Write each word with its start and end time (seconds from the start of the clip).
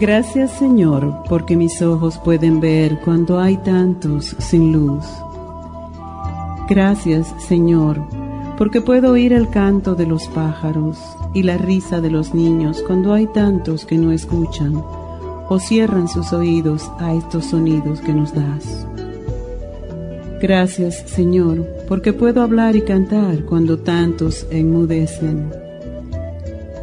Gracias 0.00 0.52
Señor, 0.52 1.24
porque 1.28 1.56
mis 1.56 1.82
ojos 1.82 2.18
pueden 2.18 2.60
ver 2.60 3.00
cuando 3.04 3.40
hay 3.40 3.56
tantos 3.56 4.36
sin 4.38 4.72
luz. 4.72 5.04
Gracias 6.68 7.34
Señor, 7.38 8.00
porque 8.56 8.80
puedo 8.80 9.10
oír 9.10 9.32
el 9.32 9.50
canto 9.50 9.96
de 9.96 10.06
los 10.06 10.28
pájaros 10.28 11.00
y 11.34 11.42
la 11.42 11.58
risa 11.58 12.00
de 12.00 12.10
los 12.10 12.32
niños 12.32 12.80
cuando 12.86 13.12
hay 13.12 13.26
tantos 13.26 13.84
que 13.84 13.98
no 13.98 14.12
escuchan 14.12 14.80
o 15.48 15.58
cierran 15.58 16.06
sus 16.06 16.32
oídos 16.32 16.88
a 17.00 17.12
estos 17.14 17.46
sonidos 17.46 18.00
que 18.00 18.14
nos 18.14 18.32
das. 18.32 18.86
Gracias 20.40 21.02
Señor, 21.06 21.66
porque 21.88 22.12
puedo 22.12 22.42
hablar 22.42 22.76
y 22.76 22.82
cantar 22.82 23.44
cuando 23.46 23.80
tantos 23.80 24.46
enmudecen. 24.52 25.50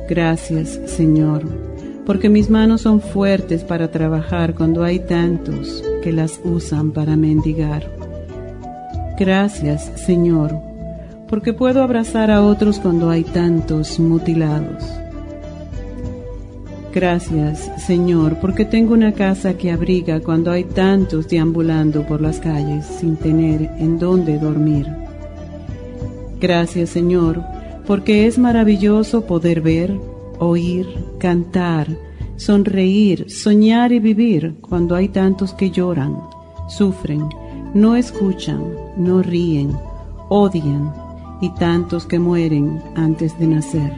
Gracias 0.10 0.82
Señor 0.86 1.75
porque 2.06 2.30
mis 2.30 2.50
manos 2.50 2.82
son 2.82 3.02
fuertes 3.02 3.64
para 3.64 3.90
trabajar 3.90 4.54
cuando 4.54 4.84
hay 4.84 5.00
tantos 5.00 5.84
que 6.04 6.14
las 6.14 6.40
usan 6.44 6.92
para 6.92 7.16
mendigar. 7.16 7.90
Gracias, 9.18 9.92
Señor, 9.96 10.56
porque 11.28 11.54
puedo 11.54 11.82
abrazar 11.82 12.30
a 12.32 12.42
otros 12.42 12.80
cuando 12.80 13.10
hay 13.10 13.24
tantos 13.24 14.00
mutilados. 14.00 14.84
Gracias, 16.94 17.70
Señor, 17.86 18.38
porque 18.40 18.64
tengo 18.64 18.94
una 18.94 19.12
casa 19.12 19.58
que 19.58 19.70
abriga 19.70 20.22
cuando 20.22 20.52
hay 20.52 20.64
tantos 20.64 21.28
deambulando 21.28 22.04
por 22.04 22.22
las 22.22 22.40
calles 22.40 22.86
sin 22.86 23.18
tener 23.18 23.70
en 23.80 24.00
dónde 24.00 24.40
dormir. 24.40 24.88
Gracias, 26.40 26.92
Señor, 26.92 27.42
porque 27.86 28.28
es 28.28 28.38
maravilloso 28.38 29.26
poder 29.26 29.60
ver, 29.60 29.94
oír, 30.40 30.88
cantar, 31.20 31.88
sonreír, 32.38 33.30
soñar 33.30 33.92
y 33.92 34.00
vivir 34.00 34.56
cuando 34.62 34.96
hay 34.96 35.10
tantos 35.10 35.54
que 35.54 35.72
lloran, 35.72 36.18
sufren, 36.68 37.30
no 37.74 37.96
escuchan, 37.96 38.64
no 38.98 39.22
ríen, 39.22 39.72
odian 40.30 40.94
y 41.42 41.50
tantos 41.56 42.06
que 42.06 42.20
mueren 42.20 42.82
antes 42.96 43.38
de 43.40 43.48
nacer. 43.48 43.94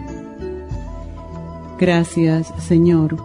Gracias, 1.79 2.53
Señor, 2.57 3.17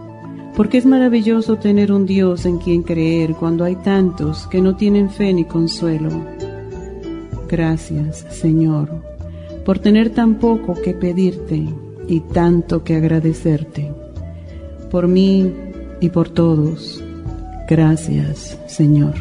porque 0.54 0.78
es 0.78 0.86
maravilloso 0.86 1.56
tener 1.56 1.91
un 1.92 2.04
Dios 2.04 2.44
en 2.44 2.58
quien 2.58 2.82
creer 2.82 3.34
cuando 3.34 3.64
hay 3.64 3.76
tantos 3.76 4.47
que 4.47 4.60
no 4.60 4.76
tienen 4.76 5.08
fe 5.08 5.32
ni 5.32 5.44
consuelo. 5.44 6.10
Gracias, 7.48 8.26
Señor, 8.30 8.91
por 9.64 9.78
tener 9.78 10.10
tan 10.10 10.38
poco 10.38 10.74
que 10.74 10.92
pedirte 10.92 11.66
y 12.12 12.20
tanto 12.20 12.84
que 12.84 12.94
agradecerte. 12.96 13.91
Por 14.91 15.09
mí 15.09 15.50
y 15.98 16.10
por 16.10 16.28
todos. 16.28 17.03
Gracias, 17.66 18.59
Señor. 18.66 19.14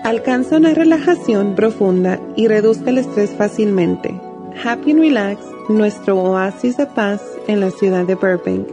Alcanza 0.04 0.58
una 0.58 0.74
relajación 0.74 1.54
profunda 1.54 2.20
y 2.36 2.48
reduzca 2.48 2.90
el 2.90 2.98
estrés 2.98 3.30
fácilmente. 3.30 4.20
Happy 4.62 4.90
and 4.90 5.00
Relax, 5.00 5.40
nuestro 5.70 6.18
oasis 6.18 6.76
de 6.76 6.86
paz 6.86 7.22
en 7.48 7.60
la 7.60 7.70
ciudad 7.70 8.04
de 8.04 8.14
Burbank, 8.14 8.66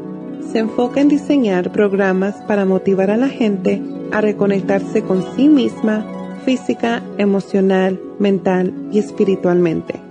se 0.51 0.59
enfoca 0.59 0.99
en 0.99 1.07
diseñar 1.07 1.71
programas 1.71 2.35
para 2.47 2.65
motivar 2.65 3.09
a 3.09 3.17
la 3.17 3.29
gente 3.29 3.81
a 4.11 4.19
reconectarse 4.19 5.01
con 5.01 5.25
sí 5.35 5.47
misma 5.47 6.05
física, 6.43 7.01
emocional, 7.17 7.99
mental 8.19 8.73
y 8.91 8.99
espiritualmente. 8.99 10.08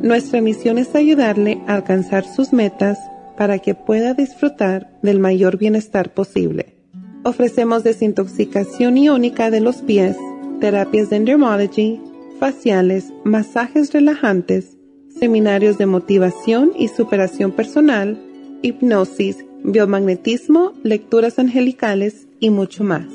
Nuestra 0.00 0.42
misión 0.42 0.78
es 0.78 0.94
ayudarle 0.94 1.58
a 1.66 1.74
alcanzar 1.74 2.24
sus 2.24 2.52
metas 2.52 2.98
para 3.36 3.58
que 3.58 3.74
pueda 3.74 4.14
disfrutar 4.14 4.96
del 5.02 5.18
mayor 5.18 5.56
bienestar 5.56 6.12
posible. 6.12 6.76
Ofrecemos 7.24 7.82
desintoxicación 7.82 8.96
iónica 8.98 9.50
de 9.50 9.60
los 9.60 9.78
pies, 9.78 10.16
terapias 10.60 11.10
de 11.10 11.16
endermology, 11.16 12.00
faciales, 12.38 13.12
masajes 13.24 13.92
relajantes, 13.92 14.76
seminarios 15.18 15.78
de 15.78 15.86
motivación 15.86 16.72
y 16.76 16.88
superación 16.88 17.52
personal, 17.52 18.18
hipnosis, 18.62 19.46
biomagnetismo, 19.64 20.74
lecturas 20.82 21.38
angelicales 21.38 22.28
y 22.38 22.50
mucho 22.50 22.84
más. 22.84 23.06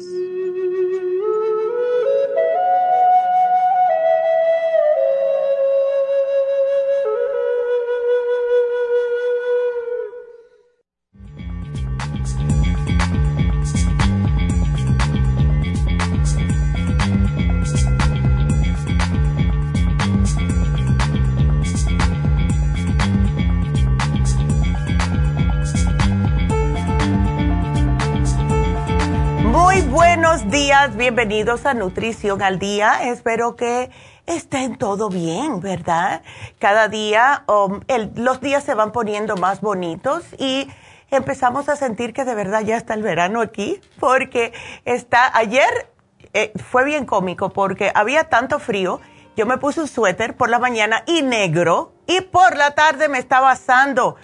Bienvenidos 30.98 31.68
a 31.68 31.76
Nutrición 31.76 32.42
al 32.42 32.58
Día. 32.58 33.04
Espero 33.04 33.56
que 33.56 33.92
estén 34.26 34.78
todo 34.78 35.10
bien, 35.10 35.62
¿verdad? 35.62 36.24
Cada 36.58 36.88
día 36.88 37.44
um, 37.48 37.82
los 38.16 38.42
días 38.42 38.64
se 38.64 38.74
van 38.74 38.92
poniendo 38.92 39.38
más 39.38 39.62
bonitos 39.62 40.24
y 40.40 40.68
empezamos 41.12 41.70
a 41.70 41.76
sentir 41.76 42.14
que 42.14 42.26
de 42.26 42.34
verdad 42.34 42.62
ya 42.62 42.78
está 42.78 42.96
el 42.96 43.04
verano 43.04 43.42
aquí, 43.42 43.80
porque 44.00 44.54
está, 44.86 45.38
ayer 45.38 45.70
eh, 46.34 46.52
fue 46.72 46.84
bien 46.84 47.06
cómico 47.06 47.50
porque 47.50 47.92
había 47.94 48.24
tanto 48.24 48.58
frío, 48.58 49.00
yo 49.36 49.46
me 49.46 49.60
puse 49.60 49.82
un 49.82 49.88
suéter 49.88 50.36
por 50.36 50.50
la 50.50 50.58
mañana 50.58 51.04
y 51.06 51.22
negro 51.22 51.94
y 52.08 52.22
por 52.22 52.58
la 52.58 52.72
tarde 52.72 53.08
me 53.08 53.20
estaba 53.20 53.52
asando 53.52 54.16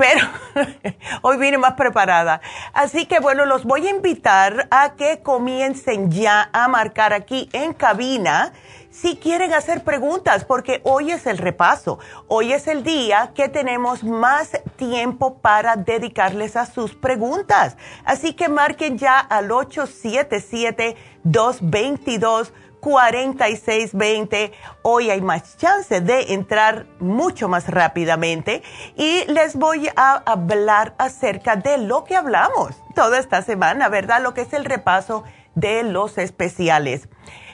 pero 0.00 0.26
hoy 1.20 1.36
vine 1.36 1.58
más 1.58 1.74
preparada. 1.74 2.40
Así 2.72 3.04
que 3.04 3.20
bueno, 3.20 3.44
los 3.44 3.64
voy 3.64 3.86
a 3.86 3.90
invitar 3.90 4.66
a 4.70 4.94
que 4.94 5.20
comiencen 5.20 6.10
ya 6.10 6.48
a 6.54 6.68
marcar 6.68 7.12
aquí 7.12 7.50
en 7.52 7.74
cabina 7.74 8.54
si 8.90 9.16
quieren 9.16 9.52
hacer 9.52 9.84
preguntas, 9.84 10.46
porque 10.46 10.80
hoy 10.84 11.12
es 11.12 11.26
el 11.26 11.36
repaso. 11.36 11.98
Hoy 12.28 12.54
es 12.54 12.66
el 12.66 12.82
día 12.82 13.32
que 13.34 13.50
tenemos 13.50 14.02
más 14.02 14.58
tiempo 14.76 15.34
para 15.34 15.76
dedicarles 15.76 16.56
a 16.56 16.64
sus 16.64 16.94
preguntas. 16.94 17.76
Así 18.04 18.32
que 18.32 18.48
marquen 18.48 18.96
ya 18.96 19.18
al 19.18 19.52
877 19.52 20.96
222 21.24 22.54
4620. 22.80 24.52
Hoy 24.82 25.10
hay 25.10 25.20
más 25.20 25.56
chance 25.56 26.00
de 26.00 26.32
entrar 26.32 26.86
mucho 26.98 27.48
más 27.48 27.68
rápidamente 27.68 28.62
y 28.96 29.24
les 29.26 29.56
voy 29.56 29.88
a 29.96 30.22
hablar 30.26 30.94
acerca 30.98 31.56
de 31.56 31.78
lo 31.78 32.04
que 32.04 32.16
hablamos 32.16 32.74
toda 32.94 33.18
esta 33.18 33.42
semana, 33.42 33.88
¿verdad? 33.88 34.22
Lo 34.22 34.34
que 34.34 34.42
es 34.42 34.52
el 34.52 34.64
repaso 34.64 35.24
de 35.54 35.82
los 35.82 36.18
especiales. 36.18 37.08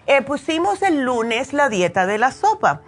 Eh, 0.06 0.23
pusimos 0.23 0.82
el 0.82 1.02
lunes 1.02 1.52
la 1.52 1.69
dieta 1.69 2.06
de 2.06 2.19
la 2.19 2.31
sopa. 2.31 2.82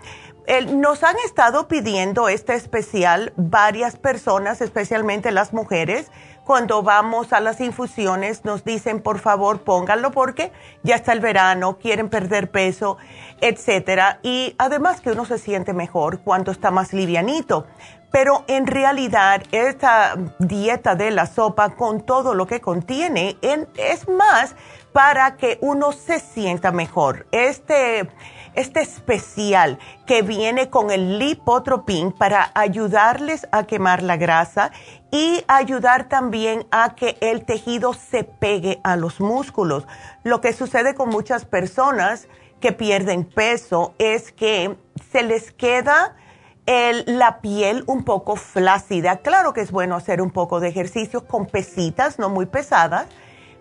nos 0.72 1.02
han 1.02 1.16
estado 1.26 1.68
pidiendo 1.68 2.28
este 2.28 2.54
especial 2.54 3.32
varias 3.36 3.96
personas, 3.96 4.60
especialmente 4.60 5.30
las 5.32 5.52
mujeres 5.52 6.10
cuando 6.48 6.82
vamos 6.82 7.34
a 7.34 7.40
las 7.40 7.60
infusiones 7.60 8.46
nos 8.46 8.64
dicen, 8.64 9.02
por 9.02 9.18
favor, 9.18 9.60
pónganlo 9.60 10.12
porque 10.12 10.50
ya 10.82 10.94
está 10.94 11.12
el 11.12 11.20
verano, 11.20 11.76
quieren 11.76 12.08
perder 12.08 12.50
peso, 12.50 12.96
etcétera. 13.42 14.18
Y 14.22 14.54
además 14.56 15.02
que 15.02 15.10
uno 15.10 15.26
se 15.26 15.36
siente 15.36 15.74
mejor 15.74 16.20
cuando 16.20 16.50
está 16.50 16.70
más 16.70 16.94
livianito. 16.94 17.66
Pero 18.10 18.44
en 18.46 18.66
realidad 18.66 19.42
esta 19.52 20.16
dieta 20.38 20.94
de 20.94 21.10
la 21.10 21.26
sopa 21.26 21.76
con 21.76 22.00
todo 22.00 22.32
lo 22.32 22.46
que 22.46 22.62
contiene 22.62 23.36
es 23.42 24.08
más 24.08 24.54
para 24.94 25.36
que 25.36 25.58
uno 25.60 25.92
se 25.92 26.18
sienta 26.18 26.72
mejor. 26.72 27.26
Este 27.30 28.08
este 28.58 28.80
especial 28.80 29.78
que 30.04 30.22
viene 30.22 30.68
con 30.68 30.90
el 30.90 31.20
lipotropin 31.20 32.10
para 32.10 32.50
ayudarles 32.54 33.46
a 33.52 33.64
quemar 33.68 34.02
la 34.02 34.16
grasa 34.16 34.72
y 35.10 35.44
ayudar 35.48 36.08
también 36.08 36.66
a 36.70 36.94
que 36.94 37.16
el 37.20 37.44
tejido 37.44 37.94
se 37.94 38.24
pegue 38.24 38.80
a 38.84 38.96
los 38.96 39.20
músculos. 39.20 39.86
Lo 40.24 40.40
que 40.40 40.52
sucede 40.52 40.94
con 40.94 41.08
muchas 41.08 41.44
personas 41.44 42.28
que 42.60 42.72
pierden 42.72 43.24
peso 43.24 43.94
es 43.98 44.32
que 44.32 44.76
se 45.10 45.22
les 45.22 45.52
queda 45.52 46.16
la 47.06 47.40
piel 47.40 47.82
un 47.86 48.04
poco 48.04 48.36
flácida. 48.36 49.18
Claro 49.18 49.54
que 49.54 49.62
es 49.62 49.70
bueno 49.70 49.96
hacer 49.96 50.20
un 50.20 50.30
poco 50.30 50.60
de 50.60 50.68
ejercicio 50.68 51.26
con 51.26 51.46
pesitas, 51.46 52.18
no 52.18 52.28
muy 52.28 52.44
pesadas 52.44 53.06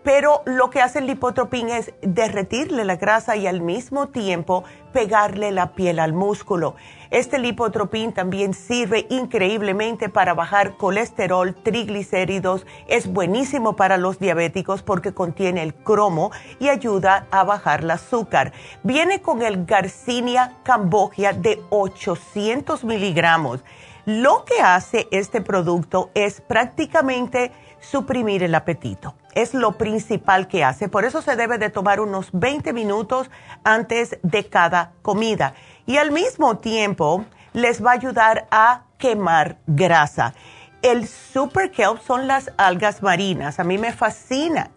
pero 0.07 0.42
lo 0.45 0.69
que 0.69 0.80
hace 0.80 1.00
el 1.00 1.06
lipotropín 1.06 1.68
es 1.68 1.92
derretirle 2.01 2.86
la 2.86 2.95
grasa 2.95 3.36
y 3.36 3.45
al 3.45 3.59
mismo 3.59 4.07
tiempo 4.07 4.63
pegarle 4.94 5.51
la 5.51 5.74
piel 5.74 6.00
al 6.00 6.13
músculo. 6.13 6.75
Este 7.12 7.39
lipotropín 7.39 8.13
también 8.13 8.54
sirve 8.54 9.06
increíblemente 9.09 10.07
para 10.07 10.33
bajar 10.33 10.77
colesterol, 10.77 11.54
triglicéridos, 11.54 12.65
es 12.88 13.12
buenísimo 13.12 13.75
para 13.75 13.98
los 13.98 14.18
diabéticos 14.18 14.81
porque 14.81 15.13
contiene 15.13 15.62
el 15.62 15.74
cromo 15.74 16.31
y 16.57 16.69
ayuda 16.69 17.27
a 17.30 17.44
bajar 17.44 17.81
el 17.81 17.92
azúcar. 17.92 18.54
Viene 18.83 19.21
con 19.21 19.42
el 19.42 19.65
Garcinia 19.65 20.54
Cambogia 20.63 21.33
de 21.33 21.62
800 21.69 22.86
miligramos. 22.86 23.59
Lo 24.06 24.45
que 24.45 24.62
hace 24.62 25.09
este 25.12 25.42
producto 25.42 26.12
es 26.13 26.39
prácticamente 26.39 27.51
suprimir 27.81 28.42
el 28.44 28.56
apetito 28.56 29.13
es 29.37 29.53
lo 29.53 29.73
principal 29.73 30.47
que 30.47 30.63
hace. 30.63 30.89
Por 30.89 31.05
eso 31.05 31.21
se 31.21 31.35
debe 31.35 31.59
de 31.59 31.69
tomar 31.69 31.99
unos 31.99 32.29
20 32.33 32.73
minutos 32.73 33.29
antes 33.63 34.17
de 34.23 34.49
cada 34.49 34.93
comida. 35.03 35.53
Y 35.85 35.97
al 35.97 36.11
mismo 36.11 36.57
tiempo 36.57 37.23
les 37.53 37.85
va 37.85 37.91
a 37.91 37.93
ayudar 37.93 38.47
a 38.49 38.85
quemar 38.97 39.59
grasa. 39.67 40.33
El 40.81 41.07
Super 41.07 41.69
Kelp 41.69 42.01
son 42.01 42.25
las 42.25 42.51
algas 42.57 43.03
marinas. 43.03 43.59
A 43.59 43.63
mí 43.63 43.77
me 43.77 43.93
fascina. 43.93 44.71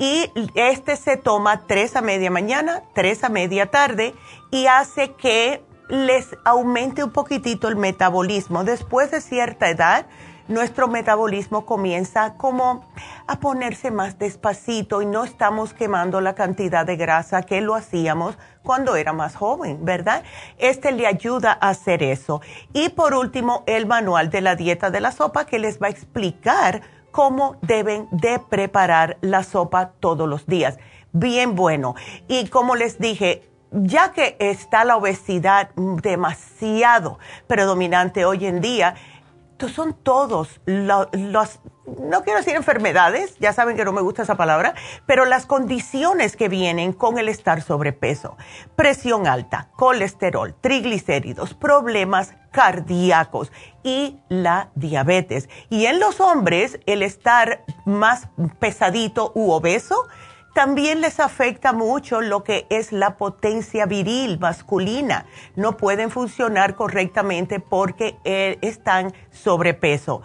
Y 0.00 0.28
este 0.56 0.96
se 0.96 1.16
toma 1.16 1.68
tres 1.68 1.94
a 1.94 2.00
media 2.00 2.32
mañana, 2.32 2.82
tres 2.94 3.22
a 3.22 3.28
media 3.28 3.66
tarde 3.66 4.14
y 4.50 4.66
hace 4.66 5.12
que 5.12 5.62
les 5.88 6.36
aumente 6.44 7.04
un 7.04 7.12
poquitito 7.12 7.68
el 7.68 7.76
metabolismo. 7.76 8.64
Después 8.64 9.12
de 9.12 9.20
cierta 9.20 9.68
edad, 9.68 10.06
nuestro 10.50 10.88
metabolismo 10.88 11.64
comienza 11.64 12.34
como 12.34 12.84
a 13.26 13.38
ponerse 13.38 13.90
más 13.90 14.18
despacito 14.18 15.00
y 15.00 15.06
no 15.06 15.24
estamos 15.24 15.72
quemando 15.72 16.20
la 16.20 16.34
cantidad 16.34 16.84
de 16.84 16.96
grasa 16.96 17.42
que 17.42 17.60
lo 17.60 17.74
hacíamos 17.74 18.36
cuando 18.62 18.96
era 18.96 19.12
más 19.12 19.36
joven, 19.36 19.84
¿verdad? 19.84 20.24
Este 20.58 20.92
le 20.92 21.06
ayuda 21.06 21.56
a 21.60 21.70
hacer 21.70 22.02
eso. 22.02 22.42
Y 22.72 22.90
por 22.90 23.14
último, 23.14 23.62
el 23.66 23.86
manual 23.86 24.28
de 24.28 24.40
la 24.40 24.56
dieta 24.56 24.90
de 24.90 25.00
la 25.00 25.12
sopa 25.12 25.46
que 25.46 25.58
les 25.58 25.80
va 25.80 25.86
a 25.86 25.90
explicar 25.90 26.82
cómo 27.12 27.56
deben 27.62 28.08
de 28.10 28.38
preparar 28.38 29.18
la 29.20 29.44
sopa 29.44 29.92
todos 30.00 30.28
los 30.28 30.46
días. 30.46 30.78
Bien 31.12 31.54
bueno. 31.54 31.94
Y 32.28 32.48
como 32.48 32.76
les 32.76 32.98
dije, 32.98 33.48
ya 33.72 34.12
que 34.12 34.36
está 34.40 34.84
la 34.84 34.96
obesidad 34.96 35.70
demasiado 35.76 37.18
predominante 37.46 38.24
hoy 38.24 38.46
en 38.46 38.60
día, 38.60 38.94
son 39.68 39.94
todos 39.94 40.60
los, 40.66 41.08
no 41.98 42.22
quiero 42.22 42.38
decir 42.38 42.56
enfermedades, 42.56 43.36
ya 43.38 43.52
saben 43.52 43.76
que 43.76 43.84
no 43.84 43.92
me 43.92 44.00
gusta 44.00 44.22
esa 44.22 44.36
palabra, 44.36 44.74
pero 45.06 45.24
las 45.24 45.46
condiciones 45.46 46.36
que 46.36 46.48
vienen 46.48 46.92
con 46.92 47.18
el 47.18 47.28
estar 47.28 47.62
sobrepeso, 47.62 48.36
presión 48.76 49.26
alta, 49.26 49.68
colesterol, 49.76 50.54
triglicéridos, 50.60 51.54
problemas 51.54 52.34
cardíacos 52.50 53.52
y 53.82 54.18
la 54.28 54.70
diabetes. 54.74 55.48
Y 55.68 55.86
en 55.86 56.00
los 56.00 56.20
hombres, 56.20 56.80
el 56.86 57.02
estar 57.02 57.64
más 57.84 58.28
pesadito 58.58 59.32
u 59.34 59.50
obeso, 59.52 60.08
también 60.54 61.00
les 61.00 61.20
afecta 61.20 61.72
mucho 61.72 62.20
lo 62.20 62.42
que 62.44 62.66
es 62.70 62.92
la 62.92 63.16
potencia 63.16 63.86
viril 63.86 64.38
masculina. 64.38 65.26
No 65.56 65.76
pueden 65.76 66.10
funcionar 66.10 66.74
correctamente 66.74 67.60
porque 67.60 68.16
eh, 68.24 68.58
están 68.60 69.14
sobrepeso. 69.30 70.22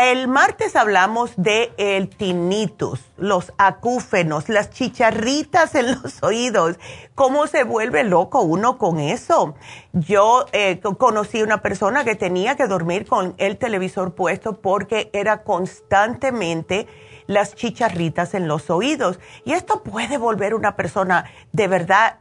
El 0.00 0.28
martes 0.28 0.76
hablamos 0.76 1.32
de 1.36 1.72
el 1.76 2.08
tinnitus, 2.08 3.00
los 3.16 3.52
acúfenos, 3.58 4.48
las 4.48 4.70
chicharritas 4.70 5.74
en 5.74 6.00
los 6.00 6.22
oídos. 6.22 6.78
¿Cómo 7.14 7.48
se 7.48 7.64
vuelve 7.64 8.04
loco 8.04 8.42
uno 8.42 8.78
con 8.78 9.00
eso? 9.00 9.54
Yo 9.92 10.46
eh, 10.52 10.80
conocí 10.98 11.42
una 11.42 11.62
persona 11.62 12.04
que 12.04 12.14
tenía 12.14 12.56
que 12.56 12.68
dormir 12.68 13.06
con 13.06 13.34
el 13.38 13.58
televisor 13.58 14.14
puesto 14.14 14.60
porque 14.60 15.10
era 15.12 15.42
constantemente 15.42 16.86
las 17.32 17.54
chicharritas 17.54 18.34
en 18.34 18.48
los 18.48 18.70
oídos. 18.70 19.18
Y 19.44 19.52
esto 19.52 19.82
puede 19.82 20.18
volver 20.18 20.54
una 20.54 20.76
persona 20.76 21.24
de 21.52 21.68
verdad 21.68 22.18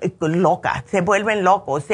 eh, 0.00 0.12
loca, 0.20 0.84
se 0.88 1.02
vuelven 1.02 1.44
locos, 1.44 1.84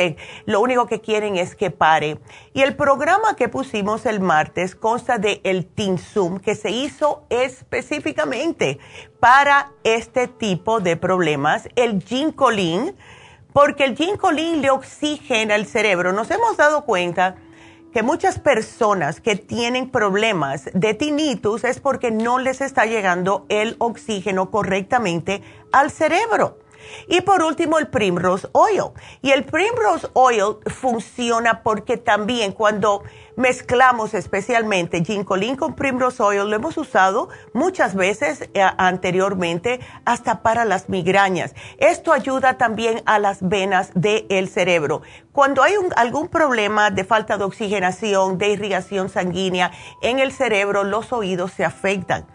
lo 0.47 0.61
único 0.61 0.87
que 0.87 1.01
quieren 1.01 1.37
es 1.37 1.55
que 1.55 1.71
pare. 1.71 2.19
Y 2.55 2.63
el 2.63 2.75
programa 2.75 3.37
que 3.37 3.49
pusimos 3.49 4.07
el 4.07 4.21
martes 4.21 4.75
consta 4.75 5.19
de 5.19 5.41
el 5.45 5.69
Zoom 5.99 6.39
que 6.39 6.55
se 6.55 6.71
hizo 6.71 7.25
específicamente 7.29 8.79
para 9.19 9.73
este 9.85 10.29
tipo 10.29 10.81
de 10.81 10.97
problemas, 10.97 11.69
el 11.77 12.03
ginkolin, 12.03 12.97
porque 13.53 13.85
el 13.85 13.97
ginkolin 13.97 14.63
le 14.63 14.71
oxigena 14.71 15.55
el 15.55 15.67
cerebro. 15.67 16.13
Nos 16.13 16.31
hemos 16.31 16.57
dado 16.57 16.85
cuenta 16.87 17.37
que 17.93 18.03
muchas 18.03 18.39
personas 18.39 19.21
que 19.21 19.37
tienen 19.37 19.91
problemas 19.91 20.71
de 20.75 20.95
tinnitus 20.95 21.65
es 21.65 21.81
porque 21.81 22.11
no 22.11 22.39
les 22.39 22.61
está 22.61 22.87
llegando 22.87 23.47
el 23.49 23.77
oxígeno 23.79 24.51
correctamente 24.51 25.43
al 25.73 25.91
cerebro. 25.91 26.59
Y 27.09 27.21
por 27.23 27.43
último, 27.43 27.79
el 27.79 27.89
Primrose 27.89 28.49
Oil. 28.53 28.93
Y 29.23 29.31
el 29.31 29.45
Primrose 29.45 30.09
Oil 30.13 30.57
funciona 30.67 31.63
porque 31.63 31.97
también 31.97 32.53
cuando 32.53 33.03
mezclamos 33.37 34.13
especialmente 34.13 35.03
ginkolin 35.03 35.57
con 35.57 35.75
Primrose 35.75 36.23
Oil, 36.23 36.51
lo 36.51 36.57
hemos 36.57 36.77
usado 36.77 37.31
muchas 37.55 37.95
veces 37.95 38.51
eh, 38.53 38.63
anteriormente 38.77 39.81
hasta 40.05 40.43
para 40.43 40.65
las 40.65 40.89
migrañas. 40.89 41.55
Esto 41.79 42.13
ayuda 42.13 42.59
también 42.59 43.03
a 43.07 43.19
las 43.19 43.39
venas 43.41 43.93
del 43.95 44.49
cerebro. 44.49 45.03
Cuando 45.33 45.63
hay 45.63 45.75
algún 45.97 46.29
problema 46.29 46.91
de 46.91 47.05
falta 47.05 47.39
de 47.39 47.45
oxigenación, 47.45 48.37
de 48.37 48.49
irrigación 48.49 49.09
sanguínea 49.09 49.71
en 50.03 50.19
el 50.19 50.33
cerebro, 50.33 50.85
los 50.85 51.13
oídos 51.13 51.53
se 51.53 51.65
afectan. 51.65 52.27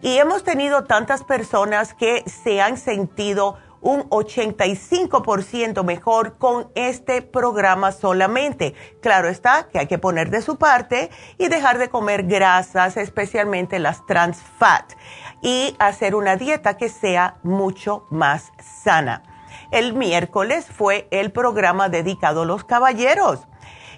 Y 0.00 0.18
hemos 0.18 0.44
tenido 0.44 0.84
tantas 0.84 1.24
personas 1.24 1.94
que 1.94 2.22
se 2.26 2.60
han 2.60 2.76
sentido 2.76 3.58
un 3.84 4.08
85% 4.08 5.84
mejor 5.84 6.38
con 6.38 6.70
este 6.74 7.20
programa 7.20 7.92
solamente. 7.92 8.74
Claro 9.00 9.28
está 9.28 9.68
que 9.68 9.78
hay 9.78 9.86
que 9.86 9.98
poner 9.98 10.30
de 10.30 10.40
su 10.40 10.56
parte 10.56 11.10
y 11.38 11.48
dejar 11.48 11.76
de 11.76 11.90
comer 11.90 12.24
grasas, 12.24 12.96
especialmente 12.96 13.78
las 13.78 14.04
trans 14.06 14.38
fat, 14.58 14.94
y 15.42 15.76
hacer 15.78 16.14
una 16.14 16.36
dieta 16.36 16.78
que 16.78 16.88
sea 16.88 17.36
mucho 17.42 18.06
más 18.10 18.52
sana. 18.58 19.22
El 19.70 19.92
miércoles 19.92 20.66
fue 20.66 21.06
el 21.10 21.30
programa 21.30 21.90
dedicado 21.90 22.42
a 22.42 22.46
los 22.46 22.64
caballeros. 22.64 23.40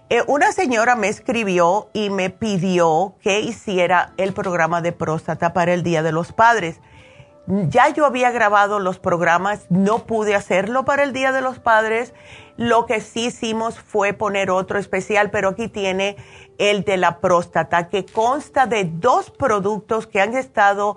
Eh, 0.08 0.22
una 0.26 0.50
señora 0.50 0.96
me 0.96 1.08
escribió 1.08 1.90
y 1.92 2.10
me 2.10 2.30
pidió 2.30 3.14
que 3.20 3.40
hiciera 3.40 4.12
el 4.16 4.32
programa 4.32 4.82
de 4.82 4.90
próstata 4.92 5.52
para 5.52 5.72
el 5.72 5.84
Día 5.84 6.02
de 6.02 6.12
los 6.12 6.32
Padres. 6.32 6.80
Ya 7.46 7.90
yo 7.90 8.06
había 8.06 8.32
grabado 8.32 8.80
los 8.80 8.98
programas, 8.98 9.66
no 9.70 10.00
pude 10.00 10.34
hacerlo 10.34 10.84
para 10.84 11.04
el 11.04 11.12
Día 11.12 11.30
de 11.30 11.40
los 11.40 11.60
Padres. 11.60 12.12
Lo 12.56 12.86
que 12.86 13.00
sí 13.00 13.26
hicimos 13.26 13.78
fue 13.78 14.12
poner 14.12 14.50
otro 14.50 14.78
especial, 14.78 15.30
pero 15.30 15.50
aquí 15.50 15.68
tiene 15.68 16.16
el 16.58 16.82
de 16.84 16.96
la 16.96 17.20
próstata, 17.20 17.88
que 17.88 18.04
consta 18.04 18.66
de 18.66 18.84
dos 18.84 19.30
productos 19.30 20.06
que 20.06 20.20
han 20.20 20.36
estado 20.36 20.96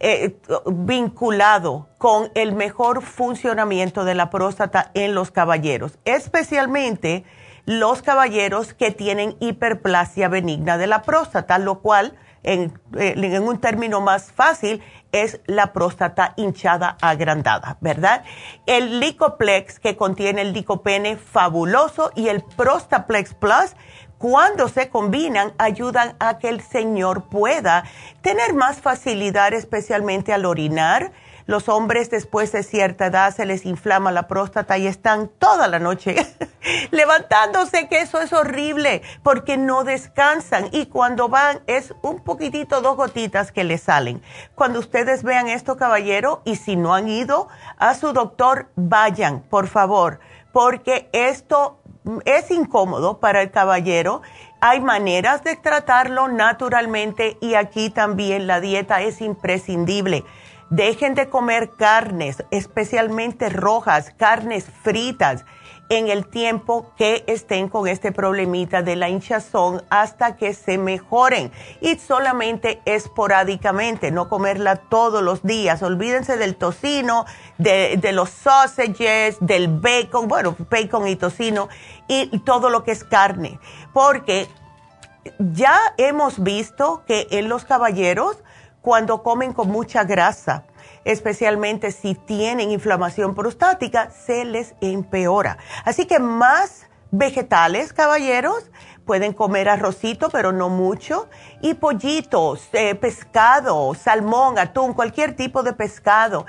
eh, 0.00 0.36
vinculados 0.66 1.84
con 1.98 2.30
el 2.34 2.52
mejor 2.52 3.02
funcionamiento 3.02 4.04
de 4.04 4.16
la 4.16 4.30
próstata 4.30 4.90
en 4.94 5.14
los 5.14 5.30
caballeros, 5.30 5.98
especialmente 6.04 7.24
los 7.64 8.02
caballeros 8.02 8.74
que 8.74 8.90
tienen 8.90 9.36
hiperplasia 9.38 10.28
benigna 10.28 10.76
de 10.76 10.88
la 10.88 11.02
próstata, 11.02 11.58
lo 11.58 11.80
cual 11.80 12.18
en, 12.42 12.78
eh, 12.98 13.14
en, 13.16 13.42
un 13.42 13.58
término 13.58 14.00
más 14.00 14.30
fácil, 14.32 14.82
es 15.14 15.40
la 15.46 15.72
próstata 15.72 16.34
hinchada 16.36 16.96
agrandada, 17.00 17.76
¿verdad? 17.80 18.24
El 18.66 18.98
Licoplex 18.98 19.78
que 19.78 19.96
contiene 19.96 20.42
el 20.42 20.52
licopene 20.52 21.16
fabuloso 21.16 22.10
y 22.16 22.28
el 22.28 22.42
Prostaplex 22.42 23.34
Plus, 23.34 23.76
cuando 24.18 24.68
se 24.68 24.88
combinan, 24.88 25.52
ayudan 25.58 26.16
a 26.18 26.38
que 26.38 26.48
el 26.48 26.60
señor 26.60 27.28
pueda 27.28 27.84
tener 28.22 28.54
más 28.54 28.80
facilidad, 28.80 29.52
especialmente 29.52 30.32
al 30.32 30.46
orinar, 30.46 31.12
los 31.46 31.68
hombres 31.68 32.10
después 32.10 32.52
de 32.52 32.62
cierta 32.62 33.06
edad 33.06 33.34
se 33.34 33.46
les 33.46 33.66
inflama 33.66 34.12
la 34.12 34.28
próstata 34.28 34.78
y 34.78 34.86
están 34.86 35.28
toda 35.28 35.68
la 35.68 35.78
noche 35.78 36.16
levantándose, 36.90 37.88
que 37.88 38.00
eso 38.00 38.20
es 38.20 38.32
horrible 38.32 39.02
porque 39.22 39.56
no 39.56 39.84
descansan 39.84 40.68
y 40.72 40.86
cuando 40.86 41.28
van 41.28 41.60
es 41.66 41.94
un 42.02 42.20
poquitito, 42.20 42.80
dos 42.80 42.96
gotitas 42.96 43.52
que 43.52 43.64
les 43.64 43.82
salen. 43.82 44.22
Cuando 44.54 44.78
ustedes 44.78 45.22
vean 45.22 45.48
esto, 45.48 45.76
caballero, 45.76 46.42
y 46.44 46.56
si 46.56 46.76
no 46.76 46.94
han 46.94 47.08
ido 47.08 47.48
a 47.76 47.94
su 47.94 48.12
doctor, 48.12 48.68
vayan, 48.76 49.42
por 49.42 49.68
favor, 49.68 50.20
porque 50.52 51.08
esto 51.12 51.78
es 52.24 52.50
incómodo 52.50 53.18
para 53.18 53.42
el 53.42 53.50
caballero. 53.50 54.22
Hay 54.60 54.80
maneras 54.80 55.44
de 55.44 55.56
tratarlo 55.56 56.28
naturalmente 56.28 57.36
y 57.40 57.54
aquí 57.54 57.90
también 57.90 58.46
la 58.46 58.60
dieta 58.60 59.02
es 59.02 59.20
imprescindible 59.20 60.24
Dejen 60.70 61.14
de 61.14 61.28
comer 61.28 61.70
carnes, 61.76 62.44
especialmente 62.50 63.48
rojas, 63.48 64.12
carnes 64.16 64.66
fritas, 64.82 65.44
en 65.88 66.08
el 66.08 66.26
tiempo 66.26 66.92
que 66.96 67.24
estén 67.26 67.68
con 67.68 67.86
este 67.86 68.10
problemita 68.10 68.82
de 68.82 68.96
la 68.96 69.08
hinchazón 69.08 69.82
hasta 69.90 70.36
que 70.36 70.54
se 70.54 70.78
mejoren. 70.78 71.52
Y 71.80 71.96
solamente 71.96 72.80
esporádicamente, 72.84 74.10
no 74.10 74.28
comerla 74.28 74.76
todos 74.76 75.22
los 75.22 75.42
días. 75.42 75.82
Olvídense 75.82 76.36
del 76.36 76.56
tocino, 76.56 77.26
de, 77.58 78.00
los 78.12 78.30
sausages, 78.30 79.36
del 79.40 79.68
bacon, 79.68 80.26
bueno, 80.28 80.56
bacon 80.70 81.06
y 81.06 81.16
tocino, 81.16 81.68
y 82.08 82.38
todo 82.40 82.70
lo 82.70 82.82
que 82.84 82.92
es 82.92 83.04
carne. 83.04 83.58
Porque 83.92 84.48
ya 85.38 85.78
hemos 85.96 86.42
visto 86.42 87.02
que 87.06 87.26
en 87.30 87.48
los 87.48 87.64
caballeros, 87.64 88.38
cuando 88.84 89.22
comen 89.22 89.54
con 89.54 89.70
mucha 89.70 90.04
grasa, 90.04 90.64
especialmente 91.06 91.90
si 91.90 92.14
tienen 92.14 92.70
inflamación 92.70 93.34
prostática, 93.34 94.10
se 94.10 94.44
les 94.44 94.74
empeora. 94.82 95.56
Así 95.86 96.04
que 96.04 96.18
más 96.18 96.86
vegetales, 97.10 97.94
caballeros, 97.94 98.70
pueden 99.06 99.32
comer 99.32 99.70
arrocito, 99.70 100.28
pero 100.28 100.52
no 100.52 100.68
mucho, 100.68 101.30
y 101.62 101.72
pollitos, 101.72 102.68
eh, 102.74 102.94
pescado, 102.94 103.94
salmón, 103.94 104.58
atún, 104.58 104.92
cualquier 104.92 105.34
tipo 105.34 105.62
de 105.62 105.72
pescado 105.72 106.44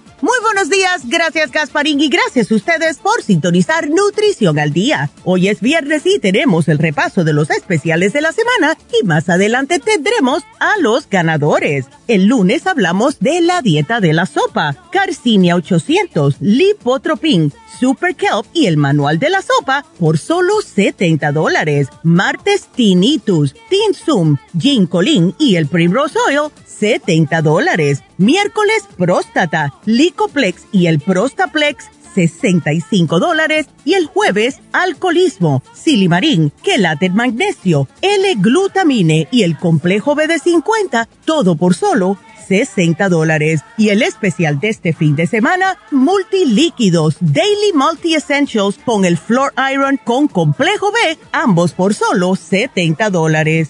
Muy 0.21 0.37
buenos 0.43 0.69
días, 0.69 1.01
gracias 1.07 1.49
Gasparín 1.49 1.99
y 1.99 2.07
gracias 2.07 2.51
a 2.51 2.55
ustedes 2.55 2.97
por 2.99 3.23
sintonizar 3.23 3.89
Nutrición 3.89 4.59
al 4.59 4.71
Día. 4.71 5.09
Hoy 5.23 5.47
es 5.47 5.61
viernes 5.61 6.03
y 6.05 6.19
tenemos 6.19 6.67
el 6.67 6.77
repaso 6.77 7.23
de 7.23 7.33
los 7.33 7.49
especiales 7.49 8.13
de 8.13 8.21
la 8.21 8.31
semana 8.31 8.77
y 9.01 9.03
más 9.03 9.29
adelante 9.29 9.79
tendremos 9.79 10.43
a 10.59 10.77
los 10.79 11.09
ganadores. 11.09 11.87
El 12.07 12.27
lunes 12.27 12.67
hablamos 12.67 13.17
de 13.19 13.41
la 13.41 13.63
dieta 13.63 13.99
de 13.99 14.13
la 14.13 14.27
sopa, 14.27 14.75
Carcinia 14.91 15.55
800, 15.55 16.35
Lipotropin, 16.39 17.51
Super 17.79 18.13
Kelp 18.15 18.45
y 18.53 18.67
el 18.67 18.77
manual 18.77 19.17
de 19.17 19.31
la 19.31 19.41
sopa 19.41 19.83
por 19.97 20.19
solo 20.19 20.61
70 20.61 21.31
dólares. 21.31 21.87
Martes 22.03 22.67
Tinnitus, 22.75 23.55
Tinsum, 23.71 24.37
Ginkolin 24.55 25.33
y 25.39 25.55
el 25.55 25.65
Primrose 25.65 26.19
Oil 26.27 26.51
70 26.81 27.43
dólares. 27.43 28.01
Miércoles, 28.17 28.87
próstata, 28.97 29.71
Licoplex 29.85 30.63
y 30.71 30.87
el 30.87 30.99
Prostaplex, 30.99 31.85
65 32.15 33.19
dólares. 33.19 33.67
Y 33.85 33.93
el 33.93 34.07
jueves, 34.07 34.61
alcoholismo, 34.73 35.61
silimarín, 35.73 36.51
quelate 36.63 37.11
magnesio, 37.11 37.87
L-glutamine 38.01 39.27
y 39.29 39.43
el 39.43 39.59
complejo 39.59 40.15
BD50, 40.15 41.07
todo 41.23 41.55
por 41.55 41.75
solo 41.75 42.17
60 42.47 43.09
dólares. 43.09 43.61
Y 43.77 43.89
el 43.89 44.01
especial 44.01 44.59
de 44.59 44.69
este 44.69 44.93
fin 44.93 45.15
de 45.15 45.27
semana, 45.27 45.77
multilíquidos, 45.91 47.17
Daily 47.19 47.73
Multi 47.75 48.15
Essentials 48.15 48.79
con 48.83 49.05
el 49.05 49.19
Floor 49.19 49.53
Iron 49.71 49.99
con 50.03 50.27
complejo 50.27 50.91
B, 50.91 51.19
ambos 51.31 51.73
por 51.73 51.93
solo 51.93 52.35
70 52.35 53.11
dólares. 53.11 53.69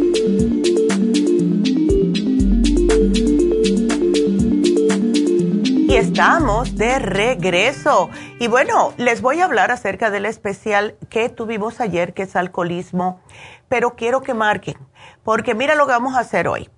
Estamos 5.97 6.77
de 6.77 6.99
regreso. 6.99 8.09
Y 8.39 8.47
bueno, 8.47 8.93
les 8.97 9.21
voy 9.21 9.41
a 9.41 9.45
hablar 9.45 9.71
acerca 9.71 10.09
del 10.09 10.25
especial 10.25 10.95
que 11.09 11.29
tuvimos 11.29 11.81
ayer, 11.81 12.13
que 12.13 12.23
es 12.23 12.35
alcoholismo, 12.35 13.19
pero 13.67 13.95
quiero 13.95 14.21
que 14.21 14.33
marquen, 14.33 14.77
porque 15.23 15.53
mira 15.53 15.75
lo 15.75 15.85
que 15.85 15.91
vamos 15.91 16.15
a 16.15 16.19
hacer 16.19 16.47
hoy. 16.47 16.69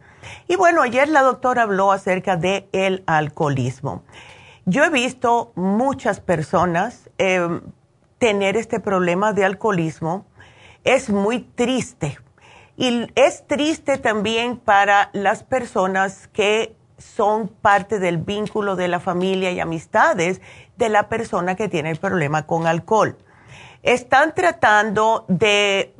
Y 0.47 0.55
bueno, 0.55 0.81
ayer 0.81 1.09
la 1.09 1.21
doctora 1.21 1.61
habló 1.63 1.91
acerca 1.91 2.37
del 2.37 2.69
el 2.71 3.03
alcoholismo. 3.05 4.03
Yo 4.65 4.85
he 4.85 4.89
visto 4.89 5.51
muchas 5.55 6.21
personas 6.21 7.09
eh, 7.17 7.59
tener 8.23 8.55
este 8.55 8.79
problema 8.79 9.33
de 9.33 9.43
alcoholismo 9.43 10.25
es 10.85 11.09
muy 11.09 11.41
triste. 11.41 12.17
Y 12.77 13.05
es 13.15 13.45
triste 13.47 13.97
también 13.97 14.55
para 14.55 15.09
las 15.11 15.43
personas 15.43 16.29
que 16.29 16.73
son 16.97 17.49
parte 17.49 17.99
del 17.99 18.19
vínculo 18.19 18.77
de 18.77 18.87
la 18.87 19.01
familia 19.01 19.51
y 19.51 19.59
amistades 19.59 20.39
de 20.77 20.87
la 20.87 21.09
persona 21.09 21.57
que 21.57 21.67
tiene 21.67 21.89
el 21.89 21.97
problema 21.97 22.47
con 22.47 22.65
alcohol. 22.65 23.17
Están 23.81 24.33
tratando 24.33 25.25
de 25.27 25.93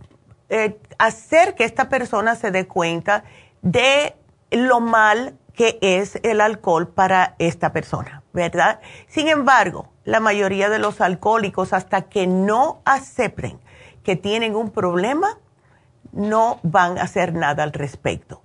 eh, 0.47 0.79
hacer 0.97 1.55
que 1.55 1.65
esta 1.65 1.89
persona 1.89 2.35
se 2.35 2.51
dé 2.51 2.67
cuenta 2.67 3.25
de 3.61 4.15
lo 4.49 4.79
mal 4.79 5.37
que 5.53 5.77
es 5.81 6.17
el 6.23 6.39
alcohol 6.39 6.87
para 6.87 7.35
esta 7.37 7.73
persona, 7.73 8.23
¿verdad? 8.31 8.79
Sin 9.09 9.27
embargo, 9.27 9.92
la 10.05 10.19
mayoría 10.19 10.69
de 10.69 10.79
los 10.79 11.01
alcohólicos, 11.01 11.73
hasta 11.73 12.03
que 12.03 12.27
no 12.27 12.81
acepten 12.85 13.59
que 14.03 14.15
tienen 14.15 14.55
un 14.55 14.71
problema, 14.71 15.37
no 16.11 16.59
van 16.63 16.97
a 16.97 17.03
hacer 17.03 17.33
nada 17.33 17.63
al 17.63 17.73
respecto. 17.73 18.41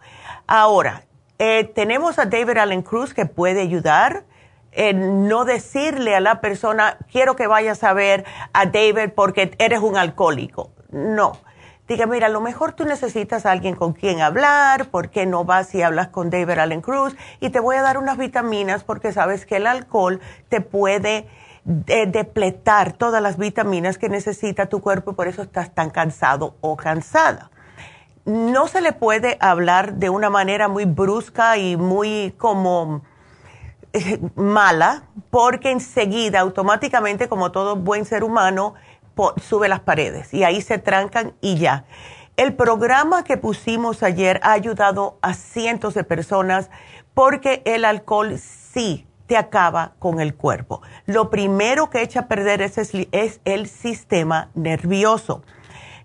Ahora, 0.47 1.03
eh, 1.39 1.65
tenemos 1.65 2.19
a 2.19 2.27
David 2.27 2.59
Allen 2.59 2.83
Cruz 2.83 3.13
que 3.13 3.27
puede 3.27 3.61
ayudar 3.61 4.25
en 4.73 5.29
no 5.29 5.45
decirle 5.45 6.15
a 6.15 6.21
la 6.21 6.41
persona, 6.41 6.99
quiero 7.11 7.37
que 7.37 7.47
vayas 7.47 7.83
a 7.85 7.93
ver 7.93 8.25
a 8.53 8.67
David 8.67 9.11
porque 9.15 9.51
eres 9.59 9.81
un 9.81 9.97
alcohólico. 9.97 10.71
No 10.91 11.33
diga, 11.89 12.07
mira, 12.07 12.27
a 12.27 12.31
lo 12.31 12.43
mejor 12.43 12.73
tú 12.73 12.85
necesitas 12.85 13.47
a 13.47 13.51
alguien 13.51 13.75
con 13.75 13.95
quien 13.95 14.21
hablar, 14.21 14.91
¿por 14.91 15.09
qué 15.09 15.25
no 15.25 15.45
vas 15.45 15.75
y 15.75 15.83
hablas 15.83 16.09
con 16.09 16.29
David 16.29 16.59
Allen 16.59 16.83
Cruz? 16.83 17.17
Y 17.41 17.49
te 17.49 17.61
voy 17.61 17.77
a 17.77 17.83
dar 17.83 17.97
unas 17.97 18.19
vitaminas 18.19 18.85
porque 18.85 19.13
sabes 19.13 19.47
que 19.47 19.57
el 19.57 19.67
alcohol 19.67 20.21
te 20.51 20.61
puede 20.61 21.27
eh, 21.87 22.07
depletar 22.07 22.95
todas 22.95 23.23
las 23.23 23.37
vitaminas 23.37 23.99
que 23.99 24.09
necesita 24.09 24.67
tu 24.67 24.81
cuerpo 24.81 25.11
y 25.11 25.15
por 25.15 25.29
eso 25.29 25.43
estás 25.43 25.75
tan 25.75 25.91
cansado 25.91 26.57
o 26.61 26.77
cansada. 26.77 27.51
No 28.25 28.69
se 28.69 28.81
le 28.81 28.93
puede 28.93 29.37
hablar 29.41 29.95
de 29.95 30.11
una 30.11 30.31
manera 30.31 30.69
muy 30.69 30.85
brusca 30.85 31.57
y 31.59 31.77
muy 31.77 32.35
como 32.39 33.03
eh, 33.93 34.19
mala, 34.35 35.05
porque 35.31 35.71
enseguida, 35.71 36.41
automáticamente, 36.41 37.29
como 37.29 37.53
todo 37.53 37.77
buen 37.77 38.05
ser 38.05 38.25
humano, 38.25 38.75
sube 39.43 39.69
las 39.69 39.81
paredes 39.81 40.33
y 40.33 40.45
ahí 40.45 40.61
se 40.63 40.79
trancan 40.79 41.35
y 41.41 41.57
ya. 41.57 41.85
El 42.37 42.55
programa 42.55 43.25
que 43.25 43.37
pusimos 43.37 44.03
ayer 44.03 44.39
ha 44.45 44.53
ayudado 44.53 45.19
a 45.23 45.35
cientos 45.35 45.95
de 45.95 46.05
personas 46.05 46.71
porque 47.15 47.63
el 47.65 47.85
alcohol 47.85 48.39
sí 48.39 49.08
te 49.29 49.37
acaba 49.37 49.93
con 50.01 50.21
el 50.21 50.35
cuerpo. 50.35 50.83
Lo 51.07 51.31
primero 51.31 51.91
que 51.91 52.03
echa 52.03 52.21
a 52.21 52.29
perder 52.29 52.63
es, 52.63 53.41
el 53.45 53.69
sistema 53.69 54.51
nervioso. 54.55 55.43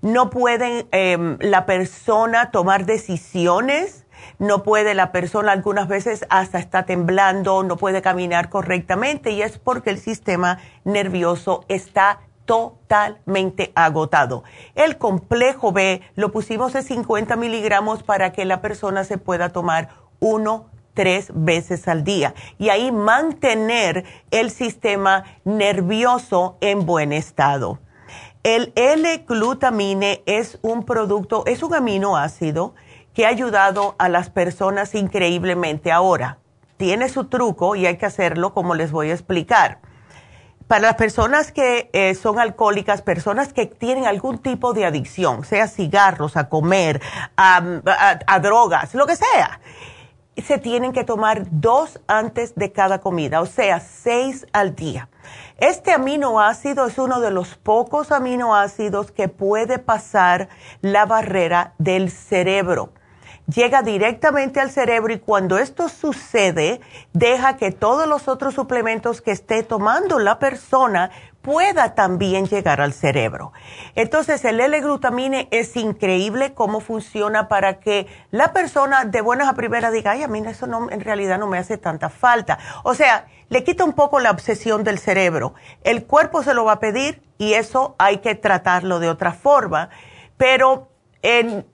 No 0.01 0.29
puede 0.29 0.85
em, 0.91 1.37
la 1.39 1.65
persona 1.65 2.51
tomar 2.51 2.85
decisiones, 2.85 4.05
no 4.39 4.63
puede 4.63 4.93
la 4.93 5.13
persona 5.13 5.53
algunas 5.53 5.87
veces 5.87 6.25
hasta 6.29 6.59
está 6.59 6.85
temblando, 6.85 7.63
no 7.63 7.77
puede 7.77 8.01
caminar 8.01 8.49
correctamente 8.49 9.31
y 9.31 9.41
es 9.41 9.57
porque 9.57 9.89
el 9.89 9.99
sistema 9.99 10.59
nervioso 10.83 11.63
está 11.69 12.19
totalmente 12.43 13.71
agotado. 13.73 14.43
El 14.75 14.97
complejo 14.97 15.71
B 15.71 16.01
lo 16.15 16.33
pusimos 16.33 16.73
de 16.73 16.83
50 16.83 17.37
miligramos 17.37 18.03
para 18.03 18.33
que 18.33 18.43
la 18.43 18.59
persona 18.59 19.05
se 19.05 19.17
pueda 19.17 19.49
tomar 19.49 19.89
uno 20.19 20.72
tres 20.93 21.31
veces 21.33 21.87
al 21.87 22.03
día 22.03 22.33
y 22.57 22.69
ahí 22.69 22.91
mantener 22.91 24.05
el 24.31 24.51
sistema 24.51 25.23
nervioso 25.43 26.57
en 26.61 26.85
buen 26.85 27.13
estado. 27.13 27.79
El 28.43 28.73
L-glutamine 28.75 30.21
es 30.25 30.59
un 30.61 30.83
producto, 30.83 31.43
es 31.45 31.63
un 31.63 31.73
aminoácido 31.73 32.75
que 33.13 33.25
ha 33.25 33.29
ayudado 33.29 33.95
a 33.99 34.09
las 34.09 34.29
personas 34.29 34.95
increíblemente. 34.95 35.91
Ahora, 35.91 36.39
tiene 36.77 37.07
su 37.09 37.25
truco 37.25 37.75
y 37.75 37.85
hay 37.85 37.97
que 37.97 38.05
hacerlo 38.05 38.53
como 38.53 38.75
les 38.75 38.91
voy 38.91 39.11
a 39.11 39.13
explicar 39.13 39.79
para 40.67 40.81
las 40.81 40.95
personas 40.95 41.51
que 41.51 41.89
eh, 41.93 42.15
son 42.15 42.39
alcohólicas, 42.39 43.01
personas 43.01 43.53
que 43.53 43.65
tienen 43.65 44.05
algún 44.05 44.39
tipo 44.39 44.73
de 44.73 44.85
adicción, 44.85 45.45
sea 45.45 45.67
cigarros, 45.67 46.37
a 46.37 46.49
comer, 46.49 47.01
a, 47.37 48.39
drogas, 48.41 48.93
lo 48.95 49.05
que 49.05 49.15
sea, 49.15 49.59
se 50.41 50.57
tienen 50.57 50.93
que 50.93 51.03
tomar 51.03 51.45
dos 51.51 51.99
antes 52.07 52.55
de 52.55 52.71
cada 52.71 53.01
comida, 53.01 53.41
o 53.41 53.45
sea, 53.45 53.79
seis 53.79 54.47
al 54.53 54.75
día. 54.75 55.09
Este 55.57 55.91
aminoácido 55.91 56.87
es 56.87 56.97
uno 56.97 57.19
de 57.21 57.31
los 57.31 57.55
pocos 57.55 58.11
aminoácidos 58.11 59.11
que 59.11 59.27
puede 59.27 59.79
pasar 59.79 60.49
la 60.81 61.05
barrera 61.05 61.73
del 61.77 62.09
cerebro 62.09 62.91
llega 63.47 63.81
directamente 63.81 64.59
al 64.59 64.71
cerebro 64.71 65.13
y 65.13 65.19
cuando 65.19 65.57
esto 65.57 65.89
sucede, 65.89 66.81
deja 67.13 67.57
que 67.57 67.71
todos 67.71 68.07
los 68.07 68.27
otros 68.27 68.53
suplementos 68.53 69.21
que 69.21 69.31
esté 69.31 69.63
tomando 69.63 70.19
la 70.19 70.39
persona 70.39 71.11
pueda 71.43 71.93
también 71.93 72.47
llegar 72.47 72.81
al 72.81 72.93
cerebro. 72.93 73.51
Entonces, 73.95 74.43
el 74.45 74.59
L-glutamine 74.59 75.49
es 75.51 75.75
increíble 75.75 76.53
cómo 76.53 76.79
funciona 76.79 77.49
para 77.49 77.79
que 77.79 78.07
la 78.31 78.53
persona 78.53 79.03
de 79.03 79.21
buenas 79.21 79.49
a 79.49 79.53
primeras 79.53 79.91
diga, 79.91 80.11
ay, 80.11 80.23
a 80.23 80.27
mí 80.29 80.41
eso 80.47 80.65
no, 80.65 80.89
en 80.89 81.01
realidad 81.01 81.37
no 81.37 81.47
me 81.47 81.57
hace 81.57 81.77
tanta 81.77 82.09
falta. 82.09 82.57
O 82.83 82.95
sea, 82.95 83.27
le 83.49 83.63
quita 83.65 83.83
un 83.83 83.93
poco 83.93 84.21
la 84.21 84.31
obsesión 84.31 84.85
del 84.85 84.97
cerebro. 84.99 85.53
El 85.83 86.05
cuerpo 86.05 86.43
se 86.43 86.53
lo 86.53 86.63
va 86.63 86.73
a 86.73 86.79
pedir 86.79 87.21
y 87.37 87.53
eso 87.53 87.93
hay 87.99 88.19
que 88.19 88.35
tratarlo 88.35 88.99
de 88.99 89.09
otra 89.09 89.33
forma. 89.33 89.89
Pero 90.37 90.87
en, 91.21 91.65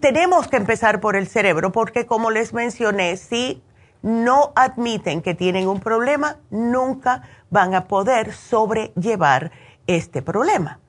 tenemos 0.00 0.48
que 0.48 0.56
empezar 0.56 1.00
por 1.00 1.14
el 1.14 1.28
cerebro 1.28 1.70
porque 1.70 2.06
como 2.06 2.32
les 2.32 2.52
mencioné, 2.52 3.16
si 3.16 3.62
no 4.02 4.52
admiten 4.54 5.22
que 5.22 5.34
tienen 5.34 5.68
un 5.68 5.80
problema, 5.80 6.36
nunca 6.50 7.22
van 7.54 7.72
a 7.74 7.84
poder 7.84 8.34
sobrellevar 8.34 9.52
este 9.86 10.22
problema. 10.22 10.80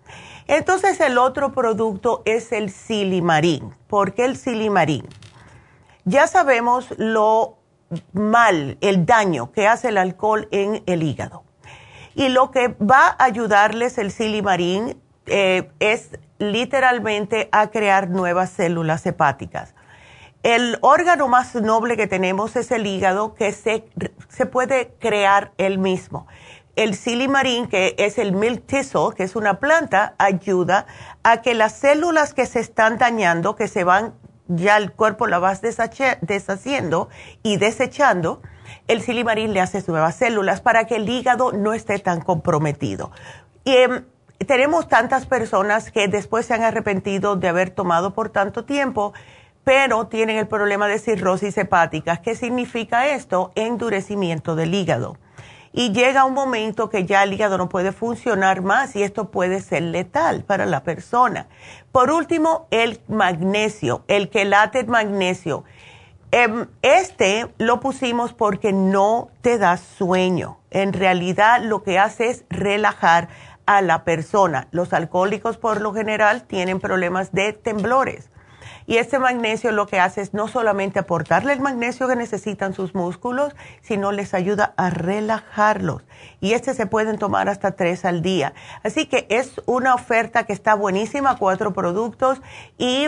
Entonces 0.47 0.99
el 0.99 1.19
otro 1.19 1.53
producto 1.53 2.23
es 2.25 2.51
el 2.51 2.71
silimarín. 2.71 3.73
¿Por 3.87 4.13
qué 4.13 4.25
el 4.25 4.35
silimarín? 4.35 5.07
Ya 6.05 6.25
sabemos 6.25 6.93
lo 6.97 7.59
mal, 8.13 8.77
el 8.81 9.05
daño 9.05 9.51
que 9.51 9.67
hace 9.67 9.89
el 9.89 9.97
alcohol 9.97 10.47
en 10.51 10.81
el 10.87 11.03
hígado. 11.03 11.43
Y 12.15 12.29
lo 12.29 12.49
que 12.49 12.69
va 12.79 13.15
a 13.17 13.25
ayudarles 13.25 13.99
el 13.99 14.11
silimarín 14.11 14.99
eh, 15.27 15.69
es 15.79 16.17
literalmente 16.39 17.47
a 17.51 17.67
crear 17.67 18.09
nuevas 18.09 18.49
células 18.49 19.05
hepáticas. 19.05 19.75
El 20.45 20.77
órgano 20.81 21.27
más 21.27 21.55
noble 21.55 21.97
que 21.97 22.05
tenemos 22.05 22.55
es 22.55 22.69
el 22.69 22.85
hígado, 22.85 23.33
que 23.33 23.51
se, 23.51 23.85
se 24.29 24.45
puede 24.45 24.93
crear 24.99 25.53
él 25.57 25.79
mismo. 25.79 26.27
El 26.75 26.95
silimarín, 26.95 27.67
que 27.67 27.95
es 27.97 28.17
el 28.17 28.33
milk 28.33 28.65
thistle, 28.65 29.09
que 29.15 29.23
es 29.23 29.35
una 29.35 29.59
planta, 29.59 30.13
ayuda 30.17 30.87
a 31.23 31.41
que 31.41 31.53
las 31.53 31.73
células 31.73 32.33
que 32.33 32.45
se 32.45 32.59
están 32.59 32.97
dañando, 32.97 33.55
que 33.55 33.67
se 33.67 33.83
van, 33.83 34.13
ya 34.47 34.77
el 34.77 34.91
cuerpo 34.91 35.25
la 35.27 35.39
vas 35.39 35.61
deshaciendo 35.61 37.09
y 37.43 37.57
desechando, 37.57 38.41
el 38.87 39.01
silimarín 39.01 39.53
le 39.53 39.61
hace 39.61 39.83
nuevas 39.87 40.15
células 40.15 40.59
para 40.59 40.85
que 40.85 40.97
el 40.97 41.07
hígado 41.07 41.53
no 41.53 41.73
esté 41.73 41.97
tan 41.99 42.21
comprometido. 42.21 43.11
Y 43.63 43.77
em, 43.77 44.05
tenemos 44.45 44.89
tantas 44.89 45.25
personas 45.25 45.91
que 45.91 46.07
después 46.09 46.45
se 46.45 46.55
han 46.55 46.63
arrepentido 46.63 47.37
de 47.37 47.47
haber 47.47 47.69
tomado 47.69 48.13
por 48.13 48.29
tanto 48.29 48.65
tiempo 48.65 49.13
pero 49.65 50.05
tienen 50.05 50.37
el 50.37 50.47
problema 50.47 50.87
de 50.87 50.99
cirrosis 50.99 51.57
hepática. 51.57 52.17
¿Qué 52.17 52.35
significa 52.35 53.07
esto? 53.07 53.51
Endurecimiento 53.55 54.55
del 54.55 54.75
hígado. 54.75 55.17
Y 55.77 55.91
llega 55.91 56.23
un 56.23 56.33
momento 56.33 56.89
que 56.89 57.03
ya 57.03 57.21
el 57.23 57.33
hígado 57.33 57.57
no 57.57 57.67
puede 57.67 57.91
funcionar 57.91 58.61
más 58.61 58.95
y 58.95 59.03
esto 59.03 59.29
puede 59.29 59.59
ser 59.59 59.81
letal 59.81 60.45
para 60.45 60.65
la 60.65 60.83
persona. 60.83 61.47
Por 61.91 62.11
último, 62.11 62.65
el 62.71 63.01
magnesio, 63.09 64.05
el 64.07 64.29
quelate 64.29 64.85
magnesio. 64.85 65.65
Em, 66.31 66.67
este 66.81 67.49
lo 67.57 67.81
pusimos 67.81 68.31
porque 68.31 68.71
no 68.71 69.27
te 69.41 69.57
da 69.57 69.75
sueño. 69.75 70.59
En 70.71 70.93
realidad 70.93 71.61
lo 71.61 71.83
que 71.83 71.99
hace 71.99 72.29
es 72.29 72.45
relajar 72.49 73.27
a 73.65 73.81
la 73.81 74.05
persona. 74.05 74.69
Los 74.71 74.93
alcohólicos 74.93 75.57
por 75.57 75.81
lo 75.81 75.93
general 75.93 76.43
tienen 76.43 76.79
problemas 76.79 77.33
de 77.33 77.51
temblores 77.51 78.29
y 78.87 78.97
este 78.97 79.17
magnesio 79.17 79.71
lo 79.71 79.87
que 79.87 79.99
hace 79.99 80.21
es 80.21 80.33
no 80.33 80.47
solamente 80.47 80.99
aportarle 80.99 81.53
el 81.53 81.59
magnesio 81.59 82.07
que 82.07 82.15
necesitan 82.15 82.73
sus 82.73 82.93
músculos, 82.93 83.55
sino 83.81 84.11
les 84.11 84.33
ayuda 84.33 84.73
a 84.77 84.89
relajarlos. 84.89 86.03
Y 86.39 86.53
este 86.53 86.73
se 86.73 86.85
pueden 86.85 87.17
tomar 87.17 87.49
hasta 87.49 87.71
tres 87.71 88.05
al 88.05 88.21
día. 88.21 88.53
Así 88.83 89.07
que 89.07 89.25
es 89.29 89.61
una 89.65 89.95
oferta 89.95 90.45
que 90.45 90.53
está 90.53 90.75
buenísima, 90.75 91.37
cuatro 91.37 91.73
productos. 91.73 92.41
Y 92.77 93.07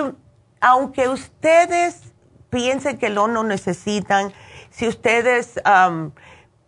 aunque 0.62 1.10
ustedes 1.10 2.02
piensen 2.50 2.98
que 2.98 3.10
lo 3.10 3.28
no 3.28 3.44
necesitan, 3.44 4.34
si 4.72 4.88
ustedes 4.88 5.60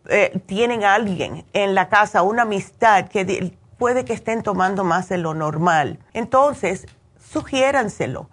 eh, 0.07 0.41
tienen 0.45 0.83
a 0.83 0.93
alguien 0.93 1.45
en 1.53 1.73
la 1.73 1.89
casa, 1.89 2.21
una 2.21 2.43
amistad 2.43 3.07
que 3.07 3.53
puede 3.79 4.05
que 4.05 4.13
estén 4.13 4.43
tomando 4.43 4.83
más 4.83 5.09
de 5.09 5.17
lo 5.17 5.33
normal, 5.33 5.97
entonces 6.13 6.85
sugiéranselo 7.17 8.29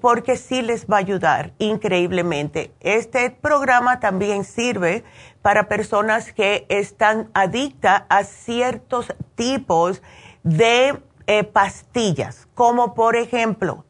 porque 0.00 0.36
sí 0.36 0.62
les 0.62 0.86
va 0.86 0.96
a 0.96 1.00
ayudar 1.00 1.52
increíblemente. 1.58 2.72
Este 2.80 3.30
programa 3.30 4.00
también 4.00 4.44
sirve 4.44 5.04
para 5.42 5.68
personas 5.68 6.32
que 6.32 6.66
están 6.68 7.30
adictas 7.34 8.02
a 8.08 8.24
ciertos 8.24 9.12
tipos 9.34 10.02
de 10.42 10.98
eh, 11.26 11.44
pastillas, 11.44 12.48
como 12.54 12.94
por 12.94 13.16
ejemplo 13.16 13.84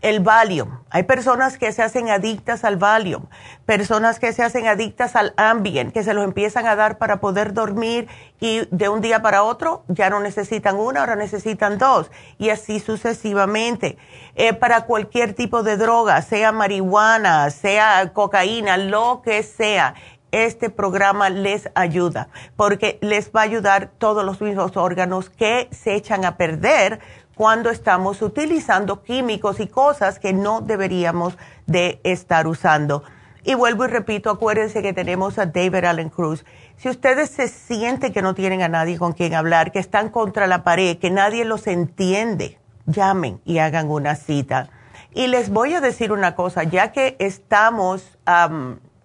el 0.00 0.20
Valium. 0.20 0.80
Hay 0.90 1.02
personas 1.02 1.58
que 1.58 1.72
se 1.72 1.82
hacen 1.82 2.08
adictas 2.08 2.64
al 2.64 2.76
Valium, 2.76 3.26
personas 3.66 4.18
que 4.18 4.32
se 4.32 4.42
hacen 4.42 4.66
adictas 4.66 5.14
al 5.14 5.34
Ambien, 5.36 5.92
que 5.92 6.02
se 6.02 6.14
los 6.14 6.24
empiezan 6.24 6.66
a 6.66 6.76
dar 6.76 6.98
para 6.98 7.20
poder 7.20 7.52
dormir 7.52 8.08
y 8.40 8.66
de 8.70 8.88
un 8.88 9.00
día 9.00 9.20
para 9.22 9.42
otro 9.42 9.84
ya 9.88 10.08
no 10.08 10.20
necesitan 10.20 10.76
una, 10.76 11.00
ahora 11.00 11.16
necesitan 11.16 11.78
dos 11.78 12.10
y 12.38 12.50
así 12.50 12.80
sucesivamente. 12.80 13.98
Eh, 14.34 14.54
para 14.54 14.86
cualquier 14.86 15.34
tipo 15.34 15.62
de 15.62 15.76
droga, 15.76 16.22
sea 16.22 16.50
marihuana, 16.52 17.50
sea 17.50 18.12
cocaína, 18.12 18.78
lo 18.78 19.20
que 19.22 19.42
sea, 19.42 19.94
este 20.32 20.70
programa 20.70 21.28
les 21.28 21.68
ayuda 21.74 22.28
porque 22.56 22.98
les 23.00 23.30
va 23.32 23.40
a 23.40 23.44
ayudar 23.44 23.90
todos 23.98 24.24
los 24.24 24.40
mismos 24.40 24.76
órganos 24.76 25.30
que 25.30 25.68
se 25.72 25.94
echan 25.94 26.24
a 26.24 26.36
perder 26.36 27.00
cuando 27.40 27.70
estamos 27.70 28.20
utilizando 28.20 29.02
químicos 29.02 29.60
y 29.60 29.66
cosas 29.66 30.18
que 30.18 30.34
no 30.34 30.60
deberíamos 30.60 31.38
de 31.66 31.98
estar 32.04 32.46
usando. 32.46 33.02
Y 33.44 33.54
vuelvo 33.54 33.86
y 33.86 33.88
repito, 33.88 34.28
acuérdense 34.28 34.82
que 34.82 34.92
tenemos 34.92 35.38
a 35.38 35.46
David 35.46 35.86
Allen 35.86 36.10
Cruz. 36.10 36.44
Si 36.76 36.90
ustedes 36.90 37.30
se 37.30 37.48
sienten 37.48 38.12
que 38.12 38.20
no 38.20 38.34
tienen 38.34 38.60
a 38.60 38.68
nadie 38.68 38.98
con 38.98 39.14
quien 39.14 39.32
hablar, 39.32 39.72
que 39.72 39.78
están 39.78 40.10
contra 40.10 40.46
la 40.46 40.64
pared, 40.64 40.98
que 40.98 41.10
nadie 41.10 41.46
los 41.46 41.66
entiende, 41.66 42.58
llamen 42.84 43.40
y 43.46 43.56
hagan 43.56 43.90
una 43.90 44.16
cita. 44.16 44.68
Y 45.14 45.28
les 45.28 45.48
voy 45.48 45.72
a 45.72 45.80
decir 45.80 46.12
una 46.12 46.34
cosa, 46.34 46.64
ya 46.64 46.92
que 46.92 47.16
estamos 47.20 48.18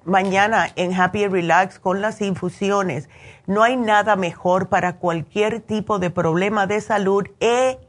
mañana 0.06 0.68
en 0.76 0.94
Happy 0.94 1.28
Relax 1.28 1.80
con 1.80 2.02
las 2.02 2.22
infusiones, 2.22 3.10
no 3.48 3.64
hay 3.64 3.76
nada 3.76 4.16
mejor 4.16 4.70
para 4.70 4.98
cualquier 4.98 5.60
tipo 5.62 6.00
de 6.00 6.10
problema 6.10 6.68
de 6.68 6.82
salud 6.82 7.26
e, 7.40 7.80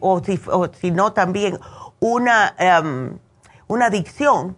o, 0.00 0.22
si, 0.72 0.90
no 0.90 1.12
también 1.12 1.58
una, 2.00 2.54
em, 2.58 3.18
una 3.68 3.86
adicción 3.86 4.56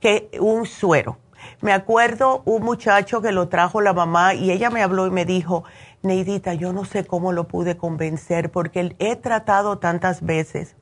que 0.00 0.30
un 0.40 0.66
suero. 0.66 1.18
Me 1.60 1.72
acuerdo 1.72 2.42
un 2.44 2.62
muchacho 2.62 3.20
que 3.20 3.32
lo 3.32 3.48
trajo 3.48 3.80
la 3.80 3.92
mamá 3.92 4.34
y 4.34 4.50
ella 4.50 4.70
me 4.70 4.82
habló 4.82 5.06
y 5.06 5.10
me 5.10 5.24
dijo, 5.24 5.64
Neidita, 6.02 6.54
yo 6.54 6.72
no 6.72 6.84
sé 6.84 7.04
cómo 7.04 7.32
lo 7.32 7.48
pude 7.48 7.76
convencer 7.76 8.50
porque 8.50 8.96
he 8.98 9.16
tratado 9.16 9.78
tantas 9.78 10.22
veces. 10.22 10.76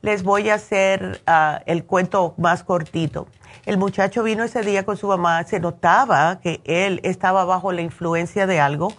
Les 0.00 0.24
voy 0.24 0.50
a 0.50 0.54
hacer 0.54 1.22
ah, 1.26 1.62
el 1.66 1.84
cuento 1.84 2.34
más 2.36 2.64
cortito 2.64 3.28
el 3.64 3.78
muchacho 3.78 4.22
vino 4.22 4.42
ese 4.42 4.62
día 4.62 4.84
con 4.84 4.96
su 4.96 5.06
mamá, 5.06 5.44
se 5.44 5.60
notaba 5.60 6.40
que 6.40 6.60
él 6.64 7.00
estaba 7.04 7.44
bajo 7.44 7.72
la 7.72 7.82
influencia 7.82 8.46
de 8.46 8.60
algo. 8.60 8.92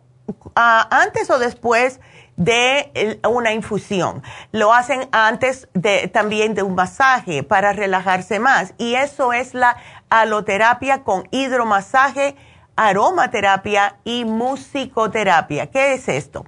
ah, 0.54 0.90
antes 0.92 1.30
o 1.30 1.40
después 1.40 2.02
de 2.36 3.22
una 3.30 3.54
infusión. 3.54 4.24
Lo 4.52 4.74
hacen 4.74 5.08
antes 5.14 5.70
de, 5.74 6.10
también 6.10 6.54
de 6.54 6.64
un 6.64 6.76
masaje 6.76 7.44
para 7.44 7.72
relajarse 7.72 8.42
más. 8.42 8.74
Y 8.78 8.96
eso 8.96 9.32
es 9.32 9.54
la 9.54 9.78
aloterapia 10.10 11.06
con 11.06 11.30
hidromasaje, 11.32 12.36
aromaterapia 12.76 14.00
y 14.04 14.26
musicoterapia. 14.26 15.68
¿Qué 15.72 15.94
es 15.94 16.10
esto? 16.10 16.44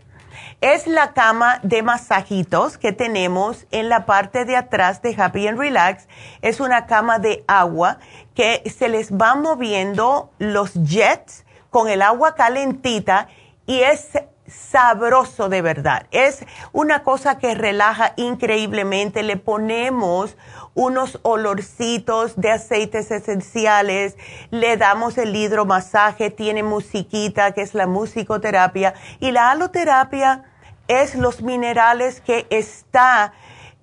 Es 0.64 0.88
la 0.88 1.12
cama 1.12 1.60
de 1.62 1.84
masajitos 1.84 2.78
que 2.78 2.94
tenemos 2.94 3.68
en 3.72 3.90
la 3.90 4.06
parte 4.06 4.46
de 4.46 4.56
atrás 4.56 5.02
de 5.02 5.14
Happy 5.14 5.46
and 5.46 5.60
Relax. 5.60 6.08
Es 6.42 6.62
una 6.62 6.86
cama 6.86 7.20
de 7.20 7.44
agua 7.50 7.98
que 8.34 8.64
se 8.74 8.88
les 8.88 9.12
va 9.12 9.36
moviendo 9.36 10.32
los 10.40 10.74
jets 10.76 11.44
con 11.70 11.90
el 11.90 12.02
agua 12.02 12.36
calentita 12.36 13.28
y 13.66 13.82
es 13.82 14.12
sabroso 14.48 15.50
de 15.50 15.62
verdad. 15.62 16.08
Es 16.12 16.46
una 16.72 17.04
cosa 17.04 17.40
que 17.40 17.56
relaja 17.56 18.14
increíblemente. 18.16 19.22
Le 19.22 19.36
ponemos 19.36 20.38
unos 20.76 21.20
olorcitos 21.24 22.40
de 22.40 22.52
aceites 22.52 23.12
esenciales, 23.12 24.16
le 24.50 24.78
damos 24.78 25.18
el 25.18 25.36
hidromasaje, 25.36 26.30
tiene 26.30 26.64
musiquita 26.64 27.52
que 27.52 27.64
es 27.64 27.74
la 27.74 27.86
musicoterapia 27.86 28.94
y 29.20 29.32
la 29.32 29.52
aloterapia 29.52 30.46
es 30.88 31.16
los 31.16 31.42
minerales 31.42 32.22
que 32.22 32.46
está 32.50 33.34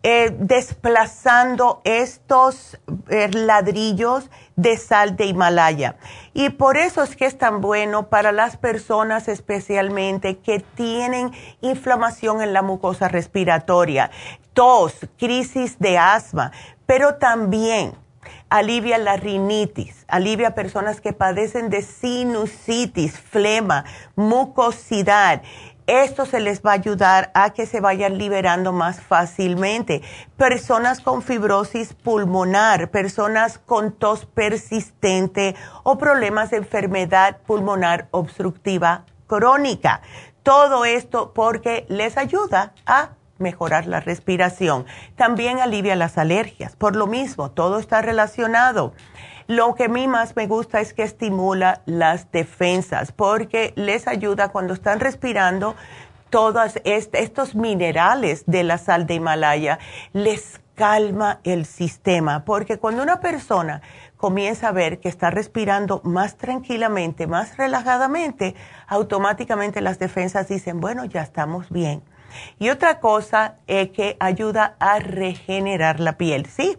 eh, 0.03 0.35
desplazando 0.39 1.83
estos 1.85 2.79
eh, 3.11 3.29
ladrillos 3.33 4.31
de 4.57 4.79
sal 4.79 5.15
de 5.15 5.27
Himalaya. 5.27 5.97
Y 6.33 6.49
por 6.49 6.79
eso 6.79 7.03
es 7.03 7.17
que 7.17 7.27
es 7.27 7.37
tan 7.37 7.61
bueno 7.61 8.09
para 8.09 8.33
las 8.33 8.57
personas 8.57 9.29
especialmente 9.29 10.39
que 10.39 10.61
tienen 10.61 11.33
inflamación 11.61 12.41
en 12.41 12.55
la 12.55 12.63
mucosa 12.63 13.09
respiratoria, 13.09 14.11
tos, 14.55 14.95
crisis 15.19 15.79
de 15.79 15.99
asma, 15.99 16.53
pero 16.87 17.17
también 17.17 17.93
alivia 18.49 18.97
la 18.97 19.17
rinitis, 19.17 20.07
alivia 20.09 20.55
personas 20.55 21.03
que 21.03 21.13
padecen 21.13 21.69
de 21.69 21.83
sinusitis, 21.83 23.19
flema, 23.21 23.85
mucosidad 24.17 25.43
esto 25.91 26.25
se 26.25 26.39
les 26.39 26.63
va 26.63 26.71
a 26.71 26.75
ayudar 26.75 27.33
a 27.35 27.51
que 27.51 27.67
se 27.67 27.81
vayan 27.81 28.17
liberando 28.17 28.73
más 28.73 29.01
fácilmente. 29.01 30.03
Personas 30.37 31.01
con 31.01 31.21
fibrosis 31.23 31.95
pulmonar, 31.95 32.91
personas 32.91 33.59
con 33.59 33.91
tos 33.93 34.25
persistente 34.25 35.57
o 35.83 35.99
problemas 35.99 36.51
de 36.51 36.59
enfermedad 36.59 37.39
pulmonar 37.45 38.07
obstructiva 38.13 39.05
crónica. 39.27 40.01
Todo 40.45 40.85
esto 40.85 41.33
porque 41.35 41.87
les 41.89 42.17
ayuda 42.17 42.73
a 42.87 43.11
mejorar 43.39 43.87
la 43.87 43.99
respiración. 44.01 44.87
También 45.17 45.59
alivia 45.59 45.97
las 45.97 46.19
alergias. 46.19 46.77
Por 46.77 46.95
lo 46.95 47.09
mismo, 47.09 47.51
todo 47.51 47.81
está 47.81 48.01
relacionado. 48.01 48.93
Lo 49.51 49.75
que 49.75 49.87
a 49.87 49.89
mí 49.89 50.07
más 50.07 50.37
me 50.37 50.47
gusta 50.47 50.81
es 50.81 50.95
que 50.95 51.03
estimula 51.03 51.83
las 51.85 52.31
defensas 52.31 53.11
porque 53.11 53.73
les 53.75 54.07
ayuda 54.07 54.51
cuando 54.51 54.75
están 54.75 55.01
respirando 55.01 55.75
todos 56.31 56.75
estos 56.85 57.57
minerales 57.57 58.45
de 58.47 58.63
la 58.63 58.79
sal 58.79 59.09
de 59.09 59.15
Himalaya, 59.15 59.81
les 60.13 60.61
calma 60.77 61.41
el 61.43 61.67
sistema 61.67 62.45
porque 62.45 62.79
cuando 62.79 63.03
una 63.03 63.19
persona 63.19 63.83
comienza 64.17 64.69
a 64.69 64.73
ver 64.73 65.01
que 65.01 65.09
está 65.09 65.31
respirando 65.31 66.01
más 66.05 66.37
tranquilamente, 66.37 67.27
más 67.27 67.57
relajadamente, 67.57 68.55
automáticamente 68.87 69.81
las 69.81 69.99
defensas 69.99 70.47
dicen, 70.47 70.79
bueno, 70.79 71.07
ya 71.07 71.23
estamos 71.23 71.69
bien. 71.71 72.05
Y 72.61 72.69
otra 72.69 73.01
cosa 73.01 73.57
es 73.67 73.91
que 73.91 74.17
ayuda 74.21 74.77
a 74.79 75.01
regenerar 75.01 75.99
la 75.99 76.17
piel, 76.17 76.47
¿sí? 76.47 76.79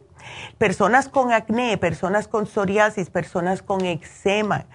Personas 0.57 1.09
con 1.09 1.31
acné, 1.31 1.77
personas 1.77 2.27
con 2.27 2.45
psoriasis, 2.45 3.09
personas 3.09 3.61
con 3.61 3.85
eczema. 3.85 4.65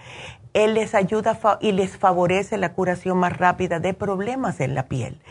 Él 0.53 0.73
les 0.73 0.95
ayuda 0.95 1.37
y 1.61 1.71
les 1.71 1.97
favorece 1.97 2.57
la 2.57 2.73
curación 2.73 3.17
más 3.17 3.37
rápida 3.37 3.79
de 3.79 3.93
problemas 3.93 4.59
en 4.59 4.73
la 4.73 4.87
piel. 4.87 5.21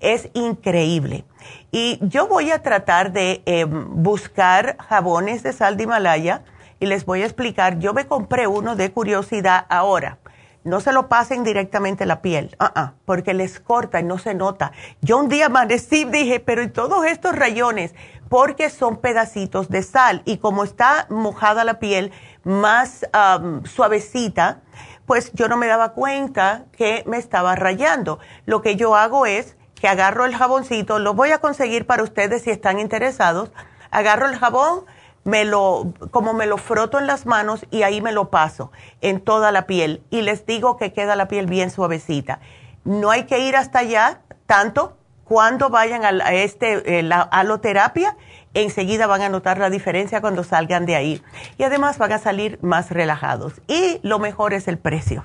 Es 0.00 0.28
increíble. 0.34 1.24
Y 1.70 1.98
yo 2.02 2.28
voy 2.28 2.50
a 2.50 2.62
tratar 2.62 3.12
de 3.12 3.42
em, 3.46 4.02
buscar 4.02 4.76
jabones 4.88 5.42
de 5.42 5.52
sal 5.52 5.76
de 5.76 5.84
Himalaya 5.84 6.42
y 6.80 6.86
les 6.86 7.06
voy 7.06 7.22
a 7.22 7.24
explicar. 7.24 7.78
Yo 7.78 7.94
me 7.94 8.06
compré 8.06 8.46
uno 8.46 8.76
de 8.76 8.92
curiosidad 8.92 9.64
ahora 9.68 10.18
no 10.64 10.80
se 10.80 10.92
lo 10.92 11.08
pasen 11.08 11.44
directamente 11.44 12.06
la 12.06 12.22
piel, 12.22 12.56
uh 12.58 12.88
porque 13.04 13.34
les 13.34 13.60
corta 13.60 14.00
y 14.00 14.02
no 14.02 14.18
se 14.18 14.34
nota. 14.34 14.72
Yo 15.00 15.18
un 15.18 15.28
día 15.28 15.46
amanecí 15.46 16.04
dije, 16.04 16.40
pero 16.40 16.62
¿y 16.62 16.68
todos 16.68 17.04
estos 17.06 17.36
rayones? 17.36 17.94
Porque 18.28 18.70
son 18.70 18.96
pedacitos 18.96 19.68
de 19.68 19.82
sal 19.82 20.22
y 20.24 20.38
como 20.38 20.64
está 20.64 21.06
mojada 21.10 21.64
la 21.64 21.78
piel 21.78 22.12
más 22.42 23.06
suavecita, 23.64 24.62
pues 25.06 25.32
yo 25.34 25.48
no 25.48 25.56
me 25.56 25.66
daba 25.66 25.92
cuenta 25.92 26.64
que 26.72 27.04
me 27.06 27.18
estaba 27.18 27.54
rayando. 27.54 28.18
Lo 28.46 28.62
que 28.62 28.76
yo 28.76 28.96
hago 28.96 29.26
es 29.26 29.56
que 29.74 29.86
agarro 29.86 30.24
el 30.24 30.34
jaboncito, 30.34 30.98
lo 30.98 31.12
voy 31.12 31.30
a 31.32 31.38
conseguir 31.38 31.86
para 31.86 32.02
ustedes 32.02 32.42
si 32.42 32.50
están 32.50 32.80
interesados, 32.80 33.52
agarro 33.90 34.26
el 34.28 34.38
jabón, 34.38 34.86
me 35.24 35.44
lo, 35.44 35.92
como 36.10 36.34
me 36.34 36.46
lo 36.46 36.58
froto 36.58 36.98
en 36.98 37.06
las 37.06 37.26
manos 37.26 37.66
y 37.70 37.82
ahí 37.82 38.00
me 38.00 38.12
lo 38.12 38.30
paso 38.30 38.70
en 39.00 39.20
toda 39.20 39.50
la 39.52 39.66
piel 39.66 40.02
y 40.10 40.22
les 40.22 40.46
digo 40.46 40.76
que 40.76 40.92
queda 40.92 41.16
la 41.16 41.28
piel 41.28 41.46
bien 41.46 41.70
suavecita. 41.70 42.40
No 42.84 43.10
hay 43.10 43.24
que 43.24 43.40
ir 43.40 43.56
hasta 43.56 43.80
allá 43.80 44.20
tanto. 44.46 44.96
Cuando 45.24 45.70
vayan 45.70 46.04
a 46.04 46.34
este, 46.34 46.98
eh, 46.98 47.02
la 47.02 47.22
aloterapia, 47.22 48.14
enseguida 48.52 49.06
van 49.06 49.22
a 49.22 49.30
notar 49.30 49.56
la 49.56 49.70
diferencia 49.70 50.20
cuando 50.20 50.44
salgan 50.44 50.84
de 50.84 50.96
ahí. 50.96 51.22
Y 51.56 51.62
además 51.62 51.96
van 51.96 52.12
a 52.12 52.18
salir 52.18 52.58
más 52.60 52.90
relajados. 52.90 53.54
Y 53.66 54.00
lo 54.02 54.18
mejor 54.18 54.52
es 54.52 54.68
el 54.68 54.76
precio. 54.76 55.24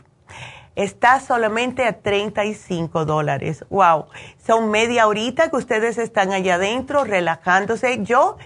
Está 0.77 1.19
solamente 1.19 1.85
a 1.85 1.99
35 1.99 3.03
dólares. 3.03 3.65
¡Wow! 3.69 4.05
Son 4.47 4.71
media 4.71 5.05
horita 5.05 5.49
que 5.49 5.57
ustedes 5.57 5.97
están 5.97 6.31
allá 6.31 6.55
adentro 6.55 7.03
relajándose. 7.03 8.01
Yo 8.01 8.37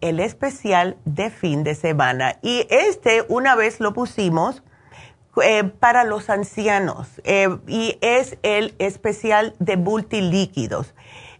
el 0.00 0.20
especial 0.20 0.96
de 1.04 1.30
fin 1.30 1.64
de 1.64 1.74
semana. 1.74 2.38
Y 2.40 2.68
este 2.70 3.24
una 3.28 3.56
vez 3.56 3.80
lo 3.80 3.92
pusimos 3.92 4.62
eh, 5.42 5.64
para 5.64 6.04
los 6.04 6.30
ancianos 6.30 7.08
eh, 7.24 7.48
y 7.66 7.98
es 8.00 8.38
el 8.42 8.74
especial 8.78 9.54
de 9.58 9.76
multilíquidos. 9.76 10.94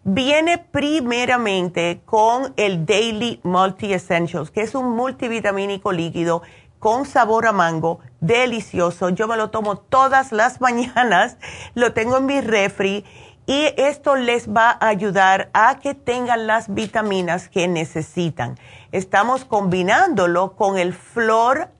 Viene 0.05 0.59
primeramente 0.59 2.01
con 2.05 2.53
el 2.57 2.87
Daily 2.87 3.41
Multi 3.43 3.93
Essentials, 3.93 4.51
que 4.51 4.61
es 4.61 4.75
un 4.75 4.91
multivitamínico 4.91 5.93
líquido 5.93 6.43
con 6.79 7.07
sabor 7.07 7.47
a 7.47 7.53
mango, 7.53 8.01
delicioso. 8.21 9.09
Yo 9.09 9.27
me 9.27 9.37
lo 9.37 9.51
tomo 9.51 9.77
todas 9.79 10.31
las 10.31 10.61
mañanas, 10.61 11.39
lo 11.75 11.93
tengo 11.93 12.19
en 12.19 12.27
mi 12.27 12.41
refri 12.41 13.05
y 13.47 13.73
esto 13.77 14.17
les 14.17 14.49
va 14.49 14.71
a 14.71 14.89
ayudar 14.89 15.51
a 15.53 15.79
que 15.79 15.95
tengan 15.95 16.47
las 16.47 16.73
vitaminas 16.73 17.49
que 17.49 17.69
necesitan. 17.69 18.59
Estamos 18.93 19.45
combinándolo 19.45 20.57
con 20.57 20.79
el 20.79 20.93
flor 20.93 21.71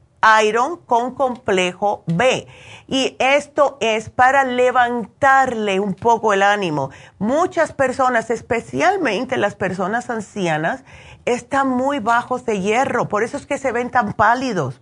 iron 0.43 0.77
con 0.79 1.15
complejo 1.15 2.03
B. 2.07 2.47
Y 2.89 3.17
esto 3.19 3.79
es 3.81 4.11
para 4.11 4.45
levantarle 4.45 5.81
un 5.81 5.95
poco 5.95 6.33
el 6.33 6.43
ánimo. 6.43 6.91
Muchas 7.19 7.73
personas, 7.73 8.31
especialmente 8.31 9.37
las 9.37 9.55
personas 9.55 10.11
ancianas, 10.11 10.85
están 11.25 11.69
muy 11.69 11.99
bajos 11.99 12.45
de 12.45 12.61
hierro, 12.61 13.09
por 13.09 13.25
eso 13.25 13.37
es 13.37 13.47
que 13.47 13.59
se 13.59 13.73
ven 13.73 13.91
tan 13.91 14.13
pálidos. 14.13 14.81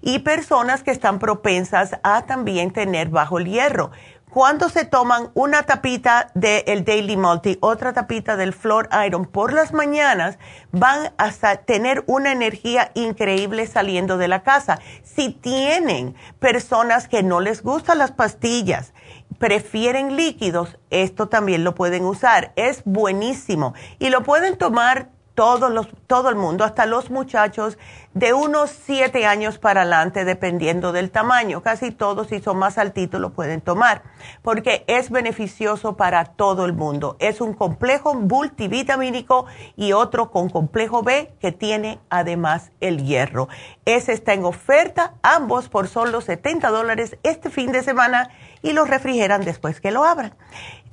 Y 0.00 0.20
personas 0.20 0.82
que 0.82 0.90
están 0.90 1.18
propensas 1.18 1.98
a 2.02 2.22
también 2.26 2.70
tener 2.70 3.08
bajo 3.08 3.38
el 3.38 3.46
hierro 3.46 3.90
cuando 4.36 4.68
se 4.68 4.84
toman 4.84 5.30
una 5.32 5.62
tapita 5.62 6.30
del 6.34 6.84
Daily 6.84 7.16
Multi, 7.16 7.56
otra 7.62 7.94
tapita 7.94 8.36
del 8.36 8.52
Flor 8.52 8.86
Iron 9.06 9.24
por 9.24 9.54
las 9.54 9.72
mañanas, 9.72 10.38
van 10.72 11.14
a 11.16 11.30
tener 11.56 12.04
una 12.06 12.32
energía 12.32 12.90
increíble 12.92 13.66
saliendo 13.66 14.18
de 14.18 14.28
la 14.28 14.42
casa. 14.42 14.78
Si 15.02 15.30
tienen 15.30 16.14
personas 16.38 17.08
que 17.08 17.22
no 17.22 17.40
les 17.40 17.62
gustan 17.62 17.96
las 17.96 18.12
pastillas, 18.12 18.92
prefieren 19.38 20.16
líquidos, 20.16 20.76
esto 20.90 21.30
también 21.30 21.64
lo 21.64 21.74
pueden 21.74 22.04
usar. 22.04 22.52
Es 22.56 22.82
buenísimo 22.84 23.72
y 23.98 24.10
lo 24.10 24.22
pueden 24.22 24.58
tomar 24.58 25.15
todos 25.36 25.70
los, 25.70 25.86
todo 26.06 26.30
el 26.30 26.34
mundo, 26.34 26.64
hasta 26.64 26.86
los 26.86 27.10
muchachos 27.10 27.78
de 28.14 28.32
unos 28.32 28.70
siete 28.70 29.26
años 29.26 29.58
para 29.58 29.82
adelante, 29.82 30.24
dependiendo 30.24 30.92
del 30.92 31.10
tamaño. 31.10 31.62
Casi 31.62 31.90
todos, 31.90 32.28
si 32.28 32.40
son 32.40 32.56
más 32.56 32.78
altitos, 32.78 33.20
lo 33.20 33.34
pueden 33.34 33.60
tomar, 33.60 34.02
porque 34.40 34.82
es 34.88 35.10
beneficioso 35.10 35.94
para 35.94 36.24
todo 36.24 36.64
el 36.64 36.72
mundo. 36.72 37.16
Es 37.20 37.42
un 37.42 37.52
complejo 37.52 38.14
multivitamínico 38.14 39.44
y 39.76 39.92
otro 39.92 40.30
con 40.30 40.48
complejo 40.48 41.02
B 41.02 41.34
que 41.38 41.52
tiene 41.52 42.00
además 42.08 42.72
el 42.80 43.04
hierro. 43.04 43.48
Ese 43.84 44.14
está 44.14 44.32
en 44.32 44.46
oferta, 44.46 45.12
ambos 45.22 45.68
por 45.68 45.86
solo 45.88 46.22
70 46.22 46.70
dólares 46.70 47.18
este 47.22 47.50
fin 47.50 47.72
de 47.72 47.82
semana 47.82 48.30
y 48.62 48.72
los 48.72 48.88
refrigeran 48.88 49.44
después 49.44 49.82
que 49.82 49.90
lo 49.90 50.02
abran. 50.04 50.34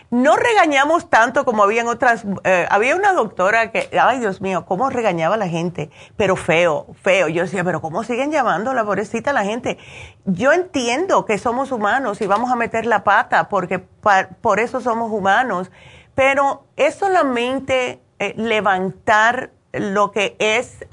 No 0.09 0.35
regañamos 0.35 1.07
tanto 1.07 1.45
como 1.45 1.63
habían 1.63 1.87
otras. 1.87 2.25
Eh, 2.43 2.67
había 2.71 2.95
una 2.95 3.13
doctora 3.13 3.71
que, 3.71 3.89
ay 3.99 4.19
Dios 4.19 4.41
mío, 4.41 4.65
cómo 4.65 4.89
regañaba 4.89 5.37
la 5.37 5.47
gente, 5.47 5.91
pero 6.17 6.35
feo, 6.35 6.87
feo. 7.01 7.27
Yo 7.27 7.43
decía, 7.43 7.63
pero 7.63 7.79
¿cómo 7.79 8.03
siguen 8.03 8.31
llamando 8.31 8.73
la 8.73 8.83
pobrecita 8.83 9.29
a 9.29 9.33
la 9.33 9.43
gente? 9.43 9.77
Yo 10.25 10.51
entiendo 10.51 11.25
que 11.25 11.37
somos 11.37 11.71
humanos 11.71 12.19
y 12.21 12.25
vamos 12.25 12.51
a 12.51 12.55
meter 12.55 12.87
la 12.87 13.03
pata 13.03 13.49
porque 13.49 13.77
por 13.77 14.59
eso 14.59 14.81
somos 14.81 15.11
humanos, 15.11 15.71
pero 16.15 16.65
es 16.75 16.95
solamente 16.95 18.01
eh, 18.17 18.33
levantar 18.35 19.51
lo 19.71 20.11
que 20.11 20.35
es, 20.39 20.83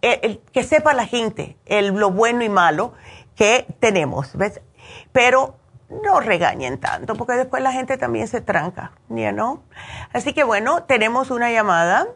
que 0.00 0.62
sepa 0.62 0.94
la 0.94 1.06
gente 1.06 1.56
el, 1.66 1.88
lo 1.88 2.10
bueno 2.10 2.44
y 2.44 2.48
malo 2.48 2.94
que 3.34 3.66
tenemos, 3.80 4.36
¿ves? 4.36 4.60
Pero 5.12 5.56
no 5.88 6.20
regañen 6.20 6.78
tanto, 6.78 7.14
porque 7.14 7.34
después 7.34 7.62
la 7.62 7.72
gente 7.72 7.96
también 7.96 8.28
se 8.28 8.40
tranca, 8.40 8.92
¿no? 9.08 9.62
Así 10.12 10.34
que 10.34 10.44
bueno, 10.44 10.84
tenemos 10.84 11.30
una 11.30 11.50
llamada 11.50 12.06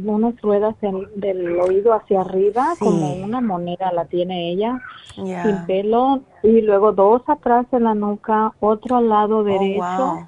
unas 0.05 0.41
ruedas 0.41 0.75
del 1.15 1.59
oído 1.59 1.93
hacia 1.93 2.21
arriba, 2.21 2.73
como 2.79 3.15
una 3.15 3.41
moneda 3.41 3.91
la 3.91 4.05
tiene 4.05 4.51
ella, 4.51 4.79
sin 5.15 5.65
pelo, 5.65 6.21
y 6.43 6.61
luego 6.61 6.93
dos 6.93 7.21
atrás 7.27 7.65
en 7.71 7.83
la 7.83 7.95
nuca, 7.95 8.53
otro 8.59 8.97
al 8.97 9.09
lado 9.09 9.39
oh, 9.39 9.43
derecho, 9.43 10.27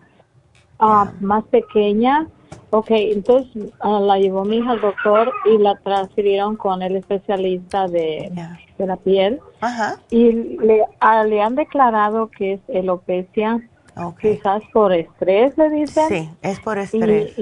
ah, 0.80 1.12
más 1.22 1.44
pequeña. 1.46 2.28
Ok, 2.72 2.92
entonces 2.92 3.72
ah, 3.80 4.00
la 4.00 4.20
llevó 4.20 4.46
mi 4.46 4.58
hija 4.58 4.72
al 4.72 4.82
doctor 4.82 5.34
y 5.46 5.58
la 5.58 5.76
transfirieron 5.78 6.56
con 6.56 6.82
el 6.82 6.96
especialista 6.98 7.88
de, 7.88 8.32
de 8.78 8.86
la 8.86 8.96
piel. 8.98 9.40
Y 10.12 10.32
le, 10.32 10.86
ah, 11.00 11.24
le 11.24 11.42
han 11.42 11.56
declarado 11.56 12.30
que 12.30 12.54
es 12.54 12.62
alopecia 12.76 13.60
Quizás 14.22 14.64
por 14.72 14.94
estrés, 14.94 15.58
le 15.58 15.70
dicen. 15.70 16.08
Sí, 16.08 16.30
es 16.42 16.60
por 16.60 16.78
estrés. 16.78 17.36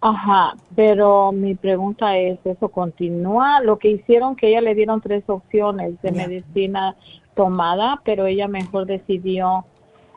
ajá, 0.00 0.54
pero 0.74 1.32
mi 1.32 1.54
pregunta 1.54 2.16
es, 2.18 2.38
¿eso 2.44 2.68
continúa? 2.68 3.60
Lo 3.60 3.78
que 3.78 3.88
hicieron 3.88 4.36
que 4.36 4.48
ella 4.48 4.60
le 4.60 4.74
dieron 4.74 5.00
tres 5.00 5.24
opciones 5.28 6.00
de 6.02 6.12
medicina 6.12 6.96
tomada, 7.34 8.00
pero 8.04 8.26
ella 8.26 8.48
mejor 8.48 8.86
decidió 8.86 9.64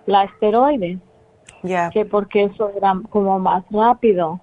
la 0.06 0.26
esteroide. 0.26 1.00
Que 1.92 2.06
porque 2.06 2.46
eso 2.46 2.72
era 2.76 2.94
como 3.10 3.40
más 3.40 3.64
rápido. 3.72 4.40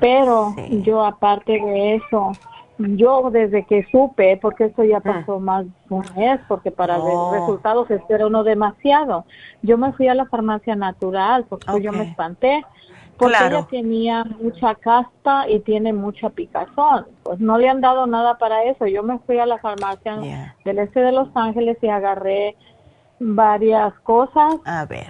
Pero 0.00 0.54
yo 0.82 1.04
aparte 1.04 1.52
de 1.52 1.96
eso, 1.96 2.32
yo 2.78 3.30
desde 3.30 3.64
que 3.64 3.86
supe, 3.90 4.36
porque 4.40 4.64
eso 4.64 4.82
ya 4.84 4.98
ah. 4.98 5.00
pasó 5.00 5.38
más 5.38 5.64
de 5.64 5.72
un 5.88 6.04
mes, 6.16 6.40
porque 6.48 6.70
para 6.70 6.96
ver 6.96 7.14
oh. 7.14 7.32
resultados 7.32 7.90
espera 7.90 8.26
uno 8.26 8.44
demasiado. 8.44 9.24
Yo 9.62 9.78
me 9.78 9.92
fui 9.92 10.08
a 10.08 10.14
la 10.14 10.26
farmacia 10.26 10.74
natural 10.74 11.44
porque 11.48 11.80
yo 11.80 11.92
me 11.92 12.04
espanté, 12.04 12.64
porque 13.16 13.36
ella 13.46 13.66
tenía 13.70 14.24
mucha 14.24 14.74
casta 14.74 15.48
y 15.48 15.60
tiene 15.60 15.92
mucha 15.92 16.30
picazón. 16.30 17.06
Pues 17.22 17.38
no 17.38 17.58
le 17.58 17.68
han 17.68 17.80
dado 17.80 18.06
nada 18.06 18.38
para 18.38 18.64
eso. 18.64 18.86
Yo 18.86 19.02
me 19.04 19.18
fui 19.20 19.38
a 19.38 19.46
la 19.46 19.58
farmacia 19.58 20.16
del 20.64 20.78
este 20.78 21.00
de 21.00 21.12
Los 21.12 21.28
Ángeles 21.34 21.78
y 21.80 21.88
agarré 21.88 22.56
varias 23.18 23.94
cosas, 24.00 24.56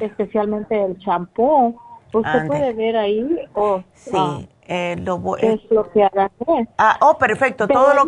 especialmente 0.01 0.83
el 0.83 0.99
champú. 0.99 1.79
Usted 2.13 2.47
puede 2.47 2.73
ver 2.75 2.97
ahí. 2.97 3.39
o 3.55 3.83
sí. 3.95 4.13
Ah, 4.15 4.41
eh, 4.67 4.97
lo, 5.03 5.37
es 5.37 5.61
lo 5.71 5.91
que 5.91 6.05
agarré. 6.05 6.69
Ah, 6.79 6.97
oh, 7.01 7.19
perfecto, 7.19 7.69
todo 7.69 7.93
lo 7.95 8.05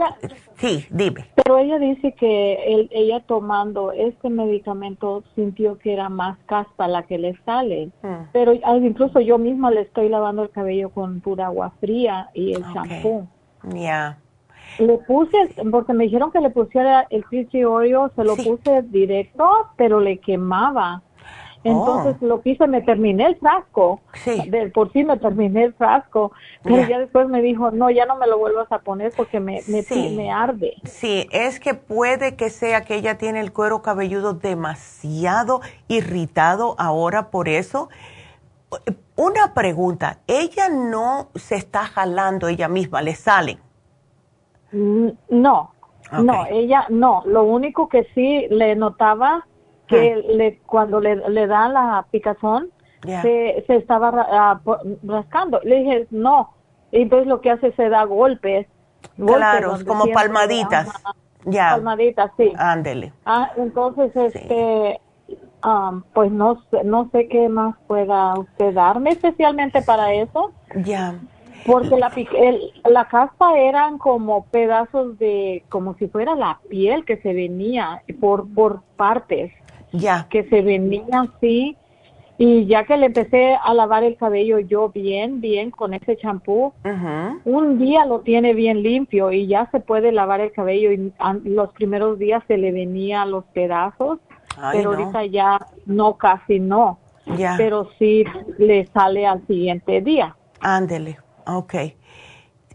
Sí, 0.55 0.87
dime. 0.91 1.27
Pero 1.35 1.59
ella 1.59 1.79
dice 1.79 2.13
que 2.13 2.89
ella 2.93 3.21
tomando 3.21 3.93
este 3.93 4.31
medicamento 4.31 5.23
sintió 5.35 5.77
que 5.79 5.93
era 5.93 6.09
más 6.09 6.39
caspa 6.47 6.89
la 6.89 7.03
que 7.03 7.19
le 7.19 7.37
sale. 7.45 7.91
Hmm. 8.03 8.29
Pero 8.33 8.55
incluso 8.55 9.21
yo 9.21 9.37
misma 9.37 9.71
le 9.71 9.83
estoy 9.83 10.09
lavando 10.09 10.45
el 10.45 10.51
cabello 10.51 10.89
con 10.91 11.21
pura 11.21 11.47
agua 11.47 11.73
fría 11.81 12.31
y 12.33 12.55
el 12.55 12.65
champú. 12.73 13.29
Ya. 13.65 14.19
Le 14.79 14.99
puse, 14.99 15.37
porque 15.71 15.93
me 15.93 16.05
dijeron 16.05 16.31
que 16.31 16.41
le 16.41 16.51
pusiera 16.51 17.07
el 17.11 17.25
Oreo, 17.67 18.11
se 18.15 18.25
lo 18.25 18.37
puse 18.37 18.83
directo, 18.83 19.49
pero 19.77 20.01
le 20.01 20.19
quemaba. 20.19 21.03
Entonces 21.67 22.17
oh. 22.21 22.27
lo 22.27 22.43
que 22.43 22.51
hice, 22.51 22.67
me 22.69 22.81
terminé 22.83 23.27
el 23.27 23.37
frasco. 23.37 24.01
Sí. 24.15 24.49
De, 24.49 24.69
por 24.71 24.93
sí 24.93 25.03
me 25.03 25.17
terminé 25.17 25.65
el 25.65 25.75
frasco. 25.75 26.33
Pero 26.63 26.87
ya 26.89 26.99
después 26.99 27.29
me 27.29 27.43
dijo, 27.43 27.73
no, 27.73 27.91
ya 27.91 28.07
no 28.07 28.17
me 28.17 28.27
lo 28.27 28.39
vuelvas 28.39 28.71
a 28.71 28.79
poner 28.79 29.13
porque 29.17 29.41
me, 29.41 29.63
me, 29.67 29.85
me, 30.11 30.31
arde. 30.31 30.75
Sí, 30.85 31.27
es 31.33 31.59
que 31.59 31.75
puede 31.75 32.37
que 32.37 32.51
sea 32.51 32.85
que 32.85 32.95
ella 32.95 33.19
tiene 33.19 33.41
el 33.41 33.53
cuero 33.53 33.83
cabelludo 33.83 34.35
demasiado 34.35 35.61
irritado 35.89 36.77
ahora 36.79 37.31
por 37.31 37.49
eso. 37.49 37.89
Una 39.17 39.55
pregunta, 39.55 40.21
ella 40.27 40.69
no 40.69 41.31
se 41.35 41.57
está 41.57 41.85
jalando 41.87 42.49
ella 42.49 42.69
misma, 42.69 43.03
le 43.03 43.15
salen. 43.15 43.66
No, 44.73 45.71
no, 46.13 46.47
ella 46.51 46.87
no. 46.89 47.23
Lo 47.27 47.45
único 47.45 47.89
que 47.89 48.05
sí 48.15 48.47
le 48.51 48.77
notaba 48.77 49.47
que 49.87 50.15
ah. 50.15 50.33
le, 50.33 50.59
cuando 50.67 51.01
le, 51.01 51.17
le 51.29 51.47
da 51.47 51.69
la 51.69 52.07
picazón, 52.11 52.71
se, 53.05 53.65
se, 53.67 53.77
estaba 53.77 54.61
rascando. 55.05 55.61
Le 55.63 55.77
dije, 55.77 56.07
no, 56.11 56.53
y 56.91 57.03
entonces 57.03 57.29
lo 57.29 57.41
que 57.41 57.51
hace 57.51 57.73
se 57.73 57.89
da 57.89 58.05
golpes. 58.05 58.67
claro, 59.17 59.77
como 59.87 60.07
palmaditas. 60.13 60.89
ya. 61.45 61.71
Palmaditas, 61.71 62.31
sí. 62.37 62.53
Ándele. 62.57 63.13
Ah, 63.25 63.51
entonces, 63.57 64.15
este, 64.17 65.01
um, 65.65 66.03
pues 66.15 66.31
no 66.33 66.63
no 66.85 67.09
sé 67.11 67.29
qué 67.29 67.49
más 67.49 67.77
pueda 67.87 68.39
usted 68.39 68.75
darme 68.75 69.11
especialmente 69.11 69.83
para 69.83 70.13
eso. 70.13 70.53
Ya. 70.75 71.15
Porque 71.67 71.97
la, 71.97 72.13
el, 72.39 72.73
la 72.89 73.07
caspa 73.07 73.59
eran 73.59 73.99
como 73.99 74.45
pedazos 74.47 75.19
de, 75.19 75.65
como 75.69 75.95
si 75.95 76.07
fuera 76.09 76.35
la 76.35 76.61
piel 76.69 77.05
que 77.05 77.17
se 77.19 77.33
venía 77.33 78.03
por, 78.21 78.53
por 78.53 78.83
partes. 78.97 79.53
Ya. 79.93 80.27
Que 80.31 80.45
se 80.45 80.63
venía 80.63 81.23
así. 81.23 81.77
Y 82.39 82.67
ya 82.67 82.85
que 82.85 82.99
le 82.99 83.07
empecé 83.07 83.57
a 83.57 83.73
lavar 83.73 84.05
el 84.05 84.17
cabello 84.17 84.59
yo 84.59 84.91
bien, 84.91 85.41
bien 85.41 85.71
con 85.71 85.95
ese 85.95 86.19
champú, 86.19 86.75
un 87.45 87.79
día 87.79 88.05
lo 88.05 88.21
tiene 88.21 88.53
bien 88.53 88.83
limpio 88.83 89.33
y 89.33 89.47
ya 89.47 89.71
se 89.71 89.81
puede 89.81 90.13
lavar 90.13 90.41
el 90.41 90.53
cabello 90.53 90.93
y 90.93 91.13
los 91.45 91.73
primeros 91.73 92.19
días 92.19 92.43
se 92.47 92.59
le 92.59 92.73
venían 92.73 93.31
los 93.31 93.45
pedazos, 93.47 94.19
pero 94.71 94.91
ahorita 94.91 95.25
ya 95.25 95.67
no, 95.87 96.19
casi 96.19 96.61
no. 96.61 96.99
Ya. 97.39 97.55
Pero 97.57 97.89
sí 97.99 98.25
le 98.59 98.87
sale 98.89 99.27
al 99.27 99.45
siguiente 99.47 100.03
día. 100.03 100.37
Ándele. 100.61 101.17
Ok. 101.47 101.75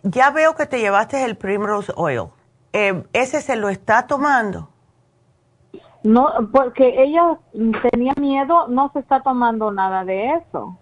Ya 0.03 0.32
veo 0.32 0.55
que 0.55 0.65
te 0.65 0.80
llevaste 0.80 1.24
el 1.24 1.38
Primrose 1.38 1.93
Oil. 1.95 2.30
Eh, 2.74 3.03
¿Ese 3.13 3.41
se 3.41 3.55
lo 3.55 3.69
está 3.69 4.07
tomando? 4.07 4.69
No, 6.03 6.49
porque 6.51 7.03
ella 7.03 7.38
tenía 7.91 8.13
miedo, 8.17 8.67
no 8.67 8.89
se 8.93 8.99
está 8.99 9.22
tomando 9.22 9.72
nada 9.72 10.03
de 10.03 10.34
eso. 10.36 10.78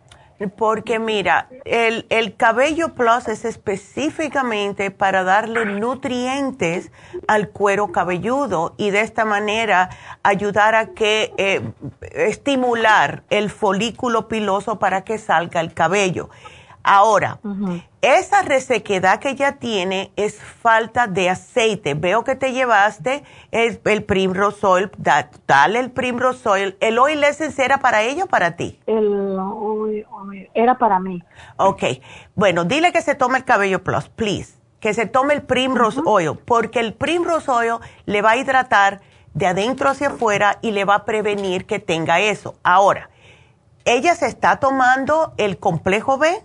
Porque 0.55 0.99
mira, 0.99 1.49
el, 1.65 2.05
el 2.09 2.37
cabello 2.37 2.95
plus 2.95 3.27
es 3.27 3.43
específicamente 3.43 4.89
para 4.89 5.25
darle 5.25 5.65
nutrientes 5.65 6.93
al 7.27 7.49
cuero 7.49 7.91
cabelludo 7.91 8.73
y 8.77 8.91
de 8.91 9.01
esta 9.01 9.25
manera 9.25 9.89
ayudar 10.23 10.75
a 10.75 10.93
que 10.93 11.33
eh, 11.37 11.73
estimular 12.13 13.23
el 13.29 13.49
folículo 13.49 14.29
piloso 14.29 14.79
para 14.79 15.03
que 15.03 15.17
salga 15.17 15.59
el 15.59 15.73
cabello. 15.73 16.29
Ahora, 16.83 17.39
esa 18.01 18.41
resequedad 18.41 19.19
que 19.19 19.29
ella 19.29 19.57
tiene 19.57 20.11
es 20.15 20.39
falta 20.39 21.07
de 21.07 21.29
aceite. 21.29 21.93
Veo 21.93 22.23
que 22.23 22.35
te 22.35 22.53
llevaste 22.53 23.23
el, 23.51 23.81
el 23.83 24.03
Primrose 24.03 24.65
Oil, 24.65 24.91
dale 25.45 25.79
el 25.79 25.91
Primrose 25.91 26.47
Oil. 26.47 26.77
¿El 26.79 26.97
Oil 26.97 27.23
Essence 27.23 27.63
era 27.63 27.79
para 27.79 28.01
ella 28.01 28.23
o 28.23 28.27
para 28.27 28.55
ti? 28.55 28.79
El 28.85 30.05
era 30.53 30.77
para 30.77 30.99
mí. 30.99 31.21
Ok, 31.57 31.83
bueno, 32.35 32.63
dile 32.63 32.91
que 32.91 33.01
se 33.01 33.15
tome 33.15 33.37
el 33.37 33.45
Cabello 33.45 33.83
Plus, 33.83 34.09
please. 34.09 34.57
Que 34.79 34.93
se 34.93 35.05
tome 35.05 35.33
el 35.33 35.41
Primrose 35.41 36.01
Oil, 36.05 36.39
porque 36.45 36.79
el 36.79 36.93
Primrose 36.93 37.51
Oil 37.51 37.75
le 38.05 38.21
va 38.21 38.31
a 38.31 38.37
hidratar 38.37 39.01
de 39.33 39.47
adentro 39.47 39.89
hacia 39.89 40.07
afuera 40.07 40.57
y 40.61 40.71
le 40.71 40.85
va 40.85 40.95
a 40.95 41.05
prevenir 41.05 41.65
que 41.65 41.79
tenga 41.79 42.19
eso. 42.21 42.55
Ahora, 42.63 43.09
¿ella 43.83 44.15
se 44.15 44.27
está 44.27 44.57
tomando 44.57 45.33
el 45.37 45.59
complejo 45.59 46.17
B? 46.17 46.43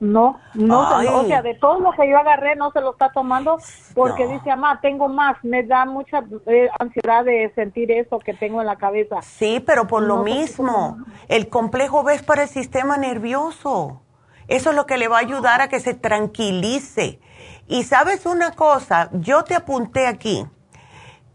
No, 0.00 0.38
no, 0.54 1.20
o 1.20 1.24
sea, 1.24 1.42
de 1.42 1.54
todo 1.54 1.80
lo 1.80 1.92
que 1.92 2.08
yo 2.08 2.18
agarré 2.18 2.56
no 2.56 2.70
se 2.72 2.80
lo 2.80 2.92
está 2.92 3.10
tomando 3.10 3.58
porque 3.94 4.26
dice, 4.26 4.50
mamá, 4.50 4.80
tengo 4.80 5.08
más, 5.08 5.36
me 5.42 5.62
da 5.62 5.84
mucha 5.84 6.24
eh, 6.46 6.68
ansiedad 6.78 7.24
de 7.24 7.52
sentir 7.54 7.90
eso 7.90 8.18
que 8.18 8.34
tengo 8.34 8.60
en 8.60 8.66
la 8.66 8.76
cabeza. 8.76 9.22
Sí, 9.22 9.62
pero 9.64 9.86
por 9.86 10.02
lo 10.02 10.18
mismo, 10.18 10.98
el 11.28 11.48
complejo 11.48 12.02
B 12.02 12.14
es 12.14 12.22
para 12.22 12.42
el 12.42 12.48
sistema 12.48 12.96
nervioso. 12.96 14.02
Eso 14.48 14.70
es 14.70 14.76
lo 14.76 14.86
que 14.86 14.96
le 14.96 15.08
va 15.08 15.18
a 15.18 15.20
ayudar 15.20 15.60
a 15.60 15.68
que 15.68 15.80
se 15.80 15.94
tranquilice. 15.94 17.20
Y 17.66 17.84
sabes 17.84 18.24
una 18.24 18.52
cosa, 18.52 19.10
yo 19.12 19.44
te 19.44 19.54
apunté 19.54 20.06
aquí 20.06 20.46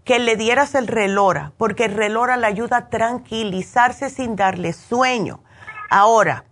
que 0.04 0.20
le 0.20 0.36
dieras 0.36 0.76
el 0.76 0.88
relora, 0.88 1.54
porque 1.58 1.86
el 1.86 1.94
relora 1.94 2.38
le 2.38 2.48
ayuda 2.48 2.78
a 2.78 2.90
tranquilizarse 2.90 4.10
sin 4.10 4.36
darle 4.36 4.74
sueño. 4.74 5.42
Ahora, 5.90 6.46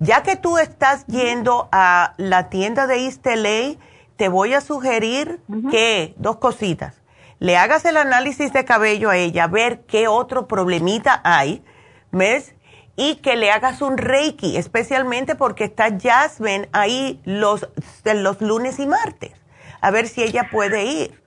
ya 0.00 0.22
que 0.22 0.36
tú 0.36 0.58
estás 0.58 1.06
yendo 1.06 1.68
a 1.72 2.14
la 2.16 2.48
tienda 2.48 2.86
de 2.86 3.12
LA, 3.24 3.78
te 4.16 4.28
voy 4.28 4.54
a 4.54 4.60
sugerir 4.60 5.40
que, 5.70 6.14
dos 6.16 6.36
cositas, 6.36 7.00
le 7.38 7.56
hagas 7.56 7.84
el 7.84 7.96
análisis 7.96 8.52
de 8.52 8.64
cabello 8.64 9.10
a 9.10 9.16
ella, 9.16 9.46
ver 9.46 9.82
qué 9.86 10.08
otro 10.08 10.48
problemita 10.48 11.20
hay, 11.24 11.64
¿ves? 12.10 12.54
Y 12.96 13.16
que 13.16 13.36
le 13.36 13.52
hagas 13.52 13.80
un 13.80 13.96
reiki, 13.96 14.56
especialmente 14.56 15.36
porque 15.36 15.64
está 15.64 15.88
Jasmine 15.96 16.68
ahí 16.72 17.20
los, 17.24 17.68
los 18.04 18.40
lunes 18.40 18.80
y 18.80 18.86
martes, 18.86 19.32
a 19.80 19.90
ver 19.92 20.08
si 20.08 20.22
ella 20.22 20.48
puede 20.50 20.84
ir. 20.84 21.22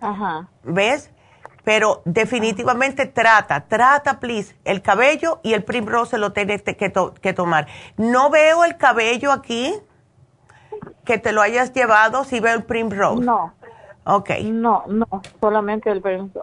Ajá. 0.00 0.48
¿Ves? 0.62 1.10
Pero 1.64 2.02
definitivamente 2.04 3.06
trata, 3.06 3.62
trata, 3.62 4.20
please, 4.20 4.54
el 4.64 4.82
cabello 4.82 5.40
y 5.42 5.54
el 5.54 5.64
Primrose 5.64 6.18
lo 6.18 6.32
tienes 6.32 6.62
que, 6.62 6.76
que 6.76 7.32
tomar. 7.32 7.66
No 7.96 8.30
veo 8.30 8.64
el 8.64 8.76
cabello 8.76 9.32
aquí 9.32 9.74
que 11.04 11.18
te 11.18 11.32
lo 11.32 11.40
hayas 11.40 11.72
llevado, 11.72 12.24
si 12.24 12.40
veo 12.40 12.54
el 12.54 12.64
Primrose. 12.64 13.24
No. 13.24 13.54
Ok. 14.04 14.30
No, 14.44 14.84
no, 14.86 15.06
solamente 15.40 15.90
el 15.90 16.02
Primrose. 16.02 16.38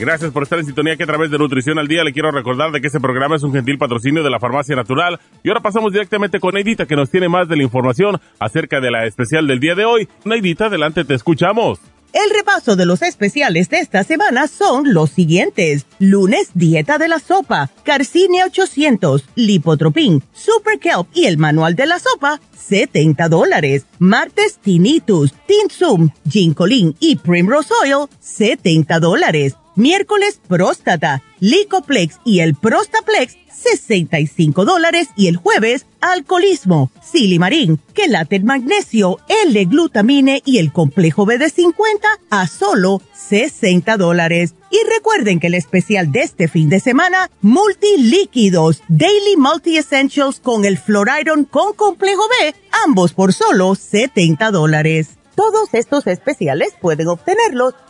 Gracias 0.00 0.32
por 0.32 0.44
estar 0.44 0.58
en 0.58 0.64
sintonía 0.64 0.96
que 0.96 1.02
a 1.02 1.06
través 1.06 1.30
de 1.30 1.36
Nutrición 1.36 1.78
al 1.78 1.86
Día 1.86 2.02
le 2.02 2.14
quiero 2.14 2.30
recordar 2.30 2.72
de 2.72 2.80
que 2.80 2.86
este 2.86 3.00
programa 3.00 3.36
es 3.36 3.42
un 3.42 3.52
gentil 3.52 3.76
patrocinio 3.76 4.22
de 4.22 4.30
la 4.30 4.40
Farmacia 4.40 4.74
Natural. 4.74 5.20
Y 5.42 5.50
ahora 5.50 5.60
pasamos 5.60 5.92
directamente 5.92 6.40
con 6.40 6.54
Neidita 6.54 6.86
que 6.86 6.96
nos 6.96 7.10
tiene 7.10 7.28
más 7.28 7.50
de 7.50 7.56
la 7.56 7.64
información 7.64 8.18
acerca 8.38 8.80
de 8.80 8.90
la 8.90 9.04
especial 9.04 9.46
del 9.46 9.60
día 9.60 9.74
de 9.74 9.84
hoy. 9.84 10.08
Neidita, 10.24 10.66
adelante, 10.66 11.04
te 11.04 11.12
escuchamos. 11.12 11.80
El 12.14 12.30
repaso 12.34 12.76
de 12.76 12.86
los 12.86 13.02
especiales 13.02 13.68
de 13.68 13.80
esta 13.80 14.02
semana 14.02 14.48
son 14.48 14.94
los 14.94 15.10
siguientes. 15.10 15.84
Lunes, 15.98 16.48
dieta 16.54 16.96
de 16.96 17.08
la 17.08 17.18
sopa, 17.18 17.70
Carcinia 17.84 18.46
800, 18.46 19.26
Lipotropin, 19.34 20.24
Super 20.32 20.78
Kelp 20.78 21.08
y 21.12 21.26
el 21.26 21.36
manual 21.36 21.76
de 21.76 21.84
la 21.84 21.98
sopa, 21.98 22.40
70 22.58 23.28
dólares. 23.28 23.84
Martes, 23.98 24.58
Tinnitus, 24.62 25.34
Tinsum, 25.46 26.08
Ginkolin 26.26 26.96
y 27.00 27.16
Primrose 27.16 27.74
Oil, 27.84 28.08
70 28.18 28.98
dólares. 28.98 29.56
Miércoles, 29.80 30.38
próstata, 30.46 31.22
Licoplex 31.38 32.20
y 32.22 32.40
el 32.40 32.54
Prostaplex, 32.54 33.38
65 33.50 34.66
dólares 34.66 35.08
y 35.16 35.26
el 35.28 35.38
jueves, 35.38 35.86
alcoholismo, 36.02 36.90
silimarín, 37.02 37.80
quelate 37.94 38.40
magnesio, 38.40 39.20
L-glutamine 39.46 40.42
y 40.44 40.58
el 40.58 40.70
complejo 40.70 41.24
B 41.24 41.38
de 41.38 41.48
50 41.48 42.06
a 42.28 42.46
solo 42.46 43.00
60 43.14 43.96
dólares. 43.96 44.54
Y 44.70 44.76
recuerden 44.86 45.40
que 45.40 45.46
el 45.46 45.54
especial 45.54 46.12
de 46.12 46.24
este 46.24 46.48
fin 46.48 46.68
de 46.68 46.78
semana, 46.78 47.30
multilíquidos, 47.40 48.82
Daily 48.88 49.38
Multi 49.38 49.78
Essentials 49.78 50.40
con 50.40 50.66
el 50.66 50.76
Floriron 50.76 51.44
con 51.46 51.72
complejo 51.72 52.24
B, 52.28 52.54
ambos 52.84 53.14
por 53.14 53.32
solo 53.32 53.74
70 53.74 54.50
dólares. 54.50 55.16
Todos 55.36 55.72
estos 55.72 56.06
especiales 56.06 56.74
pueden 56.78 57.08
obtenerlos 57.08 57.72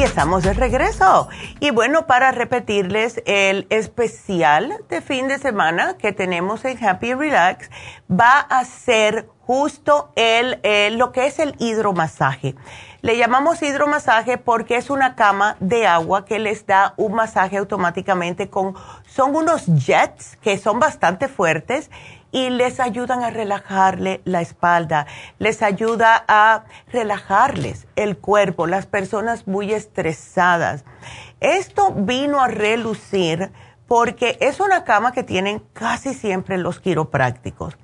Estamos 0.00 0.42
de 0.42 0.54
regreso. 0.54 1.28
Y 1.60 1.70
bueno, 1.70 2.06
para 2.06 2.32
repetirles, 2.32 3.22
el 3.26 3.66
especial 3.68 4.74
de 4.88 5.00
fin 5.02 5.28
de 5.28 5.38
semana 5.38 5.96
que 5.98 6.12
tenemos 6.12 6.64
en 6.64 6.82
Happy 6.82 7.12
Relax 7.12 7.70
va 8.10 8.40
a 8.40 8.64
ser 8.64 9.28
justo 9.46 10.12
el, 10.16 10.58
lo 10.96 11.12
que 11.12 11.26
es 11.26 11.38
el 11.38 11.54
hidromasaje. 11.58 12.54
Le 13.02 13.16
llamamos 13.16 13.62
hidromasaje 13.62 14.38
porque 14.38 14.76
es 14.76 14.88
una 14.88 15.14
cama 15.14 15.56
de 15.60 15.86
agua 15.86 16.24
que 16.24 16.38
les 16.38 16.66
da 16.66 16.94
un 16.96 17.14
masaje 17.14 17.58
automáticamente 17.58 18.48
con, 18.48 18.74
son 19.06 19.36
unos 19.36 19.66
jets 19.66 20.38
que 20.40 20.56
son 20.56 20.78
bastante 20.78 21.28
fuertes 21.28 21.90
y 22.32 22.50
les 22.50 22.80
ayudan 22.80 23.22
a 23.22 23.30
relajarle 23.30 24.22
la 24.24 24.40
espalda, 24.40 25.06
les 25.38 25.62
ayuda 25.62 26.24
a 26.26 26.64
relajarles 26.90 27.86
el 27.94 28.16
cuerpo, 28.16 28.66
las 28.66 28.86
personas 28.86 29.46
muy 29.46 29.72
estresadas. 29.72 30.84
Esto 31.40 31.92
vino 31.92 32.40
a 32.40 32.48
relucir 32.48 33.52
porque 33.86 34.38
es 34.40 34.58
una 34.58 34.84
cama 34.84 35.12
que 35.12 35.22
tienen 35.22 35.62
casi 35.74 36.14
siempre 36.14 36.56
los 36.56 36.80
quiroprácticos. 36.80 37.76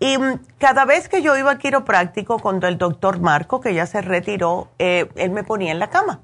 Y 0.00 0.18
mm, 0.18 0.40
cada 0.58 0.84
vez 0.86 1.08
que 1.08 1.22
yo 1.22 1.36
iba 1.36 1.50
al 1.50 1.58
quiropráctico, 1.58 2.38
cuando 2.38 2.66
el 2.66 2.78
doctor 2.78 3.20
Marco, 3.20 3.60
que 3.60 3.74
ya 3.74 3.86
se 3.86 4.00
retiró, 4.00 4.68
eh, 4.78 5.10
él 5.16 5.30
me 5.30 5.44
ponía 5.44 5.72
en 5.72 5.78
la 5.78 5.90
cama. 5.90 6.20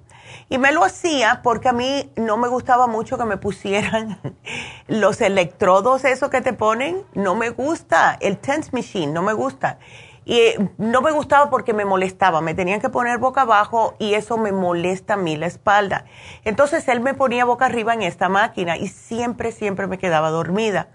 Y 0.49 0.59
me 0.59 0.73
lo 0.73 0.85
hacía 0.85 1.41
porque 1.43 1.69
a 1.69 1.73
mí 1.73 2.11
no 2.17 2.37
me 2.37 2.49
gustaba 2.49 2.87
mucho 2.87 3.17
que 3.19 3.25
me 3.25 3.37
pusieran 3.37 4.19
los 4.89 5.21
electrodos, 5.21 6.05
eso 6.05 6.31
que 6.31 6.41
te 6.41 6.53
ponen, 6.53 7.05
no 7.15 7.35
me 7.35 7.51
gusta, 7.51 8.17
el 8.21 8.39
tense 8.39 8.71
machine, 8.73 9.13
no 9.13 9.23
me 9.23 9.33
gusta. 9.33 9.79
Y 10.25 10.39
eh, 10.39 10.71
no 10.79 11.03
me 11.03 11.13
gustaba 11.13 11.51
porque 11.51 11.73
me 11.73 11.85
molestaba, 11.85 12.41
me 12.41 12.55
tenían 12.55 12.81
que 12.81 12.89
poner 12.89 13.19
boca 13.19 13.43
abajo 13.43 13.95
y 13.99 14.15
eso 14.15 14.37
me 14.37 14.53
molesta 14.53 15.15
a 15.15 15.17
mí 15.17 15.37
la 15.37 15.47
espalda. 15.47 16.05
Entonces 16.45 16.87
él 16.89 17.01
me 17.01 17.15
ponía 17.15 17.45
boca 17.45 17.67
arriba 17.67 17.95
en 17.95 18.03
esta 18.03 18.29
máquina 18.29 18.77
y 18.77 18.89
siempre, 18.89 19.51
siempre 19.51 19.87
me 19.87 19.99
quedaba 19.99 20.31
dormida. 20.31 20.89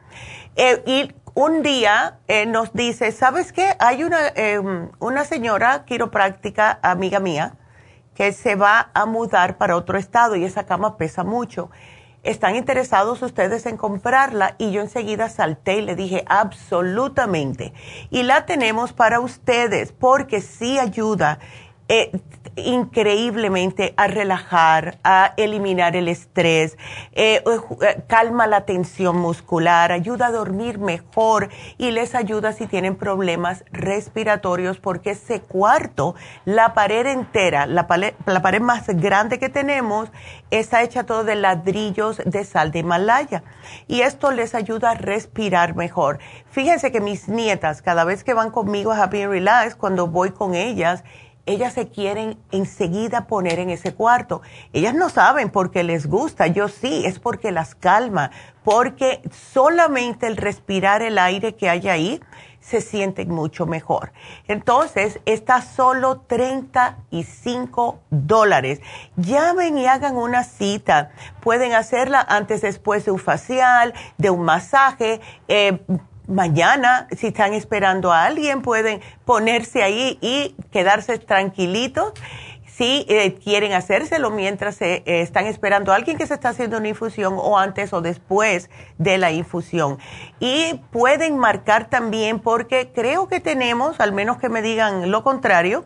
Eh, 0.55 0.83
y 0.85 1.13
un 1.33 1.63
día 1.63 2.19
eh, 2.27 2.45
nos 2.45 2.71
dice, 2.73 3.11
¿sabes 3.11 3.51
qué? 3.51 3.75
Hay 3.79 4.03
una, 4.03 4.19
una 4.99 5.25
señora 5.25 5.83
quiropráctica, 5.85 6.79
amiga 6.81 7.19
mía, 7.19 7.55
que 8.15 8.31
se 8.31 8.55
va 8.55 8.89
a 8.93 9.05
mudar 9.05 9.57
para 9.57 9.75
otro 9.75 9.97
estado 9.97 10.35
y 10.35 10.45
esa 10.45 10.65
cama 10.65 10.97
pesa 10.97 11.23
mucho. 11.23 11.69
¿Están 12.23 12.55
interesados 12.55 13.21
ustedes 13.21 13.67
en 13.67 13.77
comprarla? 13.77 14.55
Y 14.57 14.71
yo 14.71 14.81
enseguida 14.81 15.29
salté 15.29 15.75
y 15.75 15.81
le 15.81 15.95
dije, 15.95 16.25
absolutamente. 16.27 17.73
Y 18.09 18.23
la 18.23 18.47
tenemos 18.47 18.93
para 18.93 19.19
ustedes 19.19 19.91
porque 19.91 20.41
sí 20.41 20.79
ayuda 20.79 21.37
eh, 21.87 22.11
increíblemente 22.55 23.93
a 23.97 24.07
relajar, 24.07 24.97
a 25.03 25.33
eliminar 25.37 25.95
el 25.95 26.07
estrés, 26.07 26.77
eh, 27.11 27.43
eh, 27.45 28.03
calma 28.07 28.47
la 28.47 28.61
tensión 28.65 29.17
muscular, 29.17 29.91
ayuda 29.91 30.27
a 30.27 30.31
dormir 30.31 30.79
mejor 30.79 31.49
y 31.77 31.91
les 31.91 32.15
ayuda 32.15 32.53
si 32.53 32.67
tienen 32.67 32.95
problemas 32.95 33.65
respiratorios 33.71 34.77
porque 34.79 35.11
ese 35.11 35.41
cuarto, 35.41 36.15
la 36.45 36.73
pared 36.73 37.05
entera, 37.07 37.65
la, 37.65 37.87
la 38.25 38.41
pared 38.41 38.61
más 38.61 38.87
grande 38.87 39.37
que 39.37 39.49
tenemos, 39.49 40.09
está 40.49 40.83
hecha 40.83 41.03
todo 41.03 41.23
de 41.23 41.35
ladrillos 41.35 42.21
de 42.25 42.45
sal 42.45 42.71
de 42.71 42.79
Himalaya 42.79 43.43
y 43.87 44.01
esto 44.01 44.31
les 44.31 44.55
ayuda 44.55 44.91
a 44.91 44.95
respirar 44.95 45.75
mejor. 45.75 46.19
Fíjense 46.49 46.91
que 46.91 47.01
mis 47.01 47.27
nietas, 47.27 47.81
cada 47.81 48.05
vez 48.05 48.23
que 48.23 48.33
van 48.33 48.51
conmigo 48.51 48.91
a 48.91 49.03
Happy 49.03 49.25
Relax, 49.25 49.75
cuando 49.75 50.07
voy 50.07 50.31
con 50.31 50.55
ellas, 50.55 51.03
ellas 51.45 51.73
se 51.73 51.89
quieren 51.89 52.37
enseguida 52.51 53.27
poner 53.27 53.59
en 53.59 53.69
ese 53.69 53.93
cuarto. 53.93 54.41
Ellas 54.73 54.93
no 54.93 55.09
saben 55.09 55.49
porque 55.49 55.83
les 55.83 56.07
gusta, 56.07 56.47
yo 56.47 56.67
sí, 56.67 57.03
es 57.05 57.19
porque 57.19 57.51
las 57.51 57.75
calma, 57.75 58.31
porque 58.63 59.21
solamente 59.53 60.27
el 60.27 60.37
respirar 60.37 61.01
el 61.01 61.17
aire 61.17 61.55
que 61.55 61.69
hay 61.69 61.87
ahí 61.87 62.21
se 62.59 62.81
sienten 62.81 63.29
mucho 63.29 63.67
mejor. 63.67 64.11
Entonces, 64.47 65.19
está 65.25 65.61
solo 65.61 66.21
35 66.21 67.99
dólares. 68.09 68.81
Llamen 69.17 69.77
y 69.77 69.85
hagan 69.85 70.15
una 70.15 70.43
cita. 70.43 71.11
Pueden 71.41 71.73
hacerla 71.73 72.25
antes, 72.27 72.61
después 72.61 73.05
de 73.05 73.11
un 73.11 73.19
facial, 73.19 73.93
de 74.17 74.31
un 74.31 74.43
masaje. 74.45 75.21
Eh, 75.47 75.79
mañana, 76.27 77.07
si 77.15 77.27
están 77.27 77.53
esperando 77.53 78.11
a 78.11 78.25
alguien, 78.25 78.61
pueden 78.61 79.01
ponerse 79.25 79.83
ahí 79.83 80.17
y 80.21 80.55
quedarse 80.71 81.17
tranquilitos. 81.17 82.13
Si 82.65 83.05
eh, 83.07 83.35
quieren 83.41 83.71
hacérselo 83.71 84.31
mientras 84.31 84.81
eh, 84.81 85.01
están 85.05 85.45
esperando 85.45 85.93
a 85.93 85.95
alguien 85.95 86.17
que 86.17 86.27
se 86.27 86.33
está 86.33 86.49
haciendo 86.49 86.77
una 86.77 86.89
infusión 86.89 87.35
o 87.37 87.57
antes 87.57 87.93
o 87.93 88.01
después 88.01 88.69
de 88.97 89.17
la 89.17 89.31
infusión. 89.31 89.97
Y 90.41 90.81
pueden 90.91 91.37
marcar 91.37 91.89
también 91.89 92.39
porque 92.39 92.91
creo 92.93 93.29
que 93.29 93.39
tenemos, 93.39 94.01
al 94.01 94.11
menos 94.11 94.37
que 94.37 94.49
me 94.49 94.61
digan 94.61 95.09
lo 95.09 95.23
contrario, 95.23 95.85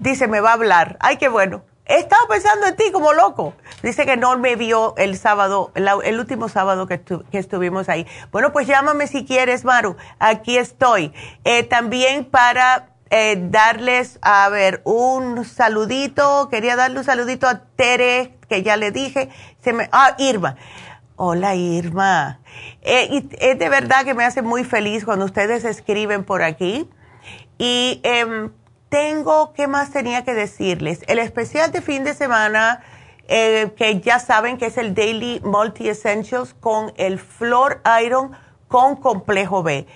dice, 0.00 0.28
me 0.28 0.40
va 0.40 0.52
a 0.52 0.54
hablar. 0.54 0.96
Ay, 0.98 1.18
qué 1.18 1.28
bueno. 1.28 1.62
He 1.86 1.98
estado 1.98 2.26
pensando 2.28 2.66
en 2.66 2.76
ti 2.76 2.92
como 2.92 3.12
loco. 3.12 3.54
Dice 3.82 4.06
que 4.06 4.16
no 4.16 4.38
me 4.38 4.54
vio 4.54 4.94
el 4.96 5.16
sábado, 5.16 5.72
el, 5.74 6.18
último 6.18 6.48
sábado 6.48 6.86
que, 6.86 7.02
estuvimos 7.32 7.88
ahí. 7.88 8.06
Bueno, 8.30 8.52
pues 8.52 8.66
llámame 8.66 9.08
si 9.08 9.24
quieres, 9.24 9.64
Maru. 9.64 9.96
Aquí 10.20 10.56
estoy. 10.56 11.12
Eh, 11.44 11.64
también 11.64 12.24
para 12.24 12.90
eh, 13.10 13.36
darles, 13.36 14.20
a 14.22 14.48
ver, 14.48 14.80
un 14.84 15.44
saludito. 15.44 16.48
Quería 16.48 16.76
darle 16.76 16.98
un 17.00 17.04
saludito 17.04 17.48
a 17.48 17.62
Tere, 17.76 18.38
que 18.48 18.62
ya 18.62 18.76
le 18.76 18.92
dije. 18.92 19.28
Se 19.62 19.72
me, 19.72 19.88
ah, 19.90 20.14
Irma. 20.18 20.56
Hola, 21.16 21.56
Irma. 21.56 22.40
Eh, 22.80 23.28
es 23.40 23.58
de 23.58 23.68
verdad 23.68 24.04
que 24.04 24.14
me 24.14 24.24
hace 24.24 24.40
muy 24.40 24.62
feliz 24.62 25.04
cuando 25.04 25.24
ustedes 25.24 25.64
escriben 25.64 26.24
por 26.24 26.42
aquí. 26.42 26.88
Y 27.58 28.00
em, 28.04 28.50
tengo, 28.92 29.54
¿qué 29.54 29.68
más 29.68 29.90
tenía 29.90 30.22
que 30.22 30.34
decirles? 30.34 31.00
El 31.06 31.18
especial 31.18 31.72
de 31.72 31.80
fin 31.80 32.04
de 32.04 32.12
semana, 32.12 32.82
eh, 33.26 33.72
que 33.74 34.00
ya 34.00 34.18
saben 34.18 34.58
que 34.58 34.66
es 34.66 34.76
el 34.76 34.94
Daily 34.94 35.40
Multi 35.42 35.88
Essentials 35.88 36.52
con 36.52 36.92
el 36.98 37.18
Flor 37.18 37.80
Iron 38.04 38.32
con 38.68 38.96
complejo 38.96 39.62
B. 39.62 39.86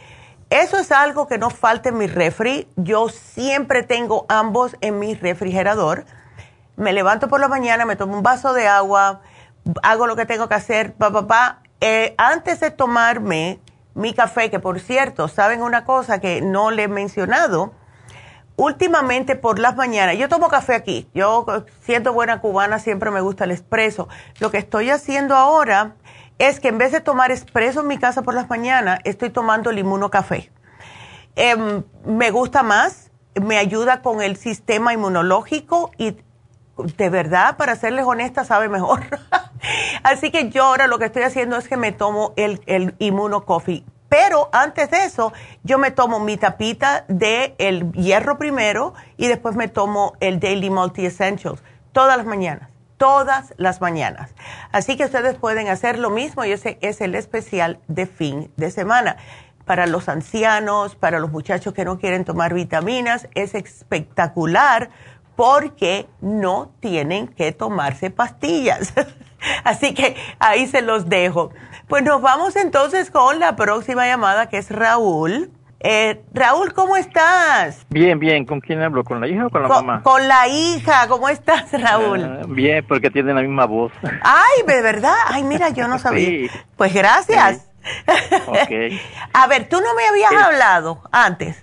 Eso 0.48 0.78
es 0.78 0.92
algo 0.92 1.26
que 1.26 1.36
no 1.36 1.50
falta 1.50 1.90
en 1.90 1.98
mi 1.98 2.06
refri. 2.06 2.68
Yo 2.76 3.10
siempre 3.10 3.82
tengo 3.82 4.24
ambos 4.30 4.76
en 4.80 4.98
mi 4.98 5.14
refrigerador. 5.14 6.06
Me 6.76 6.94
levanto 6.94 7.28
por 7.28 7.38
la 7.38 7.48
mañana, 7.48 7.84
me 7.84 7.96
tomo 7.96 8.16
un 8.16 8.22
vaso 8.22 8.54
de 8.54 8.66
agua, 8.66 9.20
hago 9.82 10.06
lo 10.06 10.16
que 10.16 10.24
tengo 10.24 10.48
que 10.48 10.54
hacer, 10.54 10.94
papá, 10.94 11.60
eh, 11.82 12.14
antes 12.16 12.60
de 12.60 12.70
tomarme 12.70 13.60
mi 13.92 14.14
café, 14.14 14.50
que 14.50 14.58
por 14.58 14.80
cierto, 14.80 15.28
¿saben 15.28 15.60
una 15.60 15.84
cosa 15.84 16.18
que 16.18 16.40
no 16.40 16.70
le 16.70 16.84
he 16.84 16.88
mencionado? 16.88 17.74
Últimamente 18.56 19.36
por 19.36 19.58
las 19.58 19.76
mañanas, 19.76 20.16
yo 20.16 20.30
tomo 20.30 20.48
café 20.48 20.74
aquí, 20.74 21.08
yo 21.12 21.44
siendo 21.82 22.14
buena 22.14 22.40
cubana 22.40 22.78
siempre 22.78 23.10
me 23.10 23.20
gusta 23.20 23.44
el 23.44 23.50
espresso. 23.50 24.08
Lo 24.40 24.50
que 24.50 24.56
estoy 24.56 24.88
haciendo 24.88 25.36
ahora 25.36 25.96
es 26.38 26.58
que 26.58 26.68
en 26.68 26.78
vez 26.78 26.92
de 26.92 27.00
tomar 27.00 27.30
espresso 27.30 27.80
en 27.80 27.86
mi 27.86 27.98
casa 27.98 28.22
por 28.22 28.34
las 28.34 28.48
mañanas, 28.48 29.00
estoy 29.04 29.28
tomando 29.28 29.70
el 29.70 29.84
café. 30.10 30.50
Em, 31.34 31.82
me 32.06 32.30
gusta 32.30 32.62
más, 32.62 33.10
me 33.34 33.58
ayuda 33.58 34.00
con 34.00 34.22
el 34.22 34.36
sistema 34.36 34.94
inmunológico 34.94 35.90
y 35.98 36.16
de 36.76 37.10
verdad, 37.10 37.56
para 37.56 37.76
serles 37.76 38.04
honesta, 38.04 38.44
sabe 38.44 38.68
mejor. 38.68 39.02
Así 40.02 40.30
que 40.30 40.50
yo 40.50 40.64
ahora 40.64 40.86
lo 40.86 40.98
que 40.98 41.06
estoy 41.06 41.22
haciendo 41.22 41.56
es 41.56 41.68
que 41.68 41.76
me 41.76 41.92
tomo 41.92 42.32
el, 42.36 42.62
el 42.66 42.94
Coffee. 43.44 43.84
Pero 44.08 44.48
antes 44.52 44.90
de 44.90 45.04
eso, 45.04 45.32
yo 45.64 45.78
me 45.78 45.90
tomo 45.90 46.20
mi 46.20 46.36
tapita 46.36 47.04
de 47.08 47.54
el 47.58 47.92
hierro 47.92 48.38
primero 48.38 48.94
y 49.16 49.26
después 49.26 49.56
me 49.56 49.68
tomo 49.68 50.14
el 50.20 50.38
Daily 50.40 50.70
Multi 50.70 51.06
Essentials 51.06 51.62
todas 51.92 52.16
las 52.16 52.26
mañanas 52.26 52.68
todas 52.96 53.54
las 53.56 53.80
mañanas. 53.80 54.34
Así 54.72 54.96
que 54.96 55.04
ustedes 55.04 55.36
pueden 55.36 55.68
hacer 55.68 55.98
lo 55.98 56.10
mismo 56.10 56.44
y 56.44 56.52
ese 56.52 56.78
es 56.80 57.00
el 57.00 57.14
especial 57.14 57.78
de 57.88 58.06
fin 58.06 58.50
de 58.56 58.70
semana. 58.70 59.16
Para 59.64 59.86
los 59.86 60.08
ancianos, 60.08 60.94
para 60.94 61.18
los 61.18 61.30
muchachos 61.30 61.74
que 61.74 61.84
no 61.84 61.98
quieren 61.98 62.24
tomar 62.24 62.54
vitaminas, 62.54 63.28
es 63.34 63.54
espectacular 63.54 64.90
porque 65.34 66.08
no 66.20 66.72
tienen 66.80 67.28
que 67.28 67.52
tomarse 67.52 68.10
pastillas. 68.10 68.92
Así 69.64 69.94
que 69.94 70.16
ahí 70.38 70.66
se 70.66 70.82
los 70.82 71.08
dejo. 71.08 71.50
Pues 71.88 72.02
nos 72.02 72.20
vamos 72.20 72.56
entonces 72.56 73.10
con 73.10 73.38
la 73.38 73.56
próxima 73.56 74.06
llamada 74.06 74.48
que 74.48 74.58
es 74.58 74.70
Raúl. 74.70 75.50
Eh, 75.80 76.22
Raúl, 76.32 76.72
¿cómo 76.72 76.96
estás? 76.96 77.86
Bien, 77.90 78.18
bien. 78.18 78.44
¿Con 78.44 78.60
quién 78.60 78.82
hablo? 78.82 79.04
¿Con 79.04 79.20
la 79.20 79.28
hija 79.28 79.46
o 79.46 79.50
con 79.50 79.62
la 79.62 79.68
mamá? 79.68 80.02
Con 80.02 80.26
la 80.26 80.48
hija. 80.48 81.06
¿Cómo 81.06 81.28
estás, 81.28 81.70
Raúl? 81.72 82.24
Ah, 82.24 82.46
bien, 82.48 82.84
porque 82.86 83.10
tiene 83.10 83.34
la 83.34 83.42
misma 83.42 83.66
voz. 83.66 83.92
Ay, 84.02 84.62
¿de 84.66 84.82
verdad? 84.82 85.14
Ay, 85.28 85.44
mira, 85.44 85.68
yo 85.68 85.86
no 85.86 85.98
sabía. 85.98 86.50
Pues 86.76 86.92
gracias. 86.92 87.68
A 89.32 89.46
ver, 89.46 89.68
tú 89.68 89.80
no 89.80 89.94
me 89.94 90.06
habías 90.08 90.32
hablado 90.32 91.02
antes. 91.12 91.62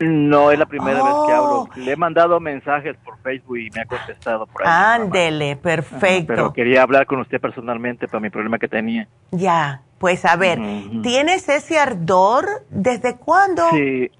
No, 0.00 0.50
es 0.50 0.58
la 0.58 0.64
primera 0.64 1.02
vez 1.02 1.12
que 1.26 1.32
hablo. 1.32 1.50
Oh. 1.50 1.68
Le 1.76 1.92
he 1.92 1.96
mandado 1.96 2.40
mensajes 2.40 2.96
por 3.04 3.18
Facebook 3.18 3.58
y 3.58 3.70
me 3.70 3.82
ha 3.82 3.84
contestado 3.84 4.46
por 4.46 4.66
ahí. 4.66 4.68
Ándele, 4.72 5.56
perfecto. 5.56 6.26
pero 6.26 6.52
quería 6.54 6.82
hablar 6.82 7.04
con 7.04 7.20
usted 7.20 7.38
personalmente 7.38 8.08
para 8.08 8.20
mi 8.20 8.30
problema 8.30 8.58
que 8.58 8.66
tenía. 8.66 9.06
Ya, 9.30 9.82
pues 9.98 10.24
a 10.24 10.36
ver, 10.36 10.58
¿tienes 11.02 11.46
ese 11.50 11.78
ardor? 11.78 12.46
¿Desde 12.70 13.16
cuándo? 13.16 13.62
Sí. 13.72 14.10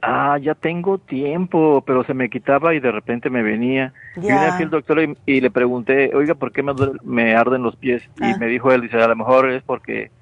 Ah, 0.00 0.38
ya 0.40 0.54
tengo 0.54 0.98
tiempo, 0.98 1.82
pero 1.84 2.04
se 2.04 2.14
me 2.14 2.30
quitaba 2.30 2.74
y 2.74 2.78
de 2.78 2.92
repente 2.92 3.30
me 3.30 3.42
venía. 3.42 3.92
Ya. 4.14 4.52
Vine 4.52 4.64
al 4.64 4.70
doctor 4.70 5.00
y, 5.26 5.40
le 5.40 5.50
pregunté, 5.50 6.14
oiga, 6.14 6.34
¿por 6.34 6.52
qué 6.52 6.62
me, 6.62 6.72
me 7.02 7.34
arden 7.34 7.64
los 7.64 7.74
pies? 7.74 8.02
Y 8.20 8.24
ah. 8.24 8.36
me 8.38 8.46
dijo 8.46 8.70
él, 8.70 8.82
dice, 8.82 9.02
a 9.02 9.08
lo 9.08 9.16
mejor 9.16 9.50
es 9.50 9.64
porque 9.64 10.12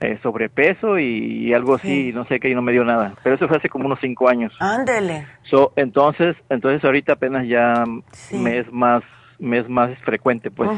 eh, 0.00 0.18
sobrepeso 0.22 0.98
y, 0.98 1.52
algo 1.54 1.74
así, 1.74 2.12
no 2.12 2.26
sé 2.26 2.40
qué, 2.40 2.50
y 2.50 2.54
no 2.54 2.62
me 2.62 2.72
dio 2.72 2.84
nada. 2.84 3.14
Pero 3.22 3.36
eso 3.36 3.48
fue 3.48 3.56
hace 3.56 3.68
como 3.68 3.86
unos 3.86 3.98
cinco 4.00 4.28
años. 4.28 4.52
Ándele. 4.60 5.26
So, 5.44 5.72
entonces, 5.76 6.36
entonces 6.50 6.84
ahorita 6.84 7.14
apenas 7.14 7.46
ya 7.46 7.84
me 8.32 8.58
es 8.58 8.70
más, 8.72 9.02
me 9.38 9.58
es 9.58 9.68
más 9.68 9.96
frecuente, 10.00 10.50
pues. 10.50 10.70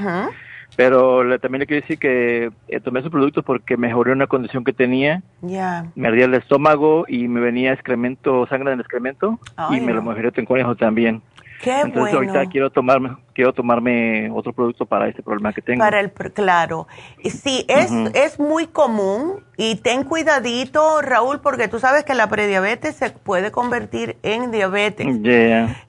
Pero 0.76 1.24
le, 1.24 1.38
también 1.38 1.60
le 1.60 1.66
quiero 1.66 1.80
decir 1.80 1.98
que 1.98 2.50
eh, 2.68 2.80
tomé 2.80 3.00
esos 3.00 3.10
productos 3.10 3.42
porque 3.44 3.76
mejoré 3.76 4.12
una 4.12 4.26
condición 4.26 4.64
que 4.64 4.72
tenía. 4.72 5.22
Ya. 5.40 5.86
Me 5.94 6.08
ardía 6.08 6.26
el 6.26 6.34
estómago 6.34 7.04
y 7.08 7.26
me 7.26 7.40
venía 7.40 7.72
excremento, 7.72 8.46
sangre 8.46 8.70
en 8.70 8.74
el 8.74 8.80
excremento 8.80 9.40
y 9.70 9.80
me 9.80 9.92
lo 9.92 10.02
mejoré 10.02 10.30
en 10.36 10.44
conejo 10.44 10.76
también. 10.76 11.22
Qué 11.62 11.80
Entonces 11.80 12.14
ahorita 12.14 12.46
quiero 12.46 12.70
tomarme, 12.70 13.16
quiero 13.34 13.52
tomarme 13.52 14.30
otro 14.30 14.52
producto 14.52 14.86
para 14.86 15.08
este 15.08 15.22
problema 15.22 15.52
que 15.52 15.60
tengo. 15.60 15.80
Para 15.80 16.00
el, 16.00 16.12
claro. 16.12 16.86
Sí, 17.24 17.64
es, 17.68 17.90
es 18.14 18.38
muy 18.38 18.66
común 18.66 19.44
y 19.56 19.76
ten 19.76 20.04
cuidadito, 20.04 21.02
Raúl, 21.02 21.40
porque 21.40 21.66
tú 21.66 21.80
sabes 21.80 22.04
que 22.04 22.14
la 22.14 22.28
prediabetes 22.28 22.94
se 22.94 23.10
puede 23.10 23.50
convertir 23.50 24.18
en 24.22 24.50
diabetes. 24.50 25.06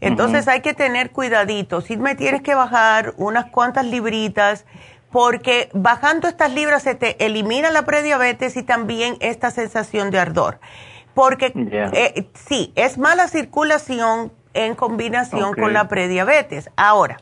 Entonces 0.01 0.47
hay 0.47 0.61
que 0.61 0.73
tener 0.73 1.11
cuidadito. 1.11 1.81
Si 1.81 1.97
me 1.97 2.15
tienes 2.15 2.41
que 2.41 2.55
bajar 2.55 3.13
unas 3.17 3.45
cuantas 3.45 3.85
libritas, 3.85 4.65
porque 5.11 5.69
bajando 5.73 6.27
estas 6.27 6.53
libras 6.53 6.83
se 6.83 6.95
te 6.95 7.23
elimina 7.25 7.71
la 7.71 7.83
prediabetes 7.83 8.57
y 8.57 8.63
también 8.63 9.17
esta 9.19 9.51
sensación 9.51 10.11
de 10.11 10.19
ardor. 10.19 10.59
Porque 11.13 11.51
eh, 11.55 12.29
sí, 12.33 12.71
es 12.75 12.97
mala 12.97 13.27
circulación, 13.27 14.31
en 14.53 14.75
combinación 14.75 15.53
con 15.53 15.73
la 15.73 15.87
prediabetes. 15.87 16.69
Ahora, 16.75 17.17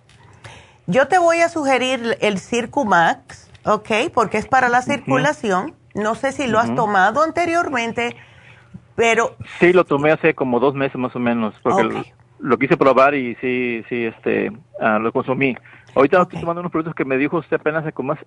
yo 0.85 1.07
te 1.07 1.17
voy 1.17 1.39
a 1.39 1.49
sugerir 1.49 2.17
el 2.21 2.39
Circumax, 2.39 3.49
¿ok? 3.65 3.91
Porque 4.13 4.37
es 4.37 4.47
para 4.47 4.69
la 4.69 4.81
circulación. 4.81 5.73
No 5.93 6.15
sé 6.15 6.31
si 6.31 6.47
lo 6.47 6.59
has 6.59 6.73
tomado 6.75 7.23
anteriormente, 7.23 8.15
pero... 8.95 9.35
Sí, 9.59 9.73
lo 9.73 9.83
tomé 9.83 10.11
hace 10.11 10.33
como 10.33 10.59
dos 10.59 10.75
meses 10.75 10.95
más 10.95 11.15
o 11.15 11.19
menos, 11.19 11.55
porque 11.63 12.13
lo, 12.39 12.57
quise 12.57 12.77
probar 12.77 13.15
y 13.15 13.35
sí, 13.35 13.83
sí, 13.89 14.05
este, 14.05 14.51
ah, 14.79 14.99
lo 14.99 15.11
consumí. 15.11 15.57
Ahorita 15.95 16.21
estoy 16.21 16.39
tomando 16.39 16.61
unos 16.61 16.71
productos 16.71 16.93
que 16.93 17.05
me 17.05 17.17
dijo 17.17 17.37
usted 17.37 17.57
apenas 17.59 17.81
hace 17.81 17.91
como 17.91 18.13
más, 18.13 18.19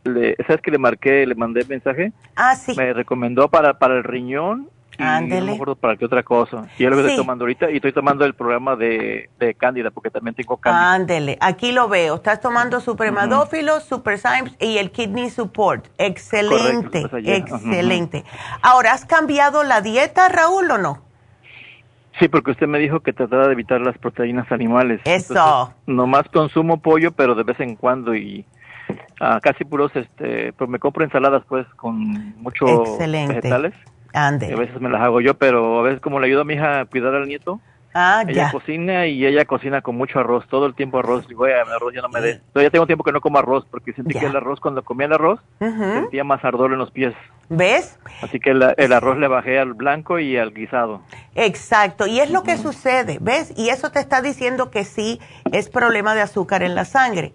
¿sabes 0.47 0.61
que 0.61 0.73
le 0.73 0.79
marqué, 0.79 1.25
le 1.25 1.37
mandé 1.37 1.65
mensaje? 1.65 2.13
Ah, 2.35 2.57
sí. 2.57 2.75
Me 2.77 2.93
recomendó 2.93 3.49
para, 3.49 3.79
para 3.79 3.97
el 3.97 4.05
riñón 4.05 4.69
Ándele. 5.03 5.41
No 5.41 5.47
me 5.47 5.53
acuerdo 5.55 5.77
para 5.77 5.97
qué 5.97 6.05
otra 6.05 6.23
cosa. 6.23 6.67
Y 6.79 6.85
es 6.85 6.91
lo 6.91 6.97
que 6.97 7.03
estoy 7.03 7.17
tomando 7.17 7.45
ahorita 7.45 7.71
y 7.71 7.77
estoy 7.77 7.93
tomando 7.93 8.25
el 8.25 8.35
programa 8.35 8.77
de, 8.77 9.31
de 9.39 9.55
Cándida 9.55 9.91
porque 9.91 10.11
también 10.11 10.35
tengo 10.35 10.57
Cándida. 10.57 10.93
Ándele, 10.93 11.39
aquí 11.41 11.73
lo 11.73 11.89
veo. 11.89 12.17
Estás 12.17 12.41
tomando 12.41 12.81
Supremadófilos, 12.81 13.85
Super 13.85 14.19
Symes 14.19 14.57
y 14.61 14.79
el 14.79 14.91
Kidney 14.91 15.31
Support. 15.31 15.89
Excelente, 15.99 17.07
excelente. 17.25 18.25
Ahora, 18.63 18.93
¿has 18.93 19.05
cambiado 19.05 19.65
la 19.65 19.81
dieta, 19.81 20.29
Raúl, 20.29 20.71
o 20.71 20.79
no? 20.79 21.11
Sí, 22.19 22.29
porque 22.29 22.51
usted 22.51 22.67
me 22.67 22.79
dijo 22.79 23.01
que 23.01 23.13
trataba 23.13 23.47
de 23.47 23.53
evitar 23.53 23.81
las 23.81 23.97
proteínas 23.97 24.51
animales. 24.53 25.01
Eso. 25.05 25.35
No 25.87 25.95
nomás 26.01 26.29
consumo 26.29 26.79
pollo, 26.79 27.13
pero 27.13 27.35
de 27.35 27.45
vez 27.45 27.59
en 27.61 27.77
cuando 27.77 28.15
y 28.15 28.45
ah, 29.21 29.39
casi 29.43 29.65
puros, 29.65 29.91
este, 29.95 30.53
pues 30.53 30.69
me 30.69 30.79
compro 30.79 31.05
ensaladas 31.05 31.45
pues 31.49 31.67
con 31.77 32.37
muchos 32.37 32.99
vegetales. 32.99 33.75
Ande. 34.13 34.53
A 34.53 34.57
veces 34.57 34.81
me 34.81 34.89
las 34.89 35.01
hago 35.03 35.21
yo, 35.21 35.35
pero 35.35 35.81
a 35.81 35.83
veces 35.83 36.01
como 36.01 36.21
le 36.21 36.27
ayudo 36.27 36.43
a 36.43 36.45
mi 36.45 36.55
hija 36.55 36.81
a 36.81 36.85
cuidar 36.85 37.15
al 37.15 37.29
nieto, 37.29 37.61
ah, 37.95 38.25
ella 38.27 38.51
cocina 38.51 39.07
y 39.07 39.25
ella 39.25 39.45
cocina 39.45 39.83
con 39.83 39.97
mucho 39.97 40.19
arroz, 40.19 40.47
todo 40.49 40.67
el 40.67 40.75
tiempo 40.75 40.99
arroz. 40.99 41.29
Digo, 41.29 41.45
oye, 41.45 41.55
arroz 41.55 41.95
ya 41.95 42.03
no 42.03 42.09
me 42.09 42.21
dé. 42.21 42.41
Yo 42.55 42.63
ya 42.63 42.71
tengo 42.71 42.87
tiempo 42.87 43.05
que 43.05 43.13
no 43.13 43.21
como 43.21 43.39
arroz 43.39 43.65
porque 43.71 43.93
sentí 43.93 44.19
que 44.19 44.27
el 44.27 44.37
arroz, 44.37 44.61
cuando 44.61 44.83
comía 44.83 45.07
el 45.07 45.13
arroz, 45.13 45.41
sentía 45.59 46.25
más 46.25 46.45
ardor 46.45 46.73
en 46.73 46.79
los 46.79 46.91
pies. 46.91 47.15
¿Ves? 47.49 47.99
Así 48.23 48.39
que 48.39 48.51
el, 48.51 48.93
arroz 48.93 49.19
le 49.19 49.27
bajé 49.27 49.59
al 49.59 49.75
blanco 49.75 50.21
y 50.21 50.37
al 50.37 50.53
guisado. 50.53 51.03
Exacto, 51.35 52.07
y 52.07 52.21
es 52.21 52.31
lo 52.31 52.45
que 52.45 52.57
sucede, 52.57 53.19
¿ves? 53.21 53.53
Y 53.57 53.71
eso 53.71 53.91
te 53.91 53.99
está 53.99 54.23
diciendo 54.23 54.71
que 54.71 54.85
sí 54.85 55.21
es 55.51 55.69
problema 55.69 56.15
de 56.15 56.21
azúcar 56.21 56.63
en 56.63 56.77
la 56.77 56.85
sangre. 56.85 57.33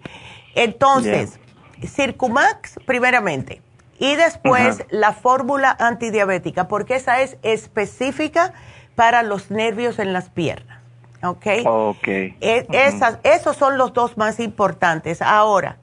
Entonces, 0.54 1.38
Circumax 1.84 2.80
primeramente 2.86 3.60
y 3.98 4.16
después 4.16 4.84
la 4.90 5.12
fórmula 5.12 5.76
antidiabética, 5.78 6.68
porque 6.68 6.96
esa 6.96 7.20
es 7.20 7.38
específica 7.42 8.52
para 8.94 9.22
los 9.22 9.50
nervios 9.50 9.98
en 9.98 10.12
las 10.12 10.30
piernas. 10.30 10.80
¿Ok? 11.22 11.46
Ok. 11.64 12.08
E, 12.08 12.66
esas, 12.70 13.18
esos 13.22 13.56
son 13.56 13.78
los 13.78 13.92
dos 13.92 14.16
más 14.16 14.38
importantes. 14.38 15.22
Ahora, 15.22 15.78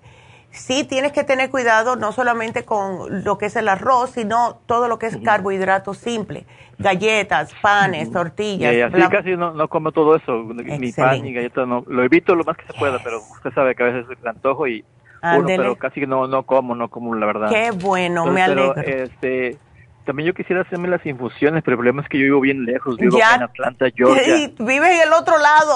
sí 0.54 0.84
tienes 0.84 1.12
que 1.12 1.24
tener 1.24 1.50
cuidado 1.50 1.96
no 1.96 2.12
solamente 2.12 2.64
con 2.64 3.24
lo 3.24 3.38
que 3.38 3.48
es 3.48 3.56
el 3.56 3.68
arroz, 3.68 4.12
sino 4.12 4.60
todo 4.66 4.88
lo 4.88 5.00
que 5.00 5.08
es 5.08 5.18
carbohidratos 5.18 5.98
simples, 5.98 6.46
galletas, 6.78 7.54
panes, 7.62 8.12
tortillas. 8.12 8.74
Y 8.74 8.82
así 8.82 9.02
casi 9.10 9.36
no, 9.36 9.54
no, 9.54 9.68
como 9.68 9.92
todo 9.92 10.16
eso, 10.16 10.44
ni 10.44 10.92
pan 10.92 11.22
ni 11.24 11.34
galletas, 11.34 11.68
no. 11.68 11.84
Lo 11.88 12.04
evito 12.04 12.36
lo 12.36 12.44
más 12.44 12.56
que 12.56 12.66
se 12.68 12.74
pueda, 12.74 13.00
pero 13.04 13.20
usted 13.20 13.52
sabe 13.54 13.76
que 13.76 13.84
a 13.84 13.88
veces 13.88 14.06
el 14.22 14.28
antojo 14.28 14.68
y 14.68 14.86
uno, 15.24 15.48
pero 15.48 15.76
casi 15.76 16.02
no, 16.02 16.28
no 16.28 16.44
como, 16.44 16.76
no 16.76 16.90
como 16.90 17.16
la 17.16 17.26
verdad. 17.26 17.50
Qué 17.50 17.72
bueno, 17.72 18.26
me 18.26 18.42
alegro. 18.42 18.76
este, 18.76 19.58
también 20.04 20.28
yo 20.28 20.34
quisiera 20.34 20.62
hacerme 20.62 20.88
las 20.88 21.06
infusiones, 21.06 21.64
pero 21.64 21.76
el 21.76 21.78
problema 21.78 22.02
es 22.02 22.10
que 22.10 22.18
yo 22.20 22.26
vivo 22.26 22.42
bien 22.42 22.66
lejos, 22.66 22.98
vivo 22.98 23.18
en 23.18 23.44
Atlanta, 23.44 23.88
Georgia. 23.96 24.24
Y 24.38 24.48
vives 24.60 24.90
en 24.90 25.08
el 25.08 25.14
otro 25.14 25.36
lado. 25.38 25.76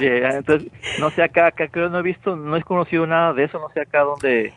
entonces, 0.00 0.70
no 0.98 1.10
sé 1.10 1.22
acá, 1.22 1.48
acá 1.48 1.68
creo 1.68 1.88
no 1.88 1.98
he 1.98 2.02
visto, 2.02 2.36
no 2.36 2.56
he 2.56 2.62
conocido 2.62 3.06
nada 3.06 3.32
de 3.32 3.44
eso, 3.44 3.58
no 3.58 3.68
sé 3.70 3.80
acá 3.80 4.00
dónde 4.00 4.54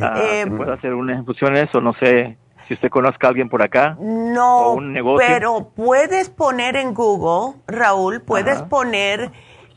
ah, 0.00 0.16
se 0.16 0.40
em, 0.42 0.56
puede 0.56 0.72
hacer 0.72 0.94
unas 0.94 1.18
infusiones 1.18 1.74
o 1.74 1.80
no 1.80 1.92
sé 1.94 2.36
si 2.68 2.74
usted 2.74 2.88
conozca 2.88 3.26
a 3.26 3.30
alguien 3.30 3.48
por 3.48 3.62
acá. 3.62 3.96
No, 4.00 4.72
un 4.72 4.92
negocio. 4.92 5.26
pero 5.26 5.70
puedes 5.74 6.30
poner 6.30 6.76
en 6.76 6.94
Google, 6.94 7.60
Raúl, 7.66 8.20
puedes 8.20 8.62
poner 8.62 9.30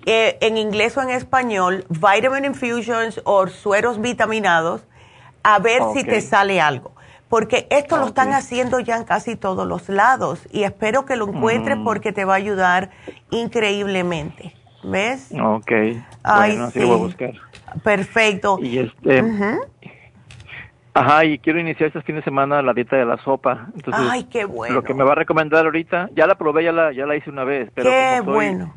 eh, 0.10 0.38
en 0.40 0.58
inglés 0.58 0.96
o 0.96 1.02
en 1.02 1.10
español 1.10 1.86
vitamin 1.90 2.46
infusions 2.46 3.22
o 3.26 3.46
sueros 3.48 4.00
vitaminados 4.00 4.82
a 5.44 5.60
ver 5.60 5.82
si 5.94 6.06
te 6.06 6.22
sale 6.22 6.62
algo 6.62 6.94
porque 7.30 7.68
esto 7.72 7.98
lo 7.98 8.08
están 8.08 8.32
haciendo 8.32 8.80
ya 8.80 8.96
en 8.96 9.04
casi 9.04 9.36
todos 9.36 9.68
los 9.68 9.90
lados 9.90 10.48
y 10.50 10.64
espero 10.64 11.06
que 11.06 11.18
lo 11.18 11.28
encuentres 11.28 11.78
mm. 11.78 11.84
porque 11.84 12.14
te 12.14 12.24
va 12.24 12.36
a 12.36 12.38
ayudar 12.38 12.90
increíblemente. 13.32 14.54
¿Ves? 14.82 15.34
Ok. 15.38 15.72
Ay, 16.24 16.52
bueno, 16.52 16.72
sí. 16.72 16.80
voy 16.80 16.92
a 16.92 16.96
buscar. 16.96 17.34
Perfecto. 17.84 18.60
Y 18.62 18.78
este... 18.80 19.24
Ajá, 20.94 21.26
y 21.26 21.38
quiero 21.38 21.60
iniciar 21.60 21.88
este 21.88 22.02
fin 22.02 22.16
de 22.16 22.24
semana 22.24 22.62
la 22.62 22.74
dieta 22.74 22.96
de 22.96 23.06
la 23.06 23.18
sopa. 23.18 23.68
Entonces, 23.76 24.08
Ay, 24.10 24.24
qué 24.24 24.46
bueno. 24.46 24.74
Lo 24.74 24.84
que 24.84 24.94
me 24.94 25.04
va 25.04 25.12
a 25.12 25.16
recomendar 25.16 25.66
ahorita, 25.66 26.10
ya 26.16 26.26
la 26.26 26.36
probé, 26.36 26.64
ya 26.64 26.72
la, 26.72 26.94
ya 26.94 27.06
la 27.06 27.16
hice 27.16 27.30
una 27.30 27.44
vez. 27.44 27.70
Pero 27.76 27.90
qué 27.90 28.22
bueno. 28.24 28.74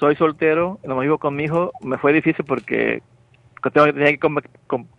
Soy 0.00 0.16
soltero, 0.16 0.80
lo 0.82 0.98
vivo 0.98 1.18
con 1.18 1.36
mi 1.36 1.44
hijo, 1.44 1.72
me 1.82 1.98
fue 1.98 2.14
difícil 2.14 2.44
porque 2.46 3.02
tengo 3.68 3.92
que 3.92 4.18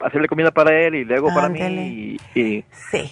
hacerle 0.02 0.28
comida 0.28 0.52
para 0.52 0.80
él 0.80 0.94
y 0.94 1.06
luego 1.06 1.30
para 1.34 1.50
mí. 1.50 1.60
Y, 1.60 2.20
sí. 2.36 2.64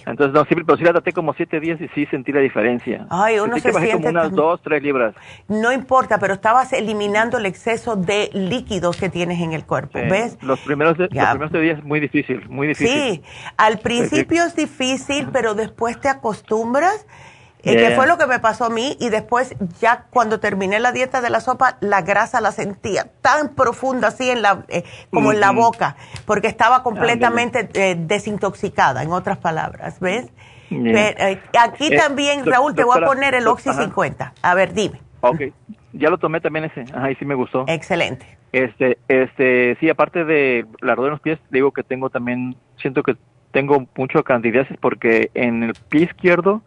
Entonces, 0.05 0.31
no, 0.31 0.45
sí, 0.45 0.53
pero 0.53 0.77
sí 0.77 0.83
la 0.83 0.91
traté 0.91 1.11
como 1.11 1.33
siete 1.33 1.59
días 1.59 1.81
y 1.81 1.87
sí 1.89 2.05
sentí 2.11 2.31
la 2.31 2.41
diferencia. 2.41 3.07
Ay, 3.09 3.39
uno 3.39 3.57
se 3.57 3.71
bajé 3.71 3.93
como 3.93 4.09
unas 4.09 4.31
dos, 4.31 4.61
tres 4.61 4.83
libras. 4.83 5.15
No 5.47 5.71
importa, 5.71 6.19
pero 6.19 6.35
estabas 6.35 6.71
eliminando 6.73 7.39
el 7.39 7.47
exceso 7.47 7.95
de 7.95 8.29
líquidos 8.33 8.97
que 8.97 9.09
tienes 9.09 9.41
en 9.41 9.53
el 9.53 9.65
cuerpo, 9.65 9.97
¿ves? 9.97 10.37
Los 10.43 10.59
primeros, 10.59 10.99
los 10.99 11.09
primeros 11.09 11.51
días 11.51 11.79
es 11.79 11.83
muy 11.83 11.99
difícil, 11.99 12.47
muy 12.49 12.67
difícil. 12.67 12.93
Sí, 12.93 13.23
al 13.57 13.79
principio 13.79 14.43
es 14.43 14.55
difícil, 14.55 15.29
pero 15.33 15.55
después 15.55 15.99
te 15.99 16.09
acostumbras 16.09 17.07
y 17.63 17.75
que 17.75 17.91
fue 17.91 18.07
lo 18.07 18.17
que 18.17 18.25
me 18.25 18.39
pasó 18.39 18.65
a 18.65 18.69
mí 18.69 18.95
y 18.99 19.09
después 19.09 19.55
ya 19.79 20.05
cuando 20.09 20.39
terminé 20.39 20.79
la 20.79 20.91
dieta 20.91 21.21
de 21.21 21.29
la 21.29 21.41
sopa, 21.41 21.77
la 21.81 22.01
grasa 22.01 22.39
la 22.39 22.51
sentía 22.51 23.07
tan 23.21 23.55
profunda 23.55 24.09
así 24.09 24.29
en 24.29 24.41
la, 24.41 24.63
eh, 24.69 24.83
como 25.11 25.33
en 25.33 25.39
la 25.39 25.51
boca, 25.51 25.97
porque 26.25 26.47
estaba 26.47 26.83
completamente 26.83 27.69
eh, 27.73 27.95
desintoxicada, 27.97 29.03
en 29.03 29.11
otras 29.11 29.37
palabras, 29.37 29.99
¿ves? 29.99 30.29
Eh, 30.71 31.41
aquí 31.59 31.95
también, 31.95 32.45
Raúl, 32.45 32.75
te 32.75 32.83
voy 32.83 33.01
a 33.01 33.05
poner 33.05 33.33
el 33.33 33.47
Oxy 33.47 33.73
50. 33.73 34.33
A 34.41 34.53
ver, 34.53 34.73
dime. 34.73 35.01
Ok, 35.21 35.41
ya 35.93 36.09
lo 36.09 36.17
tomé 36.17 36.39
también 36.39 36.65
ese, 36.65 36.85
ajá, 36.93 37.11
y 37.11 37.15
sí 37.15 37.25
me 37.25 37.35
gustó. 37.35 37.65
Excelente. 37.67 38.25
Este, 38.51 38.97
este, 39.07 39.77
sí, 39.79 39.89
aparte 39.89 40.25
de 40.25 40.65
la 40.81 40.95
rodilla 40.95 41.09
en 41.09 41.13
los 41.13 41.21
pies, 41.21 41.39
digo 41.51 41.71
que 41.71 41.83
tengo 41.83 42.09
también, 42.09 42.55
siento 42.81 43.03
que 43.03 43.15
tengo 43.51 43.87
mucho 43.95 44.23
candidiasis 44.23 44.77
porque 44.79 45.31
en 45.33 45.63
el 45.63 45.73
pie 45.89 46.03
izquierdo 46.03 46.61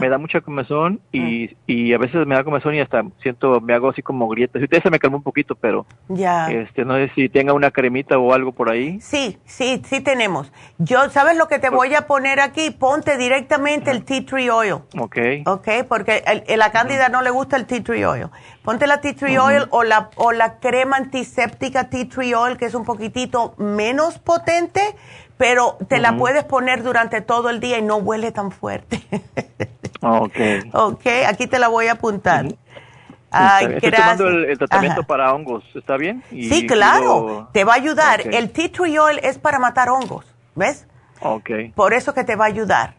me 0.00 0.08
da 0.08 0.18
mucha 0.18 0.40
comezón 0.40 1.00
y, 1.12 1.20
mm. 1.20 1.56
y 1.66 1.92
a 1.92 1.98
veces 1.98 2.26
me 2.26 2.34
da 2.34 2.44
comezón 2.44 2.74
y 2.74 2.80
hasta 2.80 3.02
siento, 3.22 3.60
me 3.60 3.74
hago 3.74 3.90
así 3.90 4.02
como 4.02 4.28
grietas. 4.28 4.62
Usted 4.62 4.82
se 4.82 4.90
me 4.90 4.98
calmó 4.98 5.18
un 5.18 5.22
poquito, 5.22 5.54
pero 5.54 5.86
ya. 6.08 6.50
este 6.50 6.84
no 6.84 6.94
sé 6.94 7.10
si 7.14 7.28
tenga 7.28 7.52
una 7.52 7.70
cremita 7.70 8.18
o 8.18 8.32
algo 8.32 8.52
por 8.52 8.70
ahí. 8.70 9.00
Sí, 9.00 9.38
sí, 9.44 9.82
sí 9.84 10.00
tenemos. 10.00 10.52
Yo, 10.78 11.10
¿sabes 11.10 11.36
lo 11.36 11.48
que 11.48 11.58
te 11.58 11.70
voy 11.70 11.94
a 11.94 12.06
poner 12.06 12.40
aquí? 12.40 12.70
Ponte 12.70 13.16
directamente 13.16 13.90
el 13.90 14.04
tea 14.04 14.24
tree 14.24 14.50
oil. 14.50 14.76
Ok. 14.98 15.18
Ok, 15.46 15.68
porque 15.88 16.22
a 16.26 16.56
la 16.56 16.70
cándida 16.70 17.08
no 17.08 17.22
le 17.22 17.30
gusta 17.30 17.56
el 17.56 17.66
tea 17.66 17.82
tree 17.82 18.04
oil. 18.04 18.28
Ponte 18.62 18.86
la 18.86 19.00
tea 19.00 19.14
tree 19.14 19.38
oil 19.38 19.64
o 19.70 19.82
la, 19.82 20.10
o 20.16 20.32
la 20.32 20.58
crema 20.58 20.96
antiséptica 20.96 21.88
tea 21.90 22.08
tree 22.08 22.34
oil, 22.34 22.56
que 22.56 22.66
es 22.66 22.74
un 22.74 22.84
poquitito 22.84 23.54
menos 23.58 24.18
potente, 24.18 24.80
pero 25.38 25.78
te 25.88 26.00
la 26.00 26.16
puedes 26.16 26.44
poner 26.44 26.82
durante 26.82 27.20
todo 27.20 27.48
el 27.48 27.60
día 27.60 27.78
y 27.78 27.82
no 27.82 27.96
huele 27.96 28.32
tan 28.32 28.50
fuerte. 28.50 29.00
ok. 30.02 30.36
Ok, 30.72 31.06
aquí 31.26 31.46
te 31.46 31.58
la 31.58 31.68
voy 31.68 31.86
a 31.86 31.92
apuntar. 31.92 32.46
Ay, 33.30 33.74
Estoy 33.74 33.92
tomando 33.92 34.28
el, 34.28 34.58
tratamiento 34.58 35.02
para 35.04 35.32
hongos, 35.34 35.64
¿está 35.74 35.96
bien? 35.96 36.22
sí, 36.30 36.66
claro, 36.66 37.48
te 37.52 37.64
va 37.64 37.74
a 37.74 37.76
ayudar. 37.76 38.22
El 38.24 38.50
tea 38.50 38.70
tree 38.72 38.98
oil 38.98 39.20
es 39.22 39.38
para 39.38 39.58
matar 39.58 39.90
hongos, 39.90 40.24
¿ves? 40.54 40.86
Ok. 41.20 41.50
Por 41.74 41.94
eso 41.94 42.14
que 42.14 42.24
te 42.24 42.36
va 42.36 42.46
a 42.46 42.48
ayudar. 42.48 42.94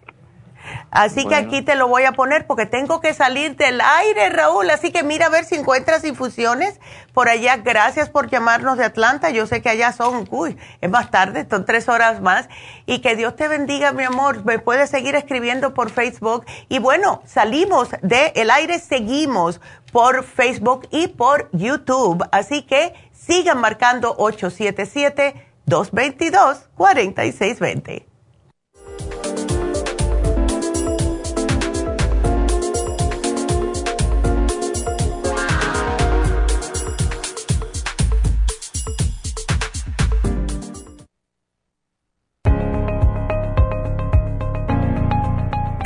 Así 0.92 1.26
que 1.26 1.36
aquí 1.36 1.62
te 1.62 1.76
lo 1.76 1.88
voy 1.88 2.04
a 2.04 2.14
poner 2.14 2.48
porque 2.48 2.66
tengo 2.66 3.00
que 3.00 3.14
salir 3.14 3.56
del 3.56 3.80
aire, 3.82 4.30
Raúl. 4.30 4.70
Así 4.70 4.92
que 4.92 5.04
mira 5.04 5.28
a 5.28 5.30
ver 5.30 5.46
si 5.46 5.56
encuentras 5.56 6.04
infusiones 6.04 6.80
por 7.14 7.30
allá. 7.30 7.58
Gracias 7.58 8.10
por 8.10 8.30
llamarnos 8.30 8.78
de 8.78 8.86
Atlanta. 8.86 9.30
Yo 9.30 9.46
sé 9.46 9.62
que 9.62 9.70
allá 9.70 9.92
son, 9.92 10.28
uy, 10.32 10.58
es 10.82 10.90
más 10.90 11.12
tarde, 11.12 11.46
son 11.50 11.66
tres 11.66 11.90
horas 11.90 12.22
más. 12.22 12.50
Y 12.86 13.00
que 13.00 13.16
Dios 13.16 13.36
te 13.36 13.48
bendiga, 13.48 13.92
mi 13.92 14.04
amor. 14.04 14.46
Me 14.46 14.60
puedes 14.60 14.90
seguir 14.90 15.16
escribiendo 15.16 15.74
por 15.74 15.90
Facebook. 15.92 16.46
Y 16.70 16.80
bueno, 16.80 17.22
salimos 17.26 17.90
del 18.02 18.50
aire, 18.50 18.80
seguimos 18.80 19.62
por 19.92 20.24
Facebook 20.24 20.88
y 20.92 21.08
por 21.08 21.50
YouTube. 21.52 22.28
Así 22.32 22.64
que 22.64 22.94
sigan 23.12 23.60
marcando 23.60 24.16
877 24.18 25.50
222 25.66 26.70
4620. 26.76 28.09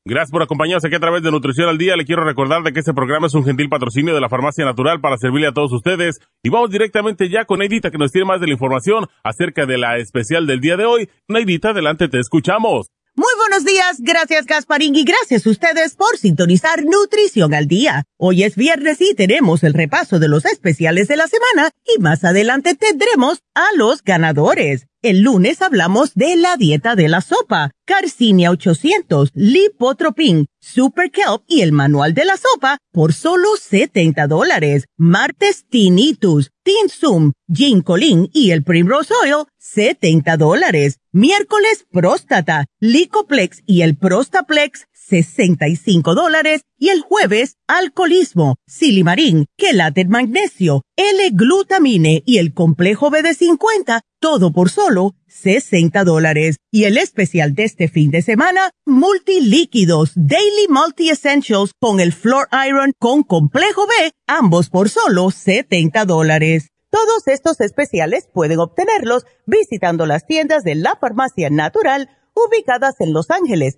Gracias 0.05 0.29
por 0.29 0.43
acompañarnos 0.43 0.85
aquí 0.85 0.93
a 0.93 0.99
través 0.99 1.23
de 1.23 1.31
Nutrición 1.31 1.67
al 1.67 1.79
Día. 1.79 1.95
Le 1.95 2.05
quiero 2.05 2.23
recordar 2.23 2.61
de 2.61 2.73
que 2.73 2.81
este 2.81 2.93
programa 2.93 3.25
es 3.25 3.33
un 3.33 3.43
gentil 3.43 3.69
patrocinio 3.69 4.13
de 4.13 4.21
la 4.21 4.29
Farmacia 4.29 4.65
Natural 4.65 5.01
para 5.01 5.17
servirle 5.17 5.47
a 5.47 5.51
todos 5.51 5.71
ustedes. 5.71 6.19
Y 6.43 6.49
vamos 6.51 6.69
directamente 6.69 7.27
ya 7.27 7.45
con 7.45 7.57
Neidita 7.57 7.89
que 7.89 7.97
nos 7.97 8.11
tiene 8.11 8.25
más 8.25 8.39
de 8.39 8.45
la 8.45 8.53
información 8.53 9.07
acerca 9.23 9.65
de 9.65 9.79
la 9.79 9.97
especial 9.97 10.45
del 10.45 10.61
día 10.61 10.77
de 10.77 10.85
hoy. 10.85 11.09
Neidita, 11.27 11.69
adelante, 11.69 12.07
te 12.07 12.19
escuchamos. 12.19 12.91
Muy 13.13 13.27
buenos 13.35 13.65
días, 13.65 13.97
gracias 13.99 14.45
Gasparín 14.45 14.95
y 14.95 15.03
gracias 15.03 15.45
a 15.45 15.49
ustedes 15.49 15.95
por 15.95 16.17
sintonizar 16.17 16.85
Nutrición 16.85 17.53
al 17.53 17.67
Día. 17.67 18.05
Hoy 18.17 18.43
es 18.43 18.55
viernes 18.55 19.01
y 19.01 19.13
tenemos 19.15 19.65
el 19.65 19.73
repaso 19.73 20.17
de 20.17 20.29
los 20.29 20.45
especiales 20.45 21.09
de 21.09 21.17
la 21.17 21.27
semana 21.27 21.71
y 21.93 21.99
más 21.99 22.23
adelante 22.23 22.73
tendremos 22.73 23.41
a 23.55 23.65
los 23.75 24.03
ganadores. 24.03 24.87
El 25.01 25.21
lunes 25.21 25.63
hablamos 25.63 26.13
de 26.13 26.35
la 26.35 26.57
dieta 26.57 26.95
de 26.95 27.09
la 27.09 27.21
sopa, 27.21 27.71
Carcinia 27.85 28.51
800, 28.51 29.31
Lipotropin, 29.33 30.45
Super 30.59 31.09
Kelp 31.09 31.41
y 31.47 31.61
el 31.61 31.71
manual 31.71 32.13
de 32.13 32.23
la 32.25 32.37
sopa 32.37 32.77
por 32.91 33.13
solo 33.13 33.49
70 33.59 34.27
dólares. 34.27 34.85
Martes 34.97 35.65
Tinnitus, 35.67 36.51
Tinsum, 36.63 37.31
Ginkolin 37.51 38.29
y 38.31 38.51
el 38.51 38.63
Primrose 38.63 39.13
Oil, 39.23 39.45
70 39.57 40.37
dólares. 40.37 40.99
Miércoles 41.11 41.85
Próstata, 41.91 42.65
Licoplex 42.79 43.63
y 43.65 43.81
el 43.81 43.97
Prostaplex, 43.97 44.85
65 45.11 46.15
dólares 46.15 46.61
y 46.79 46.87
el 46.87 47.01
jueves 47.01 47.57
alcoholismo, 47.67 48.55
silimarín, 48.65 49.45
quelate 49.57 50.05
magnesio, 50.05 50.83
L-glutamine 50.95 52.23
y 52.25 52.37
el 52.37 52.53
complejo 52.53 53.11
BD50, 53.11 53.99
todo 54.21 54.53
por 54.53 54.69
solo 54.69 55.15
60 55.27 56.05
dólares. 56.05 56.55
Y 56.71 56.85
el 56.85 56.97
especial 56.97 57.53
de 57.53 57.65
este 57.65 57.89
fin 57.89 58.09
de 58.09 58.21
semana, 58.21 58.71
multilíquidos, 58.85 60.13
Daily 60.15 60.67
Multi 60.69 61.09
Essentials 61.09 61.73
con 61.77 61.99
el 61.99 62.13
Floor 62.13 62.47
Iron 62.65 62.93
con 62.97 63.23
complejo 63.23 63.87
B, 63.87 64.13
ambos 64.27 64.69
por 64.69 64.87
solo 64.89 65.29
70 65.29 66.05
dólares. 66.05 66.69
Todos 66.89 67.27
estos 67.27 67.59
especiales 67.59 68.29
pueden 68.33 68.59
obtenerlos 68.59 69.25
visitando 69.45 70.05
las 70.05 70.25
tiendas 70.25 70.63
de 70.63 70.75
la 70.75 70.95
farmacia 70.95 71.49
natural 71.49 72.09
ubicadas 72.33 72.95
en 73.01 73.13
Los 73.13 73.29
Ángeles, 73.29 73.77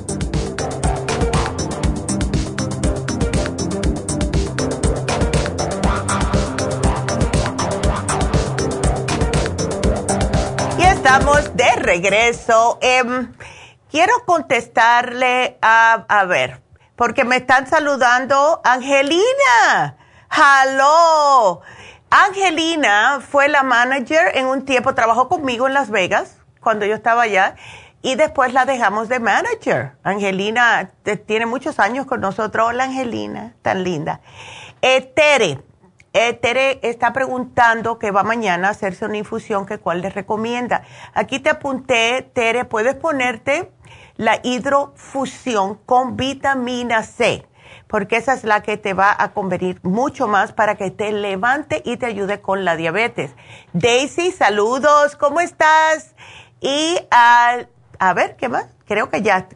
Estamos 11.03 11.55
de 11.55 11.75
regreso. 11.77 12.77
Em, 12.79 13.33
quiero 13.89 14.13
contestarle 14.23 15.57
a, 15.59 16.05
a 16.07 16.25
ver, 16.25 16.61
porque 16.95 17.23
me 17.23 17.37
están 17.37 17.65
saludando 17.65 18.61
Angelina. 18.63 19.97
¡Halo! 20.29 21.61
Angelina 22.11 23.19
fue 23.19 23.47
la 23.47 23.63
manager 23.63 24.37
en 24.37 24.45
un 24.45 24.63
tiempo, 24.63 24.93
trabajó 24.93 25.27
conmigo 25.27 25.65
en 25.65 25.73
Las 25.73 25.89
Vegas 25.89 26.37
cuando 26.59 26.85
yo 26.85 26.93
estaba 26.93 27.23
allá 27.23 27.55
y 28.03 28.13
después 28.13 28.53
la 28.53 28.65
dejamos 28.65 29.09
de 29.09 29.19
manager. 29.19 29.93
Angelina 30.03 30.91
tiene 31.25 31.47
muchos 31.47 31.79
años 31.79 32.05
con 32.05 32.21
nosotros. 32.21 32.67
Hola 32.69 32.83
Angelina, 32.83 33.55
tan 33.63 33.83
linda. 33.83 34.21
Eh, 34.83 35.01
Tere, 35.01 35.63
eh, 36.13 36.33
Tere 36.33 36.79
está 36.83 37.13
preguntando 37.13 37.97
que 37.97 38.11
va 38.11 38.23
mañana 38.23 38.67
a 38.67 38.71
hacerse 38.71 39.05
una 39.05 39.17
infusión, 39.17 39.65
que 39.65 39.77
cuál 39.77 40.01
le 40.01 40.09
recomienda. 40.09 40.83
Aquí 41.13 41.39
te 41.39 41.49
apunté, 41.49 42.29
Tere, 42.33 42.65
puedes 42.65 42.95
ponerte 42.95 43.71
la 44.17 44.39
hidrofusión 44.43 45.75
con 45.85 46.17
vitamina 46.17 47.03
C, 47.03 47.47
porque 47.87 48.17
esa 48.17 48.33
es 48.33 48.43
la 48.43 48.61
que 48.61 48.77
te 48.77 48.93
va 48.93 49.15
a 49.17 49.31
convenir 49.33 49.79
mucho 49.83 50.27
más 50.27 50.51
para 50.51 50.75
que 50.75 50.91
te 50.91 51.11
levante 51.11 51.81
y 51.85 51.97
te 51.97 52.07
ayude 52.07 52.41
con 52.41 52.65
la 52.65 52.75
diabetes. 52.75 53.33
Daisy, 53.73 54.31
saludos, 54.31 55.15
¿cómo 55.15 55.39
estás? 55.39 56.13
Y 56.59 56.97
a, 57.09 57.59
a 57.99 58.13
ver, 58.13 58.35
¿qué 58.35 58.49
más? 58.49 58.67
Creo 58.85 59.09
que 59.09 59.21
ya, 59.21 59.47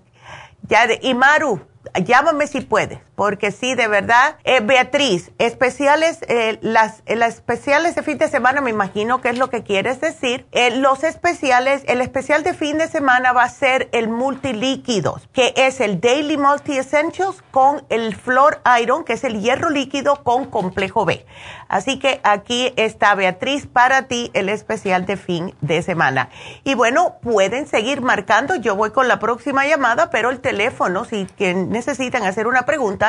ya, 0.63 0.87
y 1.01 1.13
Maru, 1.13 1.61
llámame 2.03 2.47
si 2.47 2.61
puedes, 2.61 2.99
porque 3.15 3.51
sí, 3.51 3.75
de 3.75 3.87
verdad. 3.87 4.37
Eh, 4.43 4.59
Beatriz, 4.61 5.31
especiales, 5.39 6.19
eh, 6.27 6.59
las, 6.61 7.01
eh, 7.05 7.15
las 7.15 7.35
especiales 7.35 7.95
de 7.95 8.03
fin 8.03 8.17
de 8.17 8.27
semana, 8.27 8.61
me 8.61 8.69
imagino 8.69 9.21
que 9.21 9.29
es 9.29 9.37
lo 9.37 9.49
que 9.49 9.63
quieres 9.63 10.01
decir. 10.01 10.45
los 10.75 11.03
especiales, 11.03 11.83
el 11.87 12.01
especial 12.01 12.43
de 12.43 12.53
fin 12.53 12.77
de 12.77 12.87
semana 12.87 13.31
va 13.31 13.43
a 13.43 13.49
ser 13.49 13.89
el 13.91 14.07
multilíquidos, 14.07 15.27
que 15.33 15.53
es 15.55 15.79
el 15.79 15.99
Daily 15.99 16.37
Multi 16.37 16.77
Essentials 16.77 17.43
con 17.51 17.85
el 17.89 18.15
Flor 18.15 18.61
Iron, 18.81 19.03
que 19.03 19.13
es 19.13 19.23
el 19.23 19.41
hierro 19.41 19.69
líquido 19.69 20.23
con 20.23 20.45
complejo 20.45 21.05
B. 21.05 21.25
Así 21.67 21.99
que 21.99 22.19
aquí 22.23 22.73
está 22.75 23.15
Beatriz 23.15 23.67
para 23.67 24.03
ti 24.03 24.29
el 24.33 24.49
especial 24.49 25.05
de 25.05 25.17
fin 25.17 25.55
de 25.61 25.81
semana. 25.81 26.29
Y 26.63 26.75
bueno, 26.75 27.15
pueden 27.21 27.67
seguir 27.67 28.01
marcando. 28.01 28.55
Yo 28.55 28.75
voy 28.75 28.91
con 28.91 29.07
la 29.07 29.19
próxima 29.19 29.65
llamada, 29.65 30.09
pero 30.09 30.29
el 30.29 30.39
teléfono, 30.39 31.05
si 31.05 31.27
necesitan 31.39 32.23
hacer 32.23 32.47
una 32.47 32.65
pregunta, 32.65 33.04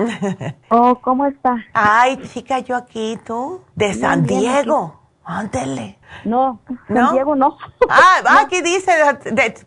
oh, 0.70 0.98
¿cómo 1.00 1.26
está? 1.26 1.56
Ay, 1.72 2.20
chica, 2.32 2.58
yo 2.58 2.76
aquí, 2.76 3.18
¿tú? 3.24 3.62
De 3.74 3.94
San 3.94 4.26
Diego. 4.26 5.00
Ándele. 5.24 5.98
No, 6.24 6.60
¿No? 6.88 7.12
Diego 7.12 7.34
no. 7.34 7.56
Ah, 7.88 8.40
aquí 8.40 8.60
dice, 8.62 8.92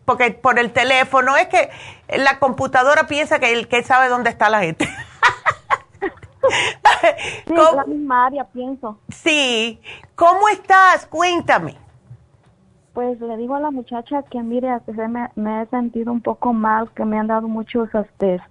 porque 0.06 0.32
por 0.32 0.60
el 0.60 0.72
teléfono, 0.72 1.36
es 1.36 1.48
que 1.48 1.70
la 2.18 2.40
computadora 2.40 3.08
piensa 3.08 3.40
que 3.40 3.52
él 3.52 3.68
que 3.68 3.84
sabe 3.84 4.08
dónde 4.08 4.30
está 4.30 4.50
la 4.50 4.62
gente. 4.62 4.88
sí, 7.48 7.54
la 7.76 7.86
misma 7.86 8.26
área, 8.28 8.44
pienso. 8.46 8.98
Sí. 9.10 9.80
¿Cómo 10.16 10.48
estás? 10.50 11.06
Cuéntame. 11.06 11.76
Pues 12.94 13.20
le 13.20 13.38
digo 13.38 13.56
a 13.56 13.60
la 13.60 13.72
muchacha 13.72 14.24
que 14.24 14.42
mire, 14.42 14.70
me, 14.88 15.30
me 15.36 15.62
he 15.62 15.66
sentido 15.68 16.12
un 16.12 16.22
poco 16.22 16.54
mal, 16.54 16.90
que 16.92 17.06
me 17.06 17.18
han 17.18 17.28
dado 17.28 17.48
muchos, 17.48 17.88
este, 17.94 18.42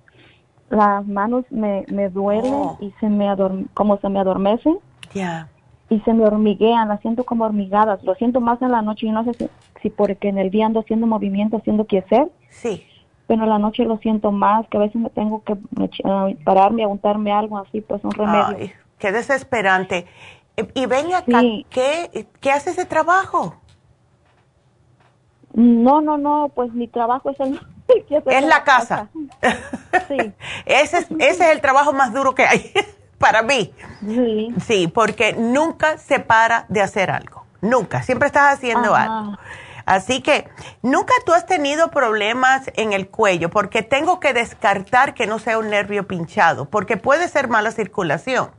las 0.71 1.07
manos 1.07 1.45
me, 1.51 1.85
me 1.89 2.09
duelen 2.09 2.55
oh. 2.55 2.79
y 2.81 2.93
se 3.01 3.09
me 3.09 3.29
como 3.75 3.99
se 3.99 4.09
me 4.09 4.21
adormecen. 4.21 4.79
Ya. 5.15 5.49
y 5.91 6.01
se 6.01 6.13
me 6.13 6.25
hormiguean, 6.25 6.89
las 6.89 7.01
siento 7.01 7.25
como 7.25 7.45
hormigadas. 7.45 8.03
Lo 8.05 8.15
siento 8.15 8.41
más 8.41 8.61
en 8.61 8.73
la 8.73 8.83
noche 8.83 9.07
y 9.07 9.11
no 9.11 9.25
sé 9.25 9.35
si, 9.35 9.49
si 9.81 9.91
porque 9.91 10.29
en 10.29 10.39
el 10.39 10.51
día 10.51 10.67
ando 10.67 10.81
haciendo 10.81 11.07
movimiento, 11.07 11.57
haciendo 11.57 11.87
que 11.87 11.99
hacer. 11.99 12.31
Sí. 12.51 12.85
Pero 13.29 13.45
en 13.45 13.49
la 13.51 13.59
noche 13.59 13.85
lo 13.85 13.99
siento 13.99 14.33
más, 14.33 14.67
que 14.69 14.79
a 14.79 14.81
veces 14.81 14.97
me 14.97 15.11
tengo 15.11 15.45
que 15.45 15.53
uh, 15.53 16.45
pararme, 16.45 16.87
untarme 16.87 17.31
algo 17.31 17.59
así, 17.59 17.83
pues 17.83 18.03
un 18.03 18.11
remedio. 18.11 18.57
Ay, 18.59 18.73
qué 18.99 19.13
desesperante. 19.13 20.07
Y 20.75 20.87
ven 20.87 21.15
acá, 21.15 21.41
¿qué, 21.71 22.27
¿qué 22.41 22.51
hace 22.51 22.71
ese 22.71 22.87
trabajo? 22.87 23.55
No, 25.53 26.01
no, 26.01 26.19
no, 26.19 26.51
pues 26.55 26.73
mi 26.73 26.89
trabajo 26.89 27.31
es 27.31 27.41
el... 27.41 27.61
es 28.27 28.45
la 28.45 28.65
casa. 28.65 29.09
sí. 30.09 30.17
ese, 30.67 30.99
es, 30.99 31.11
ese 31.11 31.45
es 31.45 31.53
el 31.53 31.61
trabajo 31.61 31.93
más 31.93 32.13
duro 32.13 32.35
que 32.35 32.45
hay 32.45 32.73
para 33.19 33.43
mí. 33.43 33.73
Sí. 34.07 34.55
Sí, 34.65 34.89
porque 34.89 35.35
nunca 35.35 35.99
se 35.99 36.19
para 36.19 36.65
de 36.69 36.81
hacer 36.81 37.11
algo. 37.11 37.45
Nunca. 37.61 38.03
Siempre 38.03 38.27
estás 38.27 38.55
haciendo 38.55 38.95
algo. 38.95 39.37
Así 39.89 40.21
que, 40.21 40.47
nunca 40.83 41.15
tú 41.25 41.33
has 41.33 41.47
tenido 41.47 41.89
problemas 41.91 42.71
en 42.77 42.93
el 42.93 43.09
cuello, 43.09 43.49
porque 43.49 43.83
tengo 43.83 44.21
que 44.21 44.35
descartar 44.35 45.15
que 45.15 45.27
no 45.27 45.39
sea 45.39 45.59
un 45.59 45.71
nervio 45.71 46.07
pinchado, 46.07 46.67
porque 46.67 46.99
puede 46.99 47.27
ser 47.27 47.49
mala 47.49 47.71
circulación. 47.71 48.51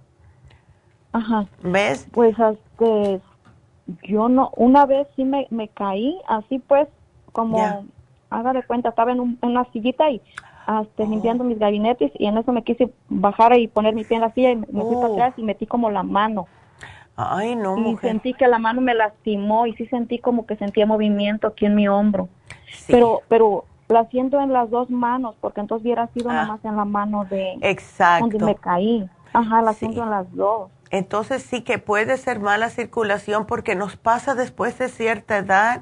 Ajá. 1.14 1.46
¿Ves? 1.62 2.08
Pues 2.12 2.36
este, 2.40 3.22
yo 4.08 4.28
no, 4.28 4.50
una 4.56 4.88
vez 4.88 5.08
sí 5.16 5.24
me, 5.24 5.46
me 5.52 5.68
caí, 5.68 6.20
así 6.28 6.58
pues, 6.58 6.88
como, 7.32 7.86
haga 8.32 8.54
de 8.54 8.64
cuenta, 8.64 8.90
estaba 8.90 9.12
en, 9.12 9.38
una 9.40 9.66
sillita 9.72 10.10
y 10.10 10.24
hasta 10.66 11.04
limpiando 11.04 11.44
mis 11.44 11.60
gabinetes 11.60 12.12
y 12.16 12.26
en 12.26 12.40
eso 12.40 12.52
me 12.52 12.64
quise 12.64 12.92
bajar 13.08 13.56
y 13.56 13.68
poner 13.68 13.94
mi 13.94 14.04
pie 14.04 14.16
en 14.16 14.22
la 14.22 14.34
silla 14.34 14.50
y 14.50 14.56
me, 14.56 14.66
fui 14.66 14.96
para 14.96 15.10
oh. 15.10 15.14
atrás 15.14 15.34
y 15.38 15.44
metí 15.44 15.68
como 15.68 15.92
la 15.92 16.02
mano. 16.02 16.48
Ay, 17.22 17.56
no, 17.56 17.78
y 17.78 17.98
sentí 17.98 18.34
que 18.34 18.48
la 18.48 18.60
mano 18.60 18.80
me 18.80 18.94
lastimó 18.94 19.68
y 19.68 19.74
sí 19.76 19.86
sentí 19.88 20.20
como 20.20 20.46
que 20.46 20.56
sentía 20.56 20.86
movimiento 20.86 21.48
aquí 21.48 21.66
en 21.66 21.76
mi 21.76 21.88
hombro. 21.88 22.30
Pero, 22.88 23.22
pero 23.28 23.66
la 23.90 24.06
siento 24.06 24.40
en 24.40 24.54
las 24.54 24.70
dos 24.70 24.90
manos 24.90 25.36
porque 25.42 25.60
entonces 25.60 25.84
hubiera 25.84 26.08
sido 26.08 26.30
nada 26.30 26.44
ah. 26.44 26.48
más 26.48 26.64
en 26.64 26.78
la 26.78 26.86
mano 26.86 27.26
de 27.26 27.58
Exacto. 27.62 28.30
donde 28.30 28.46
me 28.46 28.56
caí. 28.56 29.10
Ajá, 29.34 29.62
la 29.62 29.74
siento 29.74 30.02
en 30.04 30.12
las 30.12 30.34
dos. 30.34 30.70
Entonces 30.92 31.44
sí 31.44 31.62
que 31.62 31.78
puede 31.78 32.16
ser 32.18 32.40
mala 32.40 32.70
circulación 32.70 33.46
porque 33.46 33.76
nos 33.76 33.98
pasa 33.98 34.34
después 34.34 34.78
de 34.80 34.88
cierta 34.88 35.38
edad, 35.38 35.82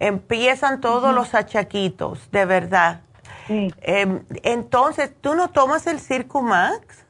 empiezan 0.00 0.80
todos 0.80 1.14
los 1.14 1.34
achaquitos, 1.34 2.30
de 2.30 2.44
verdad. 2.44 3.00
Em, 3.48 4.22
entonces, 4.42 5.12
¿tú 5.20 5.34
no 5.34 5.48
tomas 5.48 5.86
el 5.86 6.00
Circumax? 6.00 7.06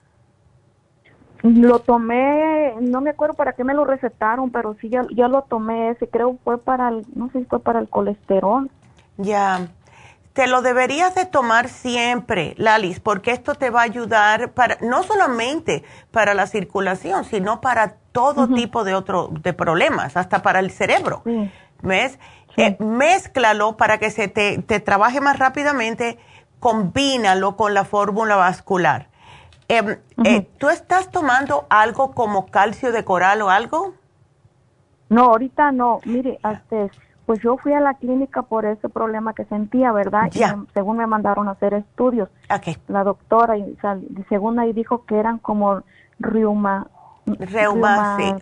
Lo 1.43 1.79
tomé, 1.79 2.75
no 2.81 3.01
me 3.01 3.11
acuerdo 3.11 3.35
para 3.35 3.53
qué 3.53 3.63
me 3.63 3.75
lo 3.75 3.85
recetaron, 3.85 4.51
pero 4.51 4.77
sí 4.81 4.89
ya, 4.89 5.07
ya 5.15 5.29
lo 5.29 5.43
tomé 5.43 5.91
ese, 5.91 6.09
creo 6.09 6.37
fue 6.43 6.59
para 6.59 6.89
el, 6.89 7.07
no 7.15 7.31
sé 7.31 7.41
si 7.41 7.45
fue 7.45 7.61
para 7.61 7.79
el 7.79 7.89
colesterol. 7.89 8.69
Ya, 9.19 9.69
te 10.33 10.49
lo 10.49 10.63
deberías 10.63 11.15
de 11.15 11.27
tomar 11.27 11.69
siempre, 11.69 12.55
Lalis, 12.59 12.99
porque 12.99 13.31
esto 13.31 13.55
te 13.55 13.71
va 13.71 13.81
a 13.81 13.85
ayudar 13.85 14.53
para, 14.53 14.79
no 14.81 15.05
solamente 15.05 15.85
para 16.11 16.35
la 16.35 16.47
circulación, 16.47 17.25
sino 17.25 17.61
para 17.61 17.95
todo 18.11 18.49
tipo 18.49 18.83
de 18.83 18.95
otro, 18.95 19.31
de 19.31 19.53
problemas, 19.53 20.17
hasta 20.17 20.43
para 20.43 20.59
el 20.59 20.73
cerebro. 20.73 21.23
¿Ves? 21.83 22.19
Eh, 22.57 22.77
mézclalo 22.81 23.77
para 23.77 23.99
que 23.99 24.11
se 24.11 24.27
te, 24.27 24.59
te 24.59 24.81
trabaje 24.81 25.21
más 25.21 25.39
rápidamente, 25.39 26.19
combínalo 26.59 27.57
con 27.57 27.75
la 27.75 27.85
fórmula 27.85 28.35
vascular 28.35 29.09
Em, 29.71 29.99
eh, 30.25 30.49
¿Tú 30.57 30.71
estás 30.71 31.11
tomando 31.11 31.67
algo 31.69 32.13
como 32.13 32.47
calcio 32.47 32.91
de 32.91 33.05
coral 33.05 33.43
o 33.43 33.51
algo? 33.51 33.93
No, 35.11 35.25
ahorita 35.25 35.73
no. 35.73 36.01
Mire, 36.07 36.39
este, 36.51 36.91
pues 37.27 37.43
yo 37.43 37.59
fui 37.59 37.75
a 37.75 37.81
la 37.81 37.93
clínica 37.95 38.41
por 38.41 38.65
ese 38.65 38.89
problema 38.89 39.35
que 39.35 39.45
sentía, 39.45 39.93
¿verdad? 39.93 40.31
Y 40.33 40.41
según 40.73 40.97
me 40.97 41.07
mandaron 41.07 41.49
a 41.49 41.51
hacer 41.51 41.75
estudios. 41.75 42.31
La 42.89 43.05
doctora, 43.05 43.59
y, 43.59 43.77
según 44.31 44.59
ahí 44.59 44.73
dijo 44.73 45.05
que 45.05 45.19
eran 45.19 45.39
como 45.39 45.83
reuma. 46.19 46.87
Reuma, 47.27 48.17
sí. 48.17 48.35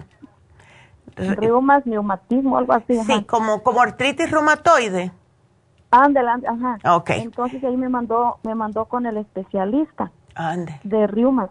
Reumas, 1.16 1.86
neumatismo, 1.86 2.56
algo 2.56 2.72
así. 2.72 3.02
Sí, 3.02 3.24
como, 3.24 3.64
como 3.64 3.80
artritis 3.80 4.30
reumatoide. 4.30 5.10
Ándale, 5.90 6.46
ajá. 6.46 6.78
Entonces 7.08 7.64
ahí 7.64 7.76
me 7.76 7.88
mandó, 7.88 8.38
me 8.44 8.54
mandó 8.54 8.84
con 8.84 9.06
el 9.06 9.16
especialista 9.16 10.12
de 10.84 11.06
riumas. 11.06 11.50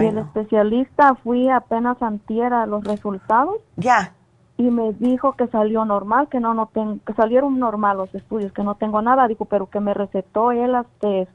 y 0.00 0.04
el 0.04 0.18
especialista 0.18 1.14
fui 1.16 1.48
apenas 1.48 2.00
antiera 2.02 2.66
los 2.66 2.84
resultados. 2.84 3.56
Ya. 3.76 4.12
Y 4.58 4.70
me 4.70 4.92
dijo 4.94 5.34
que 5.34 5.46
salió 5.48 5.84
normal, 5.84 6.28
que 6.28 6.40
no, 6.40 6.54
no 6.54 6.66
tengo, 6.66 6.98
que 7.06 7.12
salieron 7.14 7.58
normal 7.58 7.98
los 7.98 8.14
estudios, 8.14 8.52
que 8.52 8.62
no 8.62 8.74
tengo 8.74 9.02
nada. 9.02 9.28
Dijo, 9.28 9.44
pero 9.44 9.68
que 9.68 9.80
me 9.80 9.92
recetó 9.92 10.50
él 10.50 10.74
este, 10.74 11.28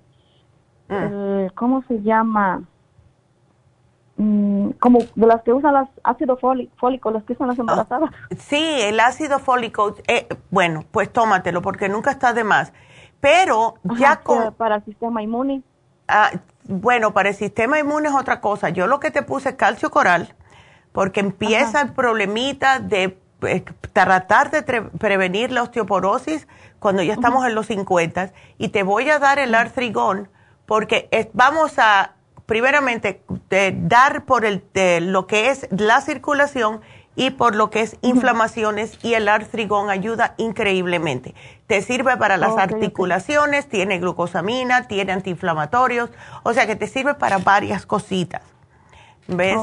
mm. 0.90 1.54
¿cómo 1.56 1.84
se 1.88 2.02
llama? 2.02 2.64
Mm, 4.18 4.72
como 4.80 5.00
de 5.16 5.28
las 5.28 5.42
que 5.44 5.54
usan 5.54 5.74
las 5.74 5.90
ácido 6.04 6.38
fólico, 6.38 7.12
las 7.12 7.24
que 7.24 7.34
usan 7.34 7.48
las 7.48 7.58
ah, 7.58 7.62
embarazadas. 7.62 8.12
sí, 8.38 8.64
el 8.82 9.00
ácido 9.00 9.40
fólico, 9.40 9.96
eh, 10.08 10.28
bueno, 10.50 10.84
pues 10.92 11.12
tómatelo 11.12 11.62
porque 11.62 11.90
nunca 11.90 12.12
está 12.12 12.34
de 12.34 12.44
más. 12.44 12.74
Pero 13.20 13.76
ya 13.98 14.18
con... 14.18 14.54
Para 14.56 14.78
el 14.78 14.86
sistema 14.86 15.22
inmune. 15.22 15.62
Ah, 16.08 16.32
bueno, 16.64 17.14
para 17.14 17.30
el 17.30 17.36
sistema 17.36 17.80
inmune 17.80 18.10
es 18.10 18.16
otra 18.16 18.42
cosa. 18.42 18.70
Yo 18.70 18.88
lo 18.88 19.00
que 19.00 19.12
te 19.12 19.22
puse 19.22 19.50
es 19.50 19.56
calcio 19.56 19.92
coral, 19.92 20.36
porque 20.92 21.20
empieza 21.20 21.82
el 21.82 21.94
problemita 21.94 22.80
de 22.80 23.18
eh, 23.44 23.64
tratar 23.94 24.52
de 24.52 24.62
prevenir 24.64 25.52
la 25.52 25.64
osteoporosis 25.64 26.48
cuando 26.80 27.02
ya 27.02 27.14
estamos 27.14 27.46
en 27.46 27.56
los 27.56 27.68
50 27.68 28.32
y 28.58 28.70
te 28.70 28.84
voy 28.84 29.10
a 29.10 29.20
dar 29.20 29.40
el 29.40 29.56
artrigón 29.56 30.30
porque 30.66 31.10
vamos 31.34 31.80
a 31.80 32.14
primeramente 32.46 33.24
dar 33.74 34.26
por 34.26 34.46
el, 34.46 34.64
lo 35.12 35.26
que 35.26 35.50
es 35.50 35.68
la 35.72 36.02
circulación 36.02 36.82
y 37.16 37.32
por 37.32 37.56
lo 37.56 37.70
que 37.70 37.82
es 37.82 37.98
inflamaciones 38.02 38.98
y 39.04 39.16
el 39.16 39.28
artrigón 39.28 39.90
ayuda 39.90 40.34
increíblemente. 40.38 41.36
Te 41.68 41.82
sirve 41.82 42.18
para 42.18 42.38
las 42.38 42.58
articulaciones, 42.58 43.68
tiene 43.68 44.00
glucosamina, 44.00 44.88
tiene 44.88 45.12
antiinflamatorios, 45.12 46.10
o 46.44 46.54
sea 46.54 46.68
que 46.68 46.76
te 46.76 46.88
sirve 46.88 47.14
para 47.16 47.38
varias 47.40 47.86
cositas. 47.86 48.42
¿Ves? 49.28 49.58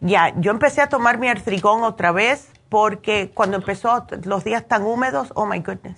Ya, 0.00 0.32
yo 0.38 0.50
empecé 0.50 0.82
a 0.82 0.88
tomar 0.88 1.18
mi 1.18 1.28
artrigón 1.28 1.82
otra 1.82 2.12
vez 2.12 2.50
porque 2.68 3.30
cuando 3.34 3.56
empezó 3.56 4.06
los 4.24 4.44
días 4.44 4.66
tan 4.66 4.82
húmedos, 4.82 5.32
oh 5.34 5.46
my 5.46 5.60
goodness, 5.60 5.96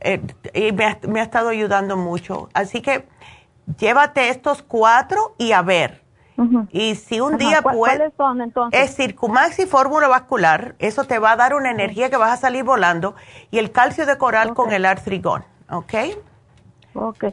eh, 0.00 0.20
y 0.54 0.72
me 0.72 1.20
ha 1.20 1.22
estado 1.22 1.48
ayudando 1.48 1.96
mucho. 1.96 2.48
Así 2.54 2.80
que 2.80 3.06
llévate 3.78 4.28
estos 4.28 4.62
cuatro 4.62 5.34
y 5.38 5.52
a 5.52 5.62
ver 5.62 6.02
y 6.70 6.94
si 6.94 7.20
un 7.20 7.36
día 7.36 7.62
puedes... 7.62 8.12
Es 8.72 8.96
Circumax 8.96 9.58
y 9.58 9.66
fórmula 9.66 10.08
vascular. 10.08 10.74
Eso 10.78 11.04
te 11.04 11.18
va 11.18 11.32
a 11.32 11.36
dar 11.36 11.54
una 11.54 11.70
energía 11.70 12.10
que 12.10 12.16
vas 12.16 12.32
a 12.32 12.36
salir 12.36 12.64
volando. 12.64 13.14
Y 13.50 13.58
el 13.58 13.72
calcio 13.72 14.06
de 14.06 14.18
coral 14.18 14.54
con 14.54 14.72
el 14.72 14.84
artrigón. 14.84 15.44
¿Ok? 15.70 15.94
Ok. 16.94 17.24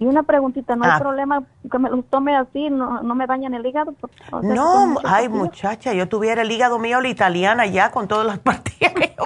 Y 0.00 0.06
una 0.06 0.22
preguntita, 0.22 0.76
¿no 0.76 0.84
hay 0.84 0.92
ah. 0.94 0.98
problema 1.00 1.42
que 1.70 1.78
me 1.78 1.90
lo 1.90 2.02
tome 2.02 2.36
así? 2.36 2.70
¿No, 2.70 3.02
no 3.02 3.14
me 3.16 3.26
dañan 3.26 3.54
el 3.54 3.66
hígado? 3.66 3.94
no, 4.42 4.96
ay 5.04 5.28
muchacha, 5.28 5.92
yo 5.92 6.08
tuviera 6.08 6.42
el 6.42 6.52
hígado 6.52 6.78
mío 6.78 7.00
la 7.00 7.08
italiana 7.08 7.66
ya 7.66 7.90
con 7.90 8.06
todas 8.06 8.24
las 8.24 8.38
partidas 8.38 8.92
que 8.92 9.14
yo 9.18 9.24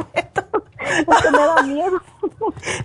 me 1.32 1.38
da 1.38 1.62
miedo. 1.62 2.02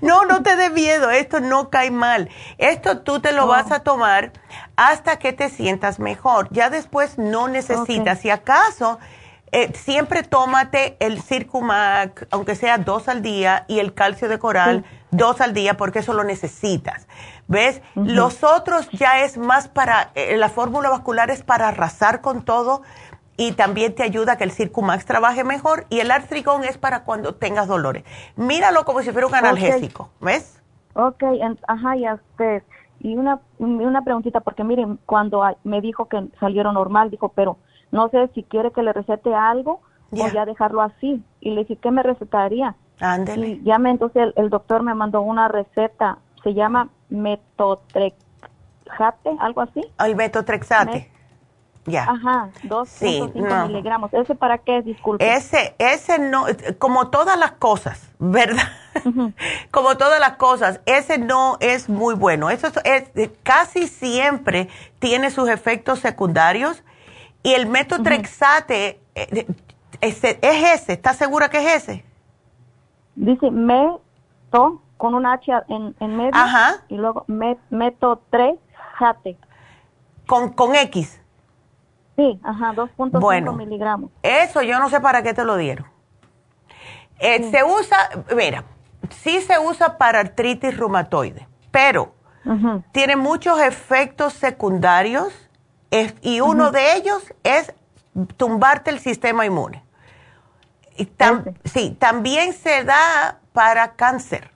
no, 0.01 0.25
no 0.25 0.43
te 0.43 0.55
dé 0.55 0.69
miedo, 0.69 1.09
esto 1.09 1.39
no 1.39 1.69
cae 1.69 1.91
mal. 1.91 2.29
Esto 2.57 2.99
tú 2.99 3.19
te 3.19 3.31
lo 3.31 3.47
vas 3.47 3.71
a 3.71 3.79
tomar 3.79 4.33
hasta 4.75 5.19
que 5.19 5.33
te 5.33 5.49
sientas 5.49 5.99
mejor. 5.99 6.47
Ya 6.51 6.69
después 6.69 7.17
no 7.17 7.47
necesitas. 7.47 8.19
Si 8.19 8.29
acaso, 8.29 8.99
eh, 9.51 9.71
siempre 9.73 10.23
tómate 10.23 10.97
el 10.99 11.21
Circumac, 11.21 12.27
aunque 12.31 12.55
sea 12.55 12.77
dos 12.77 13.07
al 13.07 13.21
día, 13.21 13.65
y 13.67 13.79
el 13.79 13.93
calcio 13.93 14.27
de 14.27 14.39
coral 14.39 14.85
dos 15.11 15.39
al 15.39 15.53
día, 15.53 15.77
porque 15.77 15.99
eso 15.99 16.13
lo 16.13 16.23
necesitas. 16.23 17.07
¿Ves? 17.47 17.81
Los 17.95 18.43
otros 18.43 18.89
ya 18.91 19.19
es 19.19 19.37
más 19.37 19.69
para, 19.69 20.11
eh, 20.15 20.35
la 20.35 20.49
fórmula 20.49 20.89
vascular 20.89 21.31
es 21.31 21.43
para 21.43 21.69
arrasar 21.69 22.19
con 22.19 22.43
todo 22.43 22.81
y 23.37 23.51
también 23.51 23.93
te 23.93 24.03
ayuda 24.03 24.33
a 24.33 24.37
que 24.37 24.43
el 24.43 24.51
Circumax 24.51 25.05
trabaje 25.05 25.43
mejor 25.43 25.85
y 25.89 25.99
el 25.99 26.09
Artrigón 26.09 26.63
es 26.63 26.77
para 26.79 27.03
cuando 27.03 27.35
tengas 27.35 27.67
dolores. 27.67 28.03
Míralo 28.35 28.83
como 28.83 29.01
si 29.03 29.11
fuera 29.11 29.27
un 29.27 29.35
analgésico, 29.35 30.09
¿ves? 30.19 30.61
Ok, 30.95 31.23
ajá, 31.67 31.95
ya 31.95 32.15
usted. 32.15 32.63
Y 32.99 33.15
una, 33.15 33.39
una 33.59 34.01
preguntita, 34.01 34.39
porque 34.39 34.63
miren, 34.63 34.97
cuando 35.05 35.43
me 35.63 35.81
dijo 35.81 36.05
que 36.05 36.27
salieron 36.39 36.73
normal, 36.73 37.11
dijo, 37.11 37.29
pero 37.29 37.57
no 37.91 38.09
sé 38.09 38.27
si 38.33 38.41
quiere 38.41 38.71
que 38.71 38.81
le 38.81 38.91
recete 38.91 39.35
algo 39.35 39.81
o 40.11 40.27
ya 40.29 40.45
dejarlo 40.45 40.81
así. 40.81 41.23
Y 41.39 41.51
le 41.51 41.61
dije, 41.61 41.75
¿qué 41.75 41.91
me 41.91 42.01
recetaría? 42.01 42.75
Ándele. 42.99 43.49
Y 43.49 43.63
ya 43.63 43.77
me, 43.77 43.91
entonces 43.91 44.33
el, 44.35 44.49
doctor 44.49 44.81
me 44.81 44.95
mandó 44.95 45.21
una 45.21 45.47
receta, 45.47 46.17
se 46.43 46.55
llama 46.55 46.89
metotrexate, 47.09 48.17
algo 49.39 49.61
así. 49.61 49.81
El 50.03 50.15
metotrexate. 50.15 51.11
Ya. 51.87 52.03
Ajá, 52.03 52.49
2.5 52.63 52.85
Sí, 52.85 53.31
no. 53.35 53.67
miligramos. 53.67 54.13
¿Ese 54.13 54.35
para 54.35 54.57
qué? 54.57 54.81
Disculpe. 54.81 55.33
Ese, 55.33 55.73
ese 55.79 56.19
no, 56.19 56.45
como 56.79 57.09
todas 57.09 57.39
las 57.39 57.53
cosas, 57.53 58.09
¿verdad? 58.19 58.67
como 59.71 59.95
todas 59.97 60.19
las 60.19 60.33
cosas, 60.33 60.81
ese 60.85 61.17
no 61.17 61.57
es 61.61 61.87
muy 61.87 62.13
bueno. 62.13 62.49
Eso 62.49 62.67
es, 62.83 63.09
es- 63.15 63.29
casi 63.43 63.87
siempre 63.87 64.67
tiene 64.99 65.31
sus 65.31 65.47
efectos 65.49 65.99
secundarios 65.99 66.83
y 67.41 67.53
el 67.53 67.67
metotrexate 67.67 68.99
eh, 69.15 69.47
ese- 70.01 70.39
es 70.41 70.81
ese. 70.81 70.93
¿Estás 70.93 71.15
segura 71.17 71.49
que 71.49 71.59
es 71.59 71.83
ese? 71.83 72.03
Dice 73.15 73.49
meto 73.49 74.81
con 74.97 75.13
un 75.15 75.25
H 75.25 75.51
en, 75.69 75.95
en 75.99 76.17
medio. 76.17 76.31
Ajá. 76.33 76.83
Y 76.89 76.95
luego 76.97 77.23
met, 77.27 77.57
meto 77.69 78.21
3 78.29 78.55
jate. 78.95 79.37
Con, 80.27 80.51
con 80.53 80.75
X. 80.75 81.21
Sí, 82.17 82.39
ajá, 82.43 82.73
2.5 82.73 83.19
Bueno. 83.21 83.53
miligramos. 83.53 84.09
Eso 84.23 84.61
yo 84.63 84.79
no 84.79 84.89
sé 84.89 84.99
para 84.99 85.21
qué 85.23 85.33
te 85.33 85.45
lo 85.45 85.55
dieron. 85.55 85.85
Eh, 87.19 87.49
Se 87.51 87.63
usa, 87.63 87.97
mira, 88.35 88.63
sí 89.09 89.39
se 89.41 89.57
usa 89.59 89.97
para 89.97 90.19
artritis 90.19 90.75
reumatoide, 90.77 91.47
pero 91.71 92.13
tiene 92.91 93.15
muchos 93.15 93.59
efectos 93.61 94.33
secundarios 94.33 95.33
es- 95.91 96.15
y 96.21 96.41
uno 96.41 96.71
de 96.71 96.95
ellos 96.95 97.33
es 97.43 97.73
tumbarte 98.37 98.89
el 98.89 98.99
sistema 98.99 99.45
inmune. 99.45 99.83
Y 100.95 101.05
tam- 101.05 101.55
sí, 101.65 101.95
también 101.99 102.53
se 102.53 102.83
da 102.83 103.39
para 103.53 103.93
cáncer. 103.93 104.49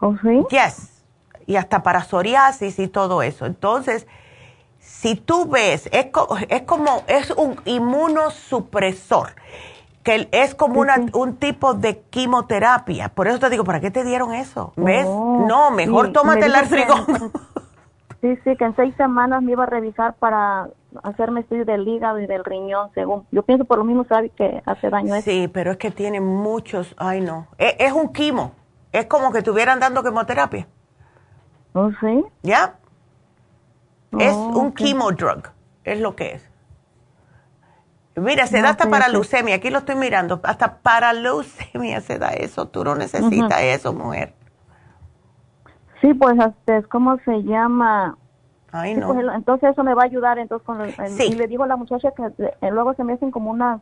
¿Oh, 0.00 0.14
sí? 0.22 0.44
Yes. 0.50 1.04
Y 1.46 1.56
hasta 1.56 1.82
para 1.82 2.02
psoriasis 2.04 2.78
y 2.78 2.88
todo 2.88 3.22
eso. 3.22 3.46
Entonces, 3.46 4.06
si 5.00 5.14
tú 5.14 5.46
ves, 5.48 5.88
es, 5.92 6.06
co- 6.06 6.36
es 6.48 6.62
como, 6.62 7.02
es 7.06 7.30
un 7.30 7.54
inmunosupresor, 7.64 9.28
que 10.02 10.28
es 10.32 10.56
como 10.56 10.80
una, 10.80 10.96
un 11.12 11.36
tipo 11.36 11.74
de 11.74 12.00
quimioterapia. 12.10 13.08
Por 13.10 13.28
eso 13.28 13.38
te 13.38 13.48
digo, 13.48 13.62
¿para 13.62 13.78
qué 13.78 13.92
te 13.92 14.02
dieron 14.02 14.34
eso? 14.34 14.72
¿Ves? 14.74 15.06
Oh, 15.08 15.44
no, 15.48 15.70
mejor 15.70 16.06
sí, 16.06 16.12
tómate 16.12 16.40
me 16.40 16.46
el 16.46 16.54
artrigón. 16.56 17.06
Sí, 18.20 18.36
sí, 18.42 18.56
que 18.56 18.64
en 18.64 18.74
seis 18.74 18.92
semanas 18.96 19.40
me 19.40 19.52
iba 19.52 19.62
a 19.62 19.66
revisar 19.66 20.14
para 20.14 20.68
hacerme 21.04 21.40
estudio 21.42 21.64
del 21.64 21.86
hígado 21.86 22.18
y 22.18 22.26
del 22.26 22.44
riñón, 22.44 22.90
según. 22.92 23.24
Yo 23.30 23.44
pienso 23.44 23.64
por 23.66 23.78
lo 23.78 23.84
mismo, 23.84 24.04
sabe 24.08 24.30
que 24.30 24.60
hace 24.66 24.90
daño 24.90 25.14
eso. 25.14 25.30
Sí, 25.30 25.46
pero 25.46 25.70
es 25.70 25.76
que 25.76 25.92
tiene 25.92 26.20
muchos, 26.20 26.96
ay 26.98 27.20
no. 27.20 27.46
Es, 27.56 27.76
es 27.78 27.92
un 27.92 28.12
quimo. 28.12 28.50
Es 28.90 29.06
como 29.06 29.30
que 29.30 29.38
estuvieran 29.38 29.78
dando 29.78 30.02
quimioterapia. 30.02 30.66
¿Oh, 31.74 31.90
sí? 32.00 32.24
¿Ya? 32.42 32.74
Es 34.18 34.32
Oh, 34.34 34.58
un 34.58 34.66
ok. 34.68 34.76
chemo 34.78 35.10
drug, 35.12 35.42
es 35.84 36.00
lo 36.00 36.14
que 36.16 36.34
es. 36.34 36.50
Mira, 38.16 38.46
se 38.48 38.58
Ah, 38.58 38.62
da 38.62 38.68
hasta 38.70 38.84
ok, 38.84 38.90
para 38.90 39.08
leucemia, 39.08 39.54
aquí 39.56 39.70
lo 39.70 39.78
estoy 39.78 39.94
mirando, 39.94 40.40
hasta 40.42 40.78
para 40.78 41.12
leucemia 41.12 42.00
se 42.00 42.18
da 42.18 42.30
eso, 42.30 42.66
tú 42.68 42.82
no 42.84 42.94
necesitas 42.96 43.60
eso, 43.62 43.92
mujer. 43.92 44.34
Sí, 46.00 46.14
pues 46.14 46.36
este, 46.38 46.78
es 46.78 46.86
como 46.88 47.16
se 47.18 47.42
llama. 47.42 48.16
Ay, 48.72 48.94
Sí, 48.94 49.00
no. 49.00 49.08
pues, 49.14 49.24
entonces 49.34 49.70
eso 49.70 49.82
me 49.84 49.94
va 49.94 50.02
a 50.02 50.06
ayudar 50.06 50.38
entonces 50.38 50.64
con 50.66 50.80
el, 50.80 50.94
el- 50.98 51.08
Sí. 51.10 51.24
y 51.30 51.34
le 51.34 51.46
digo 51.46 51.64
a 51.64 51.66
la 51.66 51.76
muchacha 51.76 52.10
que 52.12 52.22
eh, 52.44 52.70
luego 52.70 52.92
se 52.94 53.02
me 53.04 53.14
hacen 53.14 53.30
como 53.30 53.50
unas 53.50 53.80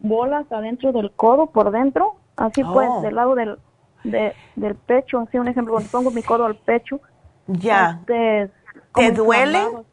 bolas 0.00 0.50
adentro 0.52 0.92
del 0.92 1.12
codo 1.12 1.46
por 1.46 1.70
dentro, 1.70 2.16
así 2.36 2.62
Oh. 2.62 2.72
pues 2.72 2.88
del 3.02 3.14
lado 3.14 3.34
del 3.34 3.58
de- 4.04 4.34
del 4.56 4.74
pecho, 4.76 5.20
así 5.20 5.38
un 5.38 5.48
ejemplo, 5.48 5.72
cuando 5.74 5.90
pongo 5.90 6.10
mi 6.10 6.22
codo 6.22 6.44
al 6.46 6.56
pecho. 6.56 7.00
Ya. 7.46 8.00
este, 8.00 8.50
¿Te 8.98 9.12
siento. 9.12 9.84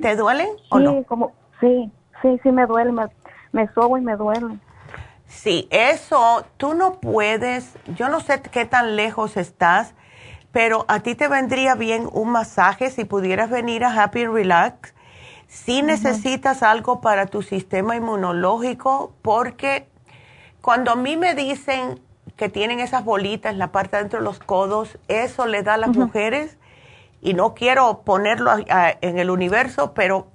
¿Te 0.00 0.16
duelen 0.16 0.48
o 0.68 0.78
Sí, 0.78 0.84
no? 0.84 1.04
como 1.04 1.32
sí, 1.60 1.90
sí, 2.22 2.40
sí 2.42 2.52
me 2.52 2.66
duele, 2.66 2.92
me, 2.92 3.06
me 3.52 3.68
sobo 3.74 3.98
y 3.98 4.00
me 4.00 4.16
duele. 4.16 4.58
Sí, 5.26 5.66
eso, 5.70 6.44
tú 6.58 6.74
no 6.74 7.00
puedes, 7.00 7.74
yo 7.96 8.08
no 8.08 8.20
sé 8.20 8.42
qué 8.42 8.66
tan 8.66 8.96
lejos 8.96 9.36
estás, 9.36 9.94
pero 10.52 10.84
a 10.88 11.00
ti 11.00 11.14
te 11.14 11.28
vendría 11.28 11.74
bien 11.74 12.08
un 12.12 12.30
masaje 12.30 12.90
si 12.90 13.04
pudieras 13.04 13.48
venir 13.50 13.84
a 13.84 14.02
Happy 14.02 14.24
and 14.24 14.34
Relax. 14.34 14.94
Si 15.48 15.82
necesitas 15.82 16.62
algo 16.62 17.00
para 17.00 17.26
tu 17.26 17.42
sistema 17.42 17.96
inmunológico, 17.96 19.14
porque 19.22 19.88
cuando 20.60 20.92
a 20.92 20.96
mí 20.96 21.16
me 21.16 21.34
dicen 21.34 22.00
que 22.36 22.48
tienen 22.48 22.80
esas 22.80 23.04
bolitas 23.04 23.52
en 23.52 23.58
la 23.58 23.72
parte 23.72 23.96
de 23.96 24.02
dentro 24.02 24.18
de 24.20 24.24
los 24.24 24.38
codos, 24.38 24.98
eso 25.08 25.46
le 25.46 25.62
da 25.62 25.74
a 25.74 25.78
las 25.78 25.96
mujeres, 25.96 26.58
y 27.22 27.32
no 27.34 27.54
quiero 27.54 28.02
ponerlo 28.02 28.50
a- 28.50 28.60
a- 28.68 28.94
en 29.00 29.18
el 29.18 29.30
universo, 29.30 29.94
pero 29.94 30.26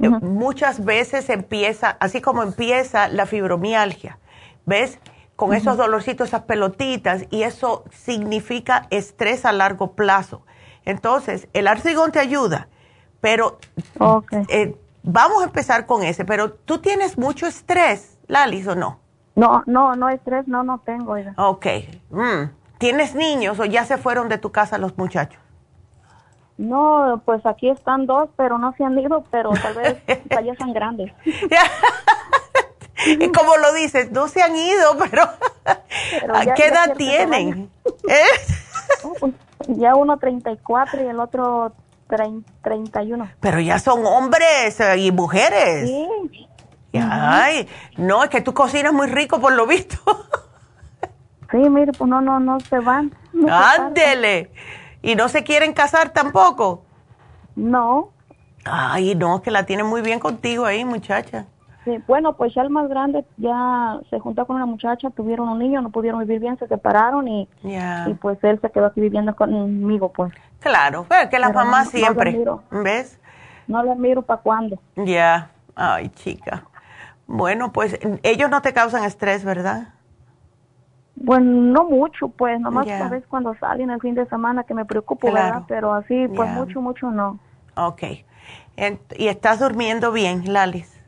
eh, 0.00 0.08
muchas 0.22 0.84
veces 0.84 1.28
empieza, 1.28 1.96
así 2.00 2.20
como 2.22 2.42
empieza 2.42 3.08
la 3.08 3.26
fibromialgia, 3.26 4.18
¿ves? 4.64 4.98
Con 5.36 5.54
esos 5.54 5.76
dolorcitos, 5.76 6.28
esas 6.28 6.42
pelotitas, 6.42 7.24
y 7.30 7.42
eso 7.42 7.84
significa 7.92 8.86
estrés 8.90 9.44
a 9.44 9.52
largo 9.52 9.92
plazo. 9.92 10.42
Entonces, 10.84 11.48
el 11.52 11.66
artrigón 11.68 12.10
te 12.12 12.18
ayuda, 12.20 12.68
pero 13.20 13.58
eh, 14.48 14.76
vamos 15.02 15.42
a 15.42 15.44
empezar 15.46 15.86
con 15.86 16.02
ese, 16.02 16.24
pero 16.24 16.52
tú 16.52 16.78
tienes 16.78 17.18
mucho 17.18 17.46
estrés, 17.46 18.18
Lalis, 18.28 18.66
¿o 18.68 18.74
no? 18.74 18.98
No, 19.34 19.62
no, 19.66 19.94
no 19.96 20.08
estrés, 20.08 20.46
no, 20.48 20.62
no 20.62 20.78
tengo. 20.80 21.12
oiga. 21.12 21.34
Ok. 21.36 21.66
Mm. 22.10 22.50
¿Tienes 22.78 23.14
niños 23.14 23.58
o 23.60 23.64
ya 23.64 23.84
se 23.84 23.96
fueron 23.98 24.28
de 24.28 24.38
tu 24.38 24.50
casa 24.52 24.78
los 24.78 24.96
muchachos? 24.98 25.40
No, 26.58 27.20
pues 27.24 27.44
aquí 27.46 27.68
están 27.70 28.06
dos, 28.06 28.28
pero 28.36 28.58
no 28.58 28.72
se 28.76 28.84
han 28.84 28.98
ido, 28.98 29.24
pero 29.30 29.50
tal 29.50 29.74
vez 29.74 29.96
ya 30.44 30.54
son 30.58 30.72
grandes. 30.72 31.12
Y 33.04 33.32
como 33.32 33.56
lo 33.56 33.72
dices, 33.72 34.12
no 34.12 34.28
se 34.28 34.42
han 34.42 34.54
ido, 34.54 34.96
pero, 34.96 35.24
Pero 36.20 36.34
¿a 36.36 36.44
ya- 36.44 36.54
qué 36.54 36.66
edad 36.66 36.94
tienen? 36.96 37.68
¿Eh? 38.08 38.22
Oh, 39.02 39.14
pues, 39.18 39.32
ya 39.66 39.96
uno 39.96 40.18
34 40.18 41.02
y 41.02 41.06
el 41.08 41.18
otro 41.18 41.72
trein- 42.08 42.44
31. 42.62 43.28
Pero 43.40 43.58
ya 43.58 43.80
son 43.80 44.06
hombres 44.06 44.78
eh, 44.78 44.98
y 44.98 45.10
mujeres. 45.10 45.88
Sí. 45.88 46.48
Ay, 47.00 47.68
no, 47.96 48.22
es 48.22 48.30
que 48.30 48.40
tú 48.40 48.54
cocinas 48.54 48.92
muy 48.92 49.08
rico 49.08 49.40
por 49.40 49.52
lo 49.54 49.66
visto. 49.66 49.96
Sí, 51.50 51.56
mire, 51.56 51.90
pues 51.92 52.08
no, 52.08 52.20
no, 52.20 52.38
no 52.38 52.60
se 52.60 52.78
van. 52.78 53.12
No 53.32 53.48
se. 53.48 54.50
¿Y 55.02 55.14
no 55.16 55.28
se 55.28 55.42
quieren 55.44 55.72
casar 55.72 56.10
tampoco? 56.10 56.82
No. 57.56 58.10
Ay, 58.64 59.14
no, 59.14 59.42
que 59.42 59.50
la 59.50 59.66
tienen 59.66 59.86
muy 59.86 60.00
bien 60.02 60.20
contigo 60.20 60.64
ahí, 60.64 60.84
muchacha. 60.84 61.46
Sí, 61.84 61.98
bueno, 62.06 62.34
pues 62.36 62.54
ya 62.54 62.62
el 62.62 62.70
más 62.70 62.88
grande 62.88 63.24
ya 63.36 63.98
se 64.08 64.20
juntó 64.20 64.46
con 64.46 64.54
una 64.54 64.66
muchacha, 64.66 65.10
tuvieron 65.10 65.48
un 65.48 65.58
niño, 65.58 65.82
no 65.82 65.90
pudieron 65.90 66.20
vivir 66.20 66.38
bien, 66.38 66.56
se 66.56 66.68
separaron 66.68 67.26
y, 67.26 67.48
y 67.64 68.14
pues 68.20 68.38
él 68.44 68.60
se 68.60 68.70
quedó 68.70 68.86
aquí 68.86 69.00
viviendo 69.00 69.34
conmigo, 69.34 70.12
pues. 70.12 70.32
Claro, 70.60 71.04
pues 71.08 71.28
que 71.28 71.40
las 71.40 71.50
Pero 71.50 71.64
mamás 71.64 71.86
no- 71.86 71.90
no 71.92 71.98
siempre, 71.98 72.30
lo 72.30 72.38
miro. 72.38 72.62
¿ves? 72.70 73.18
No 73.66 73.82
le 73.82 73.96
miro 73.96 74.22
para 74.22 74.40
cuándo. 74.42 74.78
Ya, 74.94 75.50
ay, 75.74 76.08
chica. 76.10 76.62
Bueno, 77.26 77.72
pues 77.72 77.98
ellos 78.22 78.48
no 78.48 78.62
te 78.62 78.72
causan 78.72 79.02
estrés, 79.02 79.44
¿verdad? 79.44 79.88
Bueno, 81.24 81.50
no 81.72 81.84
mucho, 81.88 82.28
pues, 82.28 82.60
nomás 82.60 82.86
Ya. 82.86 83.06
a 83.06 83.08
veces 83.08 83.26
cuando 83.28 83.54
salen 83.54 83.90
el 83.90 84.00
fin 84.00 84.14
de 84.16 84.26
semana 84.26 84.64
que 84.64 84.74
me 84.74 84.84
preocupo, 84.84 85.28
Claro. 85.30 85.44
¿verdad? 85.46 85.62
Pero 85.68 85.92
así, 85.94 86.26
pues 86.34 86.48
Ya. 86.48 86.54
mucho, 86.54 86.80
mucho 86.80 87.10
no. 87.10 87.38
Ok. 87.76 88.02
¿Y 89.16 89.28
estás 89.28 89.60
durmiendo 89.60 90.10
bien, 90.10 90.52
Lalis? 90.52 90.98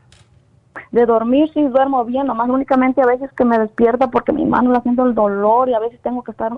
De 0.91 1.05
dormir 1.05 1.49
sí 1.53 1.61
duermo 1.63 2.05
bien, 2.05 2.27
nomás 2.27 2.49
únicamente 2.49 3.01
a 3.01 3.05
veces 3.05 3.29
que 3.33 3.43
me 3.43 3.57
despierta 3.59 4.07
porque 4.09 4.31
mi 4.31 4.45
mano 4.45 4.71
la 4.71 4.81
siento 4.81 5.05
el 5.05 5.15
dolor 5.15 5.67
y 5.69 5.73
a 5.73 5.79
veces 5.79 6.01
tengo 6.01 6.23
que 6.23 6.31
estar 6.31 6.53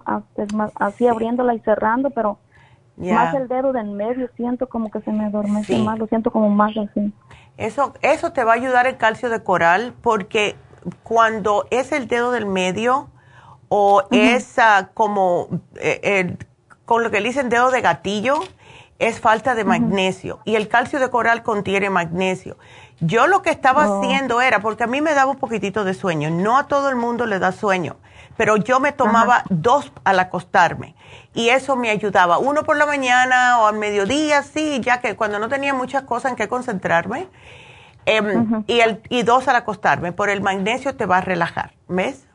así 0.76 1.08
abriéndola 1.08 1.54
y 1.56 1.60
cerrando, 1.62 2.10
pero 2.12 2.38
Ya. 2.98 3.16
más 3.16 3.34
el 3.34 3.48
dedo 3.48 3.74
de 3.74 3.80
en 3.80 3.96
medio 3.96 4.28
siento 4.36 4.68
como 4.70 4.92
que 4.92 5.02
se 5.02 5.12
me 5.12 5.26
adormece 5.26 5.76
Sí. 5.76 5.82
más, 5.84 5.98
lo 5.98 6.08
siento 6.08 6.30
como 6.32 6.50
más 6.50 6.76
así. 6.78 7.12
Eso, 7.58 7.94
eso 8.02 8.34
te 8.34 8.44
va 8.44 8.52
a 8.52 8.56
ayudar 8.56 8.86
el 8.86 8.98
calcio 8.98 9.30
de 9.30 9.44
coral 9.44 9.94
porque 10.02 10.56
cuando 11.04 11.66
es 11.72 11.92
el 11.92 12.08
dedo 12.08 12.32
del 12.32 12.46
medio 12.46 13.10
o 13.70 14.04
es 14.12 14.58
ah, 14.60 14.90
como 14.94 15.48
eh, 15.76 16.00
el- 16.04 16.38
con 16.86 17.04
lo 17.04 17.12
que 17.12 17.20
le 17.20 17.28
dicen 17.30 17.50
dedo 17.50 17.70
de 17.72 17.82
gatillo, 17.82 18.40
es 19.00 19.20
falta 19.20 19.54
de 19.56 19.64
magnesio 19.64 20.40
y 20.46 20.56
el 20.56 20.68
calcio 20.70 21.00
de 21.00 21.10
coral 21.10 21.44
contiene 21.44 21.90
magnesio. 21.90 22.58
Yo 23.00 23.28
lo 23.28 23.42
que 23.44 23.52
estaba 23.52 23.88
Oh. 23.88 24.02
haciendo 24.02 24.42
era, 24.42 24.60
porque 24.60 24.86
a 24.86 24.88
mí 24.88 25.02
me 25.02 25.14
daba 25.14 25.30
un 25.32 25.38
poquitito 25.38 25.84
de 25.84 25.94
sueño, 25.94 26.30
no 26.32 26.58
a 26.58 26.68
todo 26.68 26.90
el 26.90 26.96
mundo 26.96 27.26
le 27.28 27.38
da 27.38 27.52
sueño, 27.52 27.98
pero 28.38 28.56
yo 28.58 28.80
me 28.80 28.92
tomaba 28.92 29.44
dos 29.50 29.92
al 30.04 30.20
acostarme 30.20 30.96
y 31.36 31.50
eso 31.50 31.76
me 31.76 31.90
ayudaba, 31.92 32.40
uno 32.40 32.64
por 32.64 32.76
la 32.78 32.88
mañana 32.88 33.60
o 33.60 33.68
al 33.68 33.76
mediodía, 33.78 34.42
sí, 34.42 34.80
ya 34.82 35.00
que 35.00 35.16
cuando 35.16 35.38
no 35.38 35.48
tenía 35.50 35.74
muchas 35.76 36.04
cosas 36.04 36.32
en 36.32 36.36
que 36.38 36.48
concentrarme, 36.48 37.28
em, 38.06 38.64
y, 38.68 38.80
el, 38.80 39.02
y 39.10 39.24
dos 39.24 39.48
al 39.48 39.58
acostarme, 39.58 40.12
por 40.12 40.30
el 40.30 40.42
magnesio 40.42 40.96
te 40.96 41.06
va 41.06 41.18
a 41.18 41.22
relajar, 41.22 41.74
¿ves? 41.88 42.27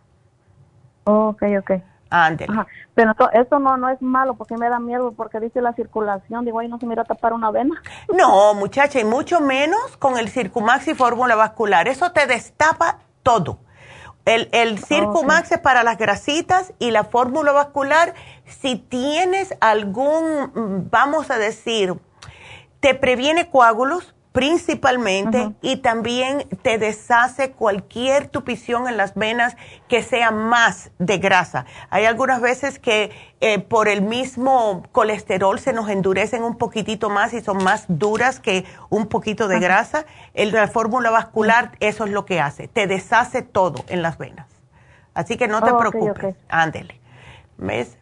Ok, 1.04 1.42
ok. 1.58 1.70
Ándele. 2.10 2.52
Pero 2.94 3.14
eso 3.32 3.58
no, 3.58 3.78
no 3.78 3.88
es 3.88 4.02
malo 4.02 4.34
porque 4.34 4.56
me 4.58 4.68
da 4.68 4.78
miedo 4.78 5.12
porque 5.12 5.40
dice 5.40 5.62
la 5.62 5.72
circulación. 5.72 6.44
Digo, 6.44 6.58
ahí 6.58 6.68
no 6.68 6.78
se 6.78 6.84
me 6.84 6.92
irá 6.92 7.02
a 7.02 7.06
tapar 7.06 7.32
una 7.32 7.50
vena. 7.50 7.80
No, 8.14 8.52
muchacha, 8.54 9.00
y 9.00 9.04
mucho 9.04 9.40
menos 9.40 9.96
con 9.98 10.18
el 10.18 10.28
Circumax 10.28 10.88
y 10.88 10.94
fórmula 10.94 11.34
vascular. 11.34 11.88
Eso 11.88 12.12
te 12.12 12.26
destapa 12.26 12.98
todo. 13.22 13.58
El, 14.24 14.48
el 14.52 14.78
Circumax 14.78 15.52
es 15.52 15.58
para 15.58 15.82
las 15.82 15.96
grasitas 15.98 16.74
y 16.78 16.90
la 16.90 17.04
fórmula 17.04 17.50
vascular, 17.52 18.14
si 18.44 18.76
tienes 18.76 19.56
algún, 19.60 20.88
vamos 20.90 21.30
a 21.30 21.38
decir, 21.38 21.98
te 22.78 22.94
previene 22.94 23.50
coágulos, 23.50 24.14
principalmente 24.32 25.52
y 25.60 25.76
también 25.76 26.48
te 26.62 26.78
deshace 26.78 27.52
cualquier 27.52 28.28
tupición 28.28 28.88
en 28.88 28.96
las 28.96 29.14
venas 29.14 29.56
que 29.88 30.02
sea 30.02 30.30
más 30.30 30.90
de 30.98 31.18
grasa. 31.18 31.66
Hay 31.90 32.06
algunas 32.06 32.40
veces 32.40 32.78
que 32.78 33.12
eh, 33.40 33.58
por 33.58 33.88
el 33.88 34.02
mismo 34.02 34.84
colesterol 34.92 35.58
se 35.58 35.72
nos 35.72 35.88
endurecen 35.90 36.42
un 36.42 36.56
poquitito 36.56 37.10
más 37.10 37.34
y 37.34 37.42
son 37.42 37.62
más 37.62 37.84
duras 37.88 38.40
que 38.40 38.64
un 38.88 39.06
poquito 39.06 39.48
de 39.48 39.60
grasa. 39.60 40.06
El, 40.32 40.52
la 40.52 40.68
fórmula 40.68 41.10
vascular 41.10 41.72
eso 41.80 42.06
es 42.06 42.10
lo 42.10 42.24
que 42.24 42.40
hace, 42.40 42.68
te 42.68 42.86
deshace 42.86 43.42
todo 43.42 43.84
en 43.88 44.00
las 44.00 44.16
venas. 44.16 44.46
Así 45.14 45.36
que 45.36 45.46
no 45.46 45.62
te 45.62 45.74
preocupes, 45.74 46.36
ándele. 46.48 47.01
¿Ves? 47.62 47.96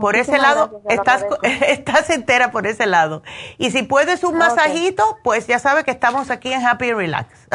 por 0.00 0.14
ese 0.14 0.36
lado, 0.36 0.82
estás, 0.90 1.24
estás 1.42 2.10
entera 2.10 2.50
por 2.50 2.66
ese 2.66 2.86
lado. 2.86 3.22
Y 3.56 3.70
si 3.70 3.82
puedes 3.82 4.22
un 4.24 4.36
masajito, 4.36 5.02
pues 5.24 5.46
ya 5.46 5.58
sabes 5.58 5.84
que 5.84 5.90
estamos 5.90 6.30
aquí 6.30 6.52
en 6.52 6.64
Happy 6.64 6.92
Relax. 6.92 7.48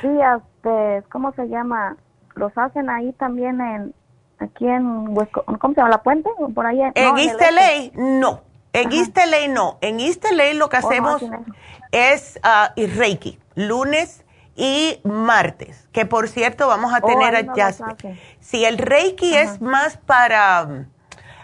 sí, 0.00 0.08
este, 0.08 1.02
¿cómo 1.10 1.32
se 1.32 1.46
llama? 1.48 1.96
Los 2.36 2.56
hacen 2.56 2.88
ahí 2.88 3.12
también 3.12 3.60
en, 3.60 3.94
aquí 4.38 4.66
en, 4.66 5.14
¿cómo 5.14 5.74
se 5.74 5.80
llama? 5.80 5.90
¿La 5.90 6.02
Puente? 6.02 6.30
Por 6.54 6.66
ahí. 6.66 6.80
En, 6.94 7.08
no, 7.08 7.18
East 7.18 7.40
LA, 7.40 8.02
no. 8.02 8.40
En 8.72 8.92
East 8.92 9.16
LA, 9.16 9.52
no. 9.52 9.76
En 9.82 10.00
East 10.00 10.24
LA 10.24 10.54
lo 10.54 10.70
que 10.70 10.76
oh, 10.76 10.80
hacemos 10.80 11.22
es 11.92 12.40
uh, 12.44 12.96
Reiki. 12.96 13.38
Lunes 13.56 14.24
y 14.56 15.00
martes, 15.04 15.88
que 15.92 16.06
por 16.06 16.28
cierto 16.28 16.66
vamos 16.68 16.92
a 16.92 16.98
oh, 17.02 17.06
tener 17.06 17.36
a 17.36 17.54
Jasmine. 17.54 18.20
Si 18.40 18.64
el 18.64 18.78
Reiki 18.78 19.36
es 19.36 19.60
más 19.60 19.96
para 19.96 20.64
um, 20.64 20.84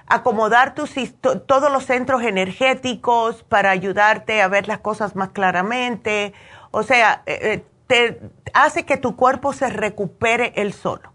acomodar 0.06 0.74
tus, 0.74 0.94
todos 1.20 1.72
los 1.72 1.84
centros 1.84 2.22
energéticos, 2.22 3.42
para 3.44 3.70
ayudarte 3.70 4.42
a 4.42 4.48
ver 4.48 4.68
las 4.68 4.78
cosas 4.78 5.16
más 5.16 5.30
claramente, 5.30 6.34
o 6.70 6.82
sea, 6.82 7.22
eh, 7.26 7.38
eh, 7.42 7.64
te 7.86 8.20
hace 8.52 8.84
que 8.84 8.96
tu 8.96 9.16
cuerpo 9.16 9.52
se 9.52 9.68
recupere 9.70 10.52
el 10.56 10.72
solo. 10.72 11.12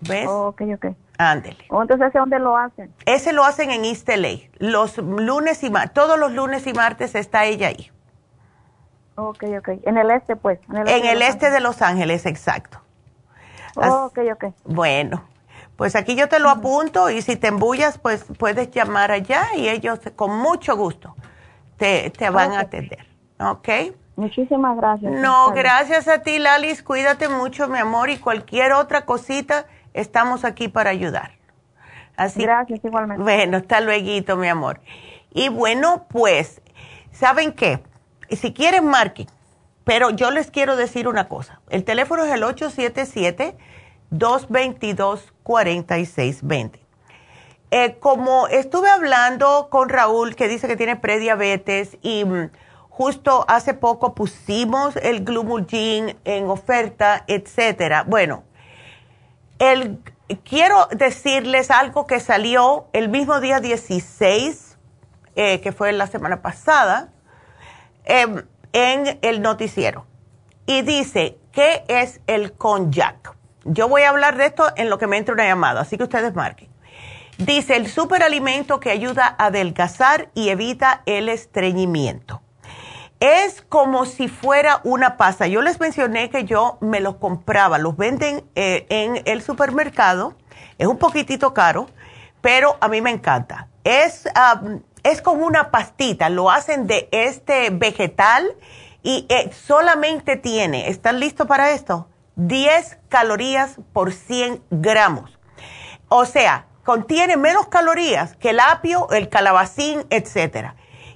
¿Ves? 0.00 0.26
Oh, 0.28 0.48
ok, 0.48 0.62
ok. 0.74 0.86
Ándele. 1.18 1.64
Oh, 1.68 1.82
entonces, 1.82 2.08
¿ese 2.08 2.18
dónde 2.18 2.38
lo 2.38 2.56
hacen? 2.56 2.94
Ese 3.04 3.32
lo 3.32 3.44
hacen 3.44 3.70
en 3.70 3.84
East 3.84 4.08
LA. 4.08 4.48
Los 4.58 4.96
lunes 4.96 5.62
y 5.62 5.70
todos 5.92 6.18
los 6.18 6.32
lunes 6.32 6.66
y 6.66 6.72
martes 6.72 7.14
está 7.14 7.44
ella 7.44 7.68
ahí. 7.68 7.90
Ok, 9.16 9.44
ok. 9.58 9.68
En 9.84 9.98
el 9.98 10.10
este, 10.10 10.36
pues. 10.36 10.58
En 10.68 10.76
el 11.06 11.22
este, 11.22 11.50
de, 11.50 11.60
Los 11.60 11.82
Ángeles, 11.82 12.26
exacto. 12.26 12.80
ok, 13.76 14.18
ok. 14.32 14.44
Bueno, 14.64 15.24
pues 15.76 15.96
aquí 15.96 16.14
yo 16.14 16.28
te 16.28 16.38
lo 16.38 16.50
apunto 16.50 17.10
y 17.10 17.22
si 17.22 17.36
te 17.36 17.48
embullas, 17.48 17.98
pues 17.98 18.24
puedes 18.38 18.70
llamar 18.70 19.10
allá 19.10 19.46
y 19.56 19.68
ellos 19.68 20.00
con 20.16 20.36
mucho 20.38 20.76
gusto 20.76 21.14
te, 21.80 22.30
van 22.30 22.52
a 22.52 22.60
atender. 22.60 23.06
¿Ok? 23.38 23.68
Muchísimas 24.16 24.76
gracias. 24.76 25.12
No, 25.12 25.50
gracias 25.52 26.06
a 26.08 26.22
ti, 26.22 26.38
Lalis. 26.38 26.82
Cuídate 26.82 27.28
mucho, 27.28 27.68
mi 27.68 27.78
amor, 27.78 28.10
y 28.10 28.18
cualquier 28.18 28.72
otra 28.74 29.06
cosita, 29.06 29.64
estamos 29.94 30.44
aquí 30.44 30.68
para 30.68 30.90
ayudar. 30.90 31.32
Así, 32.16 32.42
gracias, 32.42 32.84
igualmente. 32.84 33.22
Bueno, 33.22 33.56
hasta 33.56 33.80
luego, 33.80 34.36
mi 34.36 34.48
amor. 34.48 34.80
Y 35.32 35.48
bueno, 35.48 36.06
pues, 36.10 36.60
¿saben 37.12 37.52
qué? 37.52 37.82
Y 38.30 38.36
si 38.36 38.54
quieren, 38.54 38.86
marquen. 38.86 39.26
Pero 39.84 40.08
yo 40.10 40.30
les 40.30 40.50
quiero 40.50 40.76
decir 40.76 41.08
una 41.08 41.28
cosa. 41.28 41.60
El 41.68 41.84
teléfono 41.84 42.24
es 42.24 42.32
el 42.32 42.42
877-222-4620. 44.12 46.78
Eh, 47.72 47.98
como 47.98 48.48
estuve 48.48 48.88
hablando 48.88 49.68
con 49.68 49.88
Raúl, 49.88 50.36
que 50.36 50.46
dice 50.48 50.68
que 50.68 50.76
tiene 50.76 50.96
prediabetes, 50.96 51.98
y 52.02 52.24
mm, 52.24 52.50
justo 52.88 53.44
hace 53.48 53.74
poco 53.74 54.14
pusimos 54.14 54.94
el 54.96 55.24
Glumulgin 55.24 56.16
en 56.24 56.48
oferta, 56.48 57.24
etcétera. 57.26 58.04
Bueno, 58.06 58.44
el, 59.58 59.98
quiero 60.44 60.86
decirles 60.92 61.70
algo 61.70 62.06
que 62.06 62.20
salió 62.20 62.86
el 62.92 63.08
mismo 63.08 63.40
día 63.40 63.60
16, 63.60 64.76
eh, 65.34 65.60
que 65.60 65.72
fue 65.72 65.90
la 65.92 66.06
semana 66.06 66.42
pasada 66.42 67.10
Em, 68.12 68.42
en 68.72 69.20
el 69.22 69.40
noticiero 69.40 70.04
y 70.66 70.82
dice, 70.82 71.38
¿qué 71.52 71.84
es 71.86 72.20
el 72.26 72.52
konjac? 72.54 73.36
Yo 73.64 73.88
voy 73.88 74.02
a 74.02 74.08
hablar 74.08 74.36
de 74.36 74.46
esto 74.46 74.64
en 74.74 74.90
lo 74.90 74.98
que 74.98 75.06
me 75.06 75.16
entre 75.16 75.34
una 75.34 75.44
llamada, 75.44 75.82
así 75.82 75.96
que 75.96 76.02
ustedes 76.02 76.34
marquen. 76.34 76.68
Dice, 77.38 77.76
el 77.76 77.86
superalimento 77.86 78.80
que 78.80 78.90
ayuda 78.90 79.36
a 79.38 79.46
adelgazar 79.46 80.28
y 80.34 80.48
evita 80.48 81.02
el 81.06 81.28
estreñimiento. 81.28 82.42
Es 83.20 83.62
como 83.62 84.06
si 84.06 84.26
fuera 84.26 84.80
una 84.82 85.16
pasta. 85.16 85.46
Yo 85.46 85.62
les 85.62 85.78
mencioné 85.78 86.30
que 86.30 86.44
yo 86.44 86.78
me 86.80 86.98
los 86.98 87.14
compraba, 87.14 87.78
los 87.78 87.96
venden 87.96 88.42
eh, 88.56 88.86
en 88.88 89.22
el 89.24 89.40
supermercado. 89.40 90.34
Es 90.78 90.88
un 90.88 90.98
poquitito 90.98 91.54
caro, 91.54 91.86
pero 92.40 92.76
a 92.80 92.88
mí 92.88 93.00
me 93.02 93.10
encanta. 93.10 93.68
Es 93.84 94.28
es 95.02 95.22
como 95.22 95.46
una 95.46 95.70
pastita, 95.70 96.28
lo 96.28 96.50
hacen 96.50 96.86
de 96.86 97.08
este 97.12 97.70
vegetal 97.70 98.54
y 99.02 99.26
eh, 99.28 99.50
solamente 99.52 100.36
tiene, 100.36 100.88
¿están 100.88 101.20
listos 101.20 101.46
para 101.46 101.70
esto? 101.70 102.08
10 102.36 102.98
calorías 103.08 103.76
por 103.92 104.12
100 104.12 104.62
gramos. 104.70 105.38
O 106.08 106.24
sea, 106.24 106.66
contiene 106.84 107.36
menos 107.36 107.68
calorías 107.68 108.36
que 108.36 108.50
el 108.50 108.60
apio, 108.60 109.08
el 109.10 109.28
calabacín, 109.28 110.06
etc. 110.10 110.72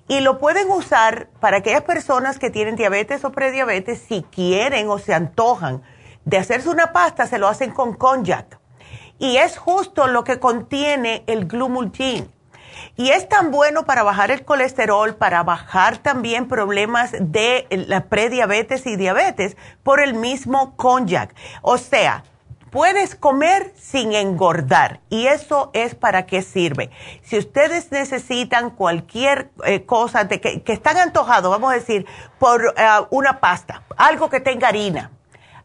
Y 0.08 0.20
lo 0.20 0.38
pueden 0.38 0.70
usar 0.70 1.28
para 1.40 1.58
aquellas 1.58 1.82
personas 1.82 2.38
que 2.38 2.50
tienen 2.50 2.76
diabetes 2.76 3.24
o 3.24 3.32
prediabetes, 3.32 4.02
si 4.06 4.22
quieren 4.22 4.88
o 4.88 4.98
se 4.98 5.14
antojan 5.14 5.82
de 6.24 6.38
hacerse 6.38 6.68
una 6.68 6.92
pasta, 6.92 7.26
se 7.26 7.38
lo 7.38 7.48
hacen 7.48 7.70
con 7.70 7.94
konjac. 7.94 8.58
Y 9.18 9.36
es 9.36 9.58
justo 9.58 10.06
lo 10.06 10.24
que 10.24 10.40
contiene 10.40 11.24
el 11.26 11.46
glumulgin 11.46 12.33
y 12.96 13.10
es 13.10 13.28
tan 13.28 13.50
bueno 13.50 13.84
para 13.84 14.02
bajar 14.02 14.30
el 14.30 14.44
colesterol, 14.44 15.16
para 15.16 15.42
bajar 15.42 15.98
también 15.98 16.46
problemas 16.46 17.12
de 17.18 17.66
la 17.70 18.04
prediabetes 18.04 18.86
y 18.86 18.96
diabetes 18.96 19.56
por 19.82 20.00
el 20.00 20.14
mismo 20.14 20.76
konjac. 20.76 21.34
O 21.62 21.76
sea, 21.76 22.22
puedes 22.70 23.14
comer 23.14 23.72
sin 23.76 24.12
engordar 24.14 25.00
y 25.10 25.26
eso 25.26 25.70
es 25.74 25.94
para 25.94 26.26
qué 26.26 26.42
sirve. 26.42 26.90
Si 27.22 27.38
ustedes 27.38 27.90
necesitan 27.90 28.70
cualquier 28.70 29.50
eh, 29.64 29.84
cosa 29.84 30.28
que, 30.28 30.62
están 30.66 30.96
antojados, 30.96 31.50
vamos 31.50 31.72
a 31.72 31.76
decir, 31.76 32.06
por 32.38 32.74
eh, 32.76 32.86
una 33.10 33.40
pasta, 33.40 33.82
algo 33.96 34.30
que 34.30 34.40
tenga 34.40 34.68
harina, 34.68 35.10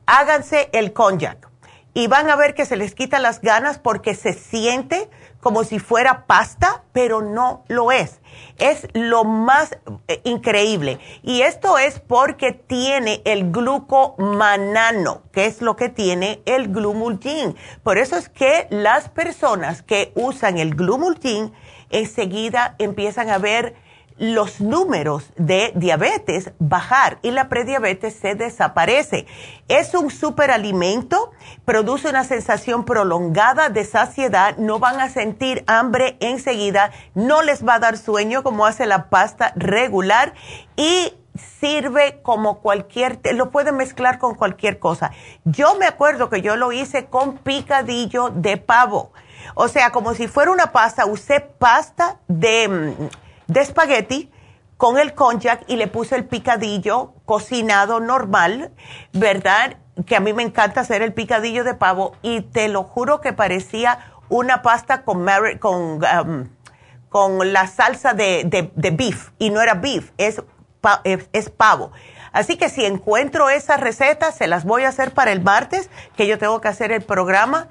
háganse 0.07 0.69
el 0.71 0.93
konjac 0.93 1.47
y 1.93 2.07
van 2.07 2.29
a 2.29 2.35
ver 2.35 2.53
que 2.53 2.65
se 2.65 2.75
les 2.75 2.95
quitan 2.95 3.21
las 3.21 3.41
ganas 3.41 3.77
porque 3.79 4.15
se 4.15 4.33
siente 4.33 5.09
como 5.39 5.63
si 5.63 5.79
fuera 5.79 6.25
pasta, 6.25 6.83
pero 6.91 7.21
no 7.21 7.63
lo 7.67 7.91
es. 7.91 8.19
Es 8.57 8.87
lo 8.93 9.23
más 9.23 9.77
eh, 10.07 10.21
increíble. 10.23 10.99
Y 11.23 11.41
esto 11.41 11.77
es 11.77 11.99
porque 11.99 12.51
tiene 12.51 13.21
el 13.25 13.51
glucomanano, 13.51 15.23
que 15.31 15.45
es 15.45 15.61
lo 15.61 15.75
que 15.75 15.89
tiene 15.89 16.41
el 16.45 16.69
glumulgin. 16.69 17.55
Por 17.83 17.97
eso 17.97 18.17
es 18.17 18.29
que 18.29 18.67
las 18.69 19.09
personas 19.09 19.81
que 19.81 20.11
usan 20.15 20.57
el 20.57 20.75
glumulgin 20.75 21.53
enseguida 21.89 22.75
empiezan 22.77 23.29
a 23.29 23.37
ver 23.37 23.75
los 24.19 24.59
números 24.59 25.31
de 25.37 25.71
diabetes 25.75 26.51
bajar 26.59 27.19
y 27.21 27.31
la 27.31 27.49
prediabetes 27.49 28.13
se 28.13 28.35
desaparece. 28.35 29.25
Es 29.69 29.95
un 29.95 30.11
superalimento, 30.11 31.31
produce 31.65 32.09
una 32.09 32.25
sensación 32.25 32.83
prolongada 32.83 33.69
de 33.69 33.85
saciedad, 33.85 34.57
no 34.57 34.77
van 34.79 34.99
a 34.99 35.09
sentir 35.09 35.63
hambre 35.67 36.17
enseguida, 36.19 36.91
no 37.15 37.41
les 37.41 37.65
va 37.65 37.75
a 37.75 37.79
dar 37.79 37.97
sueño 37.97 38.43
como 38.43 38.65
hace 38.65 38.85
la 38.85 39.09
pasta 39.09 39.53
regular 39.55 40.33
y 40.75 41.13
sirve 41.59 42.19
como 42.21 42.59
cualquier, 42.59 43.19
lo 43.33 43.51
pueden 43.51 43.77
mezclar 43.77 44.19
con 44.19 44.35
cualquier 44.35 44.79
cosa. 44.79 45.11
Yo 45.45 45.75
me 45.75 45.85
acuerdo 45.85 46.29
que 46.29 46.41
yo 46.41 46.57
lo 46.57 46.73
hice 46.73 47.05
con 47.05 47.37
picadillo 47.37 48.29
de 48.29 48.57
pavo. 48.57 49.13
O 49.55 49.69
sea, 49.69 49.91
como 49.91 50.13
si 50.13 50.27
fuera 50.27 50.51
una 50.51 50.73
pasta, 50.73 51.05
usé 51.05 51.39
pasta 51.39 52.19
de 52.27 52.67
mm, 52.67 52.93
de 53.49 53.61
espagueti 53.61 54.31
con 54.77 54.97
el 54.97 55.13
konjac 55.13 55.63
y 55.67 55.75
le 55.75 55.87
puse 55.87 56.15
el 56.15 56.23
picadillo 56.23 57.13
cocinado 57.25 57.99
normal, 57.99 58.71
¿verdad? 59.11 59.75
Que 60.05 60.15
a 60.15 60.21
mí 60.21 60.31
me 60.31 60.43
encanta 60.43 60.81
hacer 60.81 61.01
el 61.01 61.13
picadillo 61.13 61.65
de 61.65 61.73
pavo 61.73 62.15
y 62.21 62.41
te 62.41 62.69
lo 62.69 62.83
juro 62.83 63.19
que 63.19 63.33
parecía 63.33 63.99
una 64.29 64.61
pasta 64.61 65.03
con, 65.03 65.25
con, 65.59 66.01
um, 66.01 66.47
con 67.09 67.51
la 67.51 67.67
salsa 67.67 68.13
de, 68.13 68.71
de, 68.73 68.91
beef 68.91 69.31
y 69.39 69.49
no 69.49 69.61
era 69.61 69.73
beef, 69.73 70.11
es, 70.17 70.41
es, 71.33 71.49
pavo. 71.49 71.91
Así 72.31 72.55
que 72.55 72.69
si 72.69 72.85
encuentro 72.85 73.49
esas 73.49 73.79
recetas, 73.79 74.37
se 74.37 74.47
las 74.47 74.63
voy 74.63 74.83
a 74.83 74.89
hacer 74.89 75.13
para 75.13 75.31
el 75.31 75.41
martes, 75.41 75.89
que 76.15 76.27
yo 76.27 76.37
tengo 76.37 76.61
que 76.61 76.67
hacer 76.67 76.91
el 76.91 77.01
programa 77.01 77.67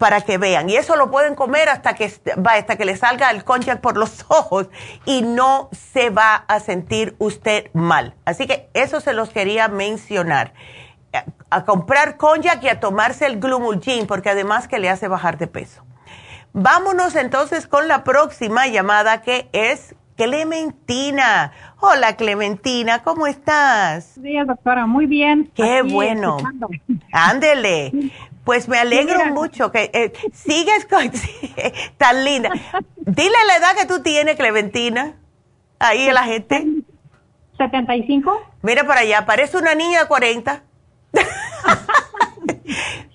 para 0.00 0.22
que 0.22 0.38
vean. 0.38 0.70
Y 0.70 0.76
eso 0.76 0.96
lo 0.96 1.10
pueden 1.10 1.34
comer 1.34 1.68
hasta 1.68 1.94
que, 1.94 2.10
hasta 2.46 2.76
que 2.76 2.86
le 2.86 2.96
salga 2.96 3.30
el 3.30 3.44
concha 3.44 3.82
por 3.82 3.98
los 3.98 4.24
ojos 4.28 4.68
y 5.04 5.20
no 5.20 5.68
se 5.92 6.08
va 6.08 6.36
a 6.48 6.58
sentir 6.58 7.14
usted 7.18 7.70
mal. 7.74 8.14
Así 8.24 8.46
que 8.46 8.70
eso 8.72 9.00
se 9.00 9.12
los 9.12 9.28
quería 9.28 9.68
mencionar. 9.68 10.54
A, 11.50 11.64
comprar 11.66 12.16
cognac 12.16 12.62
y 12.62 12.68
a 12.68 12.80
tomarse 12.80 13.26
el 13.26 13.40
glumulgin, 13.40 14.06
porque 14.06 14.30
además 14.30 14.68
que 14.68 14.78
le 14.78 14.88
hace 14.88 15.06
bajar 15.06 15.36
de 15.36 15.48
peso. 15.48 15.84
Vámonos 16.54 17.14
entonces 17.14 17.66
con 17.66 17.86
la 17.86 18.02
próxima 18.02 18.68
llamada 18.68 19.20
que 19.20 19.50
es 19.52 19.94
Clementina. 20.16 21.52
Hola 21.78 22.16
Clementina, 22.16 23.02
¿cómo 23.02 23.26
estás? 23.26 24.12
Buenos 24.16 24.22
días, 24.22 24.46
doctora. 24.46 24.86
Muy 24.86 25.06
bien. 25.06 25.50
Qué 25.54 25.82
bueno. 25.82 26.38
Ándele. 27.12 27.92
Pues 28.50 28.66
me 28.66 28.78
alegro 28.78 29.26
mucho 29.26 29.70
que 29.70 29.92
eh, 29.94 30.12
sigues 30.32 30.84
con, 30.86 31.08
tan 31.98 32.24
linda. 32.24 32.50
Dile 32.96 33.36
la 33.46 33.56
edad 33.58 33.76
que 33.78 33.86
tú 33.86 34.02
tienes, 34.02 34.34
Clementina. 34.34 35.14
Ahí 35.78 36.08
a 36.08 36.12
la 36.12 36.24
gente. 36.24 36.66
75. 37.58 38.42
Mira 38.62 38.84
para 38.84 39.02
allá, 39.02 39.24
parece 39.24 39.56
una 39.56 39.76
niña 39.76 40.00
de 40.00 40.08
40. 40.08 40.64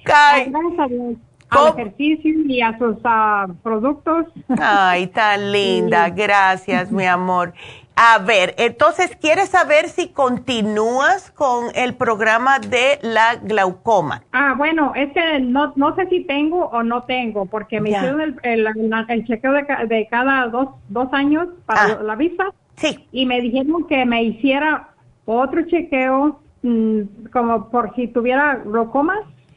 Gracias 0.06 0.56
a 0.80 0.88
Dios. 0.88 1.16
Al 1.50 1.68
ejercicio 1.68 2.32
y 2.46 2.62
a 2.62 2.78
sus 2.78 2.96
ah, 3.04 3.48
productos. 3.62 4.28
Ay, 4.58 5.08
tan 5.08 5.52
linda. 5.52 6.12
Gracias, 6.12 6.94
mi 6.94 7.06
amor. 7.08 7.54
A 7.96 8.18
ver, 8.20 8.56
entonces, 8.58 9.16
¿quieres 9.22 9.50
saber 9.50 9.88
si 9.88 10.10
continúas 10.10 11.32
con 11.32 11.68
el 11.76 11.94
programa 11.94 12.60
de 12.60 13.00
la 13.02 13.36
glaucoma? 13.36 14.22
Ah, 14.34 14.54
bueno, 14.58 14.92
es 14.96 15.14
que 15.14 15.40
no, 15.40 15.72
no 15.78 15.96
sé 15.96 16.06
si 16.10 16.26
tengo 16.26 16.66
o 16.66 16.84
no 16.84 17.04
tengo, 17.04 17.46
porque 17.46 17.80
me 17.80 17.92
hicieron 17.92 18.20
el, 18.20 18.36
el, 18.44 19.26
chequeo 19.26 19.54
de, 19.54 20.08
cada 20.12 20.48
dos, 20.48 20.70
dos 20.90 21.08
años 21.14 21.48
para 21.66 21.84
ah. 21.84 22.00
la 22.04 22.16
vista. 22.16 22.52
Sí. 22.76 23.08
Y 23.14 23.26
me 23.26 23.40
dijeron 23.40 23.88
que 23.88 24.06
me 24.06 24.24
hiciera 24.24 24.90
otro 25.24 25.62
chequeo 25.66 26.42
mm, 26.64 27.28
como 27.32 27.70
por 27.70 27.96
si 27.96 28.08
tuviera 28.08 28.56
glaucoma. 28.56 29.16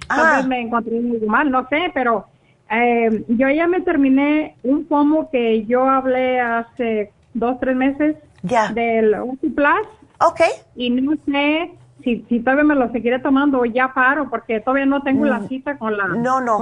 Ah. 0.08 0.42
me 0.46 0.60
encontré 0.60 1.00
muy 1.00 1.20
mal, 1.20 1.50
no 1.50 1.68
sé, 1.68 1.90
pero 1.92 2.26
eh, 2.70 3.24
yo 3.28 3.48
ya 3.50 3.66
me 3.66 3.80
terminé 3.80 4.54
un 4.62 4.84
pomo 4.84 5.28
que 5.28 5.66
yo 5.66 5.88
hablé 5.88 6.40
hace 6.40 7.10
dos, 7.34 7.58
tres 7.60 7.76
meses 7.76 8.16
ya. 8.42 8.68
del 8.68 9.14
Plus. 9.54 9.88
Ok. 10.20 10.40
Y 10.76 10.90
no 10.90 11.16
sé 11.26 11.72
si, 12.02 12.24
si 12.28 12.40
todavía 12.40 12.64
me 12.64 12.74
lo 12.74 12.90
seguiré 12.92 13.18
tomando 13.18 13.60
o 13.60 13.64
ya 13.64 13.92
paro, 13.92 14.30
porque 14.30 14.60
todavía 14.60 14.86
no 14.86 15.02
tengo 15.02 15.24
la 15.24 15.40
mm. 15.40 15.48
cita 15.48 15.78
con 15.78 15.96
la 15.96 16.08
No, 16.08 16.40
no. 16.40 16.58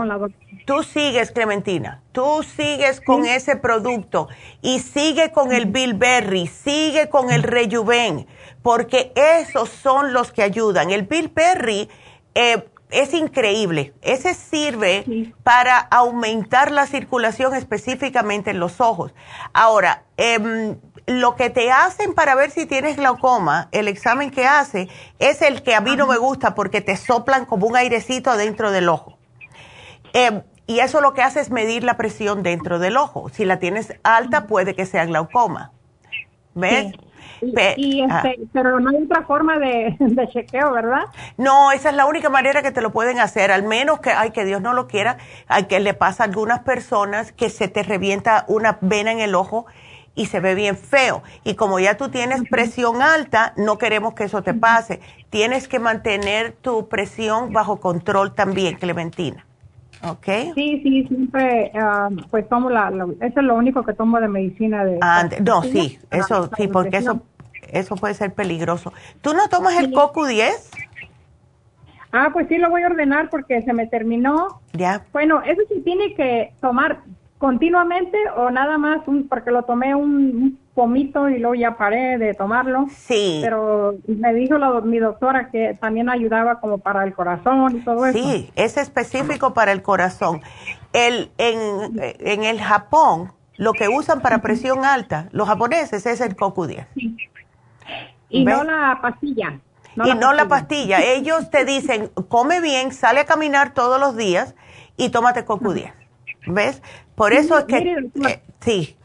Tú 0.65 0.83
sigues, 0.83 1.31
Clementina. 1.31 2.03
Tú 2.13 2.43
sigues 2.43 3.01
con 3.01 3.25
ese 3.27 3.57
producto 3.57 4.29
y 4.63 4.81
sigue 4.81 5.31
con 5.33 5.53
el 5.53 5.67
Bilberry, 5.67 6.47
sigue 6.47 7.09
con 7.09 7.31
el 7.31 7.43
Rejuven, 7.43 8.27
porque 8.63 9.13
esos 9.15 9.69
son 9.69 10.13
los 10.13 10.33
que 10.33 10.43
ayudan. 10.43 10.91
El 10.91 11.03
Bilberry 11.03 11.89
eh, 12.35 12.65
es 12.97 13.13
increíble. 13.13 13.93
Ese 14.01 14.33
sirve 14.33 15.35
para 15.43 15.79
aumentar 15.79 16.73
la 16.73 16.87
circulación 16.87 17.55
específicamente 17.55 18.53
en 18.53 18.59
los 18.59 18.81
ojos. 18.81 19.13
Ahora, 19.53 20.05
eh, 20.17 20.77
lo 21.07 21.37
que 21.37 21.51
te 21.51 21.71
hacen 21.71 22.15
para 22.15 22.35
ver 22.35 22.51
si 22.51 22.65
tienes 22.65 22.97
glaucoma, 22.97 23.69
el 23.73 23.89
examen 23.89 24.31
que 24.31 24.47
hace, 24.47 24.89
es 25.19 25.43
el 25.43 25.63
que 25.63 25.75
a 25.75 25.83
mí 25.83 25.95
no 25.95 26.07
me 26.07 26.17
gusta 26.17 26.55
porque 26.55 26.81
te 26.81 26.97
soplan 26.97 27.45
como 27.45 27.67
un 27.67 27.77
airecito 27.77 28.35
dentro 28.39 28.71
del 28.71 28.89
ojo. 28.89 29.19
Eh, 30.15 30.43
y 30.67 30.79
eso 30.79 31.03
lo 31.03 31.13
que 31.13 31.23
hace 31.23 31.41
es 31.41 31.51
medir 31.51 31.85
la 31.85 31.99
presión 31.99 32.43
dentro 32.43 32.79
del 32.79 32.97
ojo. 32.97 33.29
Si 33.29 33.45
la 33.45 33.59
tienes 33.59 33.93
alta, 34.05 34.47
puede 34.47 34.75
que 34.75 34.87
sea 34.87 35.05
glaucoma. 35.05 35.71
¿Ves? 36.55 36.95
Y, 37.41 38.03
este, 38.03 38.39
pero 38.53 38.81
no 38.81 38.91
hay 38.91 39.05
otra 39.05 39.23
forma 39.23 39.59
de, 39.59 39.97
de, 39.99 40.29
chequeo, 40.29 40.73
¿verdad? 40.73 41.05
No, 41.37 41.73
esa 41.73 41.91
es 41.91 41.97
la 41.97 42.07
única 42.07 42.31
manera 42.31 42.63
que 42.63 42.71
te 42.71 42.81
lo 42.81 42.93
pueden 42.93 43.19
hacer, 43.19 43.51
al 43.51 43.63
menos 43.63 44.01
que, 44.01 44.11
ay, 44.11 44.31
que 44.31 44.45
Dios 44.45 44.61
no 44.61 44.73
lo 44.73 44.87
quiera, 44.87 45.19
hay 45.49 45.65
que 45.65 45.81
le 45.81 45.95
pasa 45.95 46.25
a 46.25 46.27
algunas 46.27 46.61
personas 46.61 47.33
que 47.33 47.51
se 47.51 47.69
te 47.69 47.83
revienta 47.83 48.45
una 48.49 48.79
vena 48.81 49.13
en 49.13 49.21
el 49.21 49.35
ojo 49.35 49.67
y 50.17 50.27
se 50.27 50.41
ve 50.41 50.55
bien 50.55 50.77
feo. 50.77 51.23
Y 51.45 51.55
como 51.55 51.79
ya 51.79 51.97
tú 51.97 52.09
tienes 52.09 52.43
presión 52.51 53.03
alta, 53.03 53.53
no 53.57 53.79
queremos 53.79 54.15
que 54.15 54.25
eso 54.25 54.43
te 54.43 54.55
pase. 54.55 55.01
Tienes 55.31 55.69
que 55.69 55.79
mantener 55.79 56.53
tu 56.53 56.89
presión 56.89 57.53
bajo 57.53 57.79
control 57.79 58.35
también, 58.35 58.77
Clementina. 58.77 59.46
¿Ok? 60.11 60.27
Sí, 60.55 60.81
sí, 60.83 61.07
siempre, 61.09 61.73
ah, 61.75 62.09
pues 62.31 62.49
tomo 62.49 62.71
la, 62.71 62.89
eso 63.21 63.41
es 63.41 63.45
lo 63.45 63.55
único 63.55 63.83
que 63.83 63.93
tomo 63.93 64.21
de 64.21 64.29
medicina. 64.29 64.85
de 64.85 64.99
No, 65.41 65.63
sí, 65.63 65.99
eso, 66.11 66.51
sí, 66.57 66.69
porque 66.69 66.99
eso, 66.99 67.21
eso 67.69 67.97
puede 67.97 68.15
ser 68.15 68.33
peligroso. 68.35 68.93
¿Tú 69.21 69.35
no 69.35 69.49
tomas 69.49 69.77
el 69.79 69.93
CoQ10? 69.93 70.53
Ah, 72.13 72.31
pues 72.33 72.49
sí, 72.49 72.57
lo 72.59 72.71
voy 72.71 72.83
a 72.83 72.87
ordenar 72.87 73.29
porque 73.31 73.63
se 73.63 73.73
me 73.73 73.87
terminó. 73.87 74.61
Ya. 74.73 75.05
Bueno, 75.13 75.43
eso 75.43 75.61
sí 75.69 75.81
tiene 75.83 76.15
que 76.15 76.53
tomar 76.61 77.01
continuamente 77.39 78.19
o 78.37 78.51
nada 78.51 78.79
más 78.79 79.07
un, 79.07 79.29
porque 79.29 79.51
lo 79.51 79.65
tomé 79.65 79.95
un, 79.95 80.59
pomito 80.77 81.31
y 81.31 81.39
luego 81.39 81.55
ya 81.55 81.77
paré 81.77 82.19
de 82.19 82.35
tomarlo. 82.35 82.87
Sí. 82.95 83.41
Pero 83.43 83.95
me 84.07 84.35
dijo 84.35 84.59
la, 84.59 84.83
mi 84.83 84.99
doctora 84.99 85.49
que 85.51 85.77
también 85.81 86.11
ayudaba 86.11 86.61
como 86.61 86.79
para 86.79 87.03
el 87.03 87.15
corazón 87.15 87.79
y 87.79 87.81
todo 87.81 88.05
eso. 88.07 88.17
Sí, 88.17 88.53
es 88.55 88.77
específico 88.77 89.55
para 89.55 89.73
el 89.73 89.83
corazón. 89.83 90.43
El, 90.93 91.31
en, 91.39 91.99
en 91.99 92.45
el 92.45 92.61
Japón, 92.61 93.33
lo 93.57 93.73
que 93.73 93.89
usan 93.89 94.21
para 94.21 94.43
presión 94.43 94.85
alta, 94.85 95.29
los 95.33 95.49
japoneses, 95.49 96.05
es 96.05 96.21
el 96.21 96.37
CoQ10. 96.37 96.87
Y 98.29 98.45
no 98.45 98.63
la 98.63 98.99
pastilla. 99.01 99.59
y 100.05 100.15
no 100.15 100.35
la 100.35 100.47
pastilla. 100.47 101.01
Ellos 101.01 101.51
te 101.51 101.65
dicen, 101.65 102.11
come 102.29 102.61
bien, 102.61 102.93
sale 102.93 103.21
a 103.21 103.25
caminar 103.25 103.73
todos 103.73 103.99
los 103.99 104.15
días 104.15 104.55
y 104.99 105.09
tómate 105.09 105.47
CoQ10. 105.47 105.93
¿Ves? 106.49 106.83
Por 107.15 107.33
eso 107.33 107.59
es 107.59 107.65
que, 107.65 107.79
eh, 108.29 108.43
sí, 108.67 108.97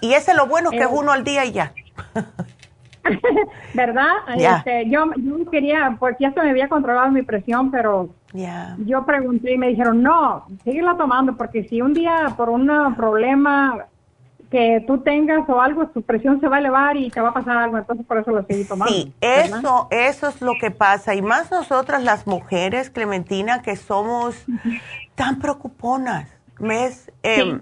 y 0.00 0.12
ese 0.14 0.30
es 0.30 0.36
lo 0.36 0.46
bueno 0.46 0.70
que 0.70 0.78
es 0.78 0.84
eh. 0.84 0.90
uno 0.90 1.12
al 1.12 1.24
día 1.24 1.44
y 1.44 1.52
ya. 1.52 1.72
¿Verdad? 3.74 4.12
Este, 4.36 4.88
yo, 4.88 5.06
yo 5.16 5.50
quería, 5.50 5.96
porque 5.98 6.24
ya 6.24 6.32
se 6.32 6.40
me 6.40 6.50
había 6.50 6.68
controlado 6.68 7.10
mi 7.10 7.22
presión, 7.22 7.70
pero 7.70 8.10
yo 8.32 9.04
pregunté 9.04 9.54
y 9.54 9.58
me 9.58 9.68
dijeron, 9.68 10.02
no, 10.02 10.46
síguela 10.64 10.96
tomando, 10.96 11.36
porque 11.36 11.64
si 11.64 11.80
un 11.80 11.94
día 11.94 12.34
por 12.36 12.50
un 12.50 12.94
problema 12.96 13.86
que 14.50 14.84
tú 14.86 14.98
tengas 14.98 15.48
o 15.48 15.60
algo, 15.60 15.88
tu 15.88 16.02
presión 16.02 16.40
se 16.40 16.48
va 16.48 16.56
a 16.56 16.58
elevar 16.60 16.96
y 16.96 17.10
te 17.10 17.20
va 17.20 17.30
a 17.30 17.34
pasar 17.34 17.56
algo, 17.56 17.78
entonces 17.78 18.06
por 18.06 18.18
eso 18.18 18.30
lo 18.30 18.44
seguí 18.44 18.64
tomando. 18.64 18.94
Sí, 18.94 19.12
eso, 19.20 19.88
eso 19.90 20.28
es 20.28 20.40
lo 20.40 20.52
que 20.60 20.70
pasa, 20.70 21.14
y 21.14 21.22
más 21.22 21.50
nosotras 21.50 22.02
las 22.02 22.26
mujeres, 22.26 22.90
Clementina, 22.90 23.62
que 23.62 23.76
somos 23.76 24.46
tan 25.14 25.38
preocuponas 25.38 26.28
¿Ves? 26.58 27.10
Em, 27.22 27.60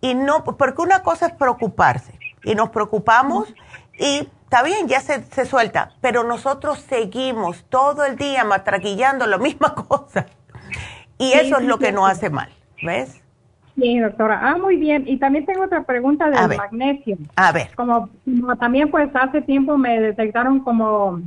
y 0.00 0.14
no, 0.14 0.44
porque 0.44 0.82
una 0.82 1.02
cosa 1.02 1.26
es 1.26 1.32
preocuparse 1.32 2.18
y 2.44 2.54
nos 2.54 2.70
preocupamos 2.70 3.52
y 3.98 4.28
está 4.44 4.62
bien, 4.62 4.88
ya 4.88 5.00
se, 5.00 5.22
se 5.24 5.44
suelta, 5.44 5.92
pero 6.00 6.24
nosotros 6.24 6.78
seguimos 6.78 7.64
todo 7.68 8.04
el 8.04 8.16
día 8.16 8.44
matraquillando 8.44 9.26
la 9.26 9.38
misma 9.38 9.74
cosa 9.88 10.26
y 11.18 11.32
eso 11.32 11.58
es 11.58 11.64
lo 11.64 11.78
que 11.78 11.92
nos 11.92 12.08
hace 12.10 12.30
mal, 12.30 12.48
¿ves? 12.82 13.22
Sí, 13.78 13.98
doctora. 13.98 14.40
Ah, 14.42 14.56
muy 14.56 14.76
bien. 14.76 15.04
Y 15.06 15.18
también 15.18 15.46
tengo 15.46 15.64
otra 15.64 15.84
pregunta 15.84 16.28
del 16.30 16.56
magnesio. 16.56 17.16
A 17.36 17.52
ver. 17.52 17.70
Como, 17.76 18.08
también 18.58 18.90
pues 18.90 19.08
hace 19.14 19.40
tiempo 19.42 19.78
me 19.78 20.00
detectaron 20.00 20.60
como, 20.60 21.20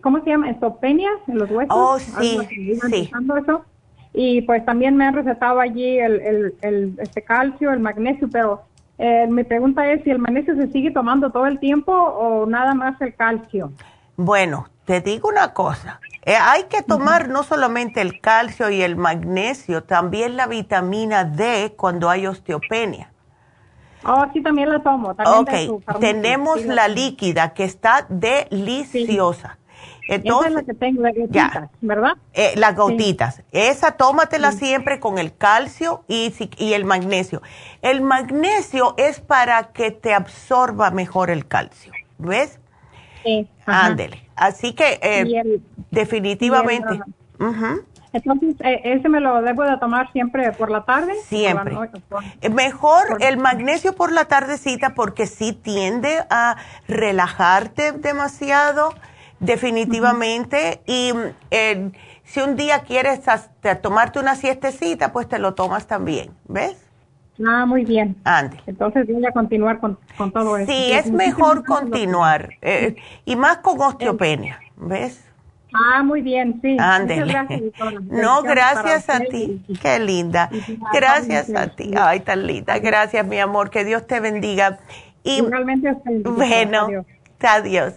¿cómo 0.00 0.20
se 0.24 0.30
llama? 0.30 0.50
Estopenias 0.50 1.12
en 1.28 1.38
los 1.38 1.50
huesos. 1.50 1.76
Oh, 1.76 1.98
sí, 1.98 2.38
sí. 2.48 3.10
Eso 3.12 3.64
y 4.12 4.42
pues 4.42 4.64
también 4.64 4.96
me 4.96 5.06
han 5.06 5.14
recetado 5.14 5.60
allí 5.60 5.98
el, 5.98 6.54
el, 6.62 6.94
este 6.98 7.22
calcio, 7.22 7.72
el 7.72 7.80
magnesio, 7.80 8.28
pero 8.30 8.62
eh, 8.98 9.26
mi 9.28 9.44
pregunta 9.44 9.90
es 9.90 10.02
si 10.02 10.10
el 10.10 10.18
magnesio 10.18 10.56
se 10.56 10.70
sigue 10.72 10.90
tomando 10.90 11.30
todo 11.30 11.46
el 11.46 11.58
tiempo 11.58 11.92
o 11.92 12.46
nada 12.46 12.74
más 12.74 13.00
el 13.00 13.14
calcio. 13.14 13.72
Bueno, 14.16 14.68
te 14.84 15.00
digo 15.00 15.28
una 15.28 15.54
cosa, 15.54 16.00
eh, 16.24 16.34
hay 16.34 16.64
que 16.64 16.82
tomar 16.82 17.28
no 17.28 17.44
solamente 17.44 18.00
el 18.00 18.20
calcio 18.20 18.68
y 18.68 18.82
el 18.82 18.96
magnesio, 18.96 19.84
también 19.84 20.36
la 20.36 20.46
vitamina 20.46 21.24
D 21.24 21.74
cuando 21.76 22.10
hay 22.10 22.26
osteopenia. 22.26 23.10
Oh, 24.04 24.26
sí, 24.32 24.42
también 24.42 24.70
la 24.70 24.82
tomo. 24.82 25.14
También 25.14 25.70
ok, 25.70 26.00
tenemos 26.00 26.64
la 26.64 26.88
líquida 26.88 27.52
que 27.52 27.64
está 27.64 28.06
deliciosa. 28.08 29.58
Esa 30.10 30.48
es 30.48 30.52
la 30.54 30.62
que 30.64 30.74
tengo, 30.74 31.02
las 31.02 31.14
gotitas, 31.14 31.70
¿verdad? 31.80 32.12
Eh, 32.32 32.52
las 32.56 32.74
gotitas. 32.74 33.42
Esa 33.52 33.92
tómatela 33.92 34.50
siempre 34.50 34.98
con 34.98 35.18
el 35.18 35.36
calcio 35.36 36.02
y, 36.08 36.34
y 36.58 36.72
el 36.72 36.84
magnesio. 36.84 37.42
El 37.80 38.00
magnesio 38.00 38.94
es 38.96 39.20
para 39.20 39.72
que 39.72 39.92
te 39.92 40.12
absorba 40.12 40.90
mejor 40.90 41.30
el 41.30 41.46
calcio, 41.46 41.92
¿ves? 42.18 42.58
Sí. 43.24 43.48
Ándele. 43.66 44.26
Así 44.34 44.72
que 44.72 44.98
eh, 45.00 45.60
definitivamente. 45.90 47.00
Entonces, 48.12 48.56
eh, 48.60 48.80
¿ese 48.82 49.08
me 49.08 49.20
lo 49.20 49.40
debo 49.42 49.62
de 49.62 49.76
tomar 49.78 50.10
siempre 50.12 50.50
por 50.52 50.70
la 50.70 50.84
tarde? 50.84 51.14
Siempre. 51.26 51.76
Mejor 52.50 53.18
el 53.20 53.36
magnesio 53.36 53.94
por 53.94 54.10
la 54.10 54.24
tardecita 54.24 54.94
porque 54.94 55.26
sí 55.26 55.52
tiende 55.52 56.24
a 56.28 56.56
relajarte 56.88 57.92
demasiado, 57.92 58.92
definitivamente. 59.40 60.80
Y 60.86 61.12
eh, 61.50 61.90
si 62.24 62.40
un 62.40 62.56
día 62.56 62.80
quieres 62.80 63.20
tomarte 63.82 64.18
una 64.18 64.36
siestecita, 64.36 65.12
pues 65.12 65.28
te 65.28 65.38
lo 65.38 65.54
tomas 65.54 65.86
también, 65.86 66.30
¿ves? 66.46 66.86
Ah, 67.46 67.64
muy 67.66 67.84
bien. 67.84 68.16
Ande. 68.24 68.58
Entonces 68.66 69.06
voy 69.06 69.24
a 69.24 69.32
continuar 69.32 69.80
con, 69.80 69.98
todo 70.32 70.58
eso. 70.58 70.70
Sí, 70.70 70.92
es 70.92 71.10
mejor 71.10 71.64
continuar. 71.64 72.50
Eh, 72.60 72.96
y 73.24 73.34
más 73.36 73.58
con 73.58 73.80
osteopenia, 73.80 74.60
¿ves? 74.76 75.24
Ah, 75.72 76.02
muy 76.02 76.20
bien, 76.20 76.58
sí. 76.60 76.76
Ándele. 76.78 77.72
No, 78.10 78.42
gracias 78.42 79.08
a 79.08 79.20
ti. 79.20 79.62
Qué 79.80 79.98
linda. 80.00 80.50
Gracias 80.92 81.54
a 81.54 81.68
ti. 81.68 81.92
Ay, 81.96 82.20
tan 82.20 82.46
linda. 82.46 82.78
Gracias, 82.78 83.26
mi 83.26 83.38
amor. 83.38 83.70
Que 83.70 83.84
Dios 83.84 84.06
te 84.06 84.20
bendiga. 84.20 84.78
Y 85.22 85.40
realmente 85.42 85.96
bueno, 86.24 87.04
adiós. 87.40 87.94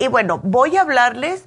Y 0.00 0.08
bueno, 0.08 0.40
voy 0.42 0.78
a 0.78 0.80
hablarles 0.80 1.46